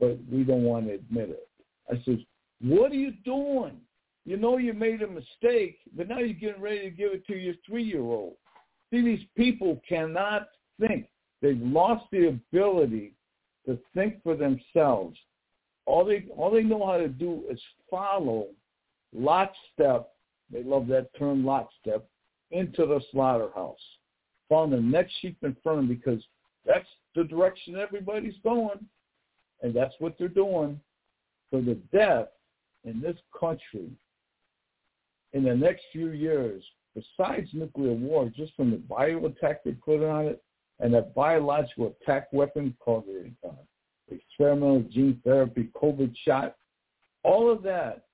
but 0.00 0.18
we 0.30 0.44
don't 0.44 0.62
want 0.62 0.86
to 0.86 0.94
admit 0.94 1.30
it. 1.30 1.48
I 1.90 2.02
says, 2.04 2.18
what 2.60 2.92
are 2.92 2.96
you 2.96 3.12
doing? 3.24 3.80
You 4.24 4.36
know 4.36 4.58
you 4.58 4.74
made 4.74 5.02
a 5.02 5.06
mistake, 5.06 5.78
but 5.96 6.08
now 6.08 6.18
you're 6.18 6.34
getting 6.34 6.60
ready 6.60 6.82
to 6.82 6.90
give 6.90 7.12
it 7.12 7.26
to 7.28 7.36
your 7.36 7.54
three-year-old. 7.64 8.34
See, 8.90 9.02
these 9.02 9.24
people 9.36 9.80
cannot 9.88 10.48
think. 10.80 11.06
They've 11.42 11.60
lost 11.60 12.06
the 12.10 12.28
ability 12.28 13.12
to 13.66 13.78
think 13.94 14.22
for 14.22 14.36
themselves. 14.36 15.16
All 15.86 16.04
they 16.04 16.24
all 16.36 16.50
they 16.50 16.62
know 16.62 16.84
how 16.84 16.96
to 16.96 17.08
do 17.08 17.44
is 17.50 17.60
follow 17.90 18.46
lockstep. 19.12 20.10
They 20.52 20.62
love 20.62 20.86
that 20.88 21.08
term 21.18 21.44
lockstep 21.44 22.08
into 22.50 22.86
the 22.86 23.00
slaughterhouse. 23.10 23.78
Found 24.48 24.72
the 24.72 24.80
next 24.80 25.12
sheep 25.20 25.36
in 25.42 25.56
front 25.62 25.80
of 25.80 25.88
them 25.88 25.96
because 25.96 26.22
that's 26.64 26.88
the 27.14 27.24
direction 27.24 27.76
everybody's 27.76 28.36
going, 28.44 28.86
and 29.62 29.74
that's 29.74 29.94
what 29.98 30.16
they're 30.18 30.28
doing. 30.28 30.80
For 31.50 31.60
the 31.60 31.78
death 31.92 32.28
in 32.84 33.00
this 33.00 33.16
country 33.38 33.88
in 35.32 35.44
the 35.44 35.54
next 35.54 35.84
few 35.92 36.10
years, 36.10 36.64
besides 36.94 37.48
nuclear 37.52 37.92
war, 37.92 38.30
just 38.34 38.54
from 38.54 38.70
the 38.70 38.78
bio 38.78 39.26
attack 39.26 39.62
they 39.64 39.72
put 39.72 40.04
on 40.04 40.26
it, 40.26 40.42
and 40.80 40.92
that 40.94 41.14
biological 41.14 41.94
attack 42.02 42.26
weapon 42.32 42.76
called 42.80 43.04
the 43.06 43.30
uh, 43.48 43.52
experimental 44.10 44.82
gene 44.90 45.20
therapy 45.24 45.68
COVID 45.80 46.14
shot, 46.24 46.56
all 47.22 47.50
of 47.50 47.62
that 47.62 48.05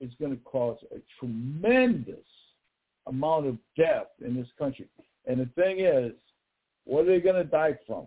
is 0.00 0.12
going 0.20 0.32
to 0.32 0.42
cause 0.44 0.78
a 0.92 0.98
tremendous 1.18 2.16
amount 3.06 3.46
of 3.46 3.56
death 3.76 4.08
in 4.24 4.36
this 4.36 4.48
country. 4.58 4.86
And 5.26 5.40
the 5.40 5.48
thing 5.60 5.80
is, 5.80 6.12
what 6.84 7.02
are 7.02 7.06
they 7.06 7.20
going 7.20 7.36
to 7.36 7.44
die 7.44 7.78
from? 7.86 8.06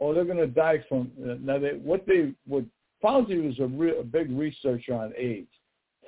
Oh, 0.00 0.12
they're 0.12 0.24
going 0.24 0.38
to 0.38 0.46
die 0.46 0.84
from 0.88 1.10
now. 1.18 1.58
They, 1.58 1.70
what 1.70 2.06
they 2.06 2.32
what 2.46 2.64
Fauci 3.02 3.44
was 3.44 3.58
a, 3.60 3.66
re, 3.66 3.98
a 3.98 4.02
big 4.02 4.30
researcher 4.30 4.94
on 4.94 5.12
AIDS. 5.16 5.48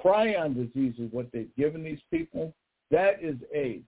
Prion 0.04 0.54
disease 0.54 0.94
is 0.98 1.12
what 1.12 1.30
they've 1.32 1.54
given 1.56 1.82
these 1.82 2.00
people. 2.10 2.54
That 2.90 3.22
is 3.22 3.36
AIDS. 3.54 3.84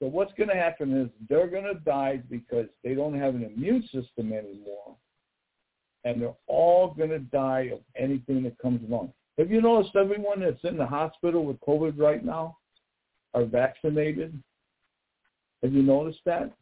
So 0.00 0.06
what's 0.06 0.32
going 0.34 0.48
to 0.48 0.54
happen 0.54 0.96
is 0.96 1.08
they're 1.28 1.48
going 1.48 1.64
to 1.64 1.74
die 1.74 2.22
because 2.30 2.66
they 2.84 2.94
don't 2.94 3.18
have 3.18 3.34
an 3.34 3.44
immune 3.44 3.82
system 3.82 4.32
anymore, 4.32 4.96
and 6.04 6.20
they're 6.20 6.36
all 6.46 6.94
going 6.94 7.10
to 7.10 7.18
die 7.18 7.70
of 7.72 7.80
anything 7.96 8.44
that 8.44 8.58
comes 8.58 8.80
along. 8.88 9.12
Have 9.38 9.52
you 9.52 9.62
noticed 9.62 9.94
everyone 9.94 10.40
that's 10.40 10.64
in 10.64 10.76
the 10.76 10.86
hospital 10.86 11.44
with 11.44 11.60
COVID 11.60 11.96
right 11.96 12.24
now 12.24 12.58
are 13.34 13.44
vaccinated? 13.44 14.36
Have 15.62 15.72
you 15.72 15.82
noticed 15.82 16.20
that? 16.26 16.52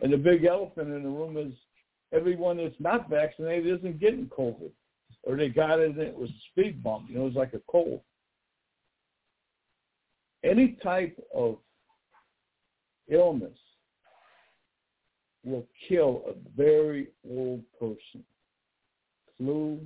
And 0.00 0.12
the 0.12 0.16
big 0.16 0.44
elephant 0.44 0.94
in 0.94 1.02
the 1.02 1.08
room 1.08 1.36
is 1.36 1.52
everyone 2.12 2.58
that's 2.58 2.74
not 2.78 3.10
vaccinated 3.10 3.78
isn't 3.78 4.00
getting 4.00 4.26
COVID, 4.26 4.70
or 5.24 5.36
they 5.36 5.48
got 5.48 5.80
it 5.80 5.90
and 5.90 5.98
it 5.98 6.16
was 6.16 6.30
a 6.30 6.42
speed 6.50 6.82
bump. 6.82 7.06
You 7.08 7.16
know, 7.16 7.22
it 7.22 7.26
was 7.26 7.34
like 7.34 7.54
a 7.54 7.60
cold. 7.68 8.00
Any 10.44 10.78
type 10.82 11.18
of 11.34 11.58
illness 13.10 13.58
will 15.44 15.66
kill 15.88 16.22
a 16.28 16.56
very 16.56 17.08
old 17.28 17.62
person. 17.78 18.24
Flu, 19.38 19.80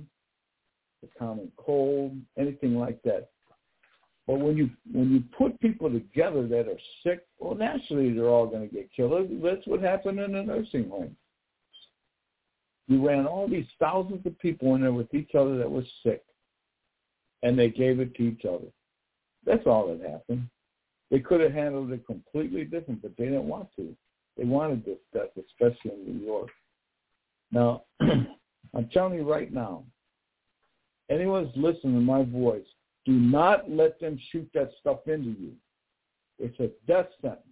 the 1.01 1.09
common 1.17 1.51
cold, 1.57 2.17
anything 2.37 2.75
like 2.75 3.01
that. 3.03 3.29
But 4.27 4.39
when 4.39 4.55
you 4.57 4.69
when 4.91 5.11
you 5.11 5.23
put 5.35 5.59
people 5.59 5.89
together 5.89 6.47
that 6.47 6.67
are 6.67 6.79
sick, 7.03 7.25
well, 7.39 7.55
naturally 7.55 8.13
they're 8.13 8.29
all 8.29 8.45
going 8.45 8.67
to 8.67 8.73
get 8.73 8.91
killed. 8.95 9.27
That's 9.43 9.65
what 9.65 9.81
happened 9.81 10.19
in 10.19 10.35
a 10.35 10.43
nursing 10.43 10.87
home. 10.87 11.15
You 12.87 13.07
ran 13.07 13.25
all 13.25 13.47
these 13.47 13.65
thousands 13.79 14.25
of 14.25 14.37
people 14.39 14.75
in 14.75 14.81
there 14.81 14.93
with 14.93 15.13
each 15.13 15.35
other 15.35 15.57
that 15.57 15.69
was 15.69 15.85
sick, 16.03 16.23
and 17.43 17.57
they 17.57 17.69
gave 17.69 17.99
it 17.99 18.13
to 18.15 18.23
each 18.23 18.45
other. 18.45 18.67
That's 19.45 19.65
all 19.65 19.87
that 19.87 20.07
happened. 20.07 20.47
They 21.09 21.19
could 21.19 21.41
have 21.41 21.53
handled 21.53 21.91
it 21.91 22.05
completely 22.05 22.65
different, 22.65 23.01
but 23.01 23.17
they 23.17 23.25
didn't 23.25 23.47
want 23.47 23.69
to. 23.77 23.95
They 24.37 24.45
wanted 24.45 24.85
this 24.85 24.97
stuff, 25.09 25.29
especially 25.37 25.91
in 25.91 26.17
New 26.17 26.25
York. 26.25 26.49
Now, 27.51 27.83
I'm 27.99 28.89
telling 28.93 29.15
you 29.15 29.29
right 29.29 29.51
now, 29.51 29.83
anyone's 31.09 31.55
listening 31.55 31.95
to 31.95 32.01
my 32.01 32.23
voice, 32.23 32.65
do 33.05 33.13
not 33.13 33.69
let 33.69 33.99
them 33.99 34.19
shoot 34.31 34.49
that 34.53 34.71
stuff 34.79 34.99
into 35.07 35.29
you. 35.29 35.51
It's 36.37 36.59
a 36.59 36.69
death 36.87 37.07
sentence, 37.21 37.43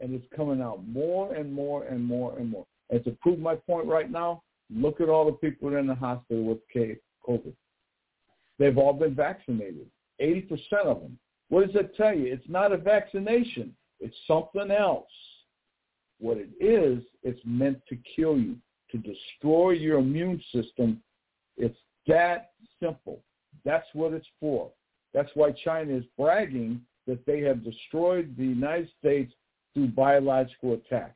and 0.00 0.14
it's 0.14 0.26
coming 0.34 0.60
out 0.60 0.86
more 0.86 1.34
and 1.34 1.52
more 1.52 1.84
and 1.84 2.04
more 2.04 2.36
and 2.38 2.50
more. 2.50 2.66
And 2.90 3.02
to 3.04 3.12
prove 3.22 3.38
my 3.38 3.54
point 3.54 3.86
right 3.86 4.10
now, 4.10 4.42
look 4.70 5.00
at 5.00 5.08
all 5.08 5.26
the 5.26 5.32
people 5.32 5.74
in 5.76 5.86
the 5.86 5.94
hospital 5.94 6.44
with 6.44 6.58
COVID. 7.26 7.52
They've 8.58 8.78
all 8.78 8.92
been 8.92 9.14
vaccinated, 9.14 9.86
80% 10.20 10.58
of 10.84 11.00
them. 11.00 11.18
What 11.48 11.64
does 11.64 11.74
that 11.74 11.94
tell 11.96 12.14
you? 12.14 12.32
It's 12.32 12.48
not 12.48 12.72
a 12.72 12.76
vaccination. 12.76 13.74
It's 14.00 14.16
something 14.26 14.70
else. 14.70 15.10
What 16.18 16.38
it 16.38 16.48
is, 16.60 17.02
it's 17.22 17.40
meant 17.44 17.78
to 17.88 17.96
kill 18.16 18.38
you, 18.38 18.56
to 18.90 18.98
destroy 18.98 19.72
your 19.72 19.98
immune 19.98 20.42
system. 20.52 21.02
It's 21.56 21.78
that 22.06 22.52
simple. 22.80 23.20
That's 23.64 23.86
what 23.94 24.12
it's 24.12 24.26
for. 24.40 24.70
That's 25.14 25.30
why 25.34 25.52
China 25.64 25.96
is 25.96 26.04
bragging 26.18 26.80
that 27.06 27.24
they 27.26 27.40
have 27.40 27.64
destroyed 27.64 28.34
the 28.36 28.44
United 28.44 28.90
States 28.98 29.32
through 29.74 29.88
biological 29.88 30.74
attack. 30.74 31.14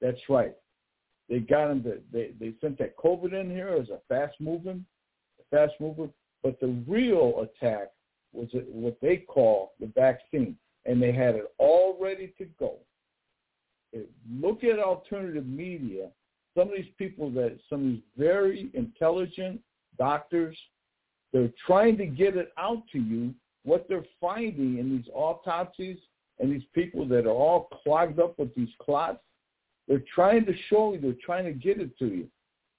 That's 0.00 0.20
right. 0.28 0.54
They 1.28 1.40
got 1.40 1.68
them 1.68 1.82
to, 1.84 1.98
they, 2.12 2.30
they 2.38 2.52
sent 2.60 2.78
that 2.78 2.96
COVID 2.96 3.32
in 3.32 3.50
here 3.50 3.76
as 3.80 3.88
a 3.88 4.00
fast 4.08 4.34
moving, 4.40 4.84
fast 5.50 5.72
mover, 5.80 6.08
but 6.42 6.60
the 6.60 6.82
real 6.86 7.40
attack 7.40 7.88
was 8.32 8.48
what 8.52 8.98
they 9.00 9.16
call 9.16 9.72
the 9.80 9.86
vaccine, 9.94 10.56
and 10.84 11.02
they 11.02 11.12
had 11.12 11.36
it 11.36 11.44
all 11.58 11.96
ready 12.00 12.34
to 12.38 12.44
go. 12.58 12.76
Look 14.30 14.64
at 14.64 14.78
alternative 14.78 15.46
media. 15.46 16.08
Some 16.56 16.68
of 16.68 16.74
these 16.76 16.92
people 16.98 17.30
that 17.30 17.58
some 17.70 17.80
of 17.80 17.86
these 17.86 18.02
very 18.18 18.70
intelligent 18.74 19.60
doctors, 19.98 20.56
they're 21.32 21.52
trying 21.66 21.96
to 21.98 22.06
get 22.06 22.36
it 22.36 22.52
out 22.58 22.82
to 22.92 22.98
you 22.98 23.34
what 23.64 23.86
they're 23.88 24.04
finding 24.20 24.78
in 24.78 24.96
these 24.96 25.06
autopsies 25.14 25.98
and 26.38 26.52
these 26.52 26.66
people 26.74 27.06
that 27.08 27.26
are 27.26 27.30
all 27.30 27.68
clogged 27.82 28.20
up 28.20 28.38
with 28.38 28.54
these 28.54 28.68
clots. 28.80 29.20
They're 29.88 30.04
trying 30.14 30.44
to 30.46 30.52
show 30.68 30.92
you, 30.92 31.00
they're 31.00 31.14
trying 31.24 31.44
to 31.44 31.52
get 31.52 31.80
it 31.80 31.96
to 31.98 32.06
you. 32.06 32.28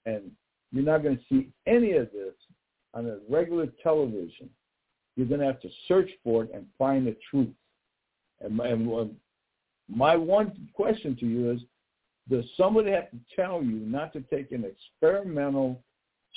And 0.05 0.31
you're 0.71 0.83
not 0.83 1.03
going 1.03 1.17
to 1.17 1.23
see 1.29 1.49
any 1.65 1.93
of 1.93 2.11
this 2.11 2.33
on 2.93 3.07
a 3.07 3.17
regular 3.29 3.67
television 3.81 4.49
you're 5.15 5.27
going 5.27 5.39
to 5.39 5.45
have 5.45 5.61
to 5.61 5.69
search 5.87 6.09
for 6.23 6.43
it 6.43 6.51
and 6.53 6.65
find 6.77 7.07
the 7.07 7.15
truth. 7.29 7.53
And 8.41 8.55
my, 8.55 8.67
and 8.67 9.15
my 9.89 10.15
one 10.15 10.69
question 10.73 11.15
to 11.17 11.25
you 11.25 11.51
is, 11.51 11.61
does 12.29 12.45
somebody 12.57 12.91
have 12.91 13.09
to 13.11 13.17
tell 13.35 13.63
you 13.63 13.79
not 13.79 14.11
to 14.13 14.21
take 14.21 14.51
an 14.51 14.65
experimental 14.65 15.79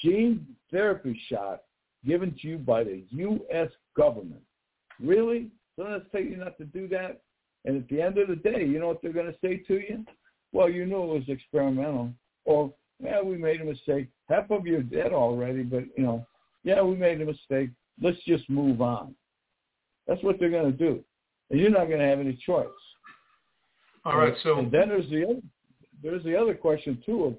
gene 0.02 0.46
therapy 0.70 1.18
shot 1.28 1.62
given 2.06 2.34
to 2.40 2.48
you 2.48 2.58
by 2.58 2.84
the 2.84 3.02
U.S. 3.10 3.68
government? 3.96 4.42
Really? 5.00 5.48
Someone 5.76 6.00
to 6.00 6.08
tell 6.10 6.20
you 6.20 6.36
not 6.36 6.56
to 6.58 6.64
do 6.64 6.88
that? 6.88 7.20
And 7.64 7.76
at 7.76 7.88
the 7.88 8.00
end 8.00 8.18
of 8.18 8.28
the 8.28 8.36
day, 8.36 8.64
you 8.64 8.78
know 8.78 8.88
what 8.88 9.02
they're 9.02 9.12
going 9.12 9.32
to 9.32 9.38
say 9.40 9.58
to 9.68 9.74
you? 9.74 10.04
Well, 10.52 10.68
you 10.70 10.86
knew 10.86 11.02
it 11.02 11.06
was 11.06 11.28
experimental. 11.28 12.12
Or, 12.44 12.72
yeah, 13.02 13.20
we 13.20 13.36
made 13.36 13.60
a 13.60 13.64
mistake. 13.64 14.08
Half 14.28 14.50
of 14.50 14.66
you 14.66 14.78
are 14.78 14.82
dead 14.82 15.12
already, 15.12 15.62
but, 15.62 15.84
you 15.96 16.04
know, 16.04 16.26
yeah, 16.64 16.82
we 16.82 16.96
made 16.96 17.20
a 17.20 17.26
mistake. 17.26 17.70
Let's 18.00 18.22
just 18.24 18.48
move 18.48 18.80
on. 18.80 19.14
That's 20.08 20.22
what 20.22 20.40
they're 20.40 20.50
going 20.50 20.72
to 20.72 20.76
do, 20.76 21.04
and 21.50 21.60
you're 21.60 21.70
not 21.70 21.86
going 21.88 22.00
to 22.00 22.06
have 22.06 22.18
any 22.18 22.38
choice. 22.44 22.66
All 24.06 24.16
right. 24.16 24.34
So 24.42 24.58
and 24.58 24.72
then 24.72 24.88
there's 24.88 25.08
the 25.10 25.24
other, 25.24 25.40
there's 26.02 26.24
the 26.24 26.34
other 26.34 26.54
question 26.54 27.02
too 27.04 27.24
of 27.24 27.34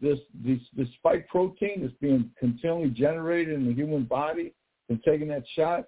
this 0.00 0.18
this 0.44 0.58
this 0.76 0.88
spike 0.98 1.28
protein 1.28 1.82
that's 1.82 1.94
being 2.00 2.30
continually 2.38 2.90
generated 2.90 3.54
in 3.54 3.66
the 3.66 3.74
human 3.74 4.04
body 4.04 4.54
from 4.86 5.00
taking 5.04 5.28
that 5.28 5.44
shot. 5.54 5.86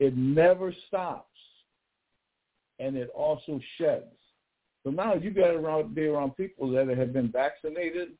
It 0.00 0.16
never 0.16 0.72
stops, 0.86 1.38
and 2.78 2.96
it 2.96 3.10
also 3.14 3.60
sheds. 3.76 4.06
So 4.84 4.90
now 4.90 5.14
you 5.14 5.30
got 5.30 5.52
to 5.52 5.84
be 5.84 6.06
around 6.06 6.36
people 6.36 6.70
that 6.70 6.88
have 6.88 7.12
been 7.12 7.30
vaccinated. 7.30 8.10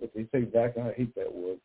If 0.00 0.12
they 0.14 0.26
say 0.32 0.44
vaccine, 0.44 0.86
I 0.86 0.92
hate 0.92 1.14
that 1.16 1.32
word. 1.32 1.58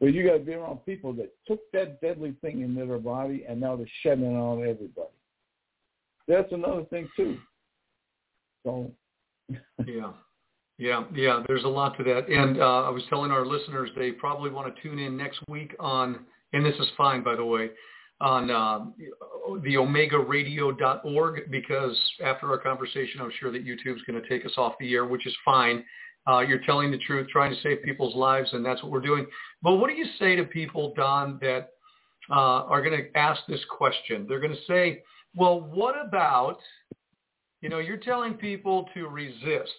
But 0.00 0.14
you 0.14 0.26
got 0.26 0.34
to 0.34 0.38
be 0.40 0.54
around 0.54 0.84
people 0.84 1.12
that 1.14 1.32
took 1.46 1.60
that 1.72 2.00
deadly 2.00 2.34
thing 2.40 2.60
into 2.60 2.86
their 2.86 2.98
body 2.98 3.44
and 3.48 3.60
now 3.60 3.76
they're 3.76 3.86
shedding 4.02 4.32
it 4.32 4.36
on 4.36 4.60
everybody. 4.60 5.08
That's 6.28 6.52
another 6.52 6.84
thing 6.84 7.08
too. 7.16 7.38
So. 8.64 8.92
yeah. 9.86 10.12
Yeah, 10.78 11.04
yeah, 11.12 11.42
there's 11.48 11.64
a 11.64 11.68
lot 11.68 11.96
to 11.98 12.04
that. 12.04 12.28
And 12.28 12.60
uh, 12.60 12.82
I 12.84 12.90
was 12.90 13.02
telling 13.10 13.32
our 13.32 13.44
listeners 13.44 13.90
they 13.96 14.12
probably 14.12 14.50
want 14.50 14.74
to 14.74 14.82
tune 14.82 15.00
in 15.00 15.16
next 15.16 15.40
week 15.48 15.74
on, 15.80 16.20
and 16.52 16.64
this 16.64 16.76
is 16.78 16.86
fine, 16.96 17.24
by 17.24 17.34
the 17.34 17.44
way, 17.44 17.70
on 18.20 18.50
uh, 18.50 18.86
the 19.62 19.74
omegaradio.org 19.74 21.50
because 21.50 22.00
after 22.24 22.48
our 22.48 22.58
conversation, 22.58 23.20
I'm 23.20 23.32
sure 23.40 23.50
that 23.50 23.66
YouTube's 23.66 24.02
going 24.02 24.22
to 24.22 24.28
take 24.28 24.46
us 24.46 24.52
off 24.56 24.74
the 24.78 24.92
air, 24.94 25.04
which 25.04 25.26
is 25.26 25.36
fine. 25.44 25.84
Uh, 26.28 26.40
you're 26.40 26.60
telling 26.64 26.92
the 26.92 26.98
truth, 26.98 27.28
trying 27.28 27.52
to 27.52 27.60
save 27.60 27.82
people's 27.82 28.14
lives, 28.14 28.50
and 28.52 28.64
that's 28.64 28.82
what 28.82 28.92
we're 28.92 29.00
doing. 29.00 29.26
But 29.62 29.76
what 29.76 29.88
do 29.88 29.96
you 29.96 30.06
say 30.18 30.36
to 30.36 30.44
people, 30.44 30.94
Don, 30.94 31.38
that 31.40 31.70
uh, 32.30 32.64
are 32.66 32.82
going 32.82 33.02
to 33.02 33.18
ask 33.18 33.40
this 33.48 33.60
question. 33.76 34.26
They're 34.28 34.40
going 34.40 34.52
to 34.52 34.64
say, 34.66 35.02
well, 35.34 35.60
what 35.60 35.94
about, 36.00 36.58
you 37.62 37.68
know, 37.68 37.78
you're 37.78 37.96
telling 37.96 38.34
people 38.34 38.88
to 38.94 39.08
resist. 39.08 39.72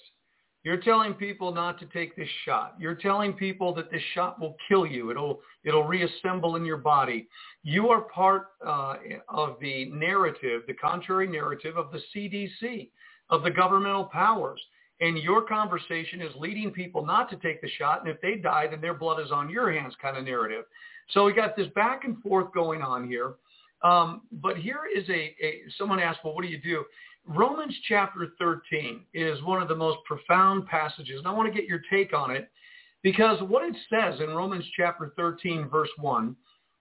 You're 0.64 0.78
telling 0.78 1.14
people 1.14 1.54
not 1.54 1.80
to 1.80 1.86
take 1.86 2.16
this 2.16 2.28
shot. 2.46 2.76
You're 2.78 2.96
telling 2.96 3.34
people 3.34 3.74
that 3.76 3.90
this 3.90 4.02
shot 4.14 4.40
will 4.42 4.58
kill 4.68 4.86
you. 4.86 5.10
It'll 5.10 5.40
it'll 5.64 5.86
reassemble 5.86 6.58
in 6.58 6.66
your 6.66 6.78
body. 6.78 7.28
You 7.64 7.90
are 7.90 8.02
part 8.02 8.48
uh, 8.66 8.96
of 9.30 9.56
the 9.62 9.86
narrative, 9.86 10.64
the 10.68 10.74
contrary 10.74 11.28
narrative 11.28 11.78
of 11.78 11.92
the 11.92 12.02
CDC, 12.14 12.90
of 13.30 13.44
the 13.44 13.52
governmental 13.52 14.06
powers. 14.06 14.60
And 15.02 15.18
your 15.18 15.44
conversation 15.44 16.22
is 16.22 16.34
leading 16.38 16.72
people 16.72 17.06
not 17.06 17.30
to 17.30 17.38
take 17.38 17.62
the 17.62 17.70
shot. 17.78 18.02
And 18.02 18.10
if 18.10 18.20
they 18.20 18.36
die, 18.36 18.68
then 18.70 18.82
their 18.82 18.94
blood 18.94 19.22
is 19.22 19.32
on 19.32 19.50
your 19.50 19.72
hands 19.72 19.94
kind 20.02 20.18
of 20.18 20.26
narrative. 20.26 20.66
So 21.12 21.24
we 21.24 21.34
got 21.34 21.56
this 21.56 21.68
back 21.74 22.04
and 22.04 22.22
forth 22.22 22.54
going 22.54 22.82
on 22.82 23.08
here. 23.08 23.36
Um, 23.82 24.22
but 24.32 24.58
here 24.58 24.82
is 24.94 25.08
a, 25.08 25.36
a, 25.42 25.62
someone 25.78 26.00
asked, 26.00 26.20
well, 26.24 26.36
what 26.36 26.42
do 26.42 26.50
you 26.50 26.60
do? 26.60 26.84
Romans 27.30 27.76
chapter 27.88 28.30
13 28.40 29.02
is 29.14 29.40
one 29.44 29.62
of 29.62 29.68
the 29.68 29.76
most 29.76 30.00
profound 30.04 30.66
passages. 30.66 31.20
And 31.20 31.28
I 31.28 31.32
want 31.32 31.48
to 31.48 31.58
get 31.58 31.70
your 31.70 31.82
take 31.88 32.12
on 32.12 32.32
it 32.32 32.50
because 33.04 33.40
what 33.44 33.64
it 33.64 33.76
says 33.88 34.20
in 34.20 34.36
Romans 34.36 34.66
chapter 34.76 35.14
13, 35.16 35.70
verse 35.70 35.92
1, 35.98 36.36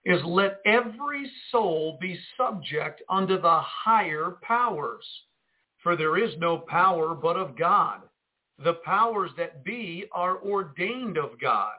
is 0.05 0.19
let 0.25 0.59
every 0.65 1.29
soul 1.51 1.99
be 2.01 2.19
subject 2.35 3.03
unto 3.09 3.39
the 3.39 3.59
higher 3.61 4.37
powers. 4.41 5.05
For 5.83 5.95
there 5.95 6.17
is 6.17 6.33
no 6.39 6.57
power 6.57 7.13
but 7.13 7.37
of 7.37 7.55
God. 7.55 8.01
The 8.63 8.79
powers 8.83 9.29
that 9.37 9.63
be 9.63 10.05
are 10.11 10.39
ordained 10.39 11.19
of 11.19 11.39
God. 11.39 11.75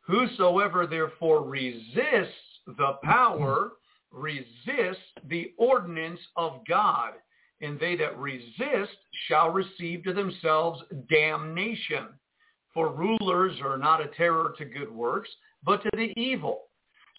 Whosoever 0.00 0.84
therefore 0.84 1.44
resists 1.44 2.34
the 2.66 2.98
power 3.04 3.70
resists 4.10 4.98
the 5.28 5.52
ordinance 5.56 6.20
of 6.34 6.60
God, 6.68 7.12
and 7.60 7.78
they 7.78 7.96
that 7.96 8.18
resist 8.18 8.96
shall 9.28 9.50
receive 9.50 10.04
to 10.04 10.12
themselves 10.12 10.82
damnation. 11.08 12.08
For 12.72 12.88
rulers 12.88 13.54
are 13.64 13.76
not 13.76 14.00
a 14.00 14.08
terror 14.16 14.54
to 14.58 14.64
good 14.64 14.90
works, 14.90 15.28
but 15.64 15.82
to 15.82 15.90
the 15.92 16.12
evil. 16.16 16.62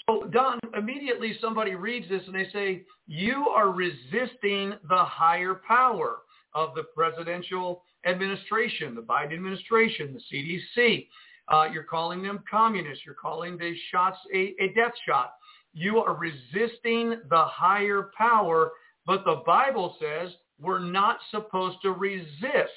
So 0.07 0.27
Don, 0.31 0.59
immediately 0.77 1.38
somebody 1.39 1.76
reads 1.76 2.09
this 2.09 2.23
and 2.26 2.35
they 2.35 2.47
say, 2.51 2.84
you 3.07 3.47
are 3.49 3.72
resisting 3.72 4.73
the 4.89 5.03
higher 5.03 5.61
power 5.68 6.19
of 6.53 6.73
the 6.76 6.84
presidential 6.95 7.84
administration, 8.05 8.95
the 8.95 9.01
Biden 9.01 9.34
administration, 9.34 10.13
the 10.13 10.63
CDC. 10.80 11.07
Uh, 11.51 11.68
you're 11.72 11.84
calling 11.84 12.23
them 12.23 12.43
communists. 12.49 13.03
You're 13.05 13.15
calling 13.15 13.57
the 13.57 13.76
shots 13.91 14.18
a, 14.34 14.55
a 14.59 14.73
death 14.73 14.93
shot. 15.07 15.34
You 15.73 15.99
are 15.99 16.15
resisting 16.15 17.22
the 17.30 17.45
higher 17.45 18.11
power, 18.18 18.72
but 19.06 19.23
the 19.26 19.41
Bible 19.45 19.95
says 19.99 20.32
we're 20.60 20.80
not 20.80 21.18
supposed 21.32 21.78
to 21.82 21.91
resist. 21.91 22.72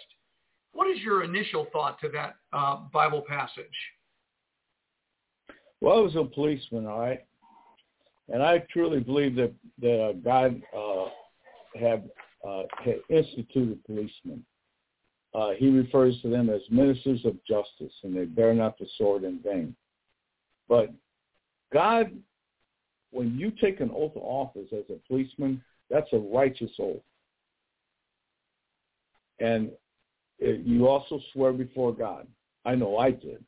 What 0.73 0.91
is 0.91 1.01
your 1.01 1.23
initial 1.23 1.67
thought 1.73 2.01
to 2.01 2.09
that 2.11 2.37
uh, 2.53 2.81
Bible 2.93 3.23
passage? 3.27 3.65
Well, 5.81 5.99
I 5.99 6.01
was 6.01 6.17
a 6.17 6.25
policeman, 6.25 6.87
all 6.87 7.01
right, 7.01 7.25
and 8.33 8.43
I 8.43 8.65
truly 8.73 9.01
believe 9.01 9.35
that 9.37 9.53
that 9.81 10.03
uh, 10.03 10.13
God 10.13 10.63
uh, 10.77 11.07
had, 11.79 12.09
uh, 12.47 12.63
instituted 13.11 13.85
policemen. 13.85 14.45
Uh, 15.35 15.51
he 15.59 15.69
refers 15.69 16.21
to 16.23 16.29
them 16.29 16.49
as 16.49 16.61
ministers 16.71 17.25
of 17.25 17.37
justice, 17.45 17.93
and 18.05 18.17
they 18.17 18.25
bear 18.25 18.55
not 18.55 18.79
the 18.79 18.87
sword 18.97 19.25
in 19.25 19.41
vain. 19.43 19.75
But 20.69 20.91
God 21.73 22.13
when 23.15 23.39
you 23.39 23.53
take 23.53 23.81
an 23.81 23.91
oath 23.95 24.17
of 24.17 24.23
office 24.23 24.69
as 24.73 24.85
a 24.91 24.99
policeman, 25.07 25.63
that's 25.91 26.13
a 26.13 26.19
righteous 26.19 26.71
oath. 26.79 27.03
And 29.41 29.71
you 30.39 30.89
also 30.89 31.21
swear 31.33 31.53
before 31.53 31.93
God. 31.93 32.27
I 32.65 32.75
know 32.75 32.99
I 32.99 33.11
did. 33.11 33.45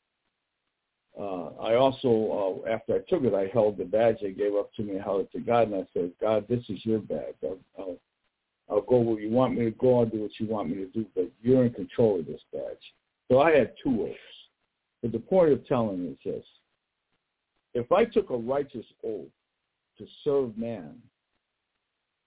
Uh, 1.19 1.47
I 1.61 1.75
also, 1.77 2.63
uh, 2.67 2.71
after 2.71 2.97
I 2.97 2.99
took 3.09 3.25
it, 3.25 3.33
I 3.33 3.51
held 3.53 3.79
the 3.79 3.85
badge 3.85 4.19
they 4.21 4.33
gave 4.33 4.55
up 4.55 4.73
to 4.75 4.83
me, 4.83 4.99
I 4.99 5.03
held 5.03 5.23
it 5.23 5.33
to 5.33 5.41
God, 5.41 5.69
and 5.69 5.77
I 5.77 5.87
said, 5.95 6.13
God, 6.21 6.47
this 6.47 6.63
is 6.69 6.85
your 6.85 6.99
badge. 6.99 7.35
I'll, 7.43 7.59
I'll, 7.79 7.97
I'll 8.69 8.83
go 8.83 8.99
where 8.99 9.21
you 9.21 9.31
want 9.31 9.57
me 9.57 9.65
to 9.65 9.71
go. 9.71 10.01
I'll 10.01 10.07
do 10.07 10.21
what 10.21 10.39
you 10.39 10.47
want 10.47 10.69
me 10.69 10.75
to 10.77 10.87
do, 10.87 11.07
but 11.15 11.31
you're 11.41 11.65
in 11.65 11.73
control 11.73 12.21
of 12.21 12.27
this 12.27 12.43
badge. 12.53 12.93
So 13.31 13.41
I 13.41 13.57
had 13.57 13.73
two 13.83 14.03
oaths. 14.03 14.19
But 15.01 15.13
the 15.13 15.19
point 15.19 15.53
of 15.53 15.67
telling 15.67 16.07
is 16.07 16.19
this. 16.25 16.45
If 17.73 17.93
I 17.93 18.05
took 18.05 18.31
a 18.31 18.37
righteous 18.37 18.87
oath 19.05 19.29
to 19.99 20.07
serve 20.25 20.57
man. 20.59 20.97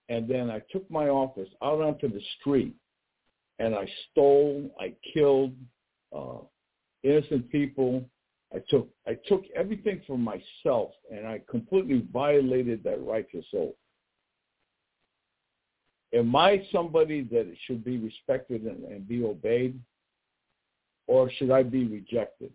And 0.10 0.28
then 0.28 0.50
I 0.50 0.62
took 0.72 0.90
my 0.90 1.08
office 1.08 1.50
out 1.64 1.82
onto 1.82 2.12
the 2.12 2.22
street 2.40 2.76
and 3.60 3.76
I 3.76 3.88
stole, 4.12 4.70
I 4.80 4.94
killed 5.14 5.54
uh, 6.16 6.40
innocent 7.04 7.50
people. 7.52 8.04
I 8.54 8.62
took 8.68 8.90
I 9.08 9.16
took 9.28 9.44
everything 9.56 10.02
for 10.08 10.18
myself 10.18 10.92
and 11.12 11.28
I 11.28 11.42
completely 11.48 12.08
violated 12.12 12.84
that 12.84 13.06
righteous 13.06 13.46
oath. 13.56 13.76
Am 16.14 16.36
I 16.36 16.66
somebody 16.72 17.22
that 17.32 17.54
should 17.68 17.84
be 17.86 18.00
respected 18.00 18.64
and, 18.64 18.84
and 18.86 19.08
be 19.08 19.24
obeyed? 19.24 19.80
Or 21.06 21.30
should 21.38 21.52
I 21.52 21.62
be 21.62 21.86
rejected? 21.86 22.52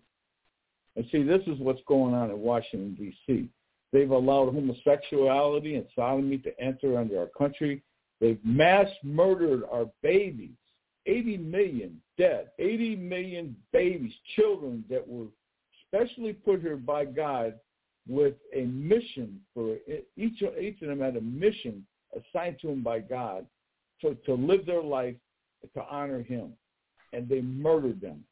And 0.96 1.04
see, 1.12 1.22
this 1.22 1.42
is 1.46 1.58
what's 1.58 1.80
going 1.86 2.14
on 2.14 2.30
in 2.30 2.38
Washington, 2.40 2.94
D.C. 2.94 3.48
They've 3.94 4.10
allowed 4.10 4.52
homosexuality 4.52 5.76
and 5.76 5.86
sodomy 5.94 6.38
to 6.38 6.60
enter 6.60 6.98
under 6.98 7.20
our 7.20 7.28
country. 7.28 7.80
They've 8.20 8.44
mass 8.44 8.88
murdered 9.04 9.62
our 9.70 9.86
babies. 10.02 10.50
80 11.06 11.36
million 11.36 12.00
dead. 12.18 12.48
80 12.58 12.96
million 12.96 13.54
babies, 13.72 14.12
children 14.34 14.84
that 14.90 15.06
were 15.06 15.26
specially 15.86 16.32
put 16.32 16.60
here 16.60 16.76
by 16.76 17.04
God 17.04 17.54
with 18.08 18.34
a 18.52 18.62
mission 18.62 19.40
for 19.54 19.76
each, 20.16 20.42
each 20.42 20.82
of 20.82 20.88
them 20.88 20.98
had 20.98 21.14
a 21.14 21.20
mission 21.20 21.86
assigned 22.16 22.58
to 22.62 22.66
them 22.66 22.82
by 22.82 22.98
God 22.98 23.46
to, 24.00 24.16
to 24.26 24.34
live 24.34 24.66
their 24.66 24.82
life 24.82 25.14
to 25.72 25.84
honor 25.88 26.20
him. 26.20 26.54
And 27.12 27.28
they 27.28 27.42
murdered 27.42 28.00
them 28.00 28.24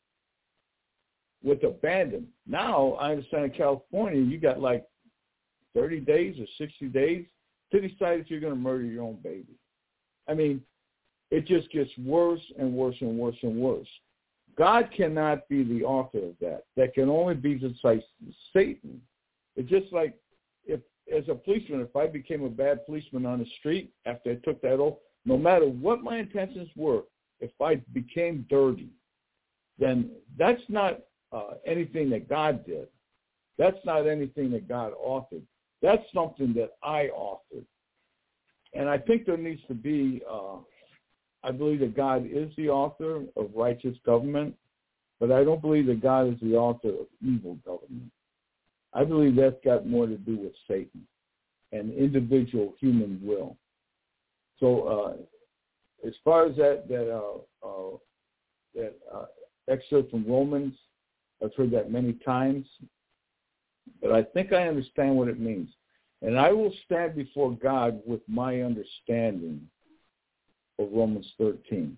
with 1.44 1.62
abandon. 1.62 2.26
Now 2.48 2.94
I 2.94 3.12
understand 3.12 3.44
in 3.44 3.51
California 3.52 4.20
you 4.20 4.40
got 4.40 4.60
like 4.60 4.84
30 5.74 6.00
days 6.00 6.36
or 6.38 6.46
60 6.58 6.86
days 6.88 7.26
to 7.70 7.80
decide 7.80 8.20
if 8.20 8.30
you're 8.30 8.40
going 8.40 8.52
to 8.54 8.58
murder 8.58 8.84
your 8.84 9.04
own 9.04 9.18
baby. 9.22 9.58
I 10.28 10.34
mean, 10.34 10.62
it 11.30 11.46
just 11.46 11.70
gets 11.72 11.90
worse 11.98 12.42
and 12.58 12.72
worse 12.72 12.96
and 13.00 13.18
worse 13.18 13.36
and 13.42 13.56
worse. 13.56 13.88
God 14.56 14.90
cannot 14.94 15.48
be 15.48 15.64
the 15.64 15.82
author 15.82 16.18
of 16.18 16.34
that. 16.40 16.64
That 16.76 16.94
can 16.94 17.08
only 17.08 17.34
be 17.34 17.54
just 17.54 17.82
like 17.82 18.04
Satan. 18.52 19.00
It's 19.56 19.70
just 19.70 19.92
like 19.92 20.14
if, 20.66 20.80
as 21.12 21.24
a 21.28 21.34
policeman, 21.34 21.80
if 21.80 21.96
I 21.96 22.06
became 22.06 22.44
a 22.44 22.50
bad 22.50 22.84
policeman 22.84 23.24
on 23.24 23.38
the 23.38 23.46
street 23.58 23.92
after 24.04 24.32
I 24.32 24.34
took 24.44 24.60
that 24.62 24.78
oath, 24.78 24.98
no 25.24 25.38
matter 25.38 25.66
what 25.66 26.02
my 26.02 26.18
intentions 26.18 26.68
were, 26.76 27.02
if 27.40 27.50
I 27.60 27.76
became 27.92 28.46
dirty, 28.50 28.90
then 29.78 30.10
that's 30.38 30.62
not 30.68 31.00
uh, 31.32 31.54
anything 31.66 32.10
that 32.10 32.28
God 32.28 32.66
did. 32.66 32.88
That's 33.58 33.78
not 33.84 34.06
anything 34.06 34.50
that 34.52 34.68
God 34.68 34.92
authored. 34.94 35.42
That's 35.82 36.02
something 36.14 36.54
that 36.54 36.70
I 36.82 37.09
authored. 37.14 37.66
And 38.72 38.88
I 38.88 38.98
think 38.98 39.26
there 39.26 39.36
needs 39.36 39.60
to 39.68 39.74
be, 39.74 40.22
uh, 40.30 40.59
I 41.42 41.50
believe 41.50 41.80
that 41.80 41.96
God 41.96 42.24
is 42.24 42.50
the 42.56 42.70
author 42.70 43.24
of 43.36 43.50
righteous 43.54 43.96
government, 44.06 44.54
but 45.20 45.30
I 45.30 45.44
don't 45.44 45.60
believe 45.60 45.86
that 45.86 46.00
God 46.00 46.32
is 46.32 46.40
the 46.40 46.54
author 46.54 46.88
of 46.88 47.06
evil 47.20 47.56
government. 47.66 48.10
I 48.94 49.04
believe 49.04 49.36
that's 49.36 49.56
got 49.64 49.86
more 49.86 50.06
to 50.06 50.16
do 50.16 50.36
with 50.36 50.52
Satan 50.68 51.06
and 51.72 51.92
individual 51.92 52.74
human 52.78 53.20
will. 53.22 53.56
So 54.60 54.82
uh, 54.84 56.06
as 56.06 56.14
far 56.22 56.46
as 56.46 56.56
that 56.56 56.86
that 56.88 57.10
uh, 57.10 57.66
uh, 57.66 57.96
that 58.74 58.94
uh, 59.12 59.24
excerpt 59.68 60.10
from 60.10 60.26
Romans, 60.26 60.74
I've 61.42 61.54
heard 61.54 61.70
that 61.72 61.90
many 61.90 62.12
times 62.24 62.66
but 64.02 64.12
I 64.12 64.24
think 64.24 64.52
I 64.52 64.68
understand 64.68 65.16
what 65.16 65.28
it 65.28 65.40
means. 65.40 65.70
And 66.20 66.38
I 66.38 66.52
will 66.52 66.72
stand 66.84 67.16
before 67.16 67.52
God 67.52 68.00
with 68.06 68.20
my 68.28 68.60
understanding 68.62 69.60
of 70.78 70.88
Romans 70.92 71.26
13. 71.38 71.96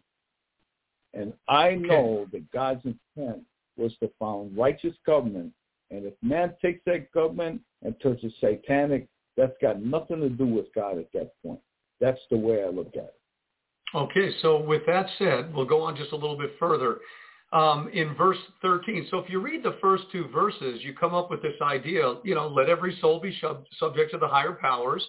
And 1.15 1.33
I 1.49 1.75
know 1.75 2.27
that 2.33 2.51
God's 2.51 2.85
intent 2.85 3.43
was 3.77 3.93
to 4.01 4.11
found 4.19 4.57
righteous 4.57 4.95
government. 5.07 5.53
And 5.91 6.05
if 6.05 6.15
man 6.23 6.55
takes 6.63 6.81
that 6.87 7.13
government 7.13 7.61
and 7.83 7.95
turns 8.03 8.21
it 8.23 8.33
satanic, 8.41 9.09
that's 9.37 9.57
got 9.61 9.83
nothing 9.83 10.21
to 10.21 10.29
do 10.29 10.47
with 10.47 10.67
God 10.75 10.99
at 10.99 11.13
that 11.13 11.33
point. 11.43 11.61
That's 12.01 12.21
the 12.31 12.37
way 12.37 12.63
I 12.63 12.69
look 12.69 12.93
at 12.95 13.05
it. 13.05 13.21
Okay, 13.95 14.31
so 14.43 14.61
with 14.61 14.83
that 14.87 15.07
said, 15.19 15.55
we'll 15.55 15.67
go 15.67 15.83
on 15.83 15.97
just 15.97 16.13
a 16.13 16.17
little 16.17 16.37
bit 16.37 16.51
further. 16.59 16.99
Um, 17.55 17.89
in 17.95 18.15
verse 18.17 18.37
13. 18.61 19.07
So 19.11 19.19
if 19.19 19.31
you 19.31 19.41
read 19.41 19.63
the 19.63 19.79
first 19.81 20.05
two 20.13 20.27
verses, 20.29 20.81
you 20.83 20.93
come 20.93 21.15
up 21.15 21.31
with 21.31 21.41
this 21.41 21.55
idea, 21.63 22.17
you 22.25 22.35
know, 22.35 22.49
let 22.49 22.69
every 22.69 22.99
soul 23.01 23.21
be 23.21 23.37
sub- 23.41 23.65
subject 23.79 24.11
to 24.11 24.19
the 24.19 24.29
higher 24.29 24.59
powers. 24.61 25.07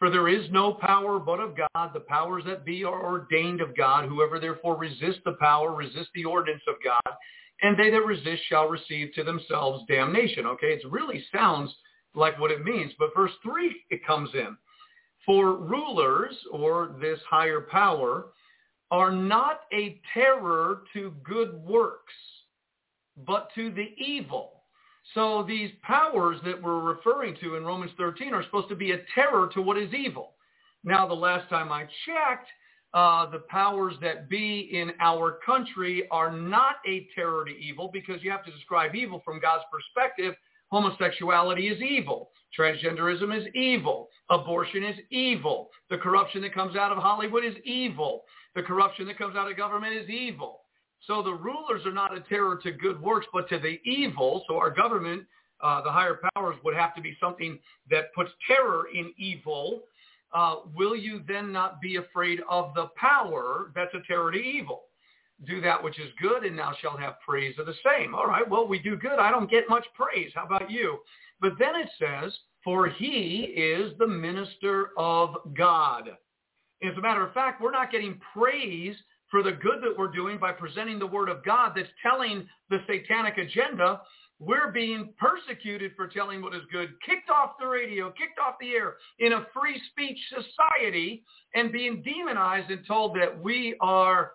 For 0.00 0.10
there 0.10 0.28
is 0.28 0.50
no 0.50 0.74
power 0.74 1.20
but 1.20 1.38
of 1.38 1.56
God. 1.56 1.90
The 1.94 2.00
powers 2.00 2.42
that 2.46 2.64
be 2.64 2.82
are 2.82 3.06
ordained 3.06 3.60
of 3.60 3.76
God. 3.76 4.08
Whoever 4.08 4.40
therefore 4.40 4.76
resists 4.76 5.20
the 5.24 5.36
power, 5.40 5.72
resists 5.72 6.10
the 6.14 6.24
ordinance 6.24 6.64
of 6.66 6.74
God. 6.84 7.16
And 7.62 7.78
they 7.78 7.90
that 7.90 8.04
resist 8.04 8.42
shall 8.48 8.68
receive 8.68 9.12
to 9.14 9.22
themselves 9.22 9.84
damnation. 9.88 10.46
Okay, 10.46 10.72
it 10.72 10.82
really 10.90 11.24
sounds 11.32 11.72
like 12.16 12.38
what 12.40 12.50
it 12.50 12.64
means. 12.64 12.92
But 12.98 13.14
verse 13.14 13.30
3, 13.44 13.72
it 13.90 14.04
comes 14.04 14.30
in. 14.34 14.56
For 15.24 15.56
rulers, 15.56 16.34
or 16.50 16.96
this 17.00 17.20
higher 17.30 17.60
power, 17.70 18.26
are 18.94 19.10
not 19.10 19.62
a 19.72 20.00
terror 20.14 20.82
to 20.92 21.12
good 21.24 21.52
works, 21.64 22.14
but 23.26 23.48
to 23.52 23.72
the 23.72 23.88
evil. 23.98 24.62
So 25.14 25.44
these 25.48 25.72
powers 25.82 26.38
that 26.44 26.62
we're 26.62 26.78
referring 26.78 27.36
to 27.42 27.56
in 27.56 27.64
Romans 27.64 27.90
13 27.98 28.32
are 28.32 28.44
supposed 28.44 28.68
to 28.68 28.76
be 28.76 28.92
a 28.92 29.00
terror 29.12 29.50
to 29.52 29.60
what 29.60 29.76
is 29.76 29.92
evil. 29.92 30.34
Now, 30.84 31.08
the 31.08 31.14
last 31.14 31.48
time 31.48 31.72
I 31.72 31.88
checked, 32.06 32.48
uh, 32.94 33.28
the 33.30 33.40
powers 33.48 33.94
that 34.00 34.28
be 34.28 34.70
in 34.72 34.92
our 35.00 35.40
country 35.44 36.06
are 36.12 36.30
not 36.30 36.76
a 36.86 37.08
terror 37.16 37.44
to 37.46 37.50
evil 37.50 37.90
because 37.92 38.22
you 38.22 38.30
have 38.30 38.44
to 38.44 38.52
describe 38.52 38.94
evil 38.94 39.20
from 39.24 39.40
God's 39.40 39.64
perspective. 39.72 40.36
Homosexuality 40.68 41.66
is 41.66 41.82
evil. 41.82 42.30
Transgenderism 42.56 43.36
is 43.36 43.52
evil. 43.56 44.08
Abortion 44.30 44.84
is 44.84 44.96
evil. 45.10 45.70
The 45.90 45.98
corruption 45.98 46.42
that 46.42 46.54
comes 46.54 46.76
out 46.76 46.92
of 46.92 46.98
Hollywood 46.98 47.44
is 47.44 47.56
evil. 47.64 48.22
The 48.54 48.62
corruption 48.62 49.06
that 49.06 49.18
comes 49.18 49.36
out 49.36 49.50
of 49.50 49.56
government 49.56 49.94
is 49.94 50.08
evil. 50.08 50.60
So 51.06 51.22
the 51.22 51.34
rulers 51.34 51.84
are 51.84 51.92
not 51.92 52.16
a 52.16 52.20
terror 52.20 52.58
to 52.62 52.72
good 52.72 53.00
works, 53.00 53.26
but 53.32 53.48
to 53.50 53.58
the 53.58 53.80
evil. 53.84 54.44
So 54.48 54.56
our 54.56 54.70
government, 54.70 55.24
uh, 55.60 55.82
the 55.82 55.90
higher 55.90 56.20
powers, 56.34 56.56
would 56.64 56.74
have 56.74 56.94
to 56.94 57.02
be 57.02 57.16
something 57.20 57.58
that 57.90 58.14
puts 58.14 58.30
terror 58.46 58.86
in 58.94 59.12
evil. 59.18 59.82
Uh, 60.32 60.56
will 60.74 60.96
you 60.96 61.22
then 61.28 61.52
not 61.52 61.80
be 61.80 61.96
afraid 61.96 62.40
of 62.48 62.74
the 62.74 62.88
power 62.96 63.70
that's 63.74 63.94
a 63.94 64.00
terror 64.06 64.32
to 64.32 64.38
evil? 64.38 64.84
Do 65.46 65.60
that 65.60 65.82
which 65.82 65.98
is 65.98 66.10
good, 66.20 66.44
and 66.44 66.58
thou 66.58 66.72
shalt 66.80 67.00
have 67.00 67.20
praise 67.20 67.58
of 67.58 67.66
the 67.66 67.74
same. 67.84 68.14
All 68.14 68.26
right, 68.26 68.48
well, 68.48 68.66
we 68.66 68.78
do 68.78 68.96
good. 68.96 69.18
I 69.18 69.30
don't 69.30 69.50
get 69.50 69.68
much 69.68 69.84
praise. 69.94 70.30
How 70.34 70.46
about 70.46 70.70
you? 70.70 71.00
But 71.40 71.58
then 71.58 71.74
it 71.76 71.90
says, 71.98 72.32
for 72.62 72.88
he 72.88 73.52
is 73.56 73.92
the 73.98 74.06
minister 74.06 74.90
of 74.96 75.34
God. 75.56 76.16
As 76.82 76.96
a 76.96 77.00
matter 77.00 77.24
of 77.26 77.32
fact, 77.32 77.60
we're 77.60 77.70
not 77.70 77.90
getting 77.90 78.20
praise 78.32 78.96
for 79.30 79.42
the 79.42 79.52
good 79.52 79.82
that 79.82 79.96
we're 79.96 80.08
doing 80.08 80.38
by 80.38 80.52
presenting 80.52 80.98
the 80.98 81.06
word 81.06 81.28
of 81.28 81.44
God 81.44 81.72
that's 81.74 81.88
telling 82.02 82.46
the 82.70 82.78
satanic 82.86 83.38
agenda. 83.38 84.00
We're 84.38 84.72
being 84.72 85.14
persecuted 85.18 85.92
for 85.96 86.06
telling 86.06 86.42
what 86.42 86.54
is 86.54 86.62
good, 86.70 86.90
kicked 87.06 87.30
off 87.30 87.52
the 87.58 87.66
radio, 87.66 88.10
kicked 88.10 88.38
off 88.38 88.56
the 88.60 88.72
air 88.72 88.94
in 89.18 89.32
a 89.32 89.46
free 89.54 89.80
speech 89.90 90.18
society 90.28 91.24
and 91.54 91.72
being 91.72 92.02
demonized 92.02 92.70
and 92.70 92.86
told 92.86 93.16
that 93.16 93.40
we 93.40 93.76
are 93.80 94.32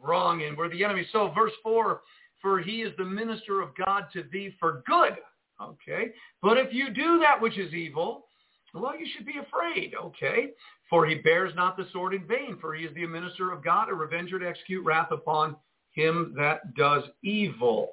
wrong 0.00 0.42
and 0.42 0.56
we're 0.56 0.68
the 0.68 0.84
enemy. 0.84 1.06
So 1.12 1.32
verse 1.34 1.52
4, 1.62 2.00
for 2.40 2.60
he 2.60 2.82
is 2.82 2.92
the 2.96 3.04
minister 3.04 3.60
of 3.60 3.70
God 3.86 4.04
to 4.12 4.24
thee 4.30 4.54
for 4.60 4.82
good. 4.86 5.16
Okay. 5.60 6.12
But 6.42 6.58
if 6.58 6.72
you 6.72 6.90
do 6.90 7.18
that 7.20 7.40
which 7.40 7.58
is 7.58 7.74
evil, 7.74 8.26
well, 8.72 8.98
you 8.98 9.06
should 9.14 9.26
be 9.26 9.38
afraid, 9.38 9.94
okay? 10.00 10.50
For 10.90 11.06
he 11.06 11.14
bears 11.14 11.52
not 11.54 11.76
the 11.76 11.86
sword 11.92 12.14
in 12.14 12.26
vain, 12.26 12.58
for 12.60 12.74
he 12.74 12.84
is 12.84 12.94
the 12.94 13.06
minister 13.06 13.52
of 13.52 13.64
God, 13.64 13.88
a 13.88 13.94
revenger 13.94 14.38
to 14.40 14.48
execute 14.48 14.84
wrath 14.84 15.12
upon 15.12 15.56
him 15.92 16.34
that 16.36 16.74
does 16.74 17.04
evil. 17.22 17.92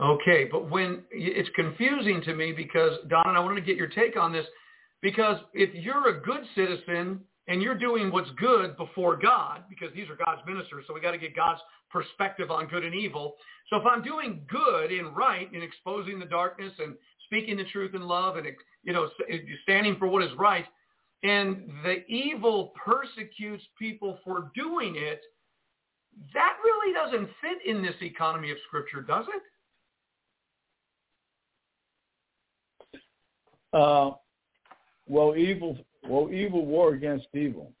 Okay, 0.00 0.48
but 0.50 0.70
when 0.70 1.02
it's 1.10 1.50
confusing 1.54 2.22
to 2.22 2.34
me 2.34 2.52
because, 2.52 2.98
Don, 3.08 3.28
and 3.28 3.36
I 3.36 3.40
wanted 3.40 3.60
to 3.60 3.66
get 3.66 3.76
your 3.76 3.88
take 3.88 4.16
on 4.16 4.32
this, 4.32 4.46
because 5.02 5.36
if 5.52 5.72
you're 5.74 6.08
a 6.08 6.20
good 6.20 6.40
citizen 6.54 7.20
and 7.46 7.60
you're 7.60 7.78
doing 7.78 8.10
what's 8.10 8.30
good 8.38 8.76
before 8.76 9.16
God, 9.16 9.64
because 9.68 9.94
these 9.94 10.08
are 10.08 10.16
God's 10.24 10.40
ministers, 10.46 10.84
so 10.86 10.94
we 10.94 11.00
got 11.00 11.10
to 11.10 11.18
get 11.18 11.36
God's 11.36 11.60
perspective 11.90 12.50
on 12.50 12.68
good 12.68 12.84
and 12.84 12.94
evil. 12.94 13.34
So 13.68 13.76
if 13.76 13.86
I'm 13.86 14.02
doing 14.02 14.40
good 14.48 14.90
and 14.90 15.14
right 15.14 15.52
in 15.52 15.62
exposing 15.62 16.18
the 16.18 16.24
darkness 16.24 16.72
and 16.78 16.94
speaking 17.26 17.56
the 17.58 17.64
truth 17.64 17.94
in 17.94 18.02
love 18.02 18.36
and, 18.36 18.46
you 18.82 18.92
know, 18.92 19.10
standing 19.62 19.96
for 19.98 20.06
what 20.08 20.24
is 20.24 20.30
right, 20.38 20.64
and 21.22 21.70
the 21.84 22.04
evil 22.06 22.72
persecutes 22.84 23.64
people 23.78 24.18
for 24.24 24.50
doing 24.54 24.94
it, 24.96 25.20
that 26.34 26.56
really 26.64 26.92
doesn't 26.92 27.28
fit 27.40 27.58
in 27.64 27.82
this 27.82 27.94
economy 28.02 28.50
of 28.50 28.56
Scripture, 28.66 29.02
does 29.02 29.26
it? 29.28 29.42
Uh, 33.72 34.10
well, 35.06 35.34
evil, 35.36 35.78
well, 36.06 36.28
evil 36.30 36.66
war 36.66 36.92
against 36.94 37.26
evil. 37.32 37.72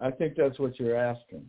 I 0.00 0.10
think 0.10 0.34
that's 0.36 0.58
what 0.58 0.78
you're 0.78 0.96
asking. 0.96 1.44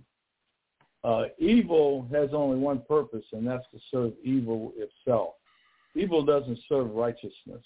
Uh, 1.03 1.25
evil 1.39 2.07
has 2.11 2.29
only 2.33 2.57
one 2.57 2.81
purpose, 2.87 3.25
and 3.31 3.47
that's 3.47 3.65
to 3.71 3.79
serve 3.89 4.11
evil 4.23 4.73
itself. 4.75 5.35
Evil 5.95 6.23
doesn't 6.23 6.59
serve 6.67 6.91
righteousness, 6.91 7.63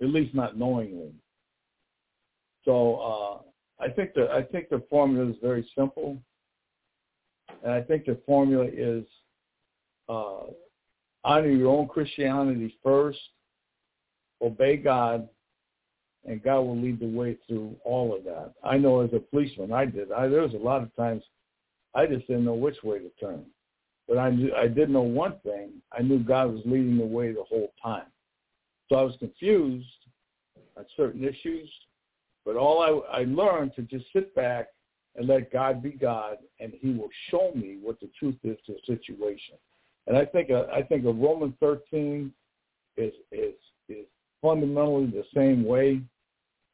at 0.00 0.08
least 0.08 0.34
not 0.34 0.58
knowingly. 0.58 1.12
So 2.64 2.96
uh, 3.80 3.84
I 3.84 3.88
think 3.90 4.14
the 4.14 4.30
I 4.30 4.42
think 4.42 4.68
the 4.68 4.82
formula 4.90 5.30
is 5.30 5.36
very 5.42 5.68
simple, 5.76 6.18
and 7.62 7.72
I 7.72 7.82
think 7.82 8.04
the 8.04 8.18
formula 8.26 8.66
is 8.66 9.04
uh, 10.08 10.42
honor 11.24 11.48
your 11.48 11.68
own 11.68 11.88
Christianity 11.88 12.76
first, 12.82 13.18
obey 14.42 14.76
God, 14.76 15.28
and 16.26 16.42
God 16.42 16.60
will 16.60 16.78
lead 16.78 17.00
the 17.00 17.06
way 17.06 17.38
through 17.46 17.76
all 17.84 18.14
of 18.14 18.24
that. 18.24 18.52
I 18.62 18.76
know 18.76 19.00
as 19.00 19.10
a 19.14 19.20
policeman, 19.20 19.72
I 19.72 19.86
did. 19.86 20.12
I, 20.12 20.28
there 20.28 20.42
was 20.42 20.54
a 20.54 20.58
lot 20.58 20.82
of 20.82 20.94
times 20.96 21.22
I 21.94 22.06
just 22.06 22.26
didn't 22.26 22.44
know 22.44 22.54
which 22.54 22.82
way 22.82 22.98
to 22.98 23.10
turn. 23.20 23.44
But 24.06 24.18
I 24.18 24.30
knew 24.30 24.52
I 24.54 24.66
did 24.66 24.90
know 24.90 25.02
one 25.02 25.36
thing. 25.44 25.70
I 25.96 26.02
knew 26.02 26.18
God 26.18 26.52
was 26.52 26.62
leading 26.64 26.98
the 26.98 27.04
way 27.04 27.32
the 27.32 27.44
whole 27.44 27.72
time. 27.82 28.06
So 28.90 28.96
I 28.96 29.02
was 29.02 29.14
confused 29.20 29.86
on 30.76 30.84
certain 30.96 31.24
issues, 31.24 31.70
but 32.44 32.56
all 32.56 33.04
I, 33.12 33.20
I 33.20 33.24
learned 33.24 33.72
to 33.76 33.82
just 33.82 34.06
sit 34.12 34.34
back 34.34 34.66
and 35.14 35.28
let 35.28 35.52
God 35.52 35.82
be 35.82 35.90
God, 35.90 36.38
and 36.58 36.72
He 36.80 36.90
will 36.90 37.08
show 37.30 37.52
me 37.54 37.78
what 37.80 38.00
the 38.00 38.10
truth 38.18 38.36
is 38.42 38.58
to 38.66 38.74
the 38.74 38.80
situation. 38.96 39.54
And 40.06 40.16
I 40.16 40.24
think 40.24 40.50
a, 40.50 40.68
I 40.74 40.82
think 40.82 41.04
a 41.04 41.12
Roman 41.12 41.54
13 41.60 42.32
is 42.96 43.12
is 43.30 43.54
is 43.88 44.06
fundamentally 44.42 45.06
the 45.06 45.24
same 45.34 45.64
way. 45.64 46.00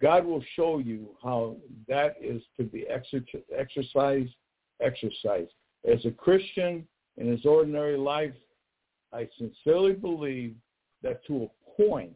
God 0.00 0.24
will 0.24 0.44
show 0.54 0.78
you 0.78 1.10
how 1.22 1.56
that 1.88 2.16
is 2.20 2.42
to 2.58 2.64
be 2.64 2.86
exercised 2.88 4.34
exercise. 4.80 5.48
As 5.90 6.04
a 6.04 6.10
Christian 6.10 6.86
in 7.18 7.28
his 7.30 7.44
ordinary 7.44 7.96
life, 7.96 8.34
I 9.12 9.28
sincerely 9.38 9.92
believe 9.92 10.54
that 11.02 11.24
to 11.26 11.50
point, 11.76 12.12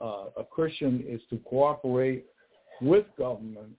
uh, 0.00 0.26
a 0.36 0.44
Christian 0.44 1.04
is 1.06 1.20
to 1.30 1.38
cooperate 1.38 2.26
with 2.80 3.06
government, 3.18 3.70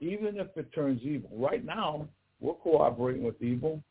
even 0.00 0.38
if 0.38 0.48
it 0.56 0.72
turns 0.74 1.02
evil. 1.02 1.30
Right 1.32 1.64
now, 1.64 2.08
we're 2.40 2.54
cooperating 2.54 3.22
with 3.22 3.40
evil. 3.40 3.82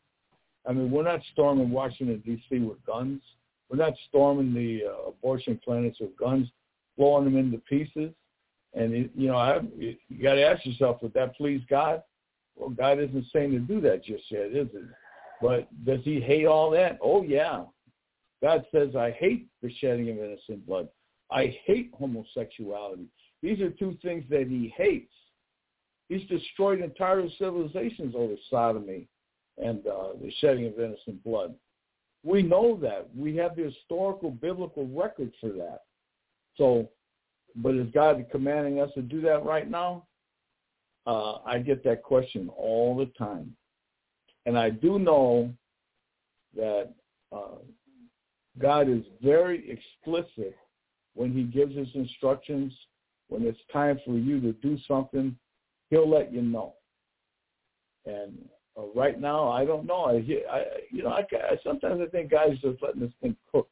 I 0.66 0.72
mean, 0.72 0.90
we're 0.90 1.04
not 1.04 1.20
storming 1.32 1.70
Washington, 1.70 2.22
D.C. 2.24 2.58
with 2.60 2.84
guns. 2.84 3.22
We're 3.68 3.78
not 3.78 3.94
storming 4.08 4.54
the 4.54 4.84
uh, 4.86 5.08
abortion 5.08 5.60
clinics 5.64 5.98
with 6.00 6.16
guns, 6.16 6.48
blowing 6.96 7.24
them 7.24 7.36
into 7.36 7.58
pieces. 7.58 8.12
And, 8.74 8.94
it, 8.94 9.10
you 9.14 9.28
know, 9.28 9.36
I, 9.36 9.60
you 9.78 10.22
got 10.22 10.34
to 10.34 10.44
ask 10.44 10.64
yourself, 10.66 11.02
would 11.02 11.14
that 11.14 11.36
please 11.36 11.62
God? 11.68 12.02
Well, 12.56 12.70
God 12.70 12.98
isn't 12.98 13.26
saying 13.32 13.52
to 13.52 13.58
do 13.58 13.80
that 13.82 14.04
just 14.04 14.24
yet, 14.30 14.52
is 14.52 14.68
he? 14.72 14.78
But 15.40 15.68
does 15.84 16.00
he 16.04 16.20
hate 16.20 16.46
all 16.46 16.70
that? 16.70 16.98
Oh, 17.02 17.22
yeah. 17.22 17.64
God 18.44 18.66
says, 18.70 18.94
I 18.94 19.10
hate 19.12 19.46
the 19.62 19.72
shedding 19.80 20.10
of 20.10 20.18
innocent 20.18 20.66
blood. 20.66 20.86
I 21.30 21.56
hate 21.64 21.90
homosexuality. 21.98 23.06
These 23.40 23.62
are 23.62 23.70
two 23.70 23.96
things 24.02 24.22
that 24.28 24.48
he 24.48 24.70
hates. 24.76 25.14
He's 26.10 26.28
destroyed 26.28 26.82
entire 26.82 27.26
civilizations 27.38 28.14
over 28.14 28.34
sodomy 28.50 29.08
and 29.56 29.86
uh, 29.86 30.08
the 30.22 30.30
shedding 30.40 30.66
of 30.66 30.78
innocent 30.78 31.24
blood. 31.24 31.54
We 32.22 32.42
know 32.42 32.78
that. 32.82 33.08
We 33.16 33.34
have 33.36 33.56
the 33.56 33.62
historical 33.62 34.30
biblical 34.30 34.86
record 34.88 35.32
for 35.40 35.48
that. 35.48 35.84
So, 36.58 36.90
but 37.56 37.74
is 37.74 37.90
God 37.94 38.26
commanding 38.30 38.78
us 38.78 38.90
to 38.94 39.00
do 39.00 39.22
that 39.22 39.42
right 39.42 39.70
now? 39.70 40.04
Uh, 41.06 41.36
I 41.46 41.60
get 41.60 41.82
that 41.84 42.02
question 42.02 42.50
all 42.54 42.94
the 42.94 43.06
time. 43.16 43.56
And 44.44 44.58
I 44.58 44.68
do 44.68 44.98
know 44.98 45.50
that 46.54 46.92
uh, 47.32 47.56
God 48.60 48.88
is 48.88 49.02
very 49.22 49.70
explicit 49.70 50.56
when 51.14 51.32
he 51.32 51.42
gives 51.42 51.76
his 51.76 51.88
instructions. 51.94 52.72
When 53.28 53.44
it's 53.44 53.58
time 53.72 53.98
for 54.04 54.18
you 54.18 54.40
to 54.40 54.52
do 54.52 54.78
something, 54.86 55.36
he'll 55.90 56.08
let 56.08 56.32
you 56.32 56.42
know. 56.42 56.74
And 58.06 58.36
uh, 58.78 58.82
right 58.94 59.20
now, 59.20 59.48
I 59.48 59.64
don't 59.64 59.86
know. 59.86 60.04
I, 60.04 60.16
I 60.52 60.64
you 60.90 61.02
know, 61.02 61.10
I, 61.10 61.20
I 61.20 61.56
sometimes 61.64 62.00
I 62.02 62.06
think 62.06 62.30
God's 62.30 62.60
just 62.60 62.82
letting 62.82 63.00
this 63.00 63.12
thing 63.22 63.36
cook. 63.50 63.68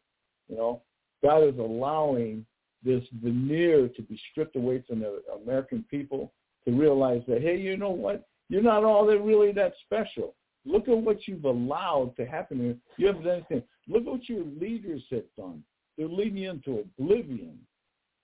You 0.48 0.56
know, 0.56 0.82
God 1.22 1.44
is 1.44 1.58
allowing 1.58 2.44
this 2.84 3.04
veneer 3.22 3.88
to 3.88 4.02
be 4.02 4.20
stripped 4.30 4.56
away 4.56 4.82
from 4.88 5.00
the 5.00 5.22
American 5.42 5.84
people 5.90 6.32
to 6.64 6.72
realize 6.72 7.22
that, 7.28 7.42
hey, 7.42 7.56
you 7.56 7.76
know 7.76 7.90
what? 7.90 8.26
You're 8.48 8.62
not 8.62 8.84
all 8.84 9.06
that 9.06 9.18
really 9.20 9.52
that 9.52 9.74
special. 9.84 10.34
Look 10.64 10.88
at 10.88 10.96
what 10.96 11.26
you've 11.26 11.44
allowed 11.44 12.14
to 12.16 12.26
happen. 12.26 12.58
Here. 12.58 12.76
You 12.96 13.06
haven't 13.08 13.24
done 13.24 13.46
anything. 13.50 13.62
Look 13.92 14.06
at 14.06 14.10
what 14.10 14.28
your 14.28 14.44
leaders 14.58 15.02
have 15.10 15.24
done. 15.36 15.62
They're 15.98 16.08
leading 16.08 16.38
you 16.38 16.50
into 16.50 16.84
oblivion. 16.98 17.58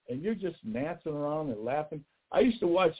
And 0.09 0.23
you're 0.23 0.35
just 0.35 0.57
dancing 0.73 1.13
around 1.13 1.51
and 1.51 1.63
laughing. 1.63 2.03
I 2.33 2.41
used 2.41 2.61
to 2.61 2.67
watch 2.67 2.95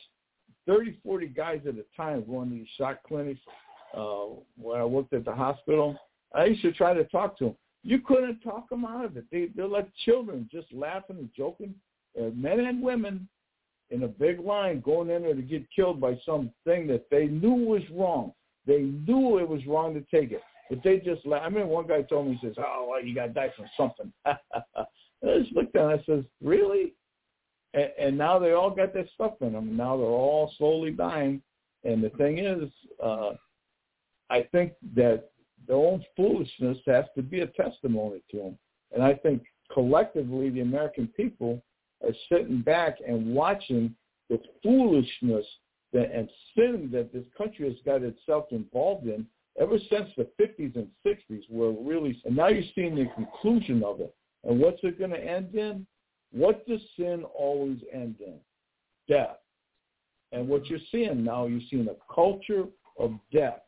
30, 0.67 0.99
40 1.03 1.29
guys 1.29 1.61
at 1.67 1.77
a 1.77 1.85
time 1.97 2.25
going 2.29 2.51
to 2.51 2.55
these 2.57 2.67
shock 2.77 2.99
clinics 3.09 3.41
uh, 3.97 4.27
when 4.61 4.79
I 4.79 4.85
worked 4.85 5.15
at 5.15 5.25
the 5.25 5.35
hospital. 5.35 5.97
I 6.35 6.45
used 6.45 6.61
to 6.63 6.73
try 6.73 6.93
to 6.93 7.05
talk 7.05 7.39
to 7.39 7.47
them. 7.47 7.57
You 7.83 8.01
couldn't 8.01 8.41
talk 8.41 8.69
them 8.69 8.85
out 8.85 9.07
of 9.07 9.17
it. 9.17 9.25
They, 9.33 9.49
they're 9.57 9.67
like 9.67 9.89
children, 10.05 10.47
just 10.53 10.71
laughing 10.71 11.17
and 11.17 11.31
joking. 11.35 11.75
Uh, 12.21 12.31
men 12.35 12.61
and 12.61 12.83
women 12.83 13.27
in 13.89 14.03
a 14.03 14.09
big 14.09 14.41
line 14.41 14.81
going 14.81 15.09
in 15.09 15.23
there 15.23 15.35
to 15.35 15.41
get 15.41 15.65
killed 15.75 15.99
by 16.01 16.21
something 16.27 16.87
that 16.89 17.07
they 17.11 17.29
knew 17.29 17.55
was 17.55 17.83
wrong. 17.91 18.33
They 18.67 18.81
knew 18.83 19.39
it 19.39 19.49
was 19.49 19.67
wrong 19.67 19.95
to 19.95 20.01
take 20.15 20.33
it. 20.33 20.43
But 20.69 20.83
they 20.83 20.99
just 20.99 21.27
laugh. 21.27 21.43
I 21.45 21.49
mean, 21.49 21.69
one 21.69 21.87
guy 21.87 22.03
told 22.03 22.29
me, 22.29 22.39
he 22.41 22.47
says, 22.47 22.57
oh, 22.59 22.87
well, 22.91 23.05
you 23.05 23.15
got 23.15 23.27
to 23.27 23.33
die 23.33 23.53
from 23.57 23.67
something. 23.77 24.13
I 24.27 25.39
just 25.41 25.53
looked 25.53 25.75
at 25.77 25.83
him. 25.83 25.89
I 25.89 26.05
says, 26.05 26.25
really? 26.43 26.95
And, 27.75 27.91
and 27.99 28.19
now 28.19 28.39
they 28.39 28.53
all 28.53 28.71
got 28.71 28.95
that 28.95 29.09
stuff 29.15 29.35
in 29.41 29.53
them. 29.53 29.77
Now 29.77 29.97
they're 29.97 30.07
all 30.07 30.53
slowly 30.59 30.91
dying. 30.91 31.43
And 31.85 32.03
the 32.03 32.11
thing 32.11 32.39
is, 32.39 32.71
uh, 33.03 33.33
I 34.31 34.43
think 34.53 34.73
that 34.95 35.31
their 35.67 35.77
own 35.77 36.05
foolishness 36.17 36.79
has 36.87 37.05
to 37.17 37.23
be 37.23 37.41
a 37.41 37.47
testimony 37.47 38.23
to 38.31 38.39
them. 38.39 38.59
And 38.93 39.03
I 39.03 39.15
think 39.15 39.43
collectively 39.73 40.51
the 40.51 40.61
American 40.61 41.09
people 41.09 41.63
are 42.03 42.15
sitting 42.31 42.63
back 42.63 42.99
and 43.07 43.35
watching 43.35 43.95
the 44.29 44.41
foolishness 44.63 45.47
that, 45.93 46.11
and 46.13 46.29
sin 46.55 46.91
that 46.93 47.13
this 47.13 47.25
country 47.37 47.69
has 47.69 47.79
got 47.85 48.03
itself 48.03 48.47
involved 48.51 49.07
in 49.07 49.27
ever 49.61 49.79
since 49.91 50.09
the 50.17 50.29
50s 50.41 50.77
and 50.77 50.89
60s 51.07 51.43
where 51.49 51.71
really, 51.71 52.21
and 52.25 52.37
now 52.37 52.49
you're 52.49 52.63
seeing 52.75 52.95
the 52.95 53.07
conclusion 53.15 53.83
of 53.85 54.01
it. 54.01 54.15
And 54.45 54.61
what's 54.61 54.79
it 54.83 54.99
going 54.99 55.11
to 55.11 55.23
end 55.23 55.55
in? 55.55 55.87
What 56.33 56.67
does 56.67 56.81
sin 56.97 57.25
always 57.37 57.79
end 57.93 58.17
in? 58.21 58.39
Death. 59.09 59.39
And 60.33 60.47
what 60.47 60.67
you're 60.67 60.79
seeing 60.93 61.25
now, 61.25 61.47
you're 61.47 61.61
seeing 61.71 61.89
a 61.89 62.15
culture 62.15 62.65
of 62.99 63.13
death, 63.33 63.63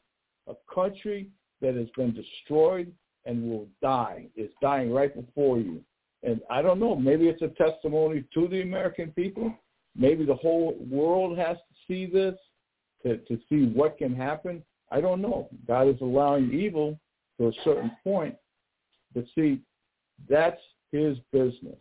a 0.47 0.55
country 0.73 1.29
that 1.61 1.75
has 1.75 1.89
been 1.97 2.15
destroyed 2.15 2.93
and 3.25 3.51
will 3.51 3.67
die. 3.83 4.27
It's 4.37 4.55
dying 4.61 4.93
right 4.93 5.15
before 5.15 5.59
you. 5.59 5.81
And 6.23 6.41
I 6.51 6.61
don't 6.61 6.79
know, 6.79 6.97
maybe 6.97 7.29
it's 7.29 7.43
a 7.43 7.49
testimony 7.49 8.25
to 8.35 8.49
the 8.49 8.63
American 8.63 9.11
people. 9.13 9.55
Maybe 9.97 10.25
the 10.25 10.35
whole 10.35 10.77
world 10.91 11.39
has 11.39 11.57
to 11.57 11.75
see 11.89 12.07
this 12.07 12.35
to, 13.03 13.17
to 13.19 13.39
see 13.49 13.65
what 13.73 13.99
can 13.99 14.15
happen. 14.15 14.63
I 14.91 15.01
don't 15.01 15.23
know. 15.23 15.49
God 15.67 15.89
is 15.89 16.01
allowing 16.01 16.53
evil 16.53 16.99
to 17.39 17.49
a 17.49 17.53
certain 17.65 17.93
point. 18.03 18.37
But 19.15 19.25
see, 19.35 19.61
that's 20.29 20.61
his 20.93 21.19
business. 21.33 21.79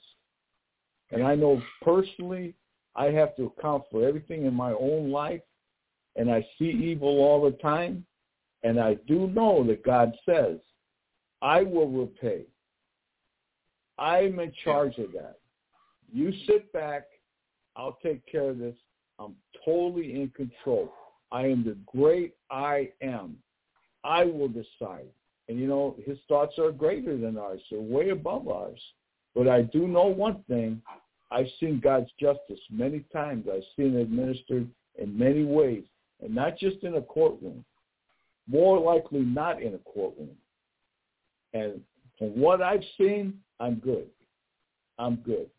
And 1.12 1.24
I 1.24 1.36
know 1.36 1.62
personally 1.82 2.54
I 2.96 3.06
have 3.06 3.36
to 3.38 3.46
account 3.46 3.84
for 3.92 4.08
everything 4.08 4.46
in 4.46 4.54
my 4.54 4.72
own 4.74 5.12
life. 5.12 5.42
And 6.16 6.30
I 6.30 6.46
see 6.58 6.70
evil 6.70 7.20
all 7.20 7.44
the 7.44 7.58
time. 7.58 8.06
And 8.64 8.80
I 8.80 8.96
do 9.08 9.28
know 9.28 9.66
that 9.68 9.86
God 9.86 10.14
says, 10.26 10.58
I 11.42 11.64
will 11.64 11.90
repay. 11.90 12.44
I'm 13.98 14.40
in 14.40 14.52
charge 14.64 14.98
of 14.98 15.12
that. 15.14 15.40
You 16.12 16.34
sit 16.46 16.72
back. 16.74 17.04
I'll 17.76 17.98
take 18.04 18.26
care 18.26 18.50
of 18.50 18.58
this. 18.58 18.76
I'm 19.20 19.36
totally 19.64 20.22
in 20.22 20.30
control. 20.30 20.92
I 21.32 21.46
am 21.48 21.64
the 21.64 21.78
great 21.86 22.36
I 22.50 22.90
am. 23.02 23.38
I 24.04 24.24
will 24.26 24.48
decide. 24.48 25.08
And 25.48 25.60
you 25.60 25.68
know, 25.68 25.96
his 26.06 26.18
thoughts 26.28 26.58
are 26.60 26.72
greater 26.72 27.18
than 27.18 27.38
ours. 27.38 27.62
They're 27.70 27.80
way 27.80 28.10
above 28.10 28.48
ours. 28.48 28.80
But 29.36 29.48
I 29.48 29.64
do 29.64 29.88
know 29.88 30.06
one 30.06 30.44
thing. 30.48 30.82
I've 31.32 31.48
seen 31.60 31.80
God's 31.80 32.10
justice 32.20 32.60
many 32.72 33.06
times. 33.14 33.46
I've 33.52 33.64
seen 33.76 33.96
it 33.96 34.02
administered 34.02 34.68
in 34.98 35.18
many 35.18 35.44
ways, 35.44 35.84
and 36.24 36.34
not 36.34 36.58
just 36.58 36.84
in 36.84 36.96
a 36.96 37.02
courtroom 37.02 37.64
more 38.50 38.80
likely 38.80 39.20
not 39.20 39.62
in 39.62 39.76
a 39.76 39.78
courtroom. 39.80 40.30
And 41.54 41.82
from 42.18 42.40
what 42.40 42.62
I've 42.62 42.84
seen, 42.98 43.40
I'm 43.60 43.76
good. 43.76 44.08
I'm 44.98 45.18
good. 45.18 45.50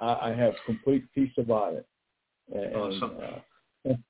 I, 0.00 0.30
I 0.30 0.34
have 0.34 0.54
complete 0.66 1.04
peace 1.14 1.32
about 1.36 1.74
it. 1.74 1.86
And, 2.54 2.74
awesome. 2.74 3.12
Uh, 3.88 3.92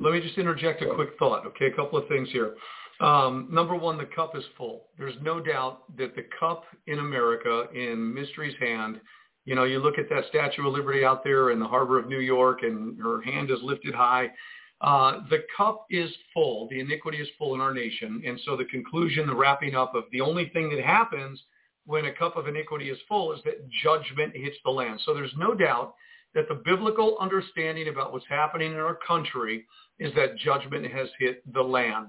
Let 0.00 0.14
me 0.14 0.20
just 0.20 0.38
interject 0.38 0.82
a 0.82 0.86
quick 0.94 1.10
thought. 1.18 1.46
Okay, 1.46 1.66
a 1.66 1.72
couple 1.72 1.98
of 1.98 2.08
things 2.08 2.28
here. 2.32 2.54
Um, 3.00 3.48
number 3.50 3.74
one, 3.74 3.98
the 3.98 4.06
cup 4.06 4.36
is 4.36 4.44
full. 4.56 4.86
There's 4.98 5.14
no 5.22 5.40
doubt 5.40 5.96
that 5.96 6.16
the 6.16 6.24
cup 6.38 6.64
in 6.86 6.98
America, 6.98 7.66
in 7.74 8.12
Mystery's 8.12 8.56
hand, 8.58 9.00
you 9.44 9.54
know, 9.54 9.64
you 9.64 9.78
look 9.78 9.98
at 9.98 10.08
that 10.10 10.24
Statue 10.28 10.66
of 10.66 10.72
Liberty 10.72 11.04
out 11.04 11.22
there 11.22 11.50
in 11.50 11.58
the 11.58 11.66
harbor 11.66 11.98
of 11.98 12.08
New 12.08 12.20
York, 12.20 12.62
and 12.62 12.98
her 13.00 13.20
hand 13.22 13.50
is 13.50 13.58
lifted 13.62 13.94
high. 13.94 14.30
Uh, 14.80 15.20
the 15.28 15.44
cup 15.54 15.84
is 15.90 16.10
full. 16.32 16.66
The 16.70 16.80
iniquity 16.80 17.18
is 17.18 17.28
full 17.38 17.54
in 17.54 17.60
our 17.60 17.74
nation. 17.74 18.22
And 18.26 18.40
so 18.44 18.56
the 18.56 18.64
conclusion, 18.66 19.26
the 19.26 19.34
wrapping 19.34 19.74
up 19.74 19.94
of 19.94 20.04
the 20.12 20.22
only 20.22 20.48
thing 20.50 20.70
that 20.70 20.82
happens 20.82 21.42
when 21.84 22.06
a 22.06 22.12
cup 22.12 22.36
of 22.36 22.48
iniquity 22.48 22.88
is 22.88 22.98
full 23.08 23.32
is 23.32 23.40
that 23.44 23.68
judgment 23.82 24.34
hits 24.34 24.56
the 24.64 24.70
land. 24.70 25.00
So 25.04 25.12
there's 25.12 25.34
no 25.36 25.54
doubt 25.54 25.94
that 26.34 26.48
the 26.48 26.62
biblical 26.64 27.16
understanding 27.20 27.88
about 27.88 28.12
what's 28.12 28.26
happening 28.28 28.72
in 28.72 28.78
our 28.78 28.98
country 29.06 29.66
is 29.98 30.14
that 30.14 30.38
judgment 30.38 30.90
has 30.90 31.08
hit 31.18 31.42
the 31.52 31.62
land. 31.62 32.08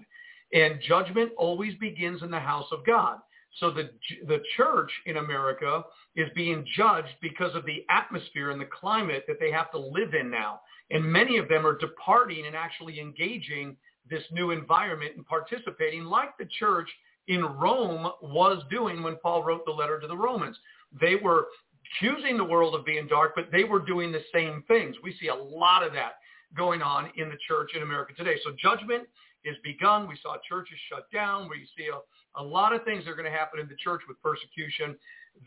And 0.53 0.79
judgment 0.87 1.31
always 1.37 1.73
begins 1.75 2.21
in 2.21 2.31
the 2.31 2.39
house 2.39 2.67
of 2.71 2.85
God. 2.85 3.19
So 3.59 3.71
the, 3.71 3.89
the 4.27 4.41
church 4.55 4.91
in 5.05 5.17
America 5.17 5.83
is 6.15 6.29
being 6.35 6.65
judged 6.75 7.13
because 7.21 7.53
of 7.55 7.65
the 7.65 7.85
atmosphere 7.89 8.51
and 8.51 8.61
the 8.61 8.65
climate 8.79 9.25
that 9.27 9.37
they 9.39 9.51
have 9.51 9.71
to 9.71 9.79
live 9.79 10.13
in 10.13 10.29
now. 10.29 10.61
And 10.89 11.03
many 11.03 11.37
of 11.37 11.49
them 11.49 11.65
are 11.65 11.77
departing 11.77 12.45
and 12.45 12.55
actually 12.55 12.99
engaging 12.99 13.75
this 14.09 14.23
new 14.31 14.51
environment 14.51 15.13
and 15.15 15.25
participating 15.25 16.05
like 16.05 16.37
the 16.37 16.47
church 16.59 16.89
in 17.27 17.43
Rome 17.43 18.11
was 18.21 18.63
doing 18.69 19.03
when 19.03 19.17
Paul 19.17 19.43
wrote 19.43 19.65
the 19.65 19.71
letter 19.71 19.99
to 19.99 20.07
the 20.07 20.17
Romans. 20.17 20.57
They 20.99 21.15
were 21.15 21.47
accusing 21.95 22.37
the 22.37 22.43
world 22.43 22.75
of 22.75 22.85
being 22.85 23.07
dark, 23.07 23.33
but 23.35 23.51
they 23.51 23.63
were 23.63 23.79
doing 23.79 24.11
the 24.11 24.23
same 24.33 24.63
things. 24.67 24.95
We 25.03 25.15
see 25.19 25.27
a 25.27 25.35
lot 25.35 25.85
of 25.85 25.93
that 25.93 26.13
going 26.55 26.81
on 26.81 27.11
in 27.15 27.29
the 27.29 27.37
church 27.47 27.71
in 27.75 27.83
America 27.83 28.13
today. 28.13 28.35
So 28.43 28.51
judgment 28.61 29.07
is 29.43 29.55
begun. 29.63 30.07
We 30.07 30.17
saw 30.21 30.35
churches 30.47 30.77
shut 30.89 31.11
down. 31.11 31.49
We 31.49 31.67
see 31.77 31.87
a, 31.87 32.41
a 32.41 32.43
lot 32.43 32.73
of 32.73 32.83
things 32.83 33.05
that 33.05 33.11
are 33.11 33.15
going 33.15 33.31
to 33.31 33.37
happen 33.37 33.59
in 33.59 33.67
the 33.67 33.75
church 33.75 34.01
with 34.07 34.21
persecution. 34.21 34.95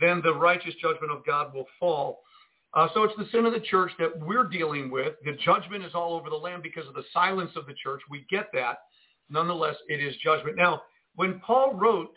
Then 0.01 0.21
the 0.23 0.35
righteous 0.35 0.75
judgment 0.81 1.13
of 1.13 1.25
God 1.27 1.55
will 1.55 1.67
fall. 1.79 2.21
Uh, 2.73 2.89
so 2.93 3.05
it's 3.05 3.15
the 3.17 3.29
sin 3.31 3.47
of 3.47 3.53
the 3.53 3.61
church 3.61 3.93
that 3.99 4.19
we're 4.19 4.49
dealing 4.49 4.91
with. 4.91 5.15
The 5.25 5.37
judgment 5.45 5.85
is 5.85 5.93
all 5.95 6.15
over 6.15 6.29
the 6.29 6.37
land 6.37 6.63
because 6.63 6.89
of 6.89 6.95
the 6.95 7.05
silence 7.13 7.53
of 7.55 7.67
the 7.67 7.75
church. 7.75 8.01
We 8.11 8.27
get 8.29 8.49
that. 8.53 8.79
Nonetheless, 9.31 9.77
it 9.89 10.03
is 10.03 10.15
judgment. 10.23 10.57
Now, 10.57 10.83
when 11.15 11.39
Paul 11.41 11.75
wrote 11.75 12.13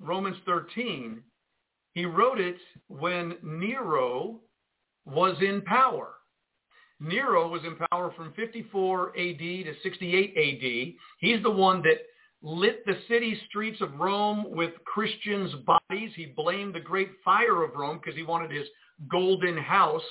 Romans 0.00 0.36
13, 0.46 1.22
he 1.92 2.04
wrote 2.04 2.40
it 2.40 2.56
when 2.88 3.36
Nero 3.42 4.40
was 5.04 5.36
in 5.40 5.62
power. 5.62 6.14
Nero 7.00 7.48
was 7.48 7.62
in 7.64 7.76
power 7.90 8.12
from 8.14 8.32
54 8.34 9.08
AD 9.18 9.38
to 9.38 9.74
68 9.82 10.34
AD. 10.36 10.94
He's 11.18 11.42
the 11.42 11.50
one 11.50 11.82
that 11.82 11.98
lit 12.42 12.84
the 12.86 12.98
city 13.08 13.38
streets 13.48 13.80
of 13.80 13.98
Rome 13.98 14.46
with 14.50 14.72
Christians' 14.84 15.54
bodies. 15.66 16.10
He 16.14 16.26
blamed 16.36 16.74
the 16.74 16.80
great 16.80 17.10
fire 17.24 17.62
of 17.62 17.74
Rome 17.74 17.98
because 18.02 18.16
he 18.16 18.22
wanted 18.22 18.50
his 18.50 18.66
golden 19.10 19.56
house, 19.56 20.02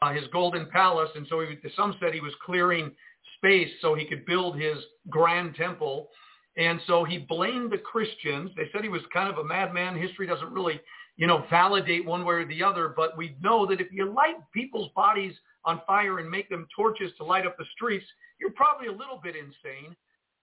uh, 0.00 0.12
his 0.12 0.24
golden 0.32 0.68
palace. 0.70 1.10
And 1.14 1.26
so 1.28 1.40
he, 1.40 1.56
some 1.74 1.96
said 2.00 2.12
he 2.12 2.20
was 2.20 2.34
clearing 2.44 2.92
space 3.36 3.70
so 3.80 3.94
he 3.94 4.06
could 4.06 4.24
build 4.26 4.58
his 4.58 4.76
grand 5.08 5.54
temple. 5.54 6.08
And 6.56 6.80
so 6.86 7.04
he 7.04 7.18
blamed 7.18 7.72
the 7.72 7.78
Christians. 7.78 8.50
They 8.56 8.68
said 8.72 8.82
he 8.82 8.88
was 8.88 9.02
kind 9.12 9.30
of 9.30 9.38
a 9.38 9.44
madman. 9.44 9.96
History 9.96 10.26
doesn't 10.26 10.52
really, 10.52 10.80
you 11.16 11.26
know, 11.26 11.44
validate 11.50 12.04
one 12.04 12.24
way 12.24 12.34
or 12.34 12.46
the 12.46 12.62
other. 12.62 12.92
But 12.94 13.16
we 13.16 13.36
know 13.40 13.66
that 13.66 13.80
if 13.80 13.88
you 13.90 14.12
light 14.12 14.36
people's 14.52 14.90
bodies 14.94 15.34
on 15.64 15.80
fire 15.86 16.18
and 16.18 16.30
make 16.30 16.48
them 16.48 16.66
torches 16.74 17.12
to 17.18 17.24
light 17.24 17.46
up 17.46 17.56
the 17.56 17.64
streets, 17.74 18.06
you're 18.38 18.50
probably 18.50 18.88
a 18.88 18.92
little 18.92 19.20
bit 19.22 19.34
insane. 19.34 19.96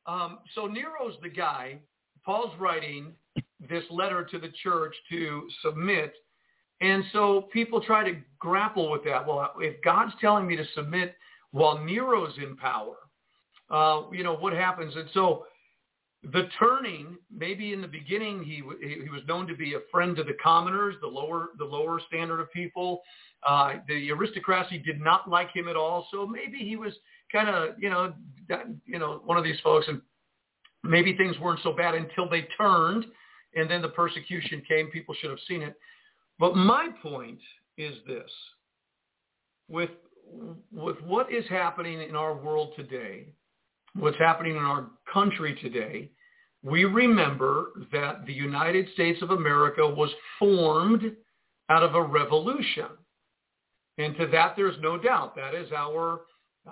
Um, 0.05 0.39
so 0.55 0.67
Nero's 0.67 1.15
the 1.21 1.29
guy. 1.29 1.79
Paul's 2.25 2.53
writing 2.59 3.13
this 3.69 3.83
letter 3.89 4.23
to 4.31 4.39
the 4.39 4.49
church 4.63 4.95
to 5.09 5.47
submit 5.61 6.13
and 6.83 7.03
so 7.13 7.47
people 7.53 7.81
try 7.81 8.03
to 8.03 8.17
grapple 8.39 8.91
with 8.91 9.05
that. 9.05 9.25
Well, 9.25 9.53
if 9.59 9.81
God's 9.83 10.11
telling 10.19 10.45
me 10.45 10.57
to 10.57 10.65
submit 10.75 11.15
while 11.51 11.77
Nero's 11.77 12.33
in 12.37 12.57
power, 12.57 12.95
uh, 13.69 14.03
you 14.11 14.23
know, 14.23 14.35
what 14.35 14.51
happens. 14.51 14.93
And 14.95 15.07
so 15.13 15.45
the 16.31 16.47
turning, 16.57 17.17
maybe 17.35 17.73
in 17.73 17.81
the 17.81 17.87
beginning 17.87 18.43
he, 18.43 18.63
he 18.81 19.09
was 19.09 19.21
known 19.27 19.45
to 19.47 19.55
be 19.55 19.73
a 19.73 19.79
friend 19.91 20.15
to 20.15 20.23
the 20.23 20.35
commoners, 20.41 20.95
the 21.01 21.07
lower, 21.07 21.49
the 21.57 21.65
lower 21.65 21.99
standard 22.07 22.39
of 22.39 22.51
people. 22.53 23.01
Uh, 23.45 23.73
the 23.89 24.09
aristocracy 24.09 24.77
did 24.77 25.01
not 25.01 25.29
like 25.29 25.53
him 25.53 25.67
at 25.67 25.75
all. 25.75 26.07
So 26.11 26.25
maybe 26.25 26.59
he 26.59 26.77
was 26.77 26.93
kind 27.29 27.49
of, 27.49 27.71
you 27.77 27.89
know, 27.89 28.13
that, 28.47 28.67
you 28.85 28.99
know, 28.99 29.21
one 29.25 29.37
of 29.37 29.43
these 29.43 29.59
folks 29.61 29.85
and 29.89 30.01
maybe 30.83 31.17
things 31.17 31.37
weren't 31.39 31.59
so 31.61 31.73
bad 31.73 31.93
until 31.93 32.29
they 32.29 32.47
turned 32.57 33.05
and 33.55 33.69
then 33.69 33.81
the 33.81 33.89
persecution 33.89 34.61
came. 34.65 34.87
People 34.91 35.15
should 35.19 35.29
have 35.29 35.39
seen 35.47 35.61
it. 35.61 35.75
But 36.39 36.55
my 36.55 36.89
point 37.01 37.39
is 37.77 37.95
this. 38.07 38.31
With, 39.67 39.91
with 40.71 41.01
what 41.01 41.31
is 41.31 41.43
happening 41.49 42.01
in 42.01 42.15
our 42.15 42.33
world 42.33 42.73
today, 42.77 43.27
what's 43.95 44.17
happening 44.17 44.55
in 44.55 44.63
our 44.63 44.87
country 45.11 45.57
today, 45.61 46.09
we 46.63 46.85
remember 46.85 47.71
that 47.91 48.25
the 48.25 48.33
United 48.33 48.87
States 48.93 49.21
of 49.21 49.31
America 49.31 49.87
was 49.87 50.09
formed 50.39 51.15
out 51.69 51.83
of 51.83 51.95
a 51.95 52.01
revolution. 52.01 52.87
And 53.97 54.15
to 54.17 54.27
that, 54.27 54.55
there's 54.55 54.77
no 54.81 54.97
doubt. 54.97 55.35
That 55.35 55.53
is 55.53 55.71
our 55.71 56.21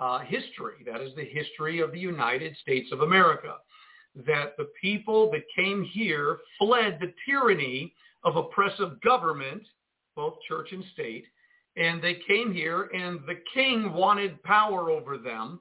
uh, 0.00 0.20
history. 0.20 0.84
That 0.86 1.00
is 1.00 1.14
the 1.14 1.24
history 1.24 1.80
of 1.80 1.92
the 1.92 1.98
United 1.98 2.56
States 2.62 2.90
of 2.92 3.00
America. 3.00 3.56
That 4.26 4.56
the 4.56 4.68
people 4.80 5.30
that 5.30 5.42
came 5.56 5.84
here 5.92 6.38
fled 6.58 6.98
the 7.00 7.12
tyranny 7.26 7.94
of 8.24 8.36
oppressive 8.36 9.00
government, 9.02 9.62
both 10.16 10.34
church 10.46 10.68
and 10.72 10.84
state, 10.92 11.24
and 11.76 12.02
they 12.02 12.18
came 12.28 12.52
here 12.52 12.90
and 12.94 13.20
the 13.26 13.40
king 13.54 13.92
wanted 13.92 14.42
power 14.42 14.90
over 14.90 15.16
them. 15.16 15.60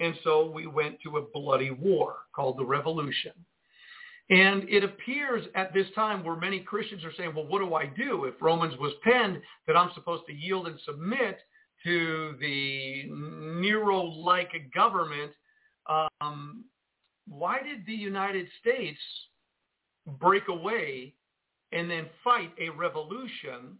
And 0.00 0.14
so 0.24 0.50
we 0.50 0.66
went 0.66 1.00
to 1.02 1.18
a 1.18 1.22
bloody 1.22 1.70
war 1.70 2.16
called 2.34 2.58
the 2.58 2.64
Revolution. 2.64 3.32
And 4.30 4.68
it 4.68 4.82
appears 4.82 5.44
at 5.54 5.74
this 5.74 5.86
time 5.94 6.24
where 6.24 6.36
many 6.36 6.60
Christians 6.60 7.04
are 7.04 7.12
saying, 7.16 7.34
well, 7.34 7.46
what 7.46 7.58
do 7.58 7.74
I 7.74 7.86
do 7.86 8.24
if 8.24 8.34
Romans 8.40 8.74
was 8.78 8.92
penned 9.02 9.40
that 9.66 9.76
I'm 9.76 9.90
supposed 9.94 10.24
to 10.26 10.32
yield 10.32 10.68
and 10.68 10.78
submit 10.86 11.38
to 11.84 12.36
the 12.40 13.06
Nero-like 13.10 14.72
government? 14.74 15.32
Um, 16.20 16.64
why 17.28 17.60
did 17.62 17.84
the 17.86 17.92
United 17.92 18.46
States 18.60 19.00
break 20.20 20.48
away 20.48 21.14
and 21.72 21.90
then 21.90 22.06
fight 22.22 22.52
a 22.60 22.70
revolution? 22.70 23.76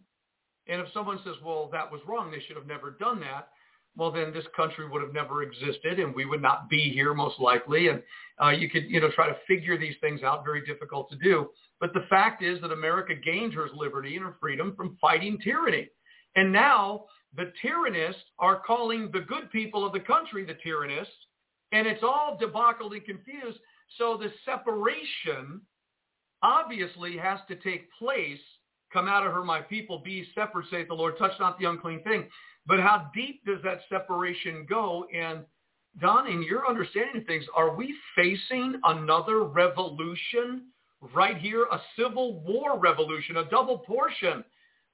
And 0.67 0.81
if 0.81 0.87
someone 0.93 1.19
says, 1.23 1.35
well, 1.43 1.69
that 1.71 1.89
was 1.89 2.01
wrong, 2.05 2.29
they 2.29 2.41
should 2.45 2.57
have 2.57 2.67
never 2.67 2.91
done 2.91 3.21
that, 3.21 3.49
well, 3.95 4.11
then 4.11 4.31
this 4.33 4.45
country 4.55 4.87
would 4.87 5.01
have 5.01 5.13
never 5.13 5.43
existed 5.43 5.99
and 5.99 6.15
we 6.15 6.25
would 6.25 6.41
not 6.41 6.69
be 6.69 6.91
here 6.91 7.13
most 7.13 7.39
likely. 7.39 7.89
And 7.89 8.01
uh, 8.41 8.49
you 8.49 8.69
could, 8.69 8.85
you 8.89 9.01
know, 9.01 9.11
try 9.11 9.27
to 9.27 9.35
figure 9.47 9.77
these 9.77 9.95
things 10.01 10.23
out, 10.23 10.45
very 10.45 10.65
difficult 10.65 11.09
to 11.09 11.17
do. 11.17 11.49
But 11.79 11.93
the 11.93 12.05
fact 12.09 12.41
is 12.41 12.61
that 12.61 12.71
America 12.71 13.13
gained 13.15 13.53
her 13.53 13.67
liberty 13.75 14.15
and 14.15 14.25
her 14.25 14.35
freedom 14.39 14.73
from 14.75 14.97
fighting 15.01 15.39
tyranny. 15.43 15.89
And 16.35 16.51
now 16.51 17.05
the 17.35 17.51
tyrannists 17.61 18.21
are 18.39 18.61
calling 18.65 19.09
the 19.11 19.21
good 19.21 19.51
people 19.51 19.85
of 19.85 19.93
the 19.93 19.99
country 19.99 20.45
the 20.45 20.55
tyrannists. 20.63 21.13
And 21.73 21.87
it's 21.87 22.03
all 22.03 22.37
debauched 22.39 22.81
and 22.81 23.05
confused. 23.05 23.59
So 23.97 24.17
the 24.17 24.31
separation 24.45 25.61
obviously 26.43 27.17
has 27.17 27.39
to 27.49 27.55
take 27.55 27.89
place. 27.99 28.39
Come 28.93 29.07
out 29.07 29.25
of 29.25 29.33
her, 29.33 29.43
my 29.43 29.61
people, 29.61 29.99
be 29.99 30.27
separate, 30.35 30.65
saith 30.69 30.87
the 30.87 30.93
Lord. 30.93 31.17
Touch 31.17 31.31
not 31.39 31.57
the 31.59 31.65
unclean 31.65 32.03
thing. 32.03 32.27
But 32.65 32.79
how 32.79 33.09
deep 33.15 33.45
does 33.45 33.59
that 33.63 33.81
separation 33.89 34.65
go? 34.69 35.05
And 35.13 35.45
Don, 35.99 36.27
in 36.27 36.43
your 36.43 36.67
understanding 36.67 37.21
of 37.21 37.27
things, 37.27 37.45
are 37.55 37.75
we 37.75 37.93
facing 38.15 38.79
another 38.85 39.43
revolution 39.43 40.67
right 41.13 41.37
here, 41.37 41.65
a 41.71 41.81
civil 41.97 42.39
war 42.41 42.77
revolution, 42.77 43.37
a 43.37 43.49
double 43.49 43.79
portion 43.79 44.43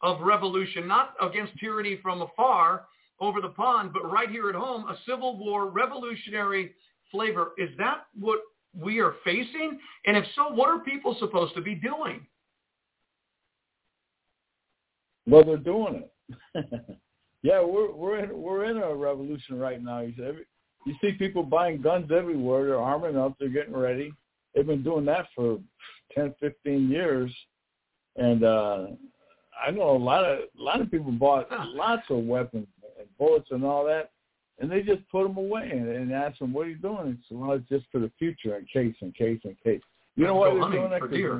of 0.01 0.21
revolution, 0.21 0.87
not 0.87 1.13
against 1.21 1.57
tyranny 1.59 1.99
from 2.01 2.21
afar 2.21 2.85
over 3.19 3.41
the 3.41 3.49
pond, 3.49 3.91
but 3.93 4.09
right 4.11 4.29
here 4.29 4.49
at 4.49 4.55
home, 4.55 4.87
a 4.87 4.97
civil 5.05 5.37
war 5.37 5.69
revolutionary 5.69 6.73
flavor. 7.11 7.51
Is 7.57 7.69
that 7.77 8.05
what 8.19 8.39
we 8.73 8.99
are 8.99 9.15
facing? 9.23 9.79
And 10.05 10.17
if 10.17 10.25
so, 10.35 10.49
what 10.53 10.69
are 10.69 10.79
people 10.79 11.15
supposed 11.19 11.53
to 11.55 11.61
be 11.61 11.75
doing? 11.75 12.25
Well, 15.27 15.43
they're 15.43 15.57
doing 15.57 16.03
it. 16.55 16.65
Yeah, 17.43 17.63
we're 17.63 17.91
we're 17.91 18.19
in 18.19 18.41
we're 18.41 18.65
in 18.65 18.77
a 18.77 18.93
revolution 18.93 19.59
right 19.59 19.81
now. 19.81 20.01
You 20.01 20.13
see, 20.17 20.31
you 20.85 20.95
see 20.99 21.11
people 21.13 21.43
buying 21.43 21.81
guns 21.81 22.11
everywhere. 22.11 22.65
They're 22.65 22.79
arming 22.79 23.15
up. 23.17 23.35
They're 23.39 23.49
getting 23.49 23.77
ready. 23.77 24.11
They've 24.53 24.65
been 24.65 24.83
doing 24.83 25.05
that 25.05 25.27
for 25.35 25.59
ten, 26.13 26.33
fifteen 26.39 26.89
years, 26.89 27.31
and 28.15 28.43
uh 28.43 28.87
I 29.65 29.71
know 29.71 29.91
a 29.91 29.97
lot 29.97 30.25
of 30.25 30.39
a 30.59 30.61
lot 30.61 30.81
of 30.81 30.91
people 30.91 31.11
bought 31.11 31.47
lots 31.73 32.03
of 32.09 32.23
weapons 32.25 32.67
and 32.99 33.07
bullets 33.17 33.49
and 33.51 33.63
all 33.63 33.85
that, 33.85 34.11
and 34.59 34.69
they 34.69 34.81
just 34.81 35.07
put 35.09 35.23
them 35.23 35.37
away 35.37 35.69
and, 35.71 35.87
and 35.87 36.11
ask 36.11 36.39
them, 36.39 36.53
"What 36.53 36.67
are 36.67 36.71
you 36.71 36.77
doing?" 36.77 37.17
It's 37.19 37.31
well, 37.31 37.53
it's 37.53 37.69
just 37.69 37.85
for 37.91 37.99
the 37.99 38.11
future, 38.17 38.57
in 38.57 38.65
case, 38.65 38.95
in 39.01 39.11
case, 39.11 39.39
in 39.43 39.55
case. 39.63 39.81
You 40.15 40.25
know 40.25 40.35
why 40.35 40.49
they're 40.49 40.59
doing 40.71 40.89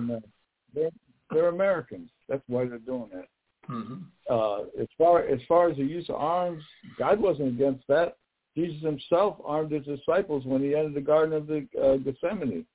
that? 0.08 0.24
They're, 0.74 0.90
they're 1.32 1.50
Americans. 1.50 2.10
That's 2.30 2.44
why 2.48 2.66
they're 2.66 2.78
doing 2.78 3.10
that. 3.14 3.26
Mm-hmm. 3.70 3.96
Uh, 4.30 4.62
as 4.82 4.88
far 4.98 5.24
as 5.24 5.40
far 5.48 5.70
as 5.70 5.78
the 5.78 5.84
use 5.84 6.10
of 6.10 6.16
arms, 6.16 6.64
God 6.98 7.20
wasn't 7.20 7.50
against 7.50 7.88
that. 7.88 8.18
Jesus 8.56 8.82
himself 8.82 9.38
armed 9.46 9.72
his 9.72 9.86
disciples 9.86 10.46
when 10.46 10.62
he 10.62 10.76
entered 10.76 10.96
the 10.96 11.02
Garden 11.02 11.36
of 11.36 11.48
the 11.48 11.68
uh, 11.82 11.98
Gethsemane 11.98 12.66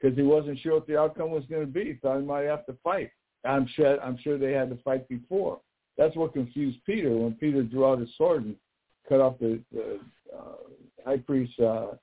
because 0.00 0.16
he 0.16 0.22
wasn't 0.22 0.58
sure 0.60 0.74
what 0.74 0.86
the 0.86 0.98
outcome 0.98 1.30
was 1.30 1.44
going 1.46 1.64
to 1.64 1.72
be. 1.72 1.98
Thought 2.02 2.20
he 2.20 2.26
might 2.26 2.44
have 2.44 2.66
to 2.66 2.76
fight. 2.82 3.10
I'm 3.44 3.66
sure 3.74 4.00
I'm 4.02 4.18
sure 4.18 4.38
they 4.38 4.52
had 4.52 4.70
to 4.70 4.82
fight 4.82 5.08
before. 5.08 5.60
That's 5.98 6.16
what 6.16 6.32
confused 6.32 6.78
Peter 6.86 7.10
when 7.10 7.34
Peter 7.34 7.62
drew 7.62 7.86
out 7.86 8.00
his 8.00 8.08
sword 8.16 8.44
and 8.44 8.56
cut 9.08 9.20
off 9.20 9.38
the, 9.38 9.60
the 9.72 10.00
uh, 10.34 10.54
high 11.04 11.18
priest's 11.18 11.58
uh, 11.58 11.96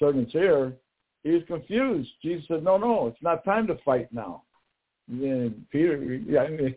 servant's 0.00 0.34
ear. 0.34 0.74
He 1.22 1.30
was 1.30 1.42
confused. 1.46 2.08
Jesus 2.22 2.46
said, 2.48 2.64
"No, 2.64 2.78
no, 2.78 3.08
it's 3.08 3.22
not 3.22 3.44
time 3.44 3.66
to 3.66 3.76
fight 3.84 4.12
now." 4.12 4.42
And 5.08 5.64
Peter, 5.70 5.94
I 6.40 6.48
mean, 6.48 6.74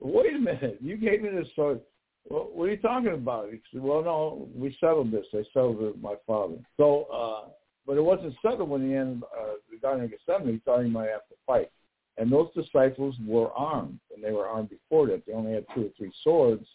wait 0.00 0.34
a 0.34 0.38
minute, 0.38 0.78
you 0.80 0.96
gave 0.96 1.22
me 1.22 1.30
this 1.30 1.48
sword. 1.54 1.80
Well, 2.28 2.48
what 2.52 2.64
are 2.64 2.70
you 2.70 2.78
talking 2.78 3.12
about? 3.12 3.50
He 3.50 3.60
said, 3.72 3.82
well, 3.82 4.02
no, 4.02 4.48
we 4.54 4.76
settled 4.80 5.12
this. 5.12 5.26
I 5.34 5.42
settled 5.52 5.82
it 5.82 5.92
with 5.92 6.02
my 6.02 6.14
father. 6.26 6.56
So, 6.76 7.06
uh, 7.12 7.50
but 7.86 7.98
it 7.98 8.02
wasn't 8.02 8.34
settled 8.40 8.70
when 8.70 8.88
he 8.88 8.94
ended 8.94 9.22
uh, 9.24 9.54
the 9.70 9.78
Garden 9.78 10.04
of 10.04 10.10
Gethsemane. 10.10 10.54
He 10.54 10.60
thought 10.60 10.82
he 10.82 10.90
might 10.90 11.10
have 11.10 11.28
to 11.28 11.34
fight. 11.46 11.70
And 12.16 12.32
those 12.32 12.48
disciples 12.54 13.14
were 13.26 13.52
armed, 13.52 13.98
and 14.14 14.24
they 14.24 14.30
were 14.30 14.46
armed 14.46 14.70
before 14.70 15.08
that. 15.08 15.26
They 15.26 15.32
only 15.32 15.52
had 15.52 15.66
two 15.74 15.86
or 15.86 15.90
three 15.98 16.12
swords, 16.22 16.66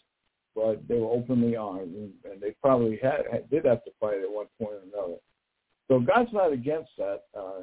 but 0.54 0.86
they 0.86 0.96
were 0.96 1.10
openly 1.10 1.56
armed, 1.56 1.94
and, 1.94 2.12
and 2.30 2.40
they 2.40 2.54
probably 2.62 2.98
had, 3.02 3.22
had 3.32 3.50
did 3.50 3.64
have 3.64 3.82
to 3.84 3.90
fight 3.98 4.18
at 4.22 4.30
one 4.30 4.46
point 4.60 4.74
or 4.74 4.98
another. 4.98 5.16
So 5.88 5.98
God's 5.98 6.32
not 6.32 6.52
against 6.52 6.90
that. 6.98 7.22
Uh, 7.36 7.62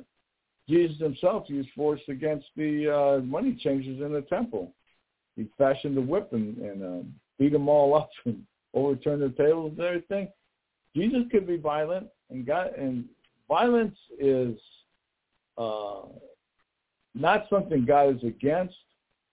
Jesus 0.68 0.98
himself 0.98 1.46
used 1.48 1.70
force 1.76 2.02
against 2.10 2.48
the 2.58 2.90
uh, 3.22 3.24
money 3.24 3.58
changers 3.64 4.02
in 4.02 4.12
the 4.12 4.22
temple 4.22 4.74
he 5.38 5.48
fashioned 5.58 5.98
a 5.98 6.02
whip 6.02 6.34
and, 6.34 6.58
and 6.58 6.84
uh, 6.84 7.08
beat 7.40 7.54
them 7.54 7.70
all 7.70 7.96
up 7.96 8.10
and 8.26 8.44
overturned 8.74 9.22
the 9.22 9.30
tables 9.42 9.72
and 9.78 9.80
everything. 9.80 10.28
Jesus 10.96 11.22
could 11.32 11.48
be 11.48 11.58
violent, 11.58 12.08
and 12.30 12.46
God 12.46 12.74
and 12.76 13.06
violence 13.48 13.96
is 14.20 14.58
uh, 15.58 16.02
not 17.14 17.46
something 17.50 17.86
God 17.86 18.18
is 18.18 18.24
against. 18.24 18.76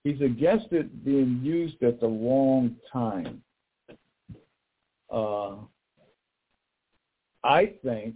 He's 0.03 0.21
against 0.21 0.67
it 0.71 1.03
being 1.03 1.39
used 1.41 1.81
at 1.81 1.99
the 1.99 2.07
wrong 2.07 2.75
time. 2.93 3.41
Uh, 5.11 5.55
I 7.43 7.73
think 7.83 8.15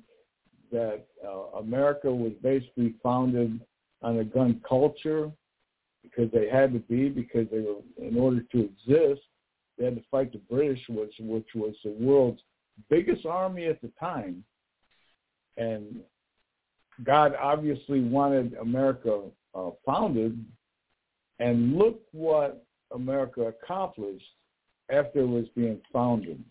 that 0.71 1.05
uh, 1.25 1.57
America 1.57 2.11
was 2.11 2.33
basically 2.43 2.93
founded 3.01 3.59
on 4.03 4.19
a 4.19 4.23
gun 4.23 4.61
culture 4.67 5.31
because 6.09 6.31
they 6.31 6.49
had 6.49 6.73
to 6.73 6.79
be 6.79 7.09
because 7.09 7.47
they 7.51 7.59
were 7.59 7.75
in 7.97 8.17
order 8.17 8.41
to 8.51 8.65
exist 8.65 9.21
they 9.79 9.85
had 9.85 9.95
to 9.95 10.03
fight 10.11 10.33
the 10.33 10.39
British 10.53 10.81
which 10.89 11.13
which 11.19 11.47
was 11.55 11.73
the 11.83 11.91
world's 11.91 12.41
biggest 12.89 13.25
army 13.25 13.65
at 13.65 13.81
the 13.81 13.91
time. 13.99 14.43
And 15.57 16.01
God 17.03 17.33
obviously 17.41 18.01
wanted 18.01 18.53
America 18.55 19.21
uh, 19.55 19.71
founded. 19.85 20.45
And 21.39 21.77
look 21.77 22.01
what 22.11 22.65
America 22.93 23.43
accomplished 23.43 24.25
after 24.91 25.21
it 25.21 25.27
was 25.27 25.45
being 25.55 25.79
founded. 25.93 26.43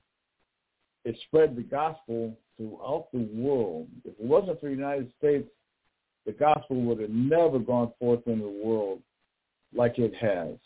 It 1.05 1.17
spread 1.27 1.55
the 1.55 1.63
gospel 1.63 2.35
throughout 2.57 3.09
the 3.13 3.29
world. 3.35 3.89
If 4.05 4.13
it 4.19 4.25
wasn't 4.25 4.61
for 4.61 4.67
the 4.67 4.73
United 4.73 5.13
States 5.19 5.49
the 6.27 6.33
gospel 6.33 6.83
would 6.83 7.01
have 7.01 7.09
never 7.09 7.59
gone 7.59 7.91
forth 7.99 8.21
in 8.27 8.41
the 8.41 8.61
world 8.63 9.01
like 9.75 9.99
it 9.99 10.15
has. 10.15 10.57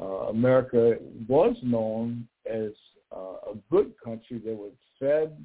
Uh, 0.00 0.28
America 0.28 0.96
was 1.28 1.56
known 1.62 2.26
as 2.50 2.70
uh, 3.14 3.50
a 3.50 3.54
good 3.70 3.92
country 4.02 4.38
that 4.38 4.54
was 4.54 4.72
fed 4.98 5.44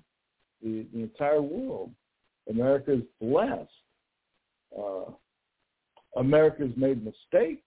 the, 0.61 0.85
the 0.93 1.01
entire 1.01 1.41
world. 1.41 1.91
America 2.49 2.93
is 2.93 3.03
blessed. 3.21 3.69
Uh, 4.77 5.11
America's 6.15 6.71
made 6.75 7.03
mistakes. 7.03 7.63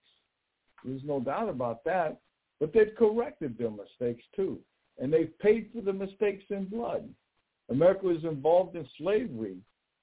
There's 0.84 1.02
no 1.04 1.20
doubt 1.20 1.48
about 1.48 1.84
that. 1.84 2.18
But 2.58 2.72
they've 2.72 2.94
corrected 2.98 3.56
their 3.58 3.70
mistakes 3.70 4.24
too. 4.34 4.58
And 4.98 5.12
they've 5.12 5.38
paid 5.38 5.70
for 5.74 5.82
the 5.82 5.92
mistakes 5.92 6.44
in 6.50 6.66
blood. 6.66 7.08
America 7.70 8.06
was 8.06 8.24
involved 8.24 8.76
in 8.76 8.86
slavery, 8.98 9.56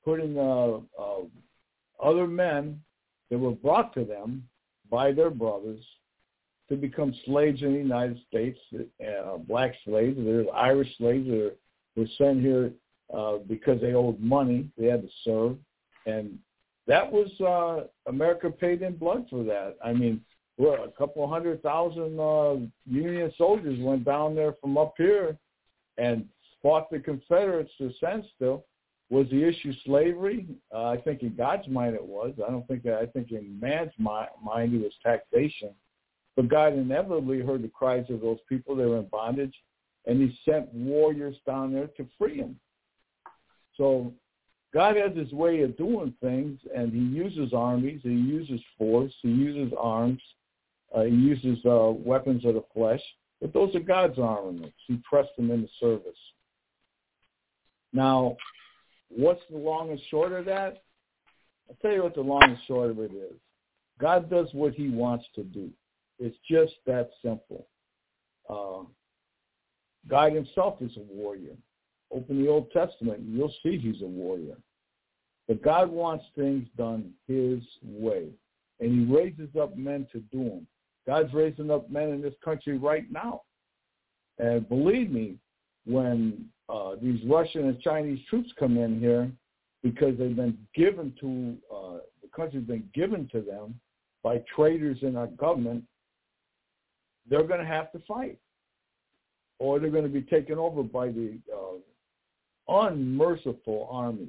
putting 0.03 0.37
uh, 0.37 0.77
uh, 0.99 1.23
other 2.01 2.27
men 2.27 2.81
that 3.29 3.37
were 3.37 3.51
brought 3.51 3.93
to 3.93 4.05
them 4.05 4.47
by 4.89 5.11
their 5.11 5.29
brothers 5.29 5.83
to 6.69 6.75
become 6.75 7.13
slaves 7.25 7.61
in 7.61 7.73
the 7.73 7.79
United 7.79 8.19
States, 8.27 8.59
uh, 8.75 9.37
black 9.37 9.73
slaves. 9.85 10.17
There's 10.19 10.47
Irish 10.53 10.89
slaves 10.97 11.27
that 11.27 11.55
were 11.95 12.07
sent 12.17 12.41
here 12.41 12.71
uh, 13.13 13.37
because 13.47 13.79
they 13.81 13.93
owed 13.93 14.19
money. 14.19 14.69
They 14.77 14.87
had 14.87 15.01
to 15.01 15.09
serve. 15.23 15.57
And 16.05 16.37
that 16.87 17.09
was, 17.09 17.29
uh, 17.41 17.87
America 18.09 18.49
paid 18.49 18.81
in 18.81 18.95
blood 18.95 19.27
for 19.29 19.43
that. 19.43 19.77
I 19.83 19.93
mean, 19.93 20.21
well, 20.57 20.83
a 20.83 20.91
couple 20.97 21.27
hundred 21.27 21.61
thousand 21.61 22.19
uh, 22.19 22.55
Union 22.85 23.31
soldiers 23.37 23.79
went 23.79 24.03
down 24.03 24.35
there 24.35 24.55
from 24.59 24.77
up 24.77 24.93
here 24.97 25.37
and 25.97 26.25
fought 26.61 26.89
the 26.89 26.99
Confederates 26.99 27.71
to 27.77 27.93
stand 27.93 28.23
still. 28.35 28.65
Was 29.09 29.27
the 29.29 29.47
issue 29.47 29.73
slavery? 29.85 30.47
Uh, 30.73 30.87
I 30.87 30.97
think 30.97 31.21
in 31.21 31.35
God's 31.35 31.67
mind 31.67 31.95
it 31.95 32.05
was. 32.05 32.33
I 32.45 32.51
don't 32.51 32.67
think 32.67 32.83
that. 32.83 32.95
I 32.95 33.05
think 33.05 33.31
in 33.31 33.57
man's 33.59 33.93
mind 33.99 34.73
it 34.73 34.81
was 34.81 34.91
taxation. 35.01 35.69
But 36.35 36.49
God 36.49 36.73
inevitably 36.73 37.39
heard 37.39 37.63
the 37.63 37.69
cries 37.69 38.05
of 38.09 38.21
those 38.21 38.39
people. 38.49 38.75
They 38.75 38.85
were 38.85 38.99
in 38.99 39.07
bondage, 39.07 39.55
and 40.05 40.21
He 40.21 40.37
sent 40.49 40.71
warriors 40.73 41.35
down 41.45 41.73
there 41.73 41.87
to 41.97 42.05
free 42.17 42.41
them. 42.41 42.59
So 43.77 44.13
God 44.73 44.97
has 44.97 45.15
His 45.15 45.31
way 45.31 45.61
of 45.61 45.77
doing 45.77 46.13
things, 46.21 46.59
and 46.75 46.91
He 46.91 46.99
uses 46.99 47.53
armies, 47.53 48.01
He 48.03 48.09
uses 48.09 48.59
force, 48.77 49.13
He 49.21 49.29
uses 49.29 49.73
arms, 49.79 50.21
uh, 50.93 51.03
He 51.03 51.15
uses 51.15 51.57
uh, 51.65 51.91
weapons 51.95 52.43
of 52.45 52.55
the 52.55 52.63
flesh. 52.73 53.01
But 53.41 53.53
those 53.53 53.73
are 53.75 53.79
God's 53.79 54.19
armaments. 54.19 54.75
He 54.87 54.99
trusts 55.09 55.35
them 55.37 55.51
in 55.51 55.61
the 55.61 55.69
service. 55.79 56.17
Now, 57.93 58.35
what's 59.09 59.41
the 59.49 59.57
long 59.57 59.91
and 59.91 59.99
short 60.09 60.31
of 60.31 60.45
that? 60.45 60.83
I'll 61.69 61.75
tell 61.81 61.91
you 61.91 62.03
what 62.03 62.15
the 62.15 62.21
long 62.21 62.43
and 62.43 62.57
short 62.67 62.91
of 62.91 62.99
it 62.99 63.11
is. 63.11 63.33
God 63.99 64.29
does 64.29 64.47
what 64.53 64.73
he 64.73 64.89
wants 64.89 65.25
to 65.35 65.43
do. 65.43 65.69
It's 66.19 66.37
just 66.49 66.73
that 66.85 67.09
simple. 67.21 67.67
Uh, 68.49 68.87
God 70.07 70.33
himself 70.33 70.81
is 70.81 70.95
a 70.97 71.13
warrior. 71.13 71.55
Open 72.11 72.41
the 72.41 72.49
Old 72.49 72.71
Testament, 72.71 73.19
and 73.19 73.35
you'll 73.35 73.53
see 73.63 73.77
he's 73.77 74.01
a 74.01 74.05
warrior. 74.05 74.55
But 75.47 75.61
God 75.61 75.89
wants 75.89 76.25
things 76.35 76.67
done 76.77 77.11
his 77.27 77.61
way, 77.83 78.29
and 78.79 78.91
he 78.91 79.13
raises 79.13 79.49
up 79.59 79.77
men 79.77 80.07
to 80.11 80.19
do 80.31 80.43
them. 80.43 80.67
God's 81.05 81.33
raising 81.33 81.71
up 81.71 81.89
men 81.89 82.09
in 82.09 82.21
this 82.21 82.33
country 82.43 82.77
right 82.77 83.09
now. 83.11 83.43
And 84.39 84.67
believe 84.67 85.09
me, 85.09 85.35
when 85.85 86.45
uh, 86.69 86.95
these 87.01 87.19
Russian 87.25 87.67
and 87.67 87.79
Chinese 87.81 88.19
troops 88.29 88.49
come 88.57 88.77
in 88.77 88.99
here, 88.99 89.31
because 89.83 90.17
they've 90.17 90.35
been 90.35 90.57
given 90.75 91.13
to, 91.21 91.57
uh, 91.73 91.97
the 92.21 92.27
country's 92.35 92.65
been 92.65 92.89
given 92.93 93.29
to 93.31 93.41
them 93.41 93.79
by 94.23 94.43
traitors 94.55 94.97
in 95.01 95.15
our 95.15 95.27
government, 95.27 95.83
they're 97.29 97.47
going 97.47 97.59
to 97.59 97.65
have 97.65 97.91
to 97.91 97.99
fight. 98.07 98.37
Or 99.59 99.79
they're 99.79 99.89
going 99.89 100.03
to 100.03 100.09
be 100.09 100.21
taken 100.21 100.57
over 100.57 100.83
by 100.83 101.07
the 101.07 101.37
uh, 101.51 101.77
unmerciful 102.67 103.87
armies. 103.91 104.27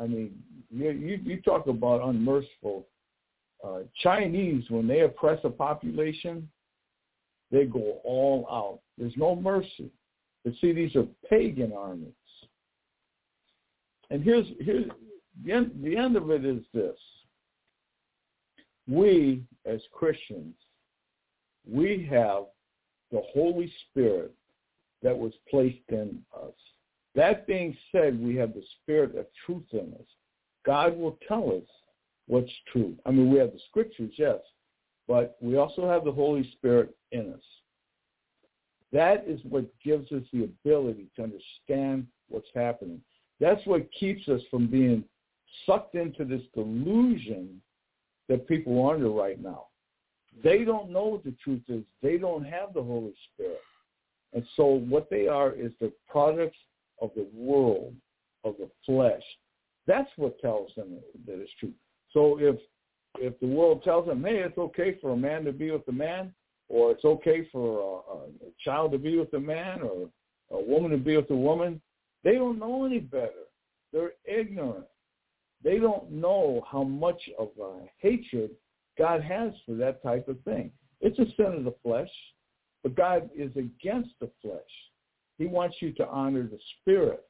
I 0.00 0.06
mean, 0.06 0.42
you, 0.70 0.90
you, 0.90 1.20
you 1.22 1.42
talk 1.42 1.66
about 1.66 2.08
unmerciful. 2.08 2.86
Uh, 3.64 3.80
Chinese, 4.02 4.64
when 4.70 4.86
they 4.88 5.00
oppress 5.00 5.38
a 5.44 5.50
population, 5.50 6.48
they 7.50 7.64
go 7.64 8.00
all 8.04 8.46
out. 8.50 8.80
There's 8.98 9.16
no 9.16 9.36
mercy. 9.36 9.90
But 10.44 10.54
see, 10.60 10.72
these 10.72 10.94
are 10.94 11.06
pagan 11.28 11.72
armies. 11.72 12.12
And 14.10 14.22
here's 14.22 14.46
here's 14.60 14.90
the 15.44 15.52
end, 15.52 15.72
the 15.82 15.96
end 15.96 16.16
of 16.16 16.30
it 16.30 16.44
is 16.44 16.62
this. 16.72 16.96
We 18.86 19.42
as 19.64 19.80
Christians, 19.92 20.54
we 21.66 22.06
have 22.10 22.44
the 23.10 23.22
Holy 23.32 23.72
Spirit 23.90 24.32
that 25.02 25.16
was 25.16 25.32
placed 25.50 25.88
in 25.88 26.20
us. 26.36 26.52
That 27.14 27.46
being 27.46 27.76
said, 27.92 28.20
we 28.20 28.34
have 28.36 28.54
the 28.54 28.64
spirit 28.82 29.16
of 29.16 29.26
truth 29.46 29.64
in 29.72 29.94
us. 29.94 30.06
God 30.66 30.96
will 30.96 31.18
tell 31.28 31.52
us 31.52 31.68
what's 32.26 32.50
true. 32.72 32.96
I 33.06 33.10
mean, 33.10 33.30
we 33.30 33.38
have 33.38 33.52
the 33.52 33.60
scriptures, 33.68 34.12
yes, 34.16 34.40
but 35.06 35.36
we 35.40 35.56
also 35.56 35.88
have 35.88 36.04
the 36.04 36.12
Holy 36.12 36.50
Spirit 36.52 36.96
in 37.12 37.32
us. 37.32 37.42
That 38.94 39.24
is 39.26 39.40
what 39.42 39.66
gives 39.84 40.12
us 40.12 40.22
the 40.32 40.44
ability 40.44 41.08
to 41.16 41.24
understand 41.24 42.06
what's 42.28 42.48
happening. 42.54 43.00
That's 43.40 43.60
what 43.66 43.92
keeps 43.92 44.28
us 44.28 44.40
from 44.52 44.68
being 44.68 45.02
sucked 45.66 45.96
into 45.96 46.24
this 46.24 46.42
delusion 46.54 47.60
that 48.28 48.46
people 48.46 48.80
are 48.86 48.94
under 48.94 49.10
right 49.10 49.42
now. 49.42 49.66
They 50.44 50.64
don't 50.64 50.90
know 50.90 51.06
what 51.06 51.24
the 51.24 51.34
truth 51.42 51.62
is. 51.68 51.82
They 52.02 52.18
don't 52.18 52.44
have 52.44 52.72
the 52.72 52.82
Holy 52.84 53.14
Spirit. 53.32 53.60
And 54.32 54.44
so 54.54 54.64
what 54.88 55.10
they 55.10 55.26
are 55.26 55.52
is 55.52 55.72
the 55.80 55.92
products 56.08 56.58
of 57.02 57.10
the 57.16 57.26
world, 57.34 57.94
of 58.44 58.54
the 58.58 58.70
flesh. 58.86 59.22
That's 59.88 60.10
what 60.16 60.38
tells 60.38 60.70
them 60.76 60.98
that 61.26 61.40
it's 61.40 61.50
true. 61.58 61.72
So 62.12 62.38
if 62.40 62.56
if 63.18 63.38
the 63.40 63.46
world 63.46 63.82
tells 63.82 64.06
them, 64.06 64.24
hey, 64.24 64.38
it's 64.38 64.58
okay 64.58 64.98
for 65.00 65.10
a 65.10 65.16
man 65.16 65.44
to 65.44 65.52
be 65.52 65.70
with 65.70 65.86
a 65.88 65.92
man, 65.92 66.32
or 66.74 66.90
it's 66.90 67.04
okay 67.04 67.48
for 67.52 68.02
a, 68.10 68.16
a 68.16 68.50
child 68.64 68.90
to 68.90 68.98
be 68.98 69.16
with 69.16 69.32
a 69.34 69.38
man, 69.38 69.80
or 69.82 70.08
a 70.50 70.60
woman 70.60 70.90
to 70.90 70.96
be 70.96 71.16
with 71.16 71.30
a 71.30 71.36
woman, 71.36 71.80
they 72.24 72.32
don't 72.32 72.58
know 72.58 72.84
any 72.84 72.98
better. 72.98 73.44
They're 73.92 74.14
ignorant. 74.24 74.86
They 75.62 75.78
don't 75.78 76.10
know 76.10 76.66
how 76.68 76.82
much 76.82 77.30
of 77.38 77.50
a 77.62 77.82
hatred 78.00 78.50
God 78.98 79.22
has 79.22 79.52
for 79.64 79.76
that 79.76 80.02
type 80.02 80.26
of 80.26 80.40
thing. 80.40 80.72
It's 81.00 81.18
a 81.20 81.26
sin 81.36 81.54
of 81.54 81.64
the 81.64 81.76
flesh, 81.80 82.10
but 82.82 82.96
God 82.96 83.30
is 83.36 83.52
against 83.56 84.10
the 84.20 84.28
flesh. 84.42 84.58
He 85.38 85.46
wants 85.46 85.76
you 85.78 85.92
to 85.92 86.08
honor 86.08 86.42
the 86.42 86.58
Spirit, 86.80 87.22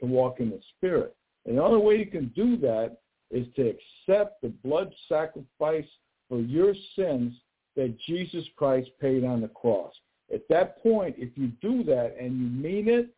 to 0.00 0.06
walk 0.06 0.40
in 0.40 0.48
the 0.48 0.60
Spirit. 0.78 1.14
And 1.44 1.58
the 1.58 1.62
only 1.62 1.84
way 1.84 1.96
you 1.96 2.06
can 2.06 2.32
do 2.34 2.56
that 2.58 2.96
is 3.30 3.46
to 3.56 3.68
accept 3.68 4.40
the 4.40 4.48
blood 4.48 4.90
sacrifice 5.10 5.88
for 6.30 6.40
your 6.40 6.72
sins 6.96 7.34
that 7.78 7.96
Jesus 8.08 8.44
Christ 8.56 8.90
paid 9.00 9.22
on 9.22 9.40
the 9.40 9.46
cross. 9.46 9.92
At 10.34 10.42
that 10.48 10.82
point, 10.82 11.14
if 11.16 11.30
you 11.36 11.52
do 11.62 11.84
that 11.84 12.16
and 12.20 12.32
you 12.36 12.48
mean 12.48 12.88
it, 12.88 13.08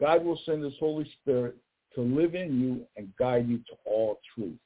God 0.00 0.24
will 0.24 0.40
send 0.46 0.64
his 0.64 0.72
Holy 0.80 1.06
Spirit 1.20 1.54
to 1.94 2.00
live 2.00 2.34
in 2.34 2.58
you 2.58 2.86
and 2.96 3.14
guide 3.18 3.46
you 3.46 3.58
to 3.58 3.74
all 3.84 4.20
truth. 4.34 4.56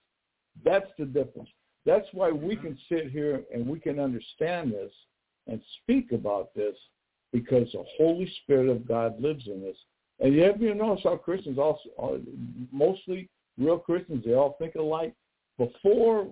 That's 0.64 0.86
the 1.01 1.05
difference. 1.05 1.48
That's 1.84 2.06
why 2.12 2.30
we 2.30 2.55
can 2.55 2.78
sit 2.88 3.10
here 3.10 3.42
and 3.52 3.66
we 3.66 3.80
can 3.80 3.98
understand 3.98 4.72
this 4.72 4.92
and 5.48 5.60
speak 5.82 6.12
about 6.12 6.55
this 6.55 6.76
because 7.32 7.66
the 7.72 7.82
Holy 7.98 8.32
Spirit 8.44 8.68
of 8.68 8.86
God 8.86 9.20
lives 9.20 9.48
in 9.48 9.68
us. 9.68 9.76
And 10.20 10.32
you 10.32 10.44
ever 10.44 10.74
notice 10.76 11.02
how 11.02 11.16
Christians 11.16 11.59
also, 11.59 11.88
uh, 12.01 12.18
mostly 12.70 13.28
real 13.59 13.78
Christians, 13.78 14.24
they 14.24 14.34
all 14.34 14.55
think 14.60 14.76
alike. 14.76 15.12
Before 15.59 16.28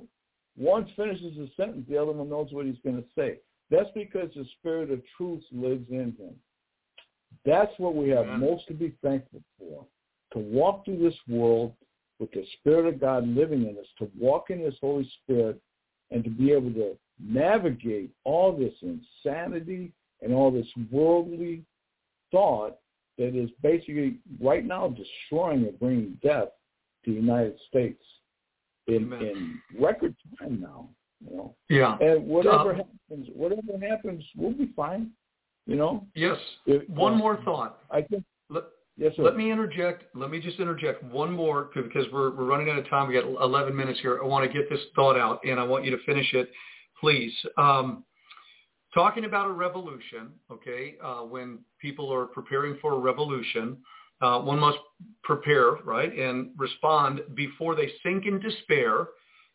one 0.58 0.90
finishes 0.96 1.38
a 1.38 1.46
sentence, 1.56 1.86
the 1.88 1.96
other 1.96 2.12
one 2.12 2.28
knows 2.28 2.48
what 2.50 2.66
he's 2.66 2.80
going 2.84 2.96
to 2.96 3.08
say. 3.16 3.38
That's 3.70 3.90
because 3.94 4.30
the 4.34 4.44
Spirit 4.58 4.90
of 4.90 5.00
truth 5.16 5.42
lives 5.52 5.86
in 5.90 6.16
him. 6.18 6.34
That's 7.44 7.72
what 7.78 7.94
we 7.94 8.08
have 8.10 8.26
most 8.26 8.66
to 8.68 8.74
be 8.74 8.94
thankful 9.02 9.42
for. 9.58 9.86
To 10.32 10.38
walk 10.38 10.84
through 10.84 10.98
this 10.98 11.18
world 11.28 11.72
with 12.18 12.32
the 12.32 12.44
Spirit 12.58 12.86
of 12.86 13.00
God 13.00 13.26
living 13.28 13.62
in 13.62 13.78
us, 13.78 13.86
to 13.98 14.10
walk 14.18 14.50
in 14.50 14.58
His 14.58 14.74
Holy 14.80 15.08
Spirit, 15.22 15.60
and 16.10 16.24
to 16.24 16.30
be 16.30 16.52
able 16.52 16.72
to 16.72 16.96
navigate 17.22 18.10
all 18.24 18.56
this 18.56 18.74
insanity 18.82 19.92
and 20.22 20.32
all 20.32 20.50
this 20.50 20.66
worldly 20.90 21.62
thought 22.30 22.78
that 23.18 23.34
is 23.34 23.50
basically 23.62 24.18
right 24.40 24.64
now 24.64 24.88
destroying 24.88 25.66
and 25.66 25.78
bringing 25.78 26.18
death 26.22 26.48
to 27.04 27.10
the 27.12 27.20
United 27.20 27.58
States 27.68 28.02
in, 28.88 29.12
in 29.12 29.60
record 29.78 30.14
time 30.38 30.60
now. 30.60 30.88
You 31.20 31.36
know? 31.36 31.54
Yeah. 31.68 31.96
And 32.00 32.26
whatever 32.26 32.72
um, 32.72 32.76
happens, 32.76 33.28
whatever 33.34 33.78
happens, 33.80 34.24
we'll 34.36 34.52
be 34.52 34.70
fine. 34.74 35.10
You 35.66 35.76
know. 35.76 36.06
Yes. 36.14 36.38
If, 36.66 36.88
One 36.88 37.14
uh, 37.14 37.16
more 37.16 37.38
thought. 37.44 37.80
I 37.90 38.02
think. 38.02 38.24
Let, 38.50 38.64
yes, 38.96 39.12
sir. 39.16 39.22
Let 39.22 39.36
me 39.36 39.50
interject. 39.50 40.04
Let 40.14 40.30
me 40.30 40.40
just 40.40 40.58
interject 40.58 41.02
one 41.04 41.32
more 41.32 41.70
because 41.74 42.06
we're 42.12 42.34
we're 42.34 42.46
running 42.46 42.70
out 42.70 42.78
of 42.78 42.88
time. 42.88 43.08
We 43.08 43.14
got 43.14 43.24
11 43.24 43.76
minutes 43.76 44.00
here. 44.00 44.18
I 44.22 44.26
want 44.26 44.50
to 44.50 44.58
get 44.58 44.70
this 44.70 44.80
thought 44.94 45.18
out, 45.18 45.40
and 45.44 45.60
I 45.60 45.64
want 45.64 45.84
you 45.84 45.90
to 45.90 46.02
finish 46.04 46.32
it, 46.32 46.50
please. 47.00 47.32
Um, 47.56 48.04
talking 48.94 49.24
about 49.24 49.48
a 49.48 49.52
revolution, 49.52 50.30
okay? 50.50 50.96
Uh, 51.04 51.20
when 51.20 51.58
people 51.80 52.12
are 52.12 52.26
preparing 52.26 52.78
for 52.80 52.94
a 52.94 52.98
revolution, 52.98 53.76
uh, 54.20 54.40
one 54.40 54.58
must 54.58 54.78
prepare, 55.22 55.72
right, 55.84 56.16
and 56.16 56.50
respond 56.56 57.20
before 57.34 57.74
they 57.74 57.90
sink 58.02 58.26
in 58.26 58.40
despair 58.40 59.08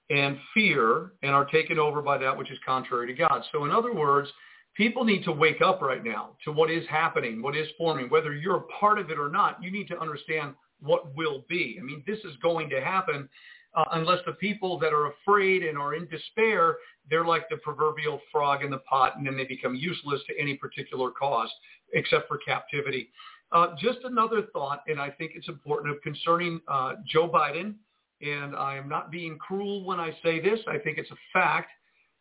and 0.10 0.38
fear 0.54 1.14
and 1.24 1.32
are 1.32 1.46
taken 1.46 1.80
over 1.80 2.02
by 2.02 2.18
that 2.18 2.38
which 2.38 2.52
is 2.52 2.58
contrary 2.66 3.08
to 3.08 3.14
God. 3.14 3.44
So 3.52 3.66
in 3.66 3.72
other 3.72 3.94
words, 3.94 4.30
people 4.76 5.04
need 5.04 5.24
to 5.24 5.32
wake 5.32 5.62
up 5.62 5.82
right 5.82 6.04
now 6.04 6.32
to 6.46 6.52
what 6.52 6.70
is 6.70 6.86
happening, 6.90 7.42
what 7.42 7.56
is 7.56 7.68
forming. 7.78 8.10
Whether 8.10 8.34
you're 8.34 8.58
a 8.58 8.68
part 8.80 9.00
of 9.00 9.10
it 9.10 9.20
or 9.20 9.30
not, 9.30 9.62
you 9.62 9.72
need 9.72 9.88
to 9.90 10.00
understand 10.00 10.54
what 10.80 11.16
will 11.16 11.46
be. 11.50 11.78
I 11.80 11.84
mean, 11.84 12.04
this 12.06 12.20
is 12.20 12.36
going 12.42 12.70
to 12.70 12.82
happen 12.82 13.30
uh, 13.76 13.84
unless 13.94 14.20
the 14.26 14.34
people 14.34 14.78
that 14.80 14.94
are 14.94 15.12
afraid 15.12 15.64
and 15.64 15.78
are 15.78 15.96
in 15.96 16.08
despair, 16.08 16.78
they're 17.10 17.26
like 17.26 17.50
the 17.50 17.58
proverbial 17.58 18.22
frog 18.32 18.64
in 18.64 18.70
the 18.70 18.78
pot, 18.80 19.18
and 19.18 19.26
then 19.26 19.36
they 19.36 19.46
become 19.46 19.76
useless 19.76 20.22
to 20.28 20.40
any 20.40 20.56
particular 20.56 21.10
cause 21.10 21.50
except 21.94 22.28
for 22.28 22.38
captivity. 22.38 23.10
Uh, 23.54 23.76
just 23.80 24.00
another 24.04 24.48
thought, 24.52 24.82
and 24.88 25.00
I 25.00 25.12
think 25.12 25.34
it's 25.36 25.48
important, 25.48 26.02
concerning 26.02 26.60
uh, 26.68 26.94
Joe 27.06 27.30
Biden, 27.30 27.76
and 28.22 28.56
I 28.56 28.76
am 28.78 28.90
not 28.90 29.12
being 29.12 29.38
cruel 29.38 29.86
when 29.86 30.00
I 30.00 30.12
say 30.24 30.42
this. 30.42 30.60
I 30.68 30.80
think 30.80 30.98
it's 30.98 31.12
a 31.12 31.16
fact, 31.32 31.70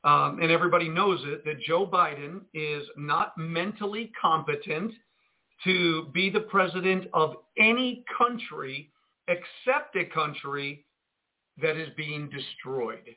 um, 0.04 0.40
and 0.42 0.50
everybody 0.50 0.90
knows 0.90 1.20
it, 1.24 1.42
that 1.46 1.58
Joe 1.60 1.86
Biden 1.86 2.42
is 2.52 2.86
not 2.98 3.32
mentally 3.38 4.12
competent 4.20 4.92
to 5.64 6.08
be 6.12 6.28
the 6.28 6.40
president 6.40 7.06
of 7.14 7.36
any 7.58 8.04
country 8.18 8.90
except 9.28 9.96
a 9.96 10.04
country 10.04 10.84
that 11.62 11.76
is 11.76 11.88
being 11.96 12.28
destroyed. 12.28 13.16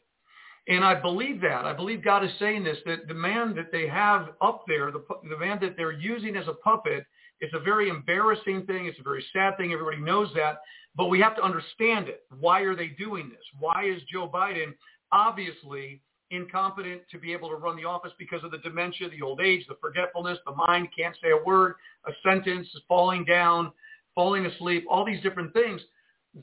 And 0.67 0.83
I 0.83 0.95
believe 0.95 1.41
that. 1.41 1.65
I 1.65 1.73
believe 1.73 2.03
God 2.03 2.23
is 2.23 2.31
saying 2.39 2.63
this, 2.63 2.77
that 2.85 3.07
the 3.07 3.13
man 3.13 3.55
that 3.55 3.71
they 3.71 3.87
have 3.87 4.29
up 4.41 4.63
there, 4.67 4.91
the, 4.91 5.03
the 5.29 5.37
man 5.37 5.59
that 5.61 5.75
they're 5.77 5.91
using 5.91 6.35
as 6.35 6.47
a 6.47 6.53
puppet, 6.53 7.05
it's 7.45 7.53
a 7.53 7.59
very 7.59 7.89
embarrassing 7.89 8.65
thing. 8.65 8.87
It's 8.87 8.99
a 8.99 9.03
very 9.03 9.23
sad 9.31 9.55
thing. 9.55 9.71
Everybody 9.71 10.01
knows 10.01 10.29
that. 10.35 10.61
But 10.95 11.07
we 11.07 11.19
have 11.19 11.35
to 11.35 11.43
understand 11.43 12.07
it. 12.07 12.23
Why 12.39 12.61
are 12.61 12.75
they 12.75 12.87
doing 12.87 13.29
this? 13.29 13.43
Why 13.59 13.85
is 13.85 14.01
Joe 14.11 14.27
Biden 14.33 14.73
obviously 15.11 16.01
incompetent 16.31 17.01
to 17.11 17.19
be 17.19 17.31
able 17.33 17.49
to 17.49 17.55
run 17.55 17.75
the 17.75 17.85
office 17.85 18.11
because 18.17 18.43
of 18.43 18.49
the 18.49 18.57
dementia, 18.57 19.09
the 19.11 19.21
old 19.21 19.41
age, 19.41 19.63
the 19.67 19.77
forgetfulness, 19.79 20.39
the 20.47 20.55
mind 20.55 20.87
can't 20.97 21.15
say 21.21 21.29
a 21.29 21.45
word, 21.45 21.75
a 22.07 22.11
sentence 22.27 22.67
falling 22.87 23.23
down, 23.25 23.71
falling 24.15 24.47
asleep, 24.47 24.85
all 24.89 25.05
these 25.05 25.21
different 25.21 25.53
things. 25.53 25.81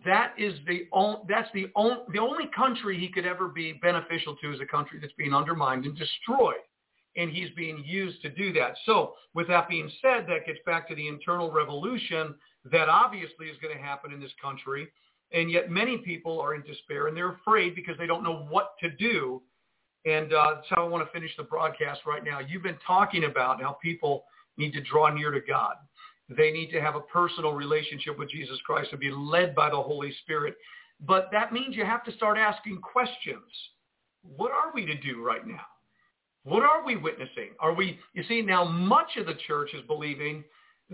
That 0.04 0.34
is 0.38 0.54
the 0.68 0.86
only, 0.92 1.18
that's 1.28 1.48
the 1.52 1.66
only, 1.74 1.96
the 2.12 2.20
only 2.20 2.48
country 2.54 2.96
he 2.98 3.08
could 3.08 3.26
ever 3.26 3.48
be 3.48 3.72
beneficial 3.72 4.36
to 4.36 4.52
is 4.52 4.60
a 4.60 4.66
country 4.66 4.98
that's 5.00 5.12
being 5.14 5.34
undermined 5.34 5.84
and 5.84 5.98
destroyed. 5.98 6.62
And 7.16 7.30
he's 7.30 7.50
being 7.50 7.82
used 7.84 8.22
to 8.22 8.30
do 8.30 8.52
that. 8.54 8.74
So 8.86 9.14
with 9.34 9.48
that 9.48 9.68
being 9.68 9.90
said, 10.00 10.26
that 10.28 10.46
gets 10.46 10.60
back 10.64 10.88
to 10.88 10.94
the 10.94 11.08
internal 11.08 11.50
revolution 11.50 12.34
that 12.70 12.88
obviously 12.88 13.46
is 13.46 13.56
going 13.60 13.76
to 13.76 13.82
happen 13.82 14.12
in 14.12 14.20
this 14.20 14.32
country. 14.40 14.88
And 15.32 15.50
yet 15.50 15.70
many 15.70 15.98
people 15.98 16.40
are 16.40 16.54
in 16.54 16.62
despair 16.62 17.08
and 17.08 17.16
they're 17.16 17.32
afraid 17.32 17.74
because 17.74 17.96
they 17.98 18.06
don't 18.06 18.24
know 18.24 18.46
what 18.48 18.74
to 18.80 18.90
do 18.90 19.42
and 20.04 20.32
uh, 20.32 20.54
that's 20.56 20.66
how 20.70 20.84
I 20.84 20.88
want 20.88 21.06
to 21.06 21.12
finish 21.12 21.30
the 21.36 21.44
broadcast 21.44 22.00
right 22.06 22.24
now. 22.24 22.40
You've 22.40 22.62
been 22.62 22.78
talking 22.84 23.24
about 23.24 23.62
how 23.62 23.76
people 23.82 24.24
need 24.56 24.72
to 24.72 24.80
draw 24.80 25.12
near 25.12 25.30
to 25.30 25.40
God. 25.40 25.74
They 26.28 26.50
need 26.50 26.70
to 26.72 26.80
have 26.80 26.96
a 26.96 27.00
personal 27.00 27.52
relationship 27.52 28.18
with 28.18 28.30
Jesus 28.30 28.58
Christ 28.64 28.88
and 28.90 29.00
be 29.00 29.10
led 29.10 29.54
by 29.54 29.70
the 29.70 29.80
Holy 29.80 30.12
Spirit. 30.22 30.56
But 31.00 31.28
that 31.32 31.52
means 31.52 31.76
you 31.76 31.84
have 31.84 32.04
to 32.04 32.12
start 32.12 32.38
asking 32.38 32.80
questions. 32.80 33.42
What 34.22 34.50
are 34.50 34.72
we 34.74 34.86
to 34.86 34.94
do 35.00 35.22
right 35.22 35.46
now? 35.46 35.60
What 36.44 36.62
are 36.62 36.84
we 36.84 36.96
witnessing? 36.96 37.50
Are 37.60 37.72
we, 37.72 37.98
you 38.14 38.24
see, 38.24 38.42
now 38.42 38.64
much 38.64 39.16
of 39.16 39.26
the 39.26 39.34
church 39.46 39.70
is 39.74 39.82
believing 39.86 40.44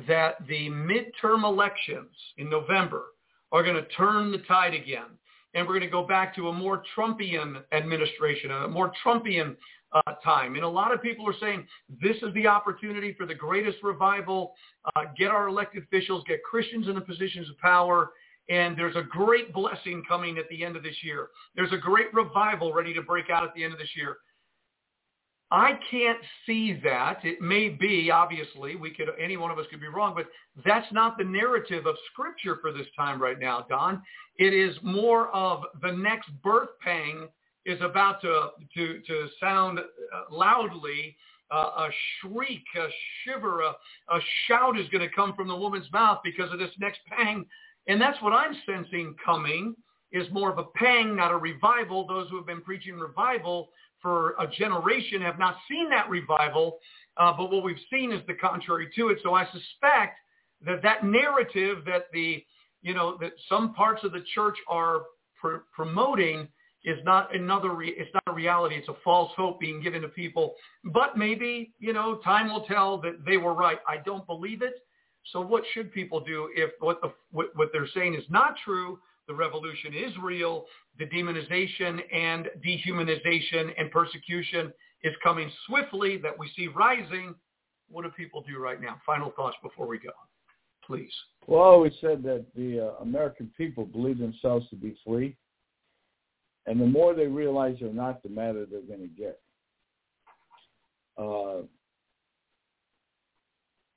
that 0.06 0.36
the 0.46 0.68
midterm 0.68 1.44
elections 1.44 2.10
in 2.36 2.50
November 2.50 3.06
are 3.50 3.62
going 3.62 3.76
to 3.76 3.88
turn 3.90 4.30
the 4.30 4.38
tide 4.38 4.74
again 4.74 5.06
and 5.54 5.66
we're 5.66 5.74
going 5.74 5.86
to 5.86 5.90
go 5.90 6.06
back 6.06 6.34
to 6.36 6.48
a 6.48 6.52
more 6.52 6.82
Trumpian 6.96 7.62
administration, 7.72 8.50
a 8.50 8.68
more 8.68 8.92
Trumpian 9.04 9.56
uh, 9.92 10.12
time. 10.22 10.54
And 10.54 10.64
a 10.64 10.68
lot 10.68 10.92
of 10.92 11.02
people 11.02 11.26
are 11.28 11.34
saying 11.40 11.66
this 12.02 12.16
is 12.16 12.32
the 12.34 12.46
opportunity 12.46 13.14
for 13.18 13.26
the 13.26 13.34
greatest 13.34 13.78
revival, 13.82 14.52
uh, 14.94 15.04
get 15.16 15.30
our 15.30 15.48
elected 15.48 15.84
officials, 15.84 16.22
get 16.28 16.42
Christians 16.42 16.88
in 16.88 16.94
the 16.94 17.00
positions 17.00 17.48
of 17.48 17.58
power, 17.58 18.10
and 18.50 18.78
there's 18.78 18.96
a 18.96 19.02
great 19.02 19.52
blessing 19.52 20.02
coming 20.06 20.38
at 20.38 20.48
the 20.48 20.64
end 20.64 20.76
of 20.76 20.82
this 20.82 20.96
year. 21.02 21.28
There's 21.54 21.72
a 21.72 21.78
great 21.78 22.12
revival 22.14 22.72
ready 22.72 22.94
to 22.94 23.02
break 23.02 23.30
out 23.30 23.44
at 23.44 23.54
the 23.54 23.64
end 23.64 23.72
of 23.72 23.78
this 23.78 23.90
year. 23.96 24.18
I 25.50 25.78
can't 25.90 26.18
see 26.44 26.78
that. 26.84 27.24
It 27.24 27.40
may 27.40 27.70
be, 27.70 28.10
obviously, 28.10 28.76
we 28.76 28.90
could, 28.90 29.08
any 29.18 29.38
one 29.38 29.50
of 29.50 29.58
us 29.58 29.64
could 29.70 29.80
be 29.80 29.86
wrong, 29.86 30.14
but 30.14 30.26
that's 30.64 30.92
not 30.92 31.16
the 31.16 31.24
narrative 31.24 31.86
of 31.86 31.96
Scripture 32.12 32.58
for 32.60 32.70
this 32.70 32.86
time 32.94 33.20
right 33.20 33.38
now, 33.38 33.64
Don. 33.68 34.02
It 34.36 34.52
is 34.52 34.76
more 34.82 35.28
of 35.34 35.62
the 35.80 35.92
next 35.92 36.30
birth 36.42 36.68
pang 36.82 37.28
is 37.64 37.80
about 37.82 38.20
to 38.22 38.48
to 38.74 39.00
to 39.00 39.28
sound 39.40 39.78
uh, 39.78 39.82
loudly. 40.30 41.16
Uh, 41.50 41.86
a 41.86 41.88
shriek, 42.20 42.62
a 42.76 42.86
shiver, 43.24 43.62
a, 43.62 43.70
a 44.14 44.20
shout 44.46 44.78
is 44.78 44.86
going 44.90 45.00
to 45.00 45.14
come 45.14 45.34
from 45.34 45.48
the 45.48 45.56
woman's 45.56 45.90
mouth 45.94 46.18
because 46.22 46.52
of 46.52 46.58
this 46.58 46.70
next 46.78 47.00
pang, 47.08 47.42
and 47.86 47.98
that's 47.98 48.20
what 48.20 48.34
I'm 48.34 48.54
sensing 48.66 49.14
coming. 49.24 49.74
Is 50.12 50.26
more 50.30 50.50
of 50.50 50.58
a 50.58 50.64
pang, 50.76 51.16
not 51.16 51.32
a 51.32 51.36
revival. 51.36 52.06
Those 52.06 52.28
who 52.28 52.36
have 52.36 52.46
been 52.46 52.62
preaching 52.62 52.98
revival 52.98 53.70
for 54.00 54.34
a 54.38 54.46
generation 54.46 55.20
have 55.22 55.38
not 55.38 55.56
seen 55.68 55.90
that 55.90 56.08
revival, 56.08 56.78
uh, 57.16 57.32
but 57.36 57.50
what 57.50 57.64
we've 57.64 57.76
seen 57.90 58.12
is 58.12 58.20
the 58.26 58.34
contrary 58.34 58.88
to 58.96 59.08
it. 59.08 59.18
So 59.22 59.34
I 59.34 59.44
suspect 59.46 60.18
that 60.64 60.82
that 60.82 61.04
narrative 61.04 61.78
that 61.86 62.06
the, 62.12 62.44
you 62.82 62.94
know, 62.94 63.16
that 63.20 63.32
some 63.48 63.74
parts 63.74 64.04
of 64.04 64.12
the 64.12 64.24
church 64.34 64.56
are 64.68 65.02
pr- 65.40 65.64
promoting 65.72 66.48
is 66.84 66.98
not 67.04 67.34
another, 67.34 67.70
re- 67.74 67.94
it's 67.96 68.10
not 68.14 68.22
a 68.28 68.32
reality. 68.32 68.76
It's 68.76 68.88
a 68.88 68.96
false 69.04 69.32
hope 69.36 69.58
being 69.60 69.82
given 69.82 70.02
to 70.02 70.08
people. 70.08 70.54
But 70.84 71.18
maybe, 71.18 71.72
you 71.78 71.92
know, 71.92 72.16
time 72.18 72.48
will 72.48 72.64
tell 72.66 72.98
that 72.98 73.24
they 73.26 73.36
were 73.36 73.54
right. 73.54 73.78
I 73.86 73.96
don't 73.98 74.26
believe 74.26 74.62
it. 74.62 74.74
So 75.32 75.40
what 75.40 75.64
should 75.74 75.92
people 75.92 76.20
do 76.20 76.48
if 76.54 76.70
what, 76.78 77.00
the, 77.02 77.12
what, 77.30 77.48
what 77.54 77.70
they're 77.72 77.88
saying 77.94 78.14
is 78.14 78.24
not 78.30 78.54
true? 78.64 78.98
The 79.28 79.34
revolution 79.34 79.92
is 79.94 80.12
real. 80.22 80.64
The 80.98 81.04
demonization 81.04 82.00
and 82.12 82.48
dehumanization 82.66 83.72
and 83.78 83.90
persecution 83.90 84.72
is 85.02 85.14
coming 85.22 85.50
swiftly 85.66 86.16
that 86.18 86.36
we 86.36 86.50
see 86.56 86.68
rising. 86.68 87.34
What 87.90 88.02
do 88.04 88.10
people 88.10 88.42
do 88.48 88.58
right 88.58 88.80
now? 88.80 89.00
Final 89.04 89.30
thoughts 89.36 89.56
before 89.62 89.86
we 89.86 89.98
go, 89.98 90.10
please. 90.84 91.12
Well, 91.46 91.62
I 91.62 91.66
always 91.66 91.92
said 92.00 92.22
that 92.24 92.46
the 92.56 92.88
uh, 92.88 93.02
American 93.02 93.50
people 93.56 93.84
believe 93.84 94.18
themselves 94.18 94.68
to 94.70 94.76
be 94.76 94.96
free. 95.06 95.36
And 96.66 96.80
the 96.80 96.86
more 96.86 97.14
they 97.14 97.26
realize 97.26 97.76
they're 97.80 97.92
not, 97.92 98.22
the 98.22 98.28
madder 98.28 98.66
they're 98.66 98.80
going 98.80 99.00
to 99.00 99.08
get. 99.08 99.40
Uh, 101.16 101.62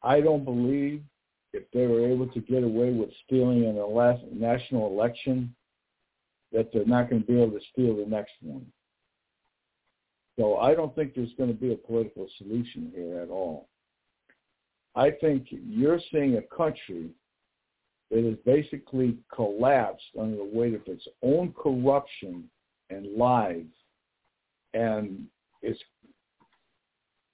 I 0.03 0.21
don't 0.21 0.43
believe 0.45 1.03
if 1.53 1.63
they 1.73 1.85
were 1.85 2.07
able 2.07 2.27
to 2.27 2.39
get 2.39 2.63
away 2.63 2.91
with 2.91 3.09
stealing 3.25 3.63
in 3.65 3.77
a 3.77 4.33
national 4.33 4.87
election, 4.87 5.53
that 6.51 6.71
they're 6.71 6.85
not 6.85 7.09
going 7.09 7.21
to 7.21 7.27
be 7.27 7.41
able 7.41 7.57
to 7.57 7.65
steal 7.71 7.95
the 7.95 8.05
next 8.05 8.33
one. 8.41 8.65
So 10.39 10.57
I 10.57 10.73
don't 10.73 10.95
think 10.95 11.13
there's 11.13 11.33
going 11.37 11.53
to 11.53 11.59
be 11.59 11.73
a 11.73 11.77
political 11.77 12.27
solution 12.37 12.91
here 12.95 13.19
at 13.19 13.29
all. 13.29 13.67
I 14.95 15.11
think 15.11 15.47
you're 15.51 15.99
seeing 16.11 16.37
a 16.37 16.55
country 16.55 17.11
that 18.09 18.23
has 18.23 18.35
basically 18.45 19.17
collapsed 19.33 20.03
under 20.19 20.37
the 20.37 20.49
weight 20.53 20.73
of 20.73 20.81
its 20.85 21.07
own 21.23 21.53
corruption 21.53 22.49
and 22.89 23.15
lies, 23.15 23.63
and 24.73 25.25
it's 25.61 25.79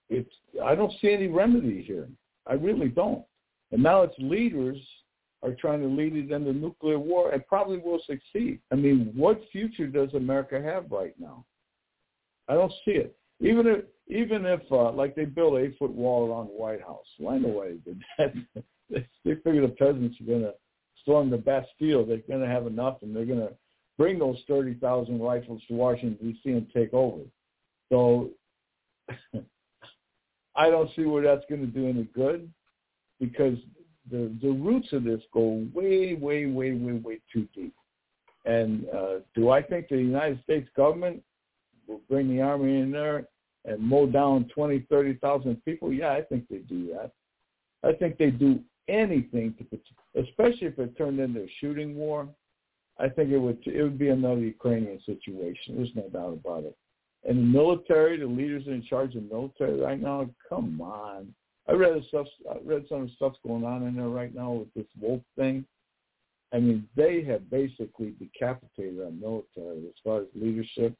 it's. 0.09 0.29
I 0.63 0.75
don't 0.75 0.93
see 1.01 1.11
any 1.11 1.27
remedy 1.27 1.81
here. 1.81 2.07
I 2.45 2.53
really 2.53 2.89
don't. 2.89 3.23
And 3.71 3.83
now 3.83 4.01
its 4.01 4.15
leaders 4.17 4.77
are 5.43 5.53
trying 5.53 5.81
to 5.81 5.87
lead 5.87 6.15
it 6.15 6.31
into 6.31 6.53
nuclear 6.53 6.99
war 6.99 7.31
and 7.31 7.45
probably 7.47 7.77
will 7.77 8.01
succeed. 8.05 8.59
I 8.71 8.75
mean, 8.75 9.11
what 9.15 9.41
future 9.51 9.87
does 9.87 10.13
America 10.13 10.61
have 10.61 10.91
right 10.91 11.13
now? 11.19 11.45
I 12.47 12.53
don't 12.53 12.71
see 12.85 12.91
it. 12.91 13.15
Even 13.39 13.67
if, 13.67 13.85
even 14.07 14.45
if, 14.45 14.61
uh, 14.71 14.91
like 14.91 15.15
they 15.15 15.25
built 15.25 15.55
an 15.55 15.65
eight-foot 15.65 15.91
wall 15.91 16.27
around 16.27 16.47
the 16.47 16.53
White 16.53 16.81
House, 16.81 17.05
well, 17.19 17.35
I 17.35 17.37
know 17.37 17.63
they 17.63 17.91
did 17.91 18.01
that. 18.17 18.33
they 19.25 19.35
figure 19.35 19.61
the 19.61 19.75
presidents 19.77 20.19
are 20.21 20.25
going 20.25 20.41
to 20.41 20.53
storm 21.01 21.29
the 21.29 21.37
Bastille. 21.37 22.05
They're 22.05 22.17
going 22.27 22.41
to 22.41 22.47
have 22.47 22.65
enough, 22.67 22.97
and 23.01 23.15
they're 23.15 23.25
going 23.25 23.39
to 23.39 23.53
bring 23.97 24.17
those 24.17 24.37
thirty 24.47 24.75
thousand 24.75 25.21
rifles 25.21 25.61
to 25.67 25.73
Washington 25.73 26.17
D.C. 26.21 26.51
and 26.51 26.67
take 26.73 26.93
over. 26.93 27.21
So 27.89 28.29
I 30.55 30.69
don't 30.69 30.89
see 30.95 31.03
where 31.03 31.23
that's 31.23 31.45
going 31.49 31.61
to 31.61 31.67
do 31.67 31.87
any 31.87 32.03
good 32.15 32.49
because 33.19 33.57
the 34.09 34.31
the 34.41 34.49
roots 34.49 34.89
of 34.93 35.03
this 35.03 35.21
go 35.33 35.65
way, 35.73 36.13
way, 36.13 36.45
way, 36.45 36.71
way, 36.71 36.93
way 36.93 37.19
too 37.31 37.47
deep. 37.53 37.73
And 38.45 38.87
uh, 38.89 39.15
do 39.35 39.49
I 39.49 39.61
think 39.61 39.89
the 39.89 39.97
United 39.97 40.41
States 40.43 40.69
government 40.75 41.21
will 41.87 42.01
bring 42.09 42.29
the 42.29 42.41
army 42.41 42.79
in 42.79 42.91
there 42.91 43.27
and 43.65 43.79
mow 43.81 44.05
down 44.05 44.49
twenty, 44.53 44.85
thirty 44.89 45.15
thousand 45.15 45.63
people? 45.65 45.91
Yeah, 45.91 46.13
I 46.13 46.21
think 46.21 46.47
they 46.49 46.59
do 46.59 46.93
that. 46.93 47.11
I 47.87 47.93
think 47.93 48.17
they 48.17 48.31
do 48.31 48.59
anything 48.87 49.53
to, 49.59 50.21
especially 50.21 50.67
if 50.67 50.79
it 50.79 50.97
turned 50.97 51.19
into 51.19 51.41
a 51.41 51.53
shooting 51.59 51.95
war. 51.95 52.27
I 52.99 53.09
think 53.09 53.31
it 53.31 53.37
would 53.37 53.59
it 53.67 53.83
would 53.83 53.99
be 53.99 54.09
another 54.09 54.41
Ukrainian 54.41 54.99
situation. 55.05 55.75
There's 55.75 55.95
no 55.95 56.09
doubt 56.09 56.39
about 56.43 56.63
it. 56.63 56.75
And 57.27 57.37
the 57.37 57.43
military, 57.43 58.17
the 58.17 58.25
leaders 58.25 58.63
in 58.67 58.83
charge 58.83 59.15
of 59.15 59.27
the 59.27 59.35
military 59.35 59.79
right 59.79 60.01
now, 60.01 60.29
come 60.47 60.79
on. 60.81 61.33
I 61.67 61.73
read 61.73 62.01
stuff. 62.07 62.27
I 62.49 62.57
read 62.63 62.85
some 62.87 63.01
of 63.01 63.07
the 63.07 63.13
stuff's 63.15 63.39
going 63.45 63.63
on 63.63 63.85
in 63.87 63.95
there 63.95 64.09
right 64.09 64.33
now 64.33 64.51
with 64.51 64.73
this 64.73 64.85
Wolf 64.99 65.21
thing. 65.35 65.65
I 66.53 66.59
mean, 66.59 66.87
they 66.95 67.23
have 67.23 67.49
basically 67.49 68.15
decapitated 68.19 69.01
our 69.01 69.11
military 69.11 69.85
as 69.87 69.95
far 70.03 70.21
as 70.21 70.27
leadership. 70.33 70.95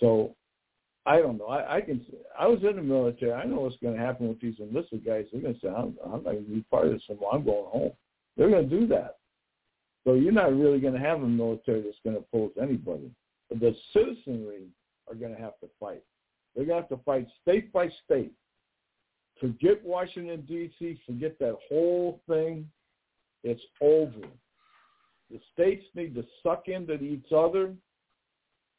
So 0.00 0.34
I 1.04 1.18
don't 1.18 1.38
know. 1.38 1.46
I, 1.46 1.76
I 1.76 1.80
can. 1.82 2.04
I 2.38 2.46
was 2.46 2.60
in 2.68 2.76
the 2.76 2.82
military. 2.82 3.32
I 3.32 3.44
know 3.44 3.60
what's 3.60 3.76
going 3.82 3.96
to 3.96 4.02
happen 4.02 4.28
with 4.28 4.40
these 4.40 4.56
enlisted 4.58 5.04
guys. 5.04 5.26
They're 5.30 5.42
going 5.42 5.54
to 5.54 5.60
say, 5.60 5.68
"I'm, 5.68 5.96
I'm 6.04 6.24
not 6.24 6.24
going 6.24 6.44
to 6.44 6.50
be 6.50 6.64
part 6.70 6.86
of 6.86 6.92
this 6.92 7.02
anymore. 7.08 7.34
I'm 7.34 7.44
going 7.44 7.66
home." 7.66 7.92
They're 8.36 8.50
going 8.50 8.68
to 8.68 8.80
do 8.80 8.86
that. 8.88 9.16
So 10.04 10.14
you're 10.14 10.32
not 10.32 10.54
really 10.56 10.78
going 10.78 10.94
to 10.94 11.00
have 11.00 11.22
a 11.22 11.26
military 11.26 11.82
that's 11.82 11.96
going 12.04 12.16
to 12.16 12.22
oppose 12.22 12.52
anybody. 12.60 13.10
But 13.48 13.60
the 13.60 13.74
citizenry 13.92 14.66
are 15.08 15.14
going 15.14 15.34
to 15.34 15.40
have 15.40 15.58
to 15.60 15.68
fight. 15.80 16.02
They're 16.54 16.64
going 16.64 16.82
to 16.82 16.88
have 16.88 16.98
to 16.98 17.04
fight 17.04 17.26
state 17.42 17.72
by 17.72 17.88
state. 18.04 18.32
Forget 19.40 19.84
Washington, 19.84 20.44
D.C. 20.48 20.98
Forget 21.06 21.38
that 21.38 21.56
whole 21.68 22.20
thing. 22.28 22.68
It's 23.44 23.62
over. 23.80 24.26
The 25.30 25.40
states 25.52 25.84
need 25.94 26.14
to 26.14 26.24
suck 26.42 26.68
into 26.68 26.94
each 26.94 27.32
other 27.34 27.74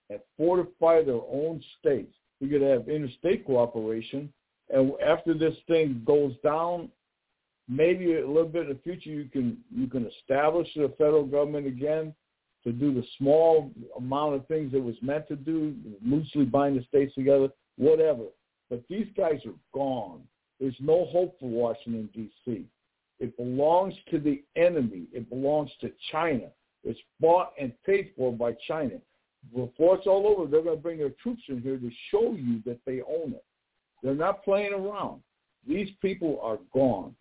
and 0.10 0.20
fortify 0.38 1.04
their 1.04 1.16
own 1.16 1.62
states. 1.80 2.14
We're 2.40 2.50
going 2.50 2.62
to 2.62 2.70
have 2.70 2.90
interstate 2.90 3.46
cooperation. 3.46 4.32
And 4.70 4.94
after 5.06 5.34
this 5.34 5.56
thing 5.68 6.02
goes 6.06 6.34
down, 6.44 6.90
maybe 7.68 8.16
a 8.16 8.28
little 8.28 8.46
bit 8.46 8.64
in 8.64 8.70
the 8.70 8.80
future 8.84 9.10
you 9.10 9.26
can 9.32 9.58
you 9.76 9.88
can 9.88 10.08
establish 10.08 10.68
the 10.76 10.94
federal 10.98 11.26
government 11.26 11.68
again 11.68 12.14
to 12.64 12.72
do 12.72 12.94
the 12.94 13.04
small 13.18 13.72
amount 13.98 14.36
of 14.36 14.48
things 14.48 14.74
it 14.74 14.84
was 14.84 14.96
meant 15.02 15.28
to 15.28 15.36
do, 15.36 15.74
loosely 16.06 16.46
bind 16.46 16.78
the 16.78 16.84
states 16.86 17.14
together, 17.16 17.50
whatever. 17.78 18.24
But 18.70 18.84
these 18.90 19.08
guys 19.16 19.40
are 19.46 19.54
gone. 19.74 20.22
There's 20.60 20.76
no 20.80 21.06
hope 21.06 21.40
for 21.40 21.50
Washington, 21.50 22.10
D.C. 22.14 22.66
It 23.20 23.38
belongs 23.38 23.94
to 24.12 24.20
the 24.20 24.44
enemy. 24.56 25.04
It 25.12 25.30
belongs 25.30 25.72
to 25.82 25.92
China. 26.12 26.48
It's 26.84 27.00
bought 27.20 27.54
and 27.60 27.74
paid 27.86 28.12
for 28.16 28.32
by 28.32 28.56
China. 28.68 28.96
Before 29.56 29.96
it's 29.98 30.08
all 30.08 30.28
over, 30.28 30.50
they're 30.50 30.64
going 30.64 30.78
to 30.78 30.82
bring 30.82 31.00
their 31.00 31.14
troops 31.22 31.42
in 31.48 31.62
here 31.62 31.78
to 31.78 31.92
show 32.12 32.34
you 32.34 32.62
that 32.66 32.80
they 32.86 33.02
own 33.02 33.34
it. 33.34 33.46
They're 34.04 34.16
not 34.16 34.44
playing 34.44 34.74
around. 34.74 35.22
These 35.68 35.90
people 36.02 36.40
are 36.42 36.60
gone. 36.74 37.16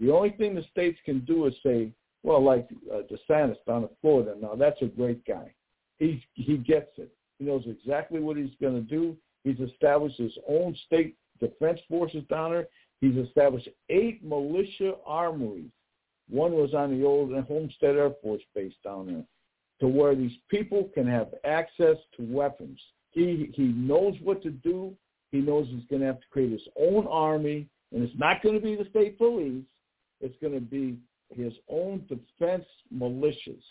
The 0.00 0.10
only 0.10 0.30
thing 0.30 0.54
the 0.54 0.64
states 0.70 0.98
can 1.04 1.20
do 1.20 1.46
is 1.46 1.54
say, 1.62 1.92
well, 2.22 2.42
like 2.42 2.68
uh, 2.92 3.02
DeSantis 3.02 3.56
down 3.66 3.82
in 3.82 3.88
Florida. 4.00 4.34
Now 4.40 4.54
that's 4.54 4.80
a 4.82 4.86
great 4.86 5.24
guy. 5.26 5.52
He 5.98 6.24
he 6.34 6.56
gets 6.56 6.90
it. 6.96 7.12
He 7.38 7.44
knows 7.44 7.64
exactly 7.66 8.20
what 8.20 8.36
he's 8.36 8.54
going 8.60 8.74
to 8.74 8.80
do. 8.80 9.16
He's 9.44 9.60
established 9.60 10.16
his 10.16 10.36
own 10.48 10.76
state 10.86 11.16
defense 11.40 11.80
forces 11.88 12.24
down 12.30 12.52
there. 12.52 12.68
He's 13.00 13.16
established 13.16 13.68
eight 13.90 14.24
militia 14.24 14.94
armories. 15.06 15.70
One 16.30 16.52
was 16.52 16.72
on 16.74 16.98
the 16.98 17.04
old 17.04 17.32
Homestead 17.46 17.96
Air 17.96 18.12
Force 18.22 18.42
Base 18.54 18.72
down 18.82 19.06
there, 19.06 19.24
to 19.80 19.88
where 19.88 20.14
these 20.14 20.36
people 20.48 20.88
can 20.94 21.06
have 21.06 21.28
access 21.44 21.96
to 22.16 22.22
weapons. 22.22 22.80
He 23.10 23.50
he 23.54 23.64
knows 23.64 24.14
what 24.22 24.42
to 24.42 24.50
do. 24.50 24.96
He 25.32 25.40
knows 25.40 25.66
he's 25.68 25.84
going 25.90 26.00
to 26.00 26.06
have 26.06 26.20
to 26.20 26.28
create 26.30 26.52
his 26.52 26.66
own 26.80 27.06
army, 27.08 27.68
and 27.92 28.02
it's 28.02 28.18
not 28.18 28.42
going 28.42 28.54
to 28.54 28.60
be 28.60 28.76
the 28.76 28.88
state 28.90 29.18
police. 29.18 29.64
It's 30.20 30.36
going 30.40 30.54
to 30.54 30.60
be 30.60 30.96
his 31.30 31.52
own 31.68 32.06
defense 32.08 32.64
militias. 32.94 33.62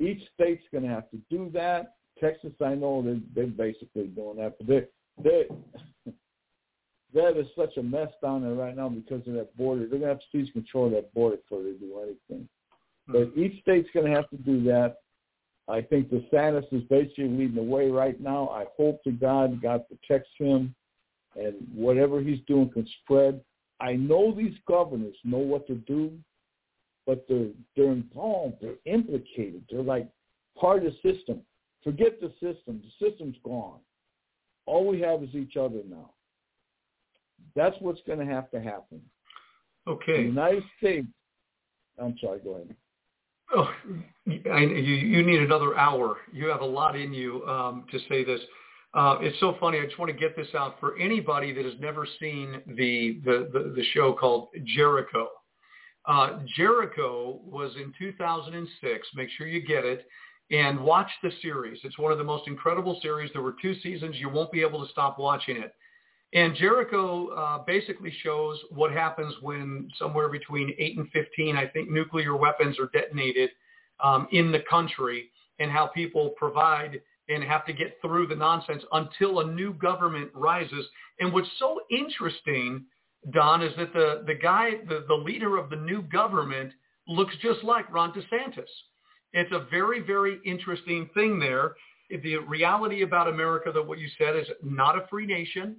Each 0.00 0.20
state's 0.34 0.64
going 0.72 0.84
to 0.84 0.90
have 0.90 1.08
to 1.10 1.18
do 1.30 1.50
that. 1.54 1.94
Texas, 2.20 2.52
I 2.64 2.74
know 2.74 3.02
they're, 3.02 3.20
they're 3.34 3.46
basically 3.46 4.08
doing 4.08 4.36
that, 4.36 4.56
but 4.58 4.66
they 4.66 4.86
they 5.22 5.46
that 7.14 7.38
is 7.38 7.46
such 7.56 7.76
a 7.76 7.82
mess 7.82 8.08
down 8.22 8.42
there 8.42 8.54
right 8.54 8.76
now 8.76 8.88
because 8.88 9.26
of 9.26 9.34
that 9.34 9.56
border. 9.56 9.80
They're 9.80 9.98
going 9.98 10.02
to 10.02 10.08
have 10.08 10.20
to 10.20 10.24
seize 10.32 10.50
control 10.52 10.86
of 10.86 10.92
that 10.92 11.12
border 11.14 11.36
before 11.36 11.62
they 11.62 11.72
do 11.72 11.98
anything. 11.98 12.48
Mm-hmm. 13.08 13.12
But 13.12 13.38
each 13.38 13.60
state's 13.62 13.88
going 13.92 14.06
to 14.06 14.14
have 14.14 14.28
to 14.30 14.36
do 14.36 14.62
that. 14.64 14.96
I 15.68 15.80
think 15.80 16.08
DeSantis 16.08 16.72
is 16.72 16.82
basically 16.84 17.28
leading 17.28 17.54
the 17.54 17.62
way 17.62 17.88
right 17.88 18.20
now. 18.20 18.48
I 18.48 18.64
hope 18.76 19.02
to 19.04 19.12
God 19.12 19.62
God 19.62 19.84
protects 19.88 20.30
him 20.38 20.74
and 21.36 21.54
whatever 21.74 22.20
he's 22.20 22.40
doing 22.46 22.70
can 22.70 22.86
spread. 23.02 23.40
I 23.80 23.94
know 23.94 24.34
these 24.34 24.54
governors 24.66 25.14
know 25.24 25.38
what 25.38 25.66
to 25.68 25.74
do 25.74 26.12
but 27.06 27.24
they're 27.28 27.48
they're 27.76 27.92
involved, 27.92 28.56
they're 28.60 28.74
implicated, 28.84 29.64
they're 29.70 29.82
like 29.82 30.08
part 30.58 30.84
of 30.84 30.92
the 30.92 31.12
system. 31.14 31.40
Forget 31.82 32.20
the 32.20 32.30
system. 32.34 32.80
The 32.80 33.08
system's 33.08 33.36
gone. 33.44 33.80
All 34.66 34.86
we 34.86 35.00
have 35.00 35.22
is 35.22 35.34
each 35.34 35.56
other 35.56 35.80
now. 35.88 36.10
That's 37.54 37.76
what's 37.80 38.00
going 38.06 38.18
to 38.18 38.26
have 38.26 38.50
to 38.50 38.60
happen. 38.60 39.00
Okay. 39.86 40.18
The 40.18 40.28
United 40.28 40.62
States. 40.78 41.06
I'm 42.00 42.16
sorry. 42.20 42.40
Go 42.40 42.54
ahead. 42.54 42.74
Oh, 43.54 43.68
I, 44.50 44.60
you, 44.60 44.94
you 44.94 45.22
need 45.22 45.42
another 45.42 45.76
hour. 45.76 46.16
You 46.32 46.46
have 46.46 46.62
a 46.62 46.66
lot 46.66 46.96
in 46.96 47.12
you 47.12 47.44
um, 47.46 47.84
to 47.90 47.98
say 48.08 48.24
this. 48.24 48.40
Uh, 48.94 49.18
it's 49.20 49.38
so 49.40 49.56
funny. 49.60 49.78
I 49.78 49.84
just 49.84 49.98
want 49.98 50.10
to 50.10 50.16
get 50.16 50.36
this 50.36 50.48
out 50.54 50.78
for 50.80 50.98
anybody 50.98 51.52
that 51.52 51.64
has 51.64 51.74
never 51.80 52.06
seen 52.20 52.60
the 52.66 53.20
the, 53.24 53.50
the, 53.52 53.72
the 53.74 53.84
show 53.92 54.12
called 54.12 54.48
Jericho. 54.64 55.28
Uh, 56.06 56.40
Jericho 56.56 57.40
was 57.44 57.72
in 57.76 57.92
2006. 57.98 59.08
Make 59.14 59.28
sure 59.36 59.46
you 59.46 59.64
get 59.64 59.84
it 59.84 60.06
and 60.50 60.80
watch 60.80 61.08
the 61.22 61.30
series. 61.40 61.78
It's 61.84 61.98
one 61.98 62.12
of 62.12 62.18
the 62.18 62.24
most 62.24 62.46
incredible 62.46 62.98
series. 63.02 63.30
There 63.32 63.42
were 63.42 63.56
two 63.60 63.74
seasons. 63.80 64.16
You 64.18 64.28
won't 64.28 64.52
be 64.52 64.60
able 64.60 64.84
to 64.84 64.90
stop 64.92 65.18
watching 65.18 65.56
it. 65.56 65.74
And 66.34 66.54
Jericho 66.54 67.28
uh, 67.28 67.58
basically 67.66 68.12
shows 68.22 68.58
what 68.70 68.90
happens 68.90 69.34
when 69.42 69.88
somewhere 69.98 70.28
between 70.28 70.74
8 70.78 70.98
and 70.98 71.10
15, 71.10 71.56
I 71.56 71.66
think, 71.66 71.90
nuclear 71.90 72.36
weapons 72.36 72.78
are 72.78 72.88
detonated 72.92 73.50
um, 74.02 74.26
in 74.32 74.50
the 74.50 74.62
country 74.68 75.30
and 75.58 75.70
how 75.70 75.86
people 75.88 76.30
provide 76.30 77.00
and 77.28 77.44
have 77.44 77.66
to 77.66 77.72
get 77.72 77.98
through 78.00 78.26
the 78.26 78.34
nonsense 78.34 78.82
until 78.92 79.40
a 79.40 79.46
new 79.46 79.74
government 79.74 80.30
rises. 80.34 80.86
And 81.20 81.32
what's 81.32 81.48
so 81.58 81.80
interesting 81.90 82.86
Don, 83.30 83.62
is 83.62 83.72
that 83.76 83.92
the, 83.92 84.24
the 84.26 84.34
guy, 84.34 84.72
the, 84.88 85.04
the 85.06 85.14
leader 85.14 85.56
of 85.56 85.70
the 85.70 85.76
new 85.76 86.02
government 86.02 86.72
looks 87.06 87.34
just 87.40 87.62
like 87.62 87.92
Ron 87.92 88.12
DeSantis. 88.12 88.68
It's 89.32 89.52
a 89.52 89.66
very, 89.70 90.00
very 90.00 90.40
interesting 90.44 91.08
thing 91.14 91.38
there. 91.38 91.76
The 92.10 92.36
reality 92.38 93.02
about 93.02 93.28
America, 93.28 93.70
that 93.72 93.86
what 93.86 93.98
you 93.98 94.08
said, 94.18 94.36
is 94.36 94.46
not 94.62 94.96
a 94.96 95.06
free 95.08 95.26
nation. 95.26 95.76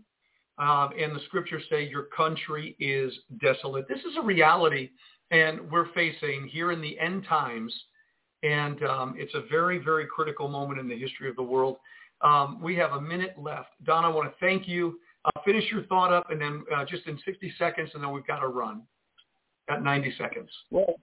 Um, 0.57 0.91
and 0.99 1.15
the 1.15 1.21
scriptures 1.25 1.63
say 1.69 1.88
your 1.88 2.07
country 2.15 2.75
is 2.80 3.13
desolate. 3.41 3.88
This 3.88 3.99
is 3.99 4.17
a 4.17 4.21
reality, 4.21 4.91
and 5.31 5.71
we're 5.71 5.91
facing 5.93 6.47
here 6.47 6.71
in 6.71 6.81
the 6.81 6.99
end 6.99 7.25
times. 7.27 7.73
And 8.43 8.84
um, 8.84 9.15
it's 9.17 9.34
a 9.34 9.41
very, 9.49 9.80
very 9.80 10.05
critical 10.05 10.47
moment 10.47 10.80
in 10.80 10.88
the 10.88 10.97
history 10.97 11.30
of 11.30 11.35
the 11.35 11.43
world. 11.43 11.77
Um, 12.21 12.59
we 12.61 12.75
have 12.75 12.91
a 12.91 13.01
minute 13.01 13.35
left. 13.38 13.69
Don, 13.84 14.05
I 14.05 14.09
want 14.09 14.30
to 14.31 14.35
thank 14.45 14.67
you 14.67 14.99
uh, 15.25 15.41
finish 15.45 15.63
your 15.71 15.84
thought 15.84 16.11
up, 16.11 16.30
and 16.31 16.41
then 16.41 16.63
uh, 16.75 16.85
just 16.85 17.07
in 17.07 17.17
60 17.23 17.53
seconds, 17.57 17.89
and 17.93 18.03
then 18.03 18.11
we've 18.11 18.27
got 18.27 18.39
to 18.39 18.47
run. 18.47 18.81
Got 19.69 19.84
90 19.84 20.13
seconds. 20.17 20.49
Well, 20.69 20.95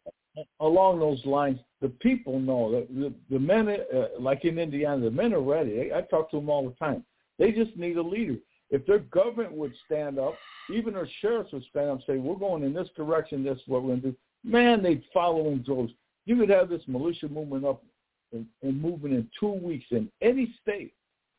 along 0.60 1.00
those 1.00 1.24
lines, 1.24 1.58
the 1.80 1.88
people 1.88 2.38
know 2.38 2.70
that 2.72 2.88
the, 2.88 3.12
the 3.30 3.38
men, 3.38 3.68
uh, 3.68 4.08
like 4.18 4.44
in 4.44 4.58
Indiana, 4.58 5.04
the 5.04 5.10
men 5.10 5.32
are 5.32 5.40
ready. 5.40 5.90
I, 5.92 5.98
I 5.98 6.00
talk 6.02 6.30
to 6.32 6.36
them 6.36 6.50
all 6.50 6.68
the 6.68 6.74
time. 6.74 7.04
They 7.38 7.52
just 7.52 7.74
need 7.76 7.96
a 7.96 8.02
leader. 8.02 8.36
If 8.70 8.86
their 8.86 9.00
government 9.00 9.52
would 9.52 9.72
stand 9.84 10.18
up, 10.18 10.34
even 10.72 10.94
their 10.94 11.08
sheriffs 11.20 11.52
would 11.52 11.64
stand 11.70 11.88
up 11.90 11.96
and 11.96 12.04
say, 12.06 12.16
we're 12.18 12.36
going 12.36 12.62
in 12.62 12.72
this 12.72 12.88
direction, 12.96 13.42
this 13.42 13.56
is 13.56 13.62
what 13.66 13.82
we're 13.82 13.90
going 13.90 14.02
to 14.02 14.10
do, 14.10 14.16
man, 14.44 14.82
they'd 14.82 15.02
follow 15.12 15.48
in 15.48 15.62
droves. 15.62 15.92
You 16.26 16.36
could 16.36 16.50
have 16.50 16.68
this 16.68 16.82
militia 16.86 17.28
movement 17.28 17.64
up 17.64 17.82
and, 18.32 18.46
and 18.62 18.80
moving 18.80 19.12
in 19.12 19.28
two 19.38 19.52
weeks 19.52 19.86
in 19.90 20.10
any 20.22 20.54
state. 20.62 20.94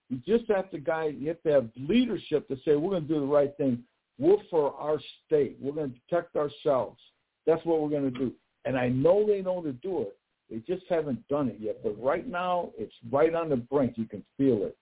You 0.09 0.19
just 0.27 0.49
have 0.51 0.69
to 0.71 0.77
guide. 0.77 1.15
You 1.19 1.29
have 1.29 1.41
to 1.43 1.51
have 1.51 1.69
leadership 1.77 2.47
to 2.49 2.57
say 2.65 2.75
we're 2.75 2.89
going 2.91 3.07
to 3.07 3.13
do 3.13 3.21
the 3.21 3.25
right 3.25 3.55
thing. 3.55 3.81
We're 4.19 4.35
for 4.49 4.73
our 4.75 4.99
state. 5.25 5.57
We're 5.61 5.71
going 5.71 5.93
to 5.93 5.99
protect 6.09 6.35
ourselves. 6.35 6.99
That's 7.47 7.63
what 7.65 7.81
we're 7.81 7.89
going 7.89 8.11
to 8.13 8.19
do. 8.19 8.33
And 8.65 8.77
I 8.77 8.89
know 8.89 9.25
they 9.25 9.41
know 9.41 9.61
to 9.61 9.71
do 9.71 10.01
it. 10.01 10.17
They 10.49 10.57
just 10.71 10.85
haven't 10.89 11.25
done 11.29 11.47
it 11.47 11.57
yet. 11.59 11.77
But 11.81 12.01
right 12.01 12.27
now, 12.27 12.71
it's 12.77 12.93
right 13.09 13.33
on 13.33 13.47
the 13.49 13.55
brink. 13.55 13.93
You 13.95 14.05
can 14.05 14.23
feel 14.37 14.63
it. 14.63 14.75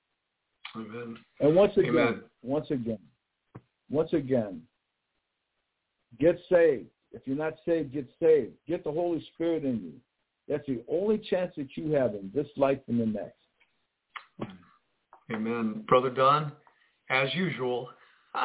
Amen. 0.76 1.18
And 1.40 1.56
once 1.56 1.76
again, 1.78 1.90
Amen. 1.90 2.22
once 2.44 2.70
again, 2.72 3.00
once 3.90 4.14
again, 4.14 4.62
get 6.20 6.40
saved. 6.52 6.88
If 7.12 7.24
you're 7.26 7.38
not 7.38 7.54
saved, 7.66 7.94
get 7.94 8.08
saved. 8.22 8.54
Get 8.68 8.84
the 8.84 8.92
Holy 8.92 9.26
Spirit 9.34 9.64
in 9.64 9.82
you. 9.82 9.94
That's 10.48 10.66
the 10.68 10.84
only 10.88 11.18
chance 11.18 11.54
that 11.58 11.70
you 11.76 11.92
have 11.92 12.14
in 12.14 12.32
this 12.34 12.48
life 12.56 12.80
and 12.88 13.00
the 13.00 13.06
next. 13.06 14.52
Amen. 15.32 15.84
Brother 15.88 16.10
Don, 16.10 16.52
as 17.10 17.34
usual, 17.34 17.90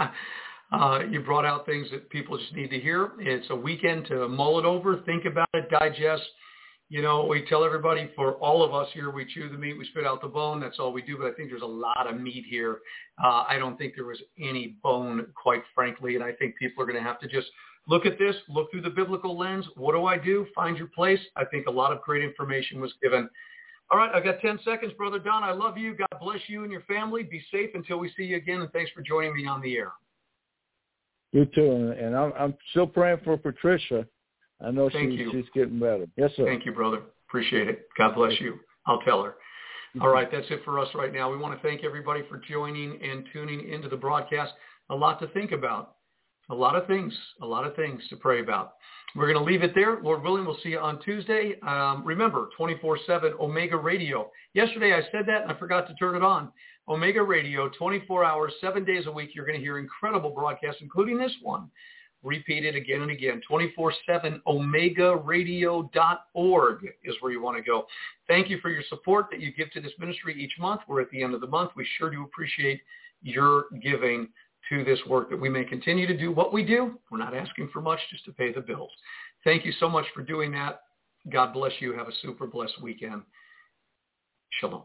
Uh, 0.73 1.01
you 1.11 1.21
brought 1.21 1.45
out 1.45 1.67
things 1.67 1.87
that 1.93 2.09
people 2.11 2.37
just 2.37 2.53
need 2.55 2.71
to 2.71 2.81
hear. 2.81 3.13
It's 3.21 3.47
a 3.51 3.57
weekend 3.57 4.07
to 4.07 4.29
mull 4.29 4.59
it 4.59 4.65
over, 4.65 5.01
think 5.03 5.25
about 5.25 5.49
it, 5.55 5.71
digest. 5.71 6.23
You 6.91 7.01
know, 7.03 7.25
we 7.25 7.45
tell 7.47 7.65
everybody 7.65 8.11
for 8.15 8.35
all 8.35 8.63
of 8.63 8.75
us 8.75 8.89
here, 8.93 9.11
we 9.11 9.25
chew 9.25 9.49
the 9.49 9.57
meat, 9.57 9.77
we 9.77 9.87
spit 9.87 10.07
out 10.07 10.21
the 10.21 10.29
bone. 10.29 10.61
That's 10.61 10.79
all 10.79 10.93
we 10.93 11.03
do. 11.03 11.17
But 11.17 11.29
I 11.29 11.33
think 11.33 11.51
there's 11.51 11.63
a 11.63 11.67
lot 11.67 12.07
of 12.07 12.21
meat 12.21 12.45
here. 12.49 12.81
Uh, 13.23 13.45
I 13.49 13.57
don't 13.59 13.77
think 13.79 13.95
there 13.97 14.05
was 14.05 14.21
any 14.39 14.77
bone, 14.83 15.27
quite 15.35 15.63
frankly. 15.75 16.15
And 16.15 16.23
I 16.23 16.33
think 16.33 16.57
people 16.57 16.83
are 16.83 16.87
going 16.87 17.03
to 17.03 17.03
have 17.03 17.19
to 17.21 17.29
just 17.29 17.49
look 17.89 18.07
at 18.07 18.19
this, 18.19 18.37
look 18.49 18.71
through 18.71 18.83
the 18.83 18.91
biblical 18.91 19.37
lens. 19.37 19.67
What 19.77 19.93
do 19.93 20.05
I 20.07 20.19
do? 20.19 20.47
Find 20.55 20.77
your 20.77 20.89
place. 20.89 21.21
I 21.37 21.45
think 21.47 21.67
a 21.67 21.71
lot 21.71 21.93
of 21.93 22.03
great 22.03 22.23
information 22.23 22.81
was 22.81 22.93
given. 23.03 23.29
All 23.91 23.99
right, 23.99 24.11
I've 24.15 24.25
got 24.25 24.41
10 24.41 24.61
seconds, 24.65 24.93
Brother 24.97 25.19
Don. 25.19 25.43
I 25.43 25.53
love 25.53 25.77
you. 25.77 25.95
God 25.95 26.19
bless 26.21 26.41
you 26.47 26.63
and 26.63 26.73
your 26.73 26.81
family. 26.83 27.23
Be 27.23 27.43
safe 27.51 27.71
until 27.75 27.99
we 27.99 28.11
see 28.17 28.25
you 28.25 28.37
again, 28.37 28.61
and 28.61 28.71
thanks 28.73 28.91
for 28.93 29.03
joining 29.03 29.35
me 29.35 29.47
on 29.47 29.61
the 29.61 29.77
air. 29.77 29.93
You 31.33 31.45
too, 31.47 31.95
and 31.99 32.17
I'm, 32.17 32.33
I'm 32.39 32.55
still 32.71 32.87
praying 32.87 33.19
for 33.25 33.37
Patricia. 33.37 34.07
I 34.65 34.71
know 34.71 34.89
Thank 34.91 35.11
she's, 35.11 35.21
you. 35.21 35.31
she's 35.33 35.51
getting 35.55 35.79
better. 35.79 36.07
Yes, 36.17 36.31
sir. 36.37 36.45
Thank 36.45 36.65
you, 36.65 36.73
brother. 36.73 37.03
Appreciate 37.29 37.69
it. 37.69 37.89
God 37.99 38.15
bless 38.15 38.41
you. 38.41 38.59
I'll 38.87 39.01
tell 39.01 39.23
her. 39.23 39.35
All 40.01 40.09
right, 40.09 40.29
that's 40.31 40.47
it 40.51 40.61
for 40.65 40.81
us 40.81 40.89
right 40.95 41.13
now. 41.13 41.31
We 41.31 41.37
want 41.37 41.61
to 41.61 41.67
thank 41.67 41.85
everybody 41.85 42.23
for 42.29 42.39
joining 42.49 43.01
and 43.01 43.25
tuning 43.33 43.69
into 43.69 43.89
the 43.89 43.97
broadcast. 43.97 44.53
A 44.91 44.95
lot 44.95 45.21
to 45.21 45.29
think 45.29 45.53
about. 45.53 45.97
A 46.51 46.55
lot 46.55 46.75
of 46.75 46.87
things. 46.87 47.15
A 47.43 47.47
lot 47.47 47.65
of 47.65 47.77
things 47.77 48.03
to 48.11 48.17
pray 48.17 48.41
about. 48.41 48.75
We're 49.15 49.33
going 49.33 49.39
to 49.39 49.51
leave 49.51 49.63
it 49.63 49.73
there. 49.75 50.01
Lord 50.03 50.23
willing, 50.23 50.45
we'll 50.45 50.59
see 50.65 50.71
you 50.71 50.81
on 50.81 51.01
Tuesday. 51.03 51.55
Um, 51.67 52.03
remember, 52.05 52.49
24-7 52.59 53.39
Omega 53.39 53.77
Radio. 53.77 54.31
Yesterday 54.55 54.93
I 54.93 55.03
said 55.13 55.27
that 55.27 55.43
and 55.43 55.53
I 55.53 55.59
forgot 55.59 55.87
to 55.87 55.95
turn 55.95 56.17
it 56.17 56.23
on. 56.23 56.51
Omega 56.89 57.23
Radio, 57.23 57.71
24 57.79 58.25
hours, 58.25 58.53
seven 58.61 58.85
days 58.85 59.07
a 59.07 59.13
week. 59.13 59.31
You're 59.35 59.47
going 59.47 59.59
to 59.59 59.65
hear 59.65 59.79
incredible 59.79 60.31
broadcasts, 60.31 60.83
including 60.83 61.17
this 61.17 61.33
one. 61.41 61.71
Repeated 62.25 62.75
again 62.75 63.03
and 63.03 63.11
again. 63.11 63.43
24-7 63.51 64.41
omegaradio.org 64.49 66.89
is 67.05 67.15
where 67.21 67.33
you 67.33 67.43
want 67.43 67.59
to 67.59 67.63
go. 67.63 67.85
Thank 68.27 68.49
you 68.49 68.59
for 68.61 68.71
your 68.71 68.83
support 68.89 69.27
that 69.31 69.41
you 69.41 69.53
give 69.53 69.71
to 69.73 69.81
this 69.81 69.93
ministry 69.99 70.43
each 70.43 70.55
month. 70.59 70.81
We're 70.89 71.03
at 71.03 71.11
the 71.11 71.23
end 71.23 71.35
of 71.35 71.43
the 71.43 71.47
month. 71.47 71.73
We 71.77 71.87
sure 71.99 72.09
do 72.11 72.25
appreciate 72.25 72.81
your 73.23 73.67
giving 73.83 74.29
to 74.71 74.83
this 74.85 74.99
work 75.07 75.29
that 75.29 75.39
we 75.39 75.51
may 75.51 75.65
continue 75.65 76.07
to 76.07 76.17
do 76.17 76.33
what 76.33 76.51
we 76.53 76.65
do. 76.65 76.99
We're 77.11 77.19
not 77.19 77.37
asking 77.37 77.69
for 77.73 77.83
much, 77.83 78.01
just 78.11 78.25
to 78.25 78.33
pay 78.33 78.53
the 78.53 78.63
bills. 78.63 78.91
Thank 79.45 79.67
you 79.67 79.73
so 79.79 79.91
much 79.91 80.07
for 80.15 80.23
doing 80.23 80.51
that. 80.53 80.81
God 81.31 81.53
bless 81.53 81.73
you. 81.81 81.93
Have 81.93 82.09
a 82.09 82.13
super 82.23 82.47
blessed 82.47 82.81
weekend. 82.83 83.21
Shalom. 84.61 84.85